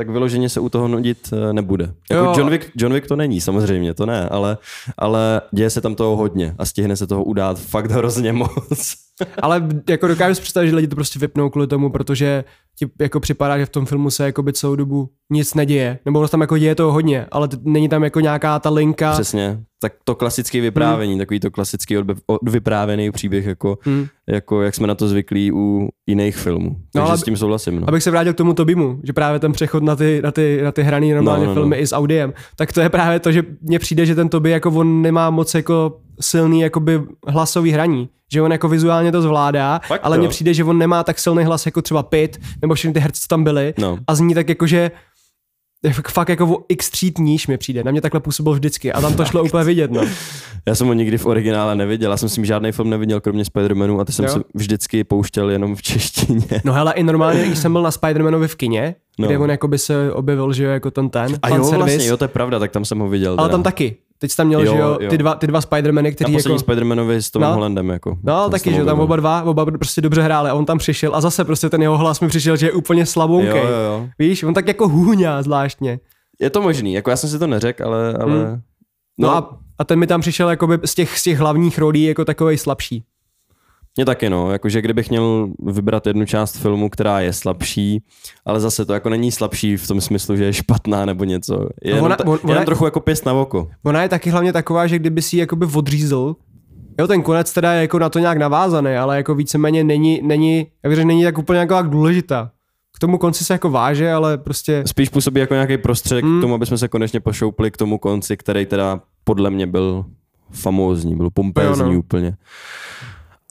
tak 0.00 0.10
vyloženě 0.10 0.48
se 0.48 0.60
u 0.60 0.68
toho 0.68 0.88
nudit 0.88 1.30
eh, 1.32 1.52
nebude. 1.52 1.94
Jako 2.10 2.24
Jo. 2.24 2.34
John 2.36 2.50
Wick, 2.50 2.70
John 2.76 2.92
Wick 2.92 3.06
to 3.06 3.16
není, 3.16 3.40
samozřejmě, 3.40 3.94
to 3.94 4.06
ne, 4.06 4.28
ale, 4.28 4.58
ale 4.98 5.42
děje 5.52 5.70
se 5.70 5.80
tam 5.80 5.94
toho 5.94 6.16
hodně 6.16 6.54
a 6.58 6.64
stihne 6.64 6.96
se 6.96 7.06
toho 7.06 7.24
udát 7.24 7.60
fakt 7.60 7.90
hrozně 7.90 8.32
moc. 8.42 8.94
Ale 9.42 9.68
jako 9.88 10.08
dokážu 10.08 10.34
si 10.34 10.40
představit, 10.42 10.68
že 10.68 10.76
lidi 10.76 10.88
to 10.88 10.96
prostě 10.96 11.18
vypnou 11.18 11.50
kvůli 11.50 11.66
tomu, 11.66 11.90
protože 11.90 12.44
ti 12.78 12.86
jako 13.00 13.20
připadá, 13.20 13.58
že 13.58 13.66
v 13.66 13.70
tom 13.70 13.86
filmu 13.86 14.10
se 14.10 14.24
jako 14.24 14.42
by 14.42 14.52
celou 14.52 14.76
dobu 14.76 15.08
nic 15.32 15.54
neděje. 15.54 15.98
Nebo 16.04 16.28
tam 16.28 16.40
jako 16.40 16.58
děje 16.58 16.74
toho 16.74 16.92
hodně, 16.92 17.26
ale 17.30 17.48
t- 17.48 17.56
není 17.64 17.88
tam 17.88 18.04
jako 18.04 18.20
nějaká 18.20 18.58
ta 18.58 18.70
linka. 18.70 19.12
Přesně. 19.12 19.60
Tak 19.82 19.92
to 20.04 20.14
klasické 20.14 20.60
vyprávění, 20.60 21.18
takový 21.18 21.40
to 21.40 21.50
klasický 21.50 21.98
odbe- 21.98 22.16
odvyprávěný 22.26 23.10
příběh, 23.10 23.46
jako, 23.46 23.78
Hmm. 23.82 24.06
jako 24.28 24.62
jak 24.62 24.74
jsme 24.74 24.86
na 24.86 24.94
to 24.94 25.08
zvyklí 25.08 25.52
u 25.52 25.88
jiných 26.06 26.36
filmů. 26.36 26.76
Takže 26.92 27.08
ale- 27.08 27.18
s 27.18 27.22
tím 27.22 27.36
souhlasím. 27.36 27.80
No. 27.80 27.88
Abych 27.88 28.02
se 28.02 28.10
vrátil 28.10 28.32
k 28.32 28.36
tomu 28.36 28.54
Tobimu, 28.54 29.00
že 29.02 29.12
právě 29.12 29.40
ten 29.40 29.52
přechod 29.52 29.82
na 29.82 29.96
ty, 29.96 30.20
na 30.24 30.30
ty, 30.30 30.60
na 30.64 30.72
ty 30.72 30.82
hraný 30.82 31.12
normálně 31.12 31.46
No, 31.46 31.50
no, 31.50 31.54
no. 31.54 31.60
filmy 31.60 31.76
i 31.76 31.86
s 31.86 31.92
audiem, 31.94 32.32
tak 32.56 32.72
to 32.72 32.80
je 32.80 32.88
právě 32.88 33.20
to, 33.20 33.32
že 33.32 33.42
mně 33.62 33.78
přijde, 33.78 34.06
že 34.06 34.14
ten 34.14 34.28
Toby 34.28 34.50
jako 34.50 34.70
on 34.70 35.02
nemá 35.02 35.30
moc 35.30 35.54
jako 35.54 36.00
silný 36.20 36.60
jakoby 36.60 37.00
hlasový 37.26 37.70
hraní. 37.70 38.08
Že 38.32 38.42
on 38.42 38.52
jako 38.52 38.68
vizuálně 38.68 39.12
to 39.12 39.22
zvládá, 39.22 39.80
Fakt 39.86 40.00
ale 40.04 40.18
mně 40.18 40.28
přijde, 40.28 40.54
že 40.54 40.64
on 40.64 40.78
nemá 40.78 41.04
tak 41.04 41.18
silný 41.18 41.44
hlas 41.44 41.66
jako 41.66 41.82
třeba 41.82 42.02
Pit, 42.02 42.40
nebo 42.62 42.74
všechny 42.74 42.94
ty 42.94 43.00
herci, 43.00 43.20
co 43.20 43.26
tam 43.28 43.44
byli. 43.44 43.74
No. 43.78 43.98
A 44.06 44.14
zní 44.14 44.34
tak 44.34 44.48
jako, 44.48 44.66
že 44.66 44.90
fakt- 46.10 46.28
jako 46.28 46.46
o 46.56 46.64
x 46.68 46.90
tříd 46.90 47.18
níž 47.18 47.46
mi 47.46 47.58
přijde. 47.58 47.84
Na 47.84 47.90
mě 47.90 48.00
takhle 48.00 48.20
působil 48.20 48.52
vždycky 48.52 48.92
a 48.92 49.00
tam 49.00 49.14
to 49.14 49.24
šlo 49.24 49.44
úplně 49.44 49.64
vidět. 49.64 49.90
No. 49.90 50.02
Já 50.66 50.74
jsem 50.74 50.86
ho 50.86 50.92
nikdy 50.92 51.18
v 51.18 51.26
originále 51.26 51.74
neviděl, 51.76 52.10
já 52.10 52.16
jsem 52.16 52.28
s 52.28 52.36
ním 52.36 52.46
žádný 52.46 52.72
film 52.72 52.90
neviděl, 52.90 53.20
kromě 53.20 53.42
Spider-Manu 53.44 54.00
a 54.00 54.04
ty 54.04 54.12
jsem 54.12 54.24
Jo? 54.24 54.30
se 54.30 54.40
vždycky 54.54 55.04
pouštěl 55.04 55.50
jenom 55.50 55.76
v 55.76 55.82
češtině. 55.82 56.46
no 56.64 56.72
hele, 56.72 56.92
i 56.94 57.02
normálně, 57.02 57.44
když 57.46 57.58
jsem 57.58 57.72
byl 57.72 57.82
na 57.82 57.90
Spider-Manovi 57.90 58.46
v 58.46 58.54
kině, 58.56 58.94
No. 59.18 59.26
kde 59.26 59.38
on 59.38 59.50
jako 59.50 59.68
by 59.68 59.78
se 59.78 60.12
objevil, 60.12 60.52
že 60.52 60.64
jo, 60.64 60.70
jako 60.70 60.90
ten 60.90 61.10
ten, 61.10 61.38
A 61.42 61.48
jo, 61.48 61.54
service, 61.64 61.76
vlastně, 61.76 62.06
jo, 62.06 62.16
to 62.16 62.24
je 62.24 62.28
pravda, 62.28 62.58
tak 62.58 62.70
tam 62.70 62.84
jsem 62.84 62.98
ho 62.98 63.08
viděl. 63.08 63.32
ale 63.38 63.48
teda. 63.48 63.52
tam 63.56 63.62
taky. 63.62 63.96
Teď 64.20 64.30
jsi 64.30 64.36
tam 64.36 64.46
měl, 64.46 64.60
Jo, 64.60 64.72
že 64.72 64.78
jo, 64.78 64.98
jo. 65.00 65.10
ty 65.10 65.18
dva, 65.18 65.34
ty 65.34 65.46
dva 65.46 65.60
Spider-Many, 65.60 66.10
poslední 66.12 66.34
jako... 66.34 66.54
Spider-Manovi 66.54 67.16
s 67.16 67.30
Tomem 67.30 67.48
No. 67.48 67.54
Hollandem, 67.54 67.88
jako. 67.88 68.18
No, 68.22 68.50
taky, 68.50 68.72
že 68.72 68.84
tam 68.84 69.00
oba 69.00 69.16
dva, 69.16 69.42
oba 69.42 69.64
prostě 69.66 70.00
dobře 70.00 70.22
hráli 70.22 70.50
a 70.50 70.54
on 70.54 70.64
tam 70.64 70.78
přišel 70.78 71.16
a 71.16 71.20
zase 71.20 71.44
prostě 71.44 71.70
ten 71.70 71.82
jeho 71.82 71.98
hlas 71.98 72.20
mi 72.20 72.28
přišel, 72.28 72.56
že 72.56 72.66
je 72.66 72.72
úplně 72.72 73.06
slabonkej. 73.06 73.60
Jo, 73.60 73.66
jo, 73.66 73.80
jo. 73.86 74.08
Víš, 74.18 74.42
on 74.42 74.54
tak 74.54 74.68
jako 74.68 74.88
hůňá 74.88 75.42
zvláštně. 75.42 76.00
Je 76.40 76.50
to 76.50 76.62
možný, 76.62 76.92
jako 76.92 77.10
já 77.10 77.16
jsem 77.16 77.30
si 77.30 77.38
to 77.38 77.46
neřekl, 77.46 77.84
ale... 77.84 78.14
ale... 78.14 78.32
Hmm. 78.32 78.60
No, 79.18 79.28
no 79.28 79.36
a, 79.36 79.58
a 79.78 79.84
ten 79.84 79.98
mi 79.98 80.06
tam 80.06 80.20
přišel 80.20 80.50
jakoby 80.50 80.78
z 80.84 80.94
těch, 80.94 81.18
z 81.18 81.22
těch 81.22 81.38
hlavních 81.38 81.78
rolí 81.78 82.04
jako 82.04 82.24
takovej 82.24 82.58
slabší. 82.58 83.04
Mně 83.96 84.04
taky 84.04 84.30
no, 84.30 84.52
jakože 84.52 84.82
kdybych 84.82 85.10
měl 85.10 85.48
vybrat 85.66 86.06
jednu 86.06 86.26
část 86.26 86.56
filmu, 86.56 86.88
která 86.90 87.20
je 87.20 87.32
slabší, 87.32 88.02
ale 88.44 88.60
zase 88.60 88.84
to 88.84 88.92
jako 88.92 89.08
není 89.08 89.32
slabší 89.32 89.76
v 89.76 89.88
tom 89.88 90.00
smyslu, 90.00 90.36
že 90.36 90.44
je 90.44 90.52
špatná 90.52 91.04
nebo 91.04 91.24
něco. 91.24 91.68
Je 91.84 91.94
No 91.96 92.02
ona- 92.02 92.16
ta, 92.16 92.26
on- 92.26 92.38
ona- 92.42 92.52
jenom 92.52 92.64
trochu 92.64 92.84
jako 92.84 93.00
pěst 93.00 93.26
na 93.26 93.32
oko. 93.32 93.68
Ona 93.84 94.02
je 94.02 94.08
taky 94.08 94.30
hlavně 94.30 94.52
taková, 94.52 94.86
že 94.86 94.98
kdyby 94.98 95.22
si 95.22 95.36
ji 95.36 95.40
jakoby 95.40 95.66
odřízl, 95.74 96.36
jo, 96.98 97.06
ten 97.06 97.22
konec 97.22 97.52
teda 97.52 97.72
je 97.72 97.80
jako 97.80 97.98
na 97.98 98.08
to 98.08 98.18
nějak 98.18 98.38
navázaný, 98.38 98.94
ale 98.96 99.16
jako 99.16 99.34
víceméně 99.34 99.84
není, 99.84 100.20
není, 100.22 100.66
jak 100.84 100.94
řekl, 100.94 101.06
není 101.08 101.24
tak 101.24 101.38
úplně 101.38 101.58
jako 101.58 101.74
tak 101.74 101.88
důležitá. 101.88 102.50
K 102.96 102.98
tomu 102.98 103.18
konci 103.18 103.44
se 103.44 103.52
jako 103.54 103.70
váže, 103.70 104.12
ale 104.12 104.38
prostě, 104.38 104.82
Spíš 104.86 105.08
působí 105.08 105.40
jako 105.40 105.54
nějaký 105.54 105.78
prostředek 105.78 106.24
Hmm. 106.24 106.38
k 106.38 106.40
tomu, 106.40 106.54
aby 106.54 106.66
jsme 106.66 106.78
se 106.78 106.88
konečně 106.88 107.20
pošoupli 107.20 107.70
k 107.70 107.76
tomu 107.76 107.98
konci, 107.98 108.36
který 108.36 108.66
teda 108.66 109.00
podle 109.24 109.50
mě 109.50 109.66
byl 109.66 110.04
famózní, 110.50 111.16
byl 111.16 111.30
pompézní 111.30 111.84
Jo, 111.86 111.92
no. 111.92 111.98
úplně. 111.98 112.36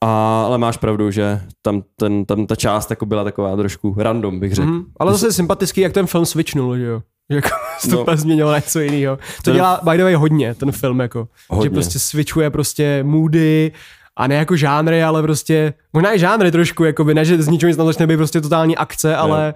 A, 0.03 0.43
ale 0.45 0.57
máš 0.57 0.77
pravdu, 0.77 1.11
že 1.11 1.41
tam, 1.61 1.83
ten, 1.95 2.25
tam 2.25 2.47
ta 2.47 2.55
část 2.55 2.89
jako 2.89 3.05
byla 3.05 3.23
taková 3.23 3.55
trošku 3.55 3.95
random, 3.97 4.39
bych 4.39 4.53
řekl. 4.53 4.67
mm, 4.67 4.85
ale 4.99 5.11
zase 5.11 5.33
sympatický, 5.33 5.81
jak 5.81 5.93
ten 5.93 6.07
film 6.07 6.25
switchnul, 6.25 6.77
že 6.77 6.83
jo. 6.85 7.01
Jako 7.31 7.49
to 7.89 8.05
No. 8.07 8.17
změnilo 8.17 8.55
něco 8.55 8.79
jiného. 8.79 9.17
To 9.17 9.41
Ten- 9.43 9.53
dělá 9.55 9.81
by 9.91 9.97
the 9.97 10.03
way 10.03 10.13
hodně, 10.13 10.55
ten 10.55 10.71
film, 10.71 10.99
jako. 10.99 11.27
Hodně. 11.49 11.65
Že 11.65 11.69
prostě 11.69 11.99
switchuje 11.99 12.49
prostě 12.49 13.03
moody, 13.03 13.71
a 14.17 14.27
ne 14.27 14.35
jako 14.35 14.55
žánry, 14.55 15.03
ale 15.03 15.21
prostě, 15.21 15.73
možná 15.93 16.15
i 16.15 16.19
žánry 16.19 16.51
trošku, 16.51 16.83
jakoby, 16.83 17.13
ne, 17.13 17.25
že 17.25 17.43
z 17.43 17.47
ničeho 17.47 17.67
nic 17.67 17.77
tam 17.77 17.85
začne 17.85 18.07
být 18.07 18.17
prostě 18.17 18.41
totální 18.41 18.77
akce, 18.77 19.15
ale 19.15 19.53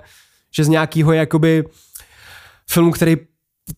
že 0.55 0.63
z 0.63 0.67
nějakého 0.67 1.13
jakoby 1.13 1.63
filmu, 2.71 2.91
který 2.91 3.17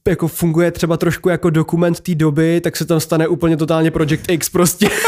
jako 0.07 0.27
funguje 0.27 0.71
třeba 0.71 0.97
trošku 0.97 1.29
jako 1.29 1.49
dokument 1.49 1.99
té 1.99 2.15
doby, 2.15 2.61
tak 2.61 2.75
se 2.77 2.85
tam 2.85 2.99
stane 2.99 3.27
úplně 3.27 3.57
totálně 3.57 3.91
Project 3.91 4.29
X 4.29 4.49
prostě. 4.49 4.89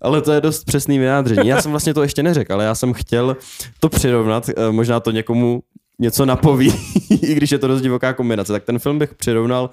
Ale 0.00 0.22
to 0.22 0.32
je 0.32 0.40
dost 0.40 0.64
přesný 0.64 0.98
vyjádření. 0.98 1.48
Já 1.48 1.62
jsem 1.62 1.70
vlastně 1.70 1.94
to 1.94 2.02
ještě 2.02 2.22
neřekl, 2.22 2.54
ale 2.54 2.64
já 2.64 2.74
jsem 2.74 2.92
chtěl 2.92 3.36
to 3.80 3.88
přirovnat, 3.88 4.48
eh, 4.48 4.72
možná 4.72 5.00
to 5.00 5.10
někomu 5.10 5.62
něco 5.98 6.26
napoví, 6.26 6.72
i 7.22 7.34
když 7.34 7.52
je 7.52 7.58
to 7.58 7.66
dost 7.66 7.82
divoká 7.82 8.12
kombinace. 8.12 8.52
Tak 8.52 8.64
ten 8.64 8.78
film 8.78 8.98
bych 8.98 9.14
přirovnal 9.14 9.70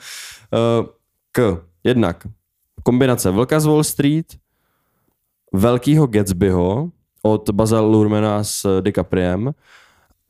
eh, 0.54 0.88
k 1.32 1.62
jednak 1.84 2.28
kombinace 2.84 3.32
Vlka 3.32 3.60
z 3.60 3.66
Wall 3.66 3.84
Street, 3.84 4.26
Velkýho 5.54 6.08
Gatsbyho 6.08 6.90
od 7.22 7.50
Baza 7.50 7.82
Lurmana 7.82 8.44
s 8.44 8.82
DiCapriem 8.82 9.52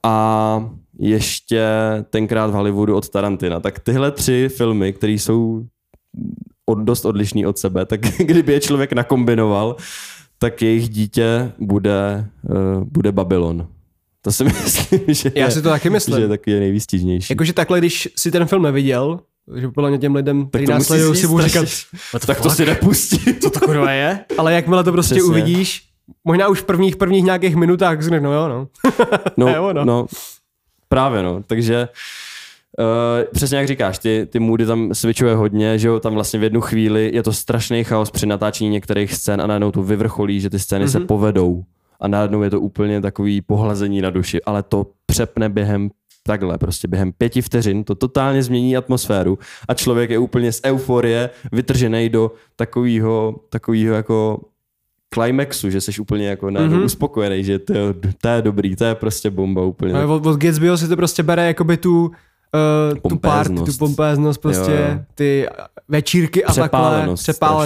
a 0.03 0.69
ještě 0.99 1.67
tenkrát 2.09 2.47
v 2.47 2.53
Hollywoodu 2.53 2.95
od 2.95 3.09
Tarantina. 3.09 3.59
Tak 3.59 3.79
tyhle 3.79 4.11
tři 4.11 4.49
filmy, 4.49 4.93
které 4.93 5.13
jsou 5.13 5.65
od, 6.69 6.77
dost 6.79 7.05
odlišný 7.05 7.45
od 7.45 7.57
sebe, 7.57 7.85
tak 7.85 7.99
kdyby 8.17 8.53
je 8.53 8.59
člověk 8.59 8.93
nakombinoval, 8.93 9.75
tak 10.39 10.61
jejich 10.61 10.89
dítě 10.89 11.51
bude, 11.59 12.25
uh, 12.49 12.83
bude 12.83 13.11
Babylon. 13.11 13.67
To 14.21 14.31
si 14.31 14.43
myslím, 14.63 14.99
že 15.07 15.31
Já 15.35 15.45
je, 15.45 15.51
si 15.51 15.61
to 15.61 15.69
taky 15.69 15.89
myslím. 15.89 16.15
že 16.15 16.21
je 16.21 16.27
takový 16.27 16.59
nejvýstižnější. 16.59 17.33
Jakože 17.33 17.53
takhle, 17.53 17.79
když 17.79 18.09
si 18.15 18.31
ten 18.31 18.45
film 18.45 18.63
neviděl, 18.63 19.19
že 19.55 19.67
podle 19.67 19.89
mě 19.89 19.99
těm 19.99 20.15
lidem, 20.15 20.45
kteří 20.47 20.65
to 20.65 20.71
nás 20.71 20.79
musí 20.79 20.87
sledují, 20.87 21.15
si 21.19 21.27
budou 21.27 21.43
říkat, 21.47 21.65
tak 22.25 22.41
to 22.41 22.49
si 22.49 22.65
nepustí. 22.65 23.19
co 23.41 23.49
to 23.49 23.59
kurva 23.59 23.91
je? 23.91 24.19
Ale 24.37 24.53
jakmile 24.53 24.83
to 24.83 24.91
prostě 24.91 25.15
Přesně. 25.15 25.29
uvidíš, 25.31 25.83
možná 26.23 26.47
už 26.47 26.61
v 26.61 26.65
prvních, 26.65 26.95
prvních 26.95 27.23
nějakých 27.23 27.55
minutách 27.55 28.01
řekneš, 28.01 28.21
no 28.21 28.33
jo, 28.33 28.47
no. 28.47 28.67
No, 29.37 29.47
Je 29.47 29.59
ono. 29.59 29.85
no, 29.85 30.05
právě 30.89 31.23
no, 31.23 31.43
takže 31.47 31.87
Uh, 32.79 33.25
přesně 33.33 33.57
jak 33.57 33.67
říkáš, 33.67 33.97
ty, 33.97 34.27
ty 34.31 34.39
moody 34.39 34.65
tam 34.65 34.93
switchuje 34.93 35.35
hodně, 35.35 35.79
že 35.79 35.87
jo, 35.87 35.99
tam 35.99 36.13
vlastně 36.13 36.39
v 36.39 36.43
jednu 36.43 36.61
chvíli 36.61 37.11
je 37.13 37.23
to 37.23 37.33
strašný 37.33 37.83
chaos 37.83 38.11
při 38.11 38.25
natáčení 38.25 38.69
některých 38.69 39.13
scén 39.13 39.41
a 39.41 39.47
najednou 39.47 39.71
to 39.71 39.83
vyvrcholí, 39.83 40.39
že 40.39 40.49
ty 40.49 40.59
scény 40.59 40.85
mm-hmm. 40.85 40.91
se 40.91 40.99
povedou 40.99 41.63
a 42.01 42.07
najednou 42.07 42.41
je 42.41 42.49
to 42.49 42.61
úplně 42.61 43.01
takový 43.01 43.41
pohlazení 43.41 44.01
na 44.01 44.09
duši, 44.09 44.41
ale 44.43 44.63
to 44.63 44.87
přepne 45.05 45.49
během 45.49 45.89
takhle, 46.23 46.57
prostě 46.57 46.87
během 46.87 47.11
pěti 47.11 47.41
vteřin 47.41 47.83
to 47.83 47.95
totálně 47.95 48.43
změní 48.43 48.77
atmosféru 48.77 49.39
a 49.67 49.73
člověk 49.73 50.09
je 50.09 50.17
úplně 50.17 50.51
z 50.51 50.61
euforie 50.65 51.29
vytržený 51.51 52.09
do 52.09 52.31
takového, 52.55 53.35
takového 53.49 53.95
jako 53.95 54.41
climaxu, 55.13 55.69
že 55.69 55.81
jsi 55.81 56.01
úplně 56.01 56.27
jako 56.27 56.51
najednou 56.51 56.77
mm-hmm. 56.77 56.85
uspokojený, 56.85 57.43
že 57.43 57.59
to, 57.59 57.73
je- 57.73 57.93
to 58.21 58.27
je 58.27 58.41
dobrý, 58.41 58.75
to 58.75 58.85
je 58.85 58.95
prostě 58.95 59.29
bomba 59.29 59.61
úplně. 59.61 60.05
Od, 60.05 60.25
od 60.25 60.37
Gatsbyho 60.37 60.77
si 60.77 60.87
to 60.87 60.95
prostě 60.95 61.23
bere 61.23 61.47
jakoby 61.47 61.77
tu, 61.77 62.11
uh, 62.53 63.09
tu 63.09 63.17
party, 63.17 63.53
tu 63.53 63.73
Pompéznost. 63.79 64.41
prostě 64.41 64.71
Jo, 64.71 64.77
jo. 64.93 64.99
ty 65.15 65.47
večírky 65.87 66.43
a 66.45 66.47
takhle, 66.53 67.15
Přepálenost 67.15 67.23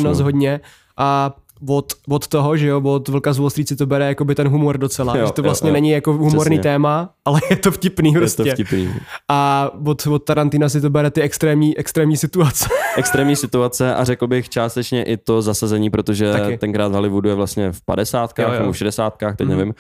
strašnou. 0.10 0.24
hodně 0.24 0.60
a 0.98 1.36
od, 1.70 1.94
od 2.10 2.28
toho, 2.28 2.58
že 2.58 2.68
jo, 2.68 2.82
od 2.82 3.08
Vlka 3.08 3.34
z 3.34 3.38
Wall 3.38 3.50
Street 3.50 3.68
si 3.68 3.76
to 3.76 3.86
bere 3.86 4.06
jakoby 4.06 4.36
ten 4.36 4.48
humor 4.48 4.78
docela, 4.78 5.18
Jo, 5.18 5.26
že 5.28 5.34
to 5.34 5.42
jo, 5.42 5.44
vlastně 5.44 5.70
jo. 5.70 5.74
není 5.74 5.90
jako 5.90 6.14
humorný 6.14 6.40
Přesně. 6.40 6.60
téma, 6.60 7.10
ale 7.26 7.42
je 7.50 7.56
to 7.56 7.72
vtipný 7.72 8.14
je 8.14 8.20
prostě. 8.20 8.44
to 8.44 8.50
vtipný. 8.52 8.94
A 9.30 9.70
od, 9.86 10.08
od 10.08 10.20
Tarantina 10.24 10.70
si 10.70 10.82
to 10.82 10.90
bere 10.90 11.12
ty 11.12 11.22
extrémní, 11.22 11.78
extrémní 11.78 12.18
situace. 12.18 12.66
Extrémní 12.98 13.36
situace 13.36 13.96
a 13.96 14.04
řekl 14.04 14.28
bych 14.28 14.50
částečně 14.50 15.04
i 15.04 15.18
to 15.18 15.42
zasazení, 15.42 15.90
protože 15.90 16.32
Taky. 16.32 16.58
Tenkrát 16.58 16.88
v 16.88 16.92
Hollywoodu 16.94 17.30
je 17.30 17.36
vlastně 17.36 17.72
v 17.72 17.82
50. 17.86 18.40
Jo, 18.40 18.46
jo. 18.54 18.60
nebo 18.60 18.72
v 18.72 18.78
60. 18.78 19.18
teď 19.18 19.28
mm-hmm. 19.40 19.48
nevím. 19.48 19.74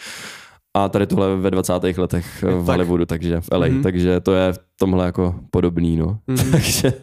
A 0.73 0.89
tady 0.89 1.07
tohle 1.07 1.35
ve 1.37 1.51
20. 1.51 1.73
letech 1.97 2.43
v 2.43 2.65
tak. 2.65 2.65
Hollywoodu, 2.65 3.05
takže 3.05 3.41
v 3.41 3.47
LA, 3.51 3.67
Mhm. 3.67 3.77
mm-hmm. 3.77 3.83
takže 3.83 4.19
to 4.19 4.33
je 4.33 4.53
v 4.53 4.59
tomhle 4.79 5.05
jako 5.05 5.35
podobný, 5.51 5.97
no. 5.97 6.17
Mhm. 6.27 6.37
Mm-hmm. 6.37 6.51
takže, 6.51 6.93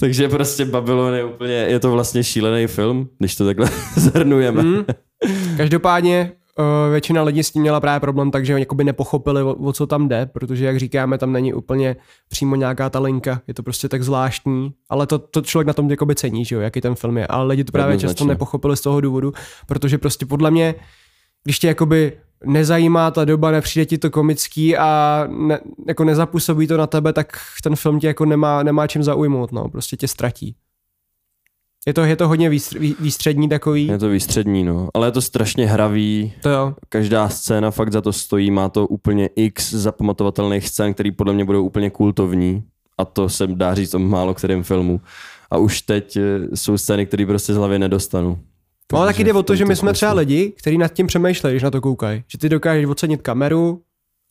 takže 0.00 0.28
prostě 0.28 0.64
Babylon 0.64 1.14
je 1.14 1.24
úplně, 1.24 1.52
je 1.52 1.80
to 1.80 1.90
vlastně 1.90 2.24
šílený 2.24 2.66
film, 2.66 3.08
když 3.18 3.36
to 3.36 3.44
takhle 3.44 3.70
zhrnujeme. 3.96 4.62
Mm. 4.62 4.84
Každopádně 5.56 6.32
uh, 6.58 6.64
většina 6.92 7.22
lidí 7.22 7.42
s 7.42 7.50
tím 7.50 7.62
měla 7.62 7.80
právě 7.80 8.00
problém, 8.00 8.30
takže 8.30 8.54
oni 8.54 8.62
jakoby 8.62 8.84
nepochopili, 8.84 9.42
o, 9.42 9.54
o 9.54 9.72
co 9.72 9.86
tam 9.86 10.08
jde, 10.08 10.26
protože 10.26 10.64
jak 10.64 10.76
říkáme, 10.78 11.18
tam 11.18 11.32
není 11.32 11.54
úplně 11.54 11.96
přímo 12.28 12.56
nějaká 12.56 12.90
ta 12.90 12.98
linka, 12.98 13.40
je 13.46 13.54
to 13.54 13.62
prostě 13.62 13.88
tak 13.88 14.02
zvláštní, 14.02 14.72
ale 14.90 15.06
to, 15.06 15.18
to 15.18 15.40
člověk 15.42 15.66
na 15.66 15.72
tom 15.72 15.90
jakoby 15.90 16.14
cení, 16.14 16.44
že 16.44 16.54
jo, 16.54 16.60
jaký 16.60 16.80
ten 16.80 16.94
film 16.94 17.18
je, 17.18 17.26
ale 17.26 17.44
lidi 17.46 17.64
to 17.64 17.72
právě 17.72 17.98
často 17.98 18.24
nepochopili 18.24 18.76
z 18.76 18.80
toho 18.80 19.00
důvodu, 19.00 19.32
protože 19.66 19.98
prostě 19.98 20.26
podle 20.26 20.50
mě, 20.50 20.74
když 21.44 21.58
tě 21.58 21.66
jakoby 21.66 22.12
nezajímá 22.44 23.10
ta 23.10 23.24
doba, 23.24 23.50
nepřijde 23.50 23.86
ti 23.86 23.98
to 23.98 24.10
komický 24.10 24.76
a 24.76 25.24
ne, 25.30 25.60
jako 25.88 26.04
nezapůsobí 26.04 26.66
to 26.66 26.76
na 26.76 26.86
tebe, 26.86 27.12
tak 27.12 27.26
ten 27.62 27.76
film 27.76 28.00
tě 28.00 28.06
jako 28.06 28.24
nemá, 28.24 28.62
nemá 28.62 28.86
čím 28.86 29.02
zaujmout, 29.02 29.52
no, 29.52 29.68
prostě 29.68 29.96
tě 29.96 30.08
ztratí. 30.08 30.54
Je 31.86 31.94
to, 31.94 32.00
je 32.00 32.16
to 32.16 32.28
hodně 32.28 32.48
výstř, 32.48 32.76
vý, 32.76 32.96
výstřední 33.00 33.48
takový, 33.48 33.86
Je 33.86 33.98
to 33.98 34.08
výstřední, 34.08 34.64
no. 34.64 34.88
Ale 34.94 35.06
je 35.06 35.12
to 35.12 35.22
strašně 35.22 35.66
hravý, 35.66 36.32
to 36.42 36.48
jo. 36.50 36.74
každá 36.88 37.28
scéna 37.28 37.70
fakt 37.70 37.92
za 37.92 38.00
to 38.00 38.12
stojí, 38.12 38.50
má 38.50 38.68
to 38.68 38.86
úplně 38.86 39.28
x 39.36 39.74
zapamatovatelných 39.74 40.68
scén, 40.68 40.94
které 40.94 41.12
podle 41.12 41.34
mě 41.34 41.44
budou 41.44 41.64
úplně 41.64 41.90
kultovní 41.90 42.64
a 42.98 43.04
to 43.04 43.28
se 43.28 43.46
dá 43.46 43.74
říct 43.74 43.94
o 43.94 43.98
málo 43.98 44.34
kterém 44.34 44.62
filmu. 44.62 45.00
A 45.50 45.58
už 45.58 45.82
teď 45.82 46.16
eh, 46.16 46.56
jsou 46.56 46.78
scény, 46.78 47.06
které 47.06 47.26
prostě 47.26 47.54
z 47.54 47.56
hlavy 47.56 47.78
nedostanu. 47.78 48.38
No, 48.92 48.98
ale 48.98 49.08
taky 49.08 49.24
jde 49.24 49.32
o 49.32 49.42
to, 49.42 49.56
že 49.56 49.64
my 49.64 49.76
jsme 49.76 49.92
třeba 49.92 50.12
lidi, 50.12 50.52
kteří 50.58 50.78
nad 50.78 50.92
tím 50.92 51.06
přemýšlejí, 51.06 51.54
když 51.54 51.62
na 51.62 51.70
to 51.70 51.80
koukají. 51.80 52.24
Že 52.28 52.38
ty 52.38 52.48
dokážeš 52.48 52.86
ocenit 52.86 53.22
kameru, 53.22 53.82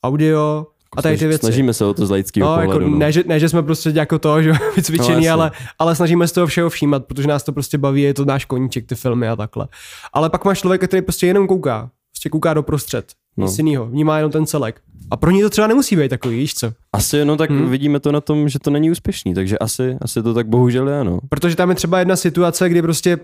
audio 0.03 0.65
a 0.97 1.01
tady 1.01 1.17
ty 1.17 1.27
věci. 1.27 1.45
Snažíme 1.45 1.73
se 1.73 1.85
o 1.85 1.93
to 1.93 2.05
z 2.05 2.09
laického 2.09 2.49
no, 2.49 2.55
pohledu. 2.55 2.71
jako, 2.71 2.91
no. 2.91 2.97
ne, 2.97 3.11
že, 3.11 3.23
ne, 3.27 3.39
že 3.39 3.49
jsme 3.49 3.63
prostě 3.63 3.91
jako 3.95 4.19
to, 4.19 4.41
že 4.41 4.53
vycvičený, 4.75 5.25
No, 5.27 5.33
ale, 5.33 5.51
ale 5.79 5.95
snažíme 5.95 6.27
se 6.27 6.33
toho 6.33 6.47
všeho 6.47 6.69
všímat, 6.69 7.05
protože 7.05 7.27
nás 7.27 7.43
to 7.43 7.51
prostě 7.53 7.77
baví, 7.77 8.01
je 8.01 8.13
to 8.13 8.25
náš 8.25 8.45
koníček, 8.45 8.85
ty 8.85 8.95
filmy 8.95 9.27
a 9.27 9.35
takhle. 9.35 9.67
Ale 10.13 10.29
pak 10.29 10.45
máš 10.45 10.59
člověka, 10.59 10.87
který 10.87 11.01
prostě 11.01 11.27
jenom 11.27 11.47
kouká, 11.47 11.89
prostě 12.13 12.29
kouká 12.29 12.53
do 12.53 12.63
prostřed, 12.63 13.05
No. 13.37 13.45
nic 13.45 13.57
jinýho, 13.57 13.85
vnímá 13.85 14.17
jenom 14.17 14.31
ten 14.31 14.45
celek. 14.45 14.81
A 15.11 15.17
pro 15.17 15.31
ní 15.31 15.41
to 15.41 15.49
třeba 15.49 15.67
nemusí 15.67 15.95
být 15.95 16.09
takový, 16.09 16.37
víš 16.37 16.55
co? 16.55 16.73
Asi, 16.93 17.25
no 17.25 17.37
tak 17.37 17.49
hmm. 17.49 17.69
vidíme 17.69 17.99
to 17.99 18.11
na 18.11 18.21
tom, 18.21 18.49
že 18.49 18.59
to 18.59 18.69
není 18.69 18.91
úspěšný, 18.91 19.33
takže 19.33 19.57
asi, 19.57 19.97
asi 20.01 20.23
to 20.23 20.33
tak 20.33 20.47
bohužel 20.47 20.89
je, 20.89 21.03
no. 21.03 21.19
Protože 21.29 21.55
tam 21.55 21.69
je 21.69 21.75
třeba 21.75 21.99
jedna 21.99 22.15
situace, 22.15 22.69
kdy 22.69 22.81
prostě 22.81 23.19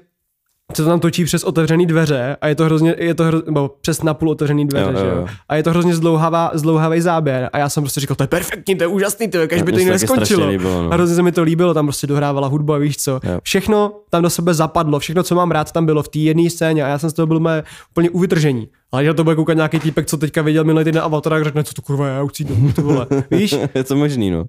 se 0.72 0.84
to 0.84 0.90
tam 0.90 1.00
točí 1.00 1.26
přes 1.26 1.44
otevřený 1.44 1.86
dveře 1.86 2.38
a 2.42 2.48
je 2.48 2.56
to 2.56 2.66
hrozně, 2.66 2.96
je 2.98 3.14
to 3.14 3.24
hro, 3.24 3.42
nebo 3.46 3.72
přes 3.82 4.04
napůl 4.04 4.30
otevřený 4.30 4.68
dveře, 4.68 4.92
Jo, 4.94 5.06
jo, 5.06 5.16
jo? 5.16 5.28
A 5.50 5.56
je 5.56 5.64
to 5.64 5.70
hrozně 5.70 5.96
zdlouhavá, 5.96 6.52
zdlouhavý 6.54 7.02
záběr 7.02 7.50
a 7.54 7.58
já 7.58 7.70
jsem 7.70 7.84
prostě 7.84 8.00
říkal, 8.00 8.16
to 8.16 8.24
je 8.24 8.28
perfektní, 8.28 8.76
to 8.76 8.84
je 8.84 8.88
úžasný, 8.88 9.28
to 9.28 9.38
je, 9.38 9.64
by 9.64 9.72
to 9.72 9.80
jinak 9.80 9.94
neskončilo. 9.94 10.48
líbilo, 10.48 10.84
no. 10.84 10.92
A 10.92 10.94
hrozně 10.96 11.16
se 11.16 11.22
mi 11.22 11.32
to 11.32 11.44
líbilo, 11.44 11.74
tam 11.74 11.86
prostě 11.86 12.08
dohrávala 12.08 12.48
hudba, 12.48 12.78
víš 12.78 12.98
co. 12.98 13.12
Jo. 13.12 13.40
Všechno 13.44 13.92
tam 14.10 14.24
do 14.24 14.30
sebe 14.30 14.54
zapadlo, 14.54 15.00
všechno, 15.00 15.24
co 15.24 15.36
mám 15.36 15.52
rád, 15.52 15.72
tam 15.72 15.86
bylo 15.86 16.04
v 16.04 16.10
té 16.10 16.20
jedné 16.20 16.50
scéně 16.50 16.84
a 16.84 16.88
já 16.88 17.00
jsem 17.00 17.10
z 17.10 17.14
toho 17.14 17.28
byl 17.28 17.40
mé 17.40 17.64
úplně 17.92 18.10
uvytržení. 18.10 18.68
Ale 18.92 19.06
já 19.06 19.14
to 19.14 19.24
bude 19.24 19.36
koukat 19.36 19.56
nějaký 19.56 19.80
týpek, 19.80 20.06
co 20.06 20.18
teďka 20.18 20.42
viděl 20.42 20.64
minulý 20.64 20.86
týden 20.86 21.02
Avatar, 21.02 21.34
a 21.34 21.44
řekne, 21.44 21.64
co 21.64 21.74
to 21.74 21.82
kurva 21.82 22.08
je, 22.08 22.14
já 22.14 22.24
už 22.24 22.32
domů, 22.40 22.74
ty 22.74 22.82
vole. 22.82 23.08
Víš, 23.32 23.56
je 23.76 23.84
to 23.84 23.96
možný, 23.96 24.32
no. 24.32 24.46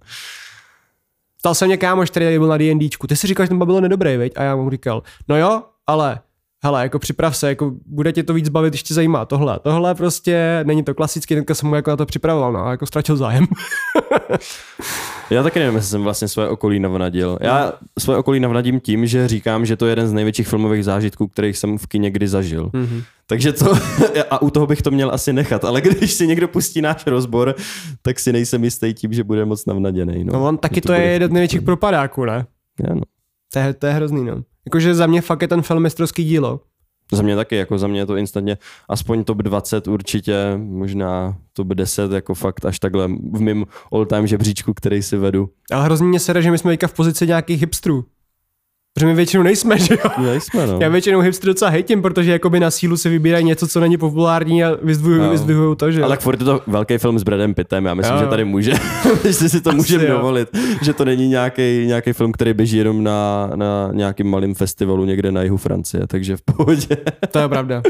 Ptal 1.38 1.54
se 1.54 1.66
mě 1.66 1.76
kámoš, 1.76 2.10
který 2.10 2.38
byl 2.38 2.48
na 2.48 2.56
D&Dčku. 2.56 3.06
Ty 3.06 3.16
si 3.16 3.26
říkal, 3.26 3.46
že 3.46 3.48
ten 3.48 3.58
Babylon 3.58 3.82
je 3.82 3.88
dobrý, 3.88 4.16
viď? 4.16 4.32
A 4.36 4.42
já 4.42 4.56
mu 4.56 4.70
říkal, 4.70 5.02
no 5.28 5.36
jo, 5.36 5.62
ale 5.86 6.20
hele, 6.64 6.82
jako 6.82 6.98
připrav 6.98 7.36
se, 7.36 7.48
jako 7.48 7.72
bude 7.86 8.12
tě 8.12 8.22
to 8.22 8.34
víc 8.34 8.48
bavit, 8.48 8.70
když 8.70 8.82
tě 8.82 8.94
zajímá 8.94 9.24
tohle. 9.24 9.58
Tohle 9.62 9.94
prostě 9.94 10.60
není 10.66 10.82
to 10.82 10.94
klasický, 10.94 11.34
teďka 11.34 11.54
jsem 11.54 11.68
mu 11.68 11.74
jako 11.74 11.90
na 11.90 11.96
to 11.96 12.06
připravoval, 12.06 12.52
no, 12.52 12.66
a 12.66 12.70
jako 12.70 12.86
ztratil 12.86 13.16
zájem. 13.16 13.46
Já 15.30 15.42
taky 15.42 15.58
nevím, 15.58 15.74
jestli 15.74 15.90
jsem 15.90 16.02
vlastně 16.02 16.28
svoje 16.28 16.48
okolí 16.48 16.80
navnadil. 16.80 17.38
Já 17.40 17.72
svoje 17.98 18.18
okolí 18.18 18.40
navnadím 18.40 18.80
tím, 18.80 19.06
že 19.06 19.28
říkám, 19.28 19.66
že 19.66 19.76
to 19.76 19.86
je 19.86 19.92
jeden 19.92 20.08
z 20.08 20.12
největších 20.12 20.48
filmových 20.48 20.84
zážitků, 20.84 21.28
kterých 21.28 21.58
jsem 21.58 21.78
v 21.78 21.86
kině 21.86 22.10
kdy 22.10 22.28
zažil. 22.28 22.70
Mhm. 22.72 23.02
Takže 23.26 23.52
to, 23.52 23.72
a 24.30 24.42
u 24.42 24.50
toho 24.50 24.66
bych 24.66 24.82
to 24.82 24.90
měl 24.90 25.10
asi 25.10 25.32
nechat, 25.32 25.64
ale 25.64 25.80
když 25.80 26.12
si 26.12 26.26
někdo 26.26 26.48
pustí 26.48 26.82
náš 26.82 27.06
rozbor, 27.06 27.54
tak 28.02 28.20
si 28.20 28.32
nejsem 28.32 28.64
jistý 28.64 28.94
tím, 28.94 29.12
že 29.12 29.24
bude 29.24 29.44
moc 29.44 29.66
navnaděný. 29.66 30.24
No, 30.24 30.32
No 30.32 30.44
on 30.44 30.58
taky 30.58 30.74
Že 30.74 30.80
to, 30.80 30.92
je 30.92 31.02
jeden 31.02 31.30
z 31.30 31.32
největších 31.32 31.62
propadáků, 31.62 32.24
ne? 32.24 32.46
Já, 32.88 32.94
no. 32.94 33.02
To 33.52 33.58
je, 33.58 33.74
to 33.74 33.86
je 33.86 33.92
hrozný, 33.92 34.24
no. 34.24 34.42
Jakože 34.66 34.94
za 34.94 35.06
mě 35.06 35.20
fakt 35.20 35.42
je 35.42 35.48
ten 35.48 35.62
film 35.62 35.82
mistrovský 35.82 36.24
dílo. 36.24 36.60
Za 37.12 37.22
mě 37.22 37.36
taky, 37.36 37.56
jako 37.56 37.78
za 37.78 37.86
mě 37.86 38.00
je 38.00 38.06
to 38.06 38.16
instantně 38.16 38.58
aspoň 38.88 39.24
top 39.24 39.38
20 39.38 39.88
určitě, 39.88 40.34
možná 40.56 41.36
top 41.52 41.68
10, 41.68 42.12
jako 42.12 42.34
fakt 42.34 42.64
až 42.64 42.78
takhle 42.78 43.08
v 43.08 43.40
mém 43.40 43.64
all 43.92 44.06
time 44.06 44.26
žebříčku, 44.26 44.74
který 44.74 45.02
si 45.02 45.16
vedu. 45.16 45.48
Ale 45.72 45.84
hrozně 45.84 46.06
mě 46.06 46.20
sere, 46.20 46.42
že 46.42 46.50
my 46.50 46.58
jsme 46.58 46.72
teďka 46.72 46.86
v 46.86 46.94
pozici 46.94 47.26
nějakých 47.26 47.60
hipstrů. 47.60 48.04
Protože 48.94 49.06
my 49.06 49.14
většinou 49.14 49.42
nejsme, 49.42 49.78
že 49.78 49.94
jo? 49.94 50.10
No, 50.18 50.34
jsme, 50.40 50.66
no. 50.66 50.78
Já 50.80 50.88
většinou 50.88 51.20
hipstry 51.20 51.46
docela 51.46 51.70
hejtím, 51.70 52.02
protože 52.02 52.32
jakoby 52.32 52.60
na 52.60 52.70
sílu 52.70 52.96
si 52.96 53.08
vybírají 53.08 53.44
něco, 53.44 53.68
co 53.68 53.80
není 53.80 53.96
populární 53.96 54.64
a 54.64 54.76
vyzdvihují, 54.82 55.24
Jo. 55.24 55.30
vyzdvihují 55.30 55.76
to, 55.76 55.90
že 55.92 56.00
jo? 56.00 56.06
Ale 56.06 56.16
furt 56.16 56.40
je 56.40 56.44
to 56.44 56.60
velký 56.66 56.98
film 56.98 57.18
s 57.18 57.22
Bradem 57.22 57.54
Pittem, 57.54 57.84
já 57.84 57.94
myslím, 57.94 58.16
Jo, 58.16 58.22
že 58.22 58.26
tady 58.28 58.44
může, 58.44 58.72
že 59.24 59.32
si 59.48 59.60
to 59.60 59.72
můžeme 59.72 60.06
dovolit, 60.06 60.48
že 60.82 60.92
to 60.92 61.04
není 61.04 61.28
nějaký, 61.28 61.86
nějaký 61.86 62.12
film, 62.12 62.32
který 62.32 62.52
běží 62.54 62.76
jenom 62.76 63.04
na, 63.04 63.50
na 63.54 63.90
nějakým 63.92 64.30
malým 64.30 64.54
festivalu 64.54 65.04
někde 65.04 65.32
na 65.32 65.42
jihu 65.42 65.56
Francie, 65.56 66.06
takže 66.06 66.36
v 66.36 66.42
pohodě. 66.42 66.96
To 67.30 67.38
je 67.38 67.48
pravda. 67.48 67.82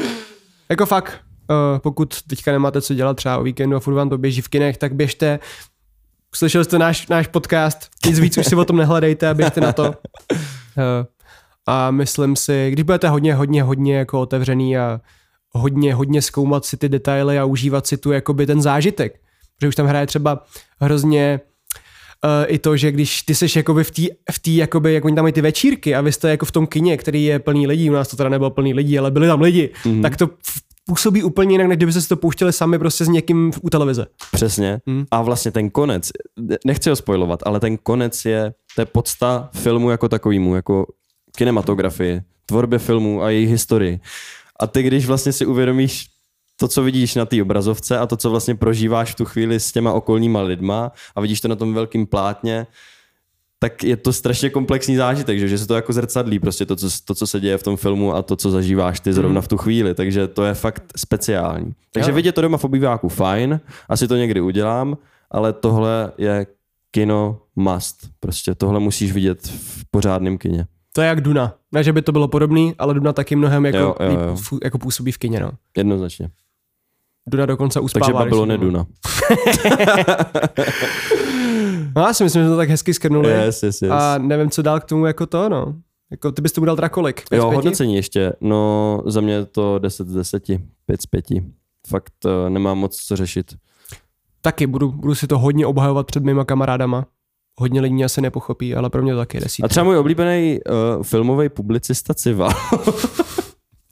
jako 0.69 0.87
fakt, 0.87 1.21
uh, 1.51 1.79
pokud 1.79 2.23
teďka 2.23 2.53
nemáte 2.53 2.81
co 2.81 2.95
dělat 2.95 3.15
třeba 3.17 3.39
o 3.39 3.43
víkendu 3.43 3.77
a 3.77 3.81
furt 3.81 3.95
vám 3.95 4.09
to 4.09 4.19
běží 4.19 4.41
v 4.41 4.49
kinech, 4.49 4.77
tak 4.77 4.95
běžte. 4.95 5.39
Slyšeli 6.35 6.65
jste 6.65 6.79
náš, 6.79 7.09
náš 7.09 7.27
podcast, 7.27 7.79
nic 8.07 8.19
víc 8.19 8.39
už 8.39 8.47
si 8.47 8.57
o 8.57 8.65
tom 8.65 8.77
nehledejte 8.77 9.29
a 9.29 9.35
běžte 9.35 9.61
na 9.61 9.73
to. 9.73 9.95
A 11.67 11.91
myslím 11.91 12.37
si, 12.37 12.71
když 12.71 12.83
budete 12.83 13.09
hodně, 13.09 13.35
hodně, 13.35 13.63
hodně 13.63 13.97
jako 13.97 14.21
otevřený 14.21 14.79
a 14.79 15.01
hodně, 15.51 15.95
hodně 15.95 16.23
zkoumat 16.23 16.65
si 16.65 16.77
ty 16.77 16.89
detaily 16.89 17.39
a 17.39 17.45
užívat 17.45 17.87
si 17.87 17.97
tu 17.97 18.13
jakoby 18.13 18.47
ten 18.47 18.63
zážitek, 18.63 19.21
protože 19.57 19.69
už 19.69 19.75
tam 19.75 19.87
hraje 19.87 20.07
třeba 20.07 20.45
hrozně 20.81 21.41
uh, 22.25 22.31
i 22.47 22.59
to, 22.59 22.77
že 22.77 22.93
když 22.93 23.23
ty 23.23 23.35
seš 23.35 23.57
jakoby 23.57 23.85
v 23.85 23.91
té, 23.91 24.03
v 24.33 24.39
tý, 24.39 24.57
jakoby, 24.57 24.95
jak 24.95 25.05
oni 25.05 25.15
tam 25.15 25.25
mají 25.25 25.33
ty 25.33 25.41
večírky 25.41 25.95
a 25.95 26.01
vy 26.01 26.13
jste 26.13 26.31
jako 26.31 26.47
v 26.47 26.53
tom 26.53 26.67
kině, 26.67 26.97
který 26.97 27.25
je 27.25 27.39
plný 27.39 27.67
lidí, 27.67 27.91
u 27.91 27.93
nás 27.93 28.09
to 28.09 28.17
teda 28.17 28.29
nebylo 28.29 28.51
plný 28.51 28.75
lidí, 28.75 28.99
ale 28.99 29.11
byli 29.11 29.27
tam 29.27 29.41
lidi, 29.41 29.71
mm-hmm. 29.85 30.03
tak 30.03 30.17
to 30.17 30.29
působí 30.87 31.23
úplně 31.23 31.55
jinak, 31.55 31.67
než 31.67 31.77
kdybyste 31.77 32.01
si 32.01 32.09
to 32.09 32.17
pouštěli 32.17 32.53
sami 32.53 32.79
prostě 32.79 33.05
s 33.05 33.09
někým 33.09 33.53
u 33.63 33.71
televize. 33.71 34.07
Přesně. 34.33 34.81
Hmm. 34.87 35.05
A 35.11 35.23
vlastně 35.23 35.51
ten 35.51 35.71
konec, 35.71 36.11
nechci 36.65 36.91
ho 36.91 36.97
spojovat, 36.97 37.41
ale 37.47 37.61
ten 37.61 37.77
konec 37.77 38.25
je, 38.25 38.55
to 38.75 38.83
je 38.83 38.87
podsta 38.87 39.51
filmu 39.53 39.91
jako 39.91 40.09
takovýmu, 40.09 40.55
jako 40.55 40.87
kinematografii, 41.37 42.23
tvorbě 42.47 42.79
filmu 42.79 43.23
a 43.23 43.31
její 43.31 43.47
historii. 43.47 44.01
A 44.61 44.67
ty, 44.67 44.83
když 44.83 45.07
vlastně 45.07 45.33
si 45.33 45.47
uvědomíš 45.47 46.07
to, 46.57 46.69
co 46.69 46.83
vidíš 46.83 47.15
na 47.15 47.27
té 47.27 47.43
obrazovce 47.43 47.99
a 47.99 48.07
to, 48.07 48.17
co 48.17 48.31
vlastně 48.31 48.55
prožíváš 48.55 49.13
v 49.13 49.15
tu 49.15 49.25
chvíli 49.25 49.61
s 49.61 49.73
těma 49.73 49.93
okolníma 49.93 50.41
lidma 50.41 50.93
a 51.17 51.21
vidíš 51.21 51.41
to 51.41 51.49
na 51.49 51.57
tom 51.57 51.75
velkém 51.75 52.07
plátně, 52.07 52.67
tak 53.65 53.85
je 53.85 53.97
to 53.97 54.13
strašně 54.13 54.51
komplexní 54.51 54.97
zážitek, 54.97 55.39
že, 55.39 55.49
že 55.49 55.59
se 55.59 55.67
to 55.67 55.75
jako 55.75 55.93
zrcadlí, 55.93 56.39
prostě 56.39 56.67
to 56.67 56.77
co, 56.77 56.89
to, 57.05 57.15
co 57.15 57.27
se 57.27 57.41
děje 57.41 57.59
v 57.59 57.63
tom 57.63 57.77
filmu 57.77 58.15
a 58.15 58.23
to, 58.23 58.37
co 58.37 58.51
zažíváš 58.51 59.01
ty 59.01 59.13
zrovna 59.13 59.41
v 59.41 59.49
tu 59.49 59.57
chvíli, 59.57 59.95
takže 59.95 60.29
to 60.29 60.45
je 60.45 60.55
fakt 60.55 60.83
speciální. 60.97 61.73
Takže 61.93 62.11
Jo. 62.11 62.15
vidět 62.15 62.33
to 62.33 62.41
doma 62.41 62.59
v 62.59 62.65
obýváku 62.65 63.09
fajn, 63.09 63.61
asi 63.89 64.09
to 64.09 64.17
někdy 64.17 64.41
udělám, 64.41 64.97
ale 65.31 65.53
tohle 65.53 66.13
je 66.19 66.47
kino 66.91 67.41
must. 67.57 67.97
Prostě 68.21 68.55
tohle 68.55 68.81
musíš 68.81 69.13
vidět 69.13 69.47
v 69.47 69.85
pořádném 69.91 70.39
kině. 70.39 70.67
To 70.93 71.01
je 71.03 71.09
jak 71.09 71.21
Duna. 71.21 71.55
Ne, 71.73 71.85
že 71.85 71.93
by 71.93 72.03
to 72.03 72.13
bylo 72.13 72.29
podobný, 72.29 72.75
ale 72.79 72.95
Duna 72.95 73.13
taky 73.13 73.37
mnohem 73.37 73.67
jako, 73.67 73.79
Jo, 73.79 73.95
jo, 74.01 74.09
líp 74.11 74.19
jo. 74.29 74.35
fu- 74.35 74.59
jako 74.65 74.79
působí 74.79 75.13
v 75.13 75.19
kině. 75.19 75.41
No. 75.41 75.51
Jednoznačně. 75.77 76.29
Duna 77.29 77.47
dokonce 77.47 77.81
uspává. 77.81 78.07
Takže 78.07 78.13
Babylon 78.25 78.51
je. 78.51 78.59
Duna. 78.59 78.87
No, 81.97 82.03
já 82.03 82.13
si 82.15 82.25
myslím, 82.25 82.43
že 82.43 82.49
to 82.49 82.57
tak 82.57 82.69
hezky 82.69 82.95
skrnuli. 82.95 83.29
Yes, 83.31 83.63
yes, 83.63 83.83
yes. 83.83 83.91
A 83.91 84.19
nevím, 84.19 84.51
co 84.51 84.63
dál 84.63 84.81
k 84.81 84.85
tomu 84.85 85.07
jako 85.07 85.27
to, 85.27 85.49
no. 85.49 85.75
Jako, 86.11 86.33
ty 86.33 86.43
bys 86.43 86.53
tomu 86.53 86.65
dal 86.65 86.77
teda 86.77 86.89
kolik? 86.89 87.29
Pět 87.29 87.39
Jo, 87.39 87.51
hodnocení 87.51 87.95
ještě. 87.97 88.33
No, 88.41 89.03
za 89.07 89.21
mě 89.21 89.33
je 89.33 89.45
to 89.45 89.79
10 89.79 90.09
z 90.09 90.15
10, 90.15 90.43
5 90.87 91.03
z 91.03 91.07
5. 91.07 91.25
Fakt 91.89 92.13
uh, 92.25 92.51
nemám 92.51 92.79
moc 92.79 92.97
co 92.97 93.17
řešit. 93.17 93.55
Taky, 94.41 94.67
budu, 94.67 94.93
budu 94.93 95.15
si 95.15 95.27
to 95.27 95.39
hodně 95.39 95.67
obhajovat 95.67 96.07
před 96.07 96.25
mýma 96.25 96.45
kamarádama. 96.45 97.07
Hodně 97.61 97.81
lidí 97.81 98.05
asi 98.05 98.21
nepochopí, 98.21 98.75
ale 98.75 98.91
pro 98.91 99.03
mě 99.03 99.13
to 99.13 99.19
taky 99.19 99.37
je 99.37 99.41
A 99.41 99.45
desítka. 99.45 99.69
třeba 99.69 99.85
můj 99.85 99.97
oblíbený 99.99 100.59
uh, 100.97 101.03
filmový 101.03 101.49
publicista 101.49 102.15
Civa. 102.15 102.49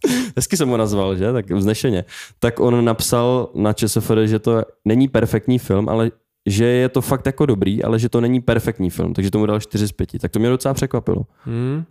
Hezky 0.36 0.57
jsem 0.57 0.68
ho 0.68 0.76
nazval, 0.76 1.16
že? 1.16 1.32
Tak 1.32 1.50
vznešeně. 1.50 2.05
Tak 2.38 2.61
on 2.61 2.84
napsal 2.84 3.48
na 3.55 3.72
ČSFD, 3.72 4.12
že 4.24 4.38
to 4.38 4.62
není 4.84 5.09
perfektní 5.09 5.59
film, 5.59 5.88
ale 5.88 6.11
že 6.48 6.64
je 6.64 6.88
to 6.88 7.00
fakt 7.00 7.26
jako 7.26 7.46
dobrý, 7.46 7.82
ale 7.84 7.98
že 7.98 8.09
to 8.09 8.20
není 8.20 8.40
perfektní 8.40 8.90
film, 8.90 9.14
takže 9.14 9.30
tomu 9.30 9.46
dal 9.46 9.61
4 9.61 9.86
z 9.86 9.92
5. 9.92 10.11
Tak 10.20 10.30
to 10.30 10.38
mě 10.38 10.48
docela 10.48 10.74
překvapilo. 10.74 11.22
Hmm. 11.44 11.84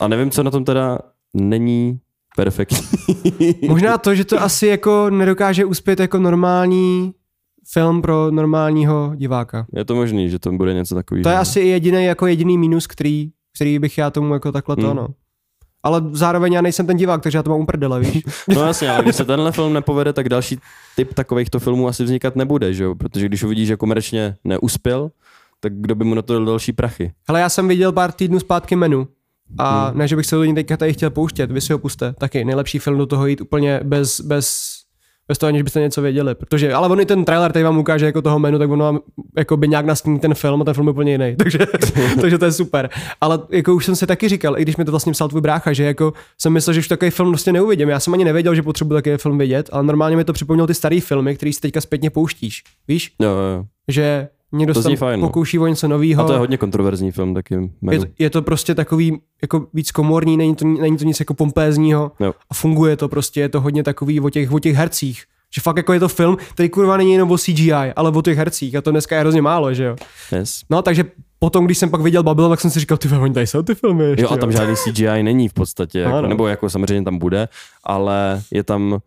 A 0.00 0.08
nevím, 0.08 0.30
co 0.30 0.42
na 0.42 0.50
tom 0.50 0.64
teda 0.64 0.98
není 1.34 2.00
perfektní. 2.36 2.78
Možná 3.68 3.98
to, 3.98 4.14
že 4.14 4.24
to 4.24 4.42
asi 4.42 4.66
jako 4.66 5.10
nedokáže 5.10 5.64
uspět 5.64 6.00
jako 6.00 6.18
normální 6.18 7.14
film 7.72 8.02
pro 8.02 8.30
normálního 8.30 9.12
diváka. 9.16 9.66
je 9.74 9.84
to 9.84 9.94
možný, 9.94 10.30
že 10.30 10.38
to 10.38 10.52
bude 10.52 10.74
něco 10.74 10.94
takového. 10.94 11.22
To 11.22 11.28
je 11.28 11.36
asi 11.38 11.60
jediný 11.60 12.04
jako 12.04 12.26
jediný 12.26 12.58
minus, 12.58 12.86
který, 12.86 13.30
který 13.54 13.78
bych 13.78 13.98
já 13.98 14.10
tomu 14.10 14.34
jako 14.34 14.52
takhle 14.52 14.76
to, 14.76 14.86
Hmm. 14.86 14.96
no. 14.96 15.08
Ale 15.82 16.02
zároveň 16.12 16.52
já 16.52 16.60
nejsem 16.60 16.86
ten 16.86 16.96
divák, 16.96 17.22
takže 17.22 17.38
já 17.38 17.42
to 17.42 17.50
mám 17.50 17.60
uprdele, 17.60 18.00
víš. 18.00 18.22
No 18.48 18.66
jasně, 18.66 18.90
ale 18.90 19.02
když 19.02 19.16
se 19.16 19.24
tenhle 19.24 19.52
film 19.52 19.72
nepovede, 19.72 20.12
tak 20.12 20.28
další 20.28 20.58
typ 20.96 21.14
takovýchto 21.14 21.58
filmů 21.58 21.88
asi 21.88 22.04
vznikat 22.04 22.36
nebude, 22.36 22.74
že 22.74 22.84
jo? 22.84 22.94
Protože 22.94 23.26
když 23.26 23.42
uvidíš, 23.42 23.68
že 23.68 23.76
komerčně 23.76 24.36
neuspěl, 24.44 25.10
tak 25.60 25.72
kdo 25.74 25.94
by 25.94 26.04
mu 26.04 26.14
na 26.14 26.22
to 26.22 26.32
dal 26.32 26.44
další 26.44 26.72
prachy? 26.72 27.12
Hele, 27.28 27.40
já 27.40 27.48
jsem 27.48 27.68
viděl 27.68 27.92
pár 27.92 28.12
týdnů 28.12 28.40
zpátky 28.40 28.76
menu. 28.76 29.08
A 29.58 29.90
ne, 29.94 30.08
že 30.08 30.16
bych 30.16 30.26
se 30.26 30.36
do 30.36 30.44
ní 30.44 30.54
teďka 30.54 30.76
tady 30.76 30.92
chtěl 30.92 31.10
pouštět, 31.10 31.50
vy 31.50 31.60
si 31.60 31.72
ho 31.72 31.78
puste. 31.78 32.14
Taky 32.18 32.44
nejlepší 32.44 32.78
film 32.78 32.98
do 32.98 33.06
toho 33.06 33.26
jít 33.26 33.40
úplně 33.40 33.80
bez, 33.84 34.20
bez, 34.20 34.77
bez 35.28 35.38
toho, 35.38 35.48
aniž 35.48 35.62
byste 35.62 35.80
něco 35.80 36.02
věděli. 36.02 36.34
Protože, 36.34 36.72
ale 36.72 36.88
on 36.88 37.00
i 37.00 37.06
ten 37.06 37.24
trailer 37.24 37.52
tady 37.52 37.62
vám 37.62 37.78
ukáže 37.78 38.06
jako 38.06 38.22
toho 38.22 38.38
menu, 38.38 38.58
tak 38.58 38.70
ono 38.70 38.84
vám 38.84 39.00
jako 39.36 39.56
by 39.56 39.68
nějak 39.68 39.86
nastíní 39.86 40.18
ten 40.18 40.34
film 40.34 40.62
a 40.62 40.64
ten 40.64 40.74
film 40.74 40.86
je 40.86 40.90
úplně 40.90 41.12
jiný. 41.12 41.36
Takže, 41.38 41.58
takže 42.20 42.38
to 42.38 42.44
je 42.44 42.52
super. 42.52 42.90
Ale 43.20 43.38
jako 43.50 43.74
už 43.74 43.84
jsem 43.84 43.96
si 43.96 44.06
taky 44.06 44.28
říkal, 44.28 44.58
i 44.58 44.62
když 44.62 44.76
mi 44.76 44.84
to 44.84 44.90
vlastně 44.90 45.12
psal 45.12 45.28
tvůj 45.28 45.40
brácha, 45.40 45.72
že 45.72 45.84
jako 45.84 46.12
jsem 46.38 46.52
myslel, 46.52 46.74
že 46.74 46.80
už 46.80 46.88
takový 46.88 47.10
film 47.10 47.30
prostě 47.30 47.52
neuvidím. 47.52 47.88
Já 47.88 48.00
jsem 48.00 48.14
ani 48.14 48.24
nevěděl, 48.24 48.54
že 48.54 48.62
potřebuji 48.62 48.94
takový 48.94 49.16
film 49.16 49.38
vidět, 49.38 49.68
ale 49.72 49.82
normálně 49.82 50.16
mi 50.16 50.24
to 50.24 50.32
připomnělo 50.32 50.66
ty 50.66 50.74
staré 50.74 51.00
filmy, 51.00 51.36
který 51.36 51.52
si 51.52 51.60
teďka 51.60 51.80
zpětně 51.80 52.10
pouštíš. 52.10 52.62
Víš? 52.88 53.12
Jo, 53.22 53.30
jo. 53.30 53.64
Že 53.88 54.28
někdo 54.52 54.74
To 54.74 54.82
se 54.82 54.96
fajn, 54.96 55.20
no. 55.20 55.26
pokouší 55.26 55.58
o 55.58 55.66
něco 55.66 55.88
nového. 55.88 56.24
A 56.24 56.26
to 56.26 56.32
je 56.32 56.38
hodně 56.38 56.56
kontroverzní 56.56 57.12
film 57.12 57.34
taky. 57.34 57.70
Je 57.90 57.98
to, 57.98 58.06
je 58.18 58.30
to 58.30 58.42
prostě 58.42 58.74
takový 58.74 59.20
jako 59.42 59.66
víc 59.74 59.90
komorní, 59.90 60.36
není 60.36 60.54
to, 60.54 60.64
není 60.64 60.96
to 60.96 61.04
nic 61.04 61.20
jako 61.20 61.34
pompézního 61.34 62.12
Jo. 62.20 62.34
a 62.50 62.54
funguje 62.54 62.96
to 62.96 63.08
prostě, 63.08 63.40
je 63.40 63.48
to 63.48 63.60
hodně 63.60 63.82
takový 63.82 64.20
o 64.20 64.30
těch, 64.30 64.52
o 64.52 64.58
těch 64.58 64.76
hercích. 64.76 65.22
Že 65.54 65.60
fakt 65.60 65.76
jako 65.76 65.92
je 65.92 66.00
to 66.00 66.08
film, 66.08 66.36
který 66.54 66.68
kurva 66.68 66.96
není 66.96 67.12
jenom 67.12 67.30
o 67.30 67.38
CGI, 67.38 67.72
ale 67.72 68.10
o 68.10 68.22
těch 68.22 68.38
hercích 68.38 68.76
a 68.76 68.80
to 68.80 68.90
dneska 68.90 69.14
je 69.14 69.20
hrozně 69.20 69.42
málo, 69.42 69.74
že 69.74 69.84
jo. 69.84 69.96
Yes. 70.32 70.60
No 70.70 70.82
takže 70.82 71.04
potom, 71.38 71.64
když 71.64 71.78
jsem 71.78 71.90
pak 71.90 72.00
viděl 72.00 72.22
Babylon, 72.22 72.50
tak 72.50 72.60
jsem 72.60 72.70
si 72.70 72.80
říkal, 72.80 72.98
ty 72.98 73.08
oni 73.08 73.34
tady 73.34 73.46
jsou 73.46 73.62
ty 73.62 73.74
filmy 73.74 74.04
ještě, 74.04 74.22
Jo, 74.22 74.30
a 74.30 74.36
tam 74.36 74.52
žádný 74.52 74.74
CGI 74.76 75.22
není 75.22 75.48
v 75.48 75.52
podstatě, 75.52 75.98
jako, 75.98 76.26
nebo 76.26 76.46
jako 76.48 76.70
samozřejmě 76.70 77.04
tam 77.04 77.18
bude, 77.18 77.48
ale 77.84 78.42
je 78.50 78.62
tam 78.64 78.98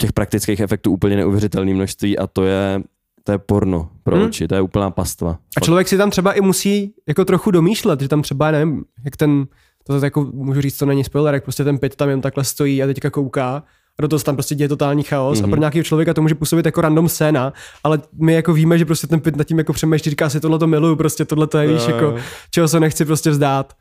těch 0.00 0.12
praktických 0.12 0.60
efektů 0.60 0.90
úplně 0.90 1.16
neuvěřitelné 1.16 1.74
množství 1.74 2.18
a 2.18 2.26
to 2.26 2.44
je, 2.44 2.82
to 3.28 3.32
je 3.32 3.38
porno 3.38 3.88
pro 4.02 4.16
Hmm. 4.16 4.26
oči, 4.26 4.48
to 4.48 4.54
je 4.54 4.60
úplná 4.60 4.90
pastva. 4.90 5.38
A 5.56 5.60
člověk 5.60 5.88
si 5.88 5.96
tam 5.96 6.10
třeba 6.10 6.32
i 6.32 6.40
musí 6.40 6.94
jako 7.08 7.24
trochu 7.24 7.50
domýšlet, 7.50 8.00
že 8.00 8.08
tam 8.08 8.22
třeba, 8.22 8.50
nevím, 8.50 8.84
jak 9.04 9.16
ten, 9.16 9.46
to 9.86 10.04
jako 10.04 10.26
můžu 10.32 10.60
říct, 10.60 10.78
to 10.78 10.86
není 10.86 11.04
spoiler, 11.04 11.34
jak 11.34 11.42
prostě 11.42 11.64
ten 11.64 11.78
pit 11.78 11.96
tam 11.96 12.08
jen 12.08 12.20
takhle 12.20 12.44
stojí 12.44 12.82
a 12.82 12.86
teďka 12.86 13.10
kouká 13.10 13.62
a 13.98 14.02
do 14.02 14.08
toho 14.08 14.18
se 14.18 14.24
tam 14.24 14.36
prostě 14.36 14.54
děje 14.54 14.68
totální 14.68 15.02
chaos 15.02 15.38
mm-hmm. 15.38 15.44
a 15.44 15.48
pro 15.48 15.60
nějakého 15.60 15.84
člověka 15.84 16.14
to 16.14 16.22
může 16.22 16.34
působit 16.34 16.66
jako 16.66 16.80
random 16.80 17.08
scéna, 17.08 17.52
ale 17.84 17.98
my 18.20 18.32
jako 18.32 18.52
víme, 18.52 18.78
že 18.78 18.84
prostě 18.84 19.06
ten 19.06 19.20
pit 19.20 19.36
nad 19.36 19.44
tím 19.44 19.58
jako 19.58 19.72
přemýšlí, 19.72 20.10
říká 20.10 20.30
si 20.30 20.40
tohle 20.40 20.58
to 20.58 20.66
miluju, 20.66 20.96
prostě 20.96 21.24
tohle 21.24 21.46
to 21.46 21.58
je, 21.58 21.68
víš, 21.68 21.88
jako, 21.88 22.14
čeho 22.50 22.68
se 22.68 22.80
nechci 22.80 23.04
prostě 23.04 23.30
vzdát. 23.30 23.72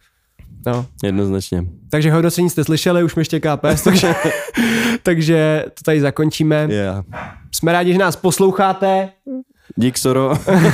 No. 0.66 0.86
Jednoznačně. 1.03 1.66
Takže 1.89 2.12
hodnocení 2.12 2.49
jste 2.49 2.64
slyšeli, 2.64 3.03
už 3.03 3.16
mi 3.16 3.22
ještě 3.22 3.39
KPS, 3.39 3.82
takže, 3.84 4.16
takže 5.03 5.66
to 5.66 5.84
tady 5.86 6.01
zakončíme. 6.01 6.68
Yeah. 6.70 7.05
Jsme 7.51 7.72
rádi, 7.72 7.93
že 7.93 7.99
nás 7.99 8.16
posloucháte. 8.16 9.10
Dík, 9.76 9.97
Soro. 9.97 10.30
Uh, 10.30 10.36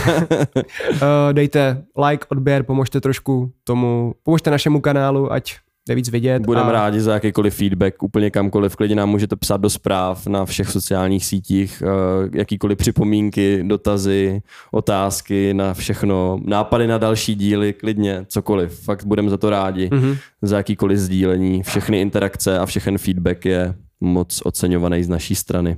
dejte 1.32 1.84
like, 2.10 2.26
odběr, 2.30 2.64
pomožte 2.64 3.02
trošku 3.02 3.52
tomu, 3.64 4.14
pomožte 4.24 4.52
našemu 4.52 4.82
kanálu, 4.82 5.32
ať 5.32 5.56
jde 5.88 5.96
víc 5.96 6.10
vidět. 6.10 6.42
Budeme 6.46 6.70
a 6.70 6.72
rádi 6.72 7.02
za 7.02 7.14
jakýkoliv 7.14 7.56
feedback, 7.56 8.04
úplně 8.04 8.32
kamkoliv. 8.32 8.76
Klidně 8.76 8.96
nám 8.96 9.10
můžete 9.10 9.36
psát 9.36 9.62
do 9.62 9.70
zpráv 9.70 10.28
na 10.28 10.46
všech 10.46 10.70
sociálních 10.70 11.26
sítích, 11.26 11.84
eh, 11.86 12.30
jakýkoliv 12.38 12.78
připomínky, 12.78 13.64
dotazy, 13.64 14.42
otázky 14.72 15.54
na 15.54 15.74
všechno, 15.74 16.40
nápady 16.46 16.88
na 16.88 16.98
další 16.98 17.36
díly, 17.36 17.74
klidně, 17.74 18.26
cokoliv. 18.28 18.80
Fakt 18.80 19.06
budeme 19.06 19.30
za 19.30 19.38
to 19.38 19.50
rádi. 19.50 19.90
Mhm. 19.94 20.18
Za 20.42 20.58
jakýkoliv 20.58 20.98
sdílení. 20.98 21.64
Všechny 21.64 22.02
interakce 22.02 22.60
a 22.60 22.66
všechen 22.66 22.98
feedback 22.98 23.46
je 23.46 23.74
moc 24.02 24.42
oceňovaný 24.44 25.04
z 25.04 25.10
naší 25.10 25.36
strany. 25.36 25.78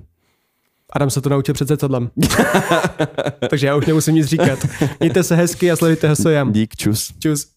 Adam 0.94 1.10
se 1.10 1.22
to 1.22 1.30
naučil 1.30 1.54
před 1.54 1.68
zrcadlem. 1.68 2.10
Takže 3.50 3.68
já 3.68 3.76
už 3.76 3.86
nemusím 3.86 4.16
nic 4.16 4.26
říkat. 4.28 4.60
Mějte 5.00 5.24
se 5.24 5.36
hezky 5.36 5.72
a 5.72 5.76
sledujte 5.76 6.08
Hesojam. 6.08 6.52
Dík, 6.52 6.76
čus. 6.76 7.14
Čus. 7.20 7.48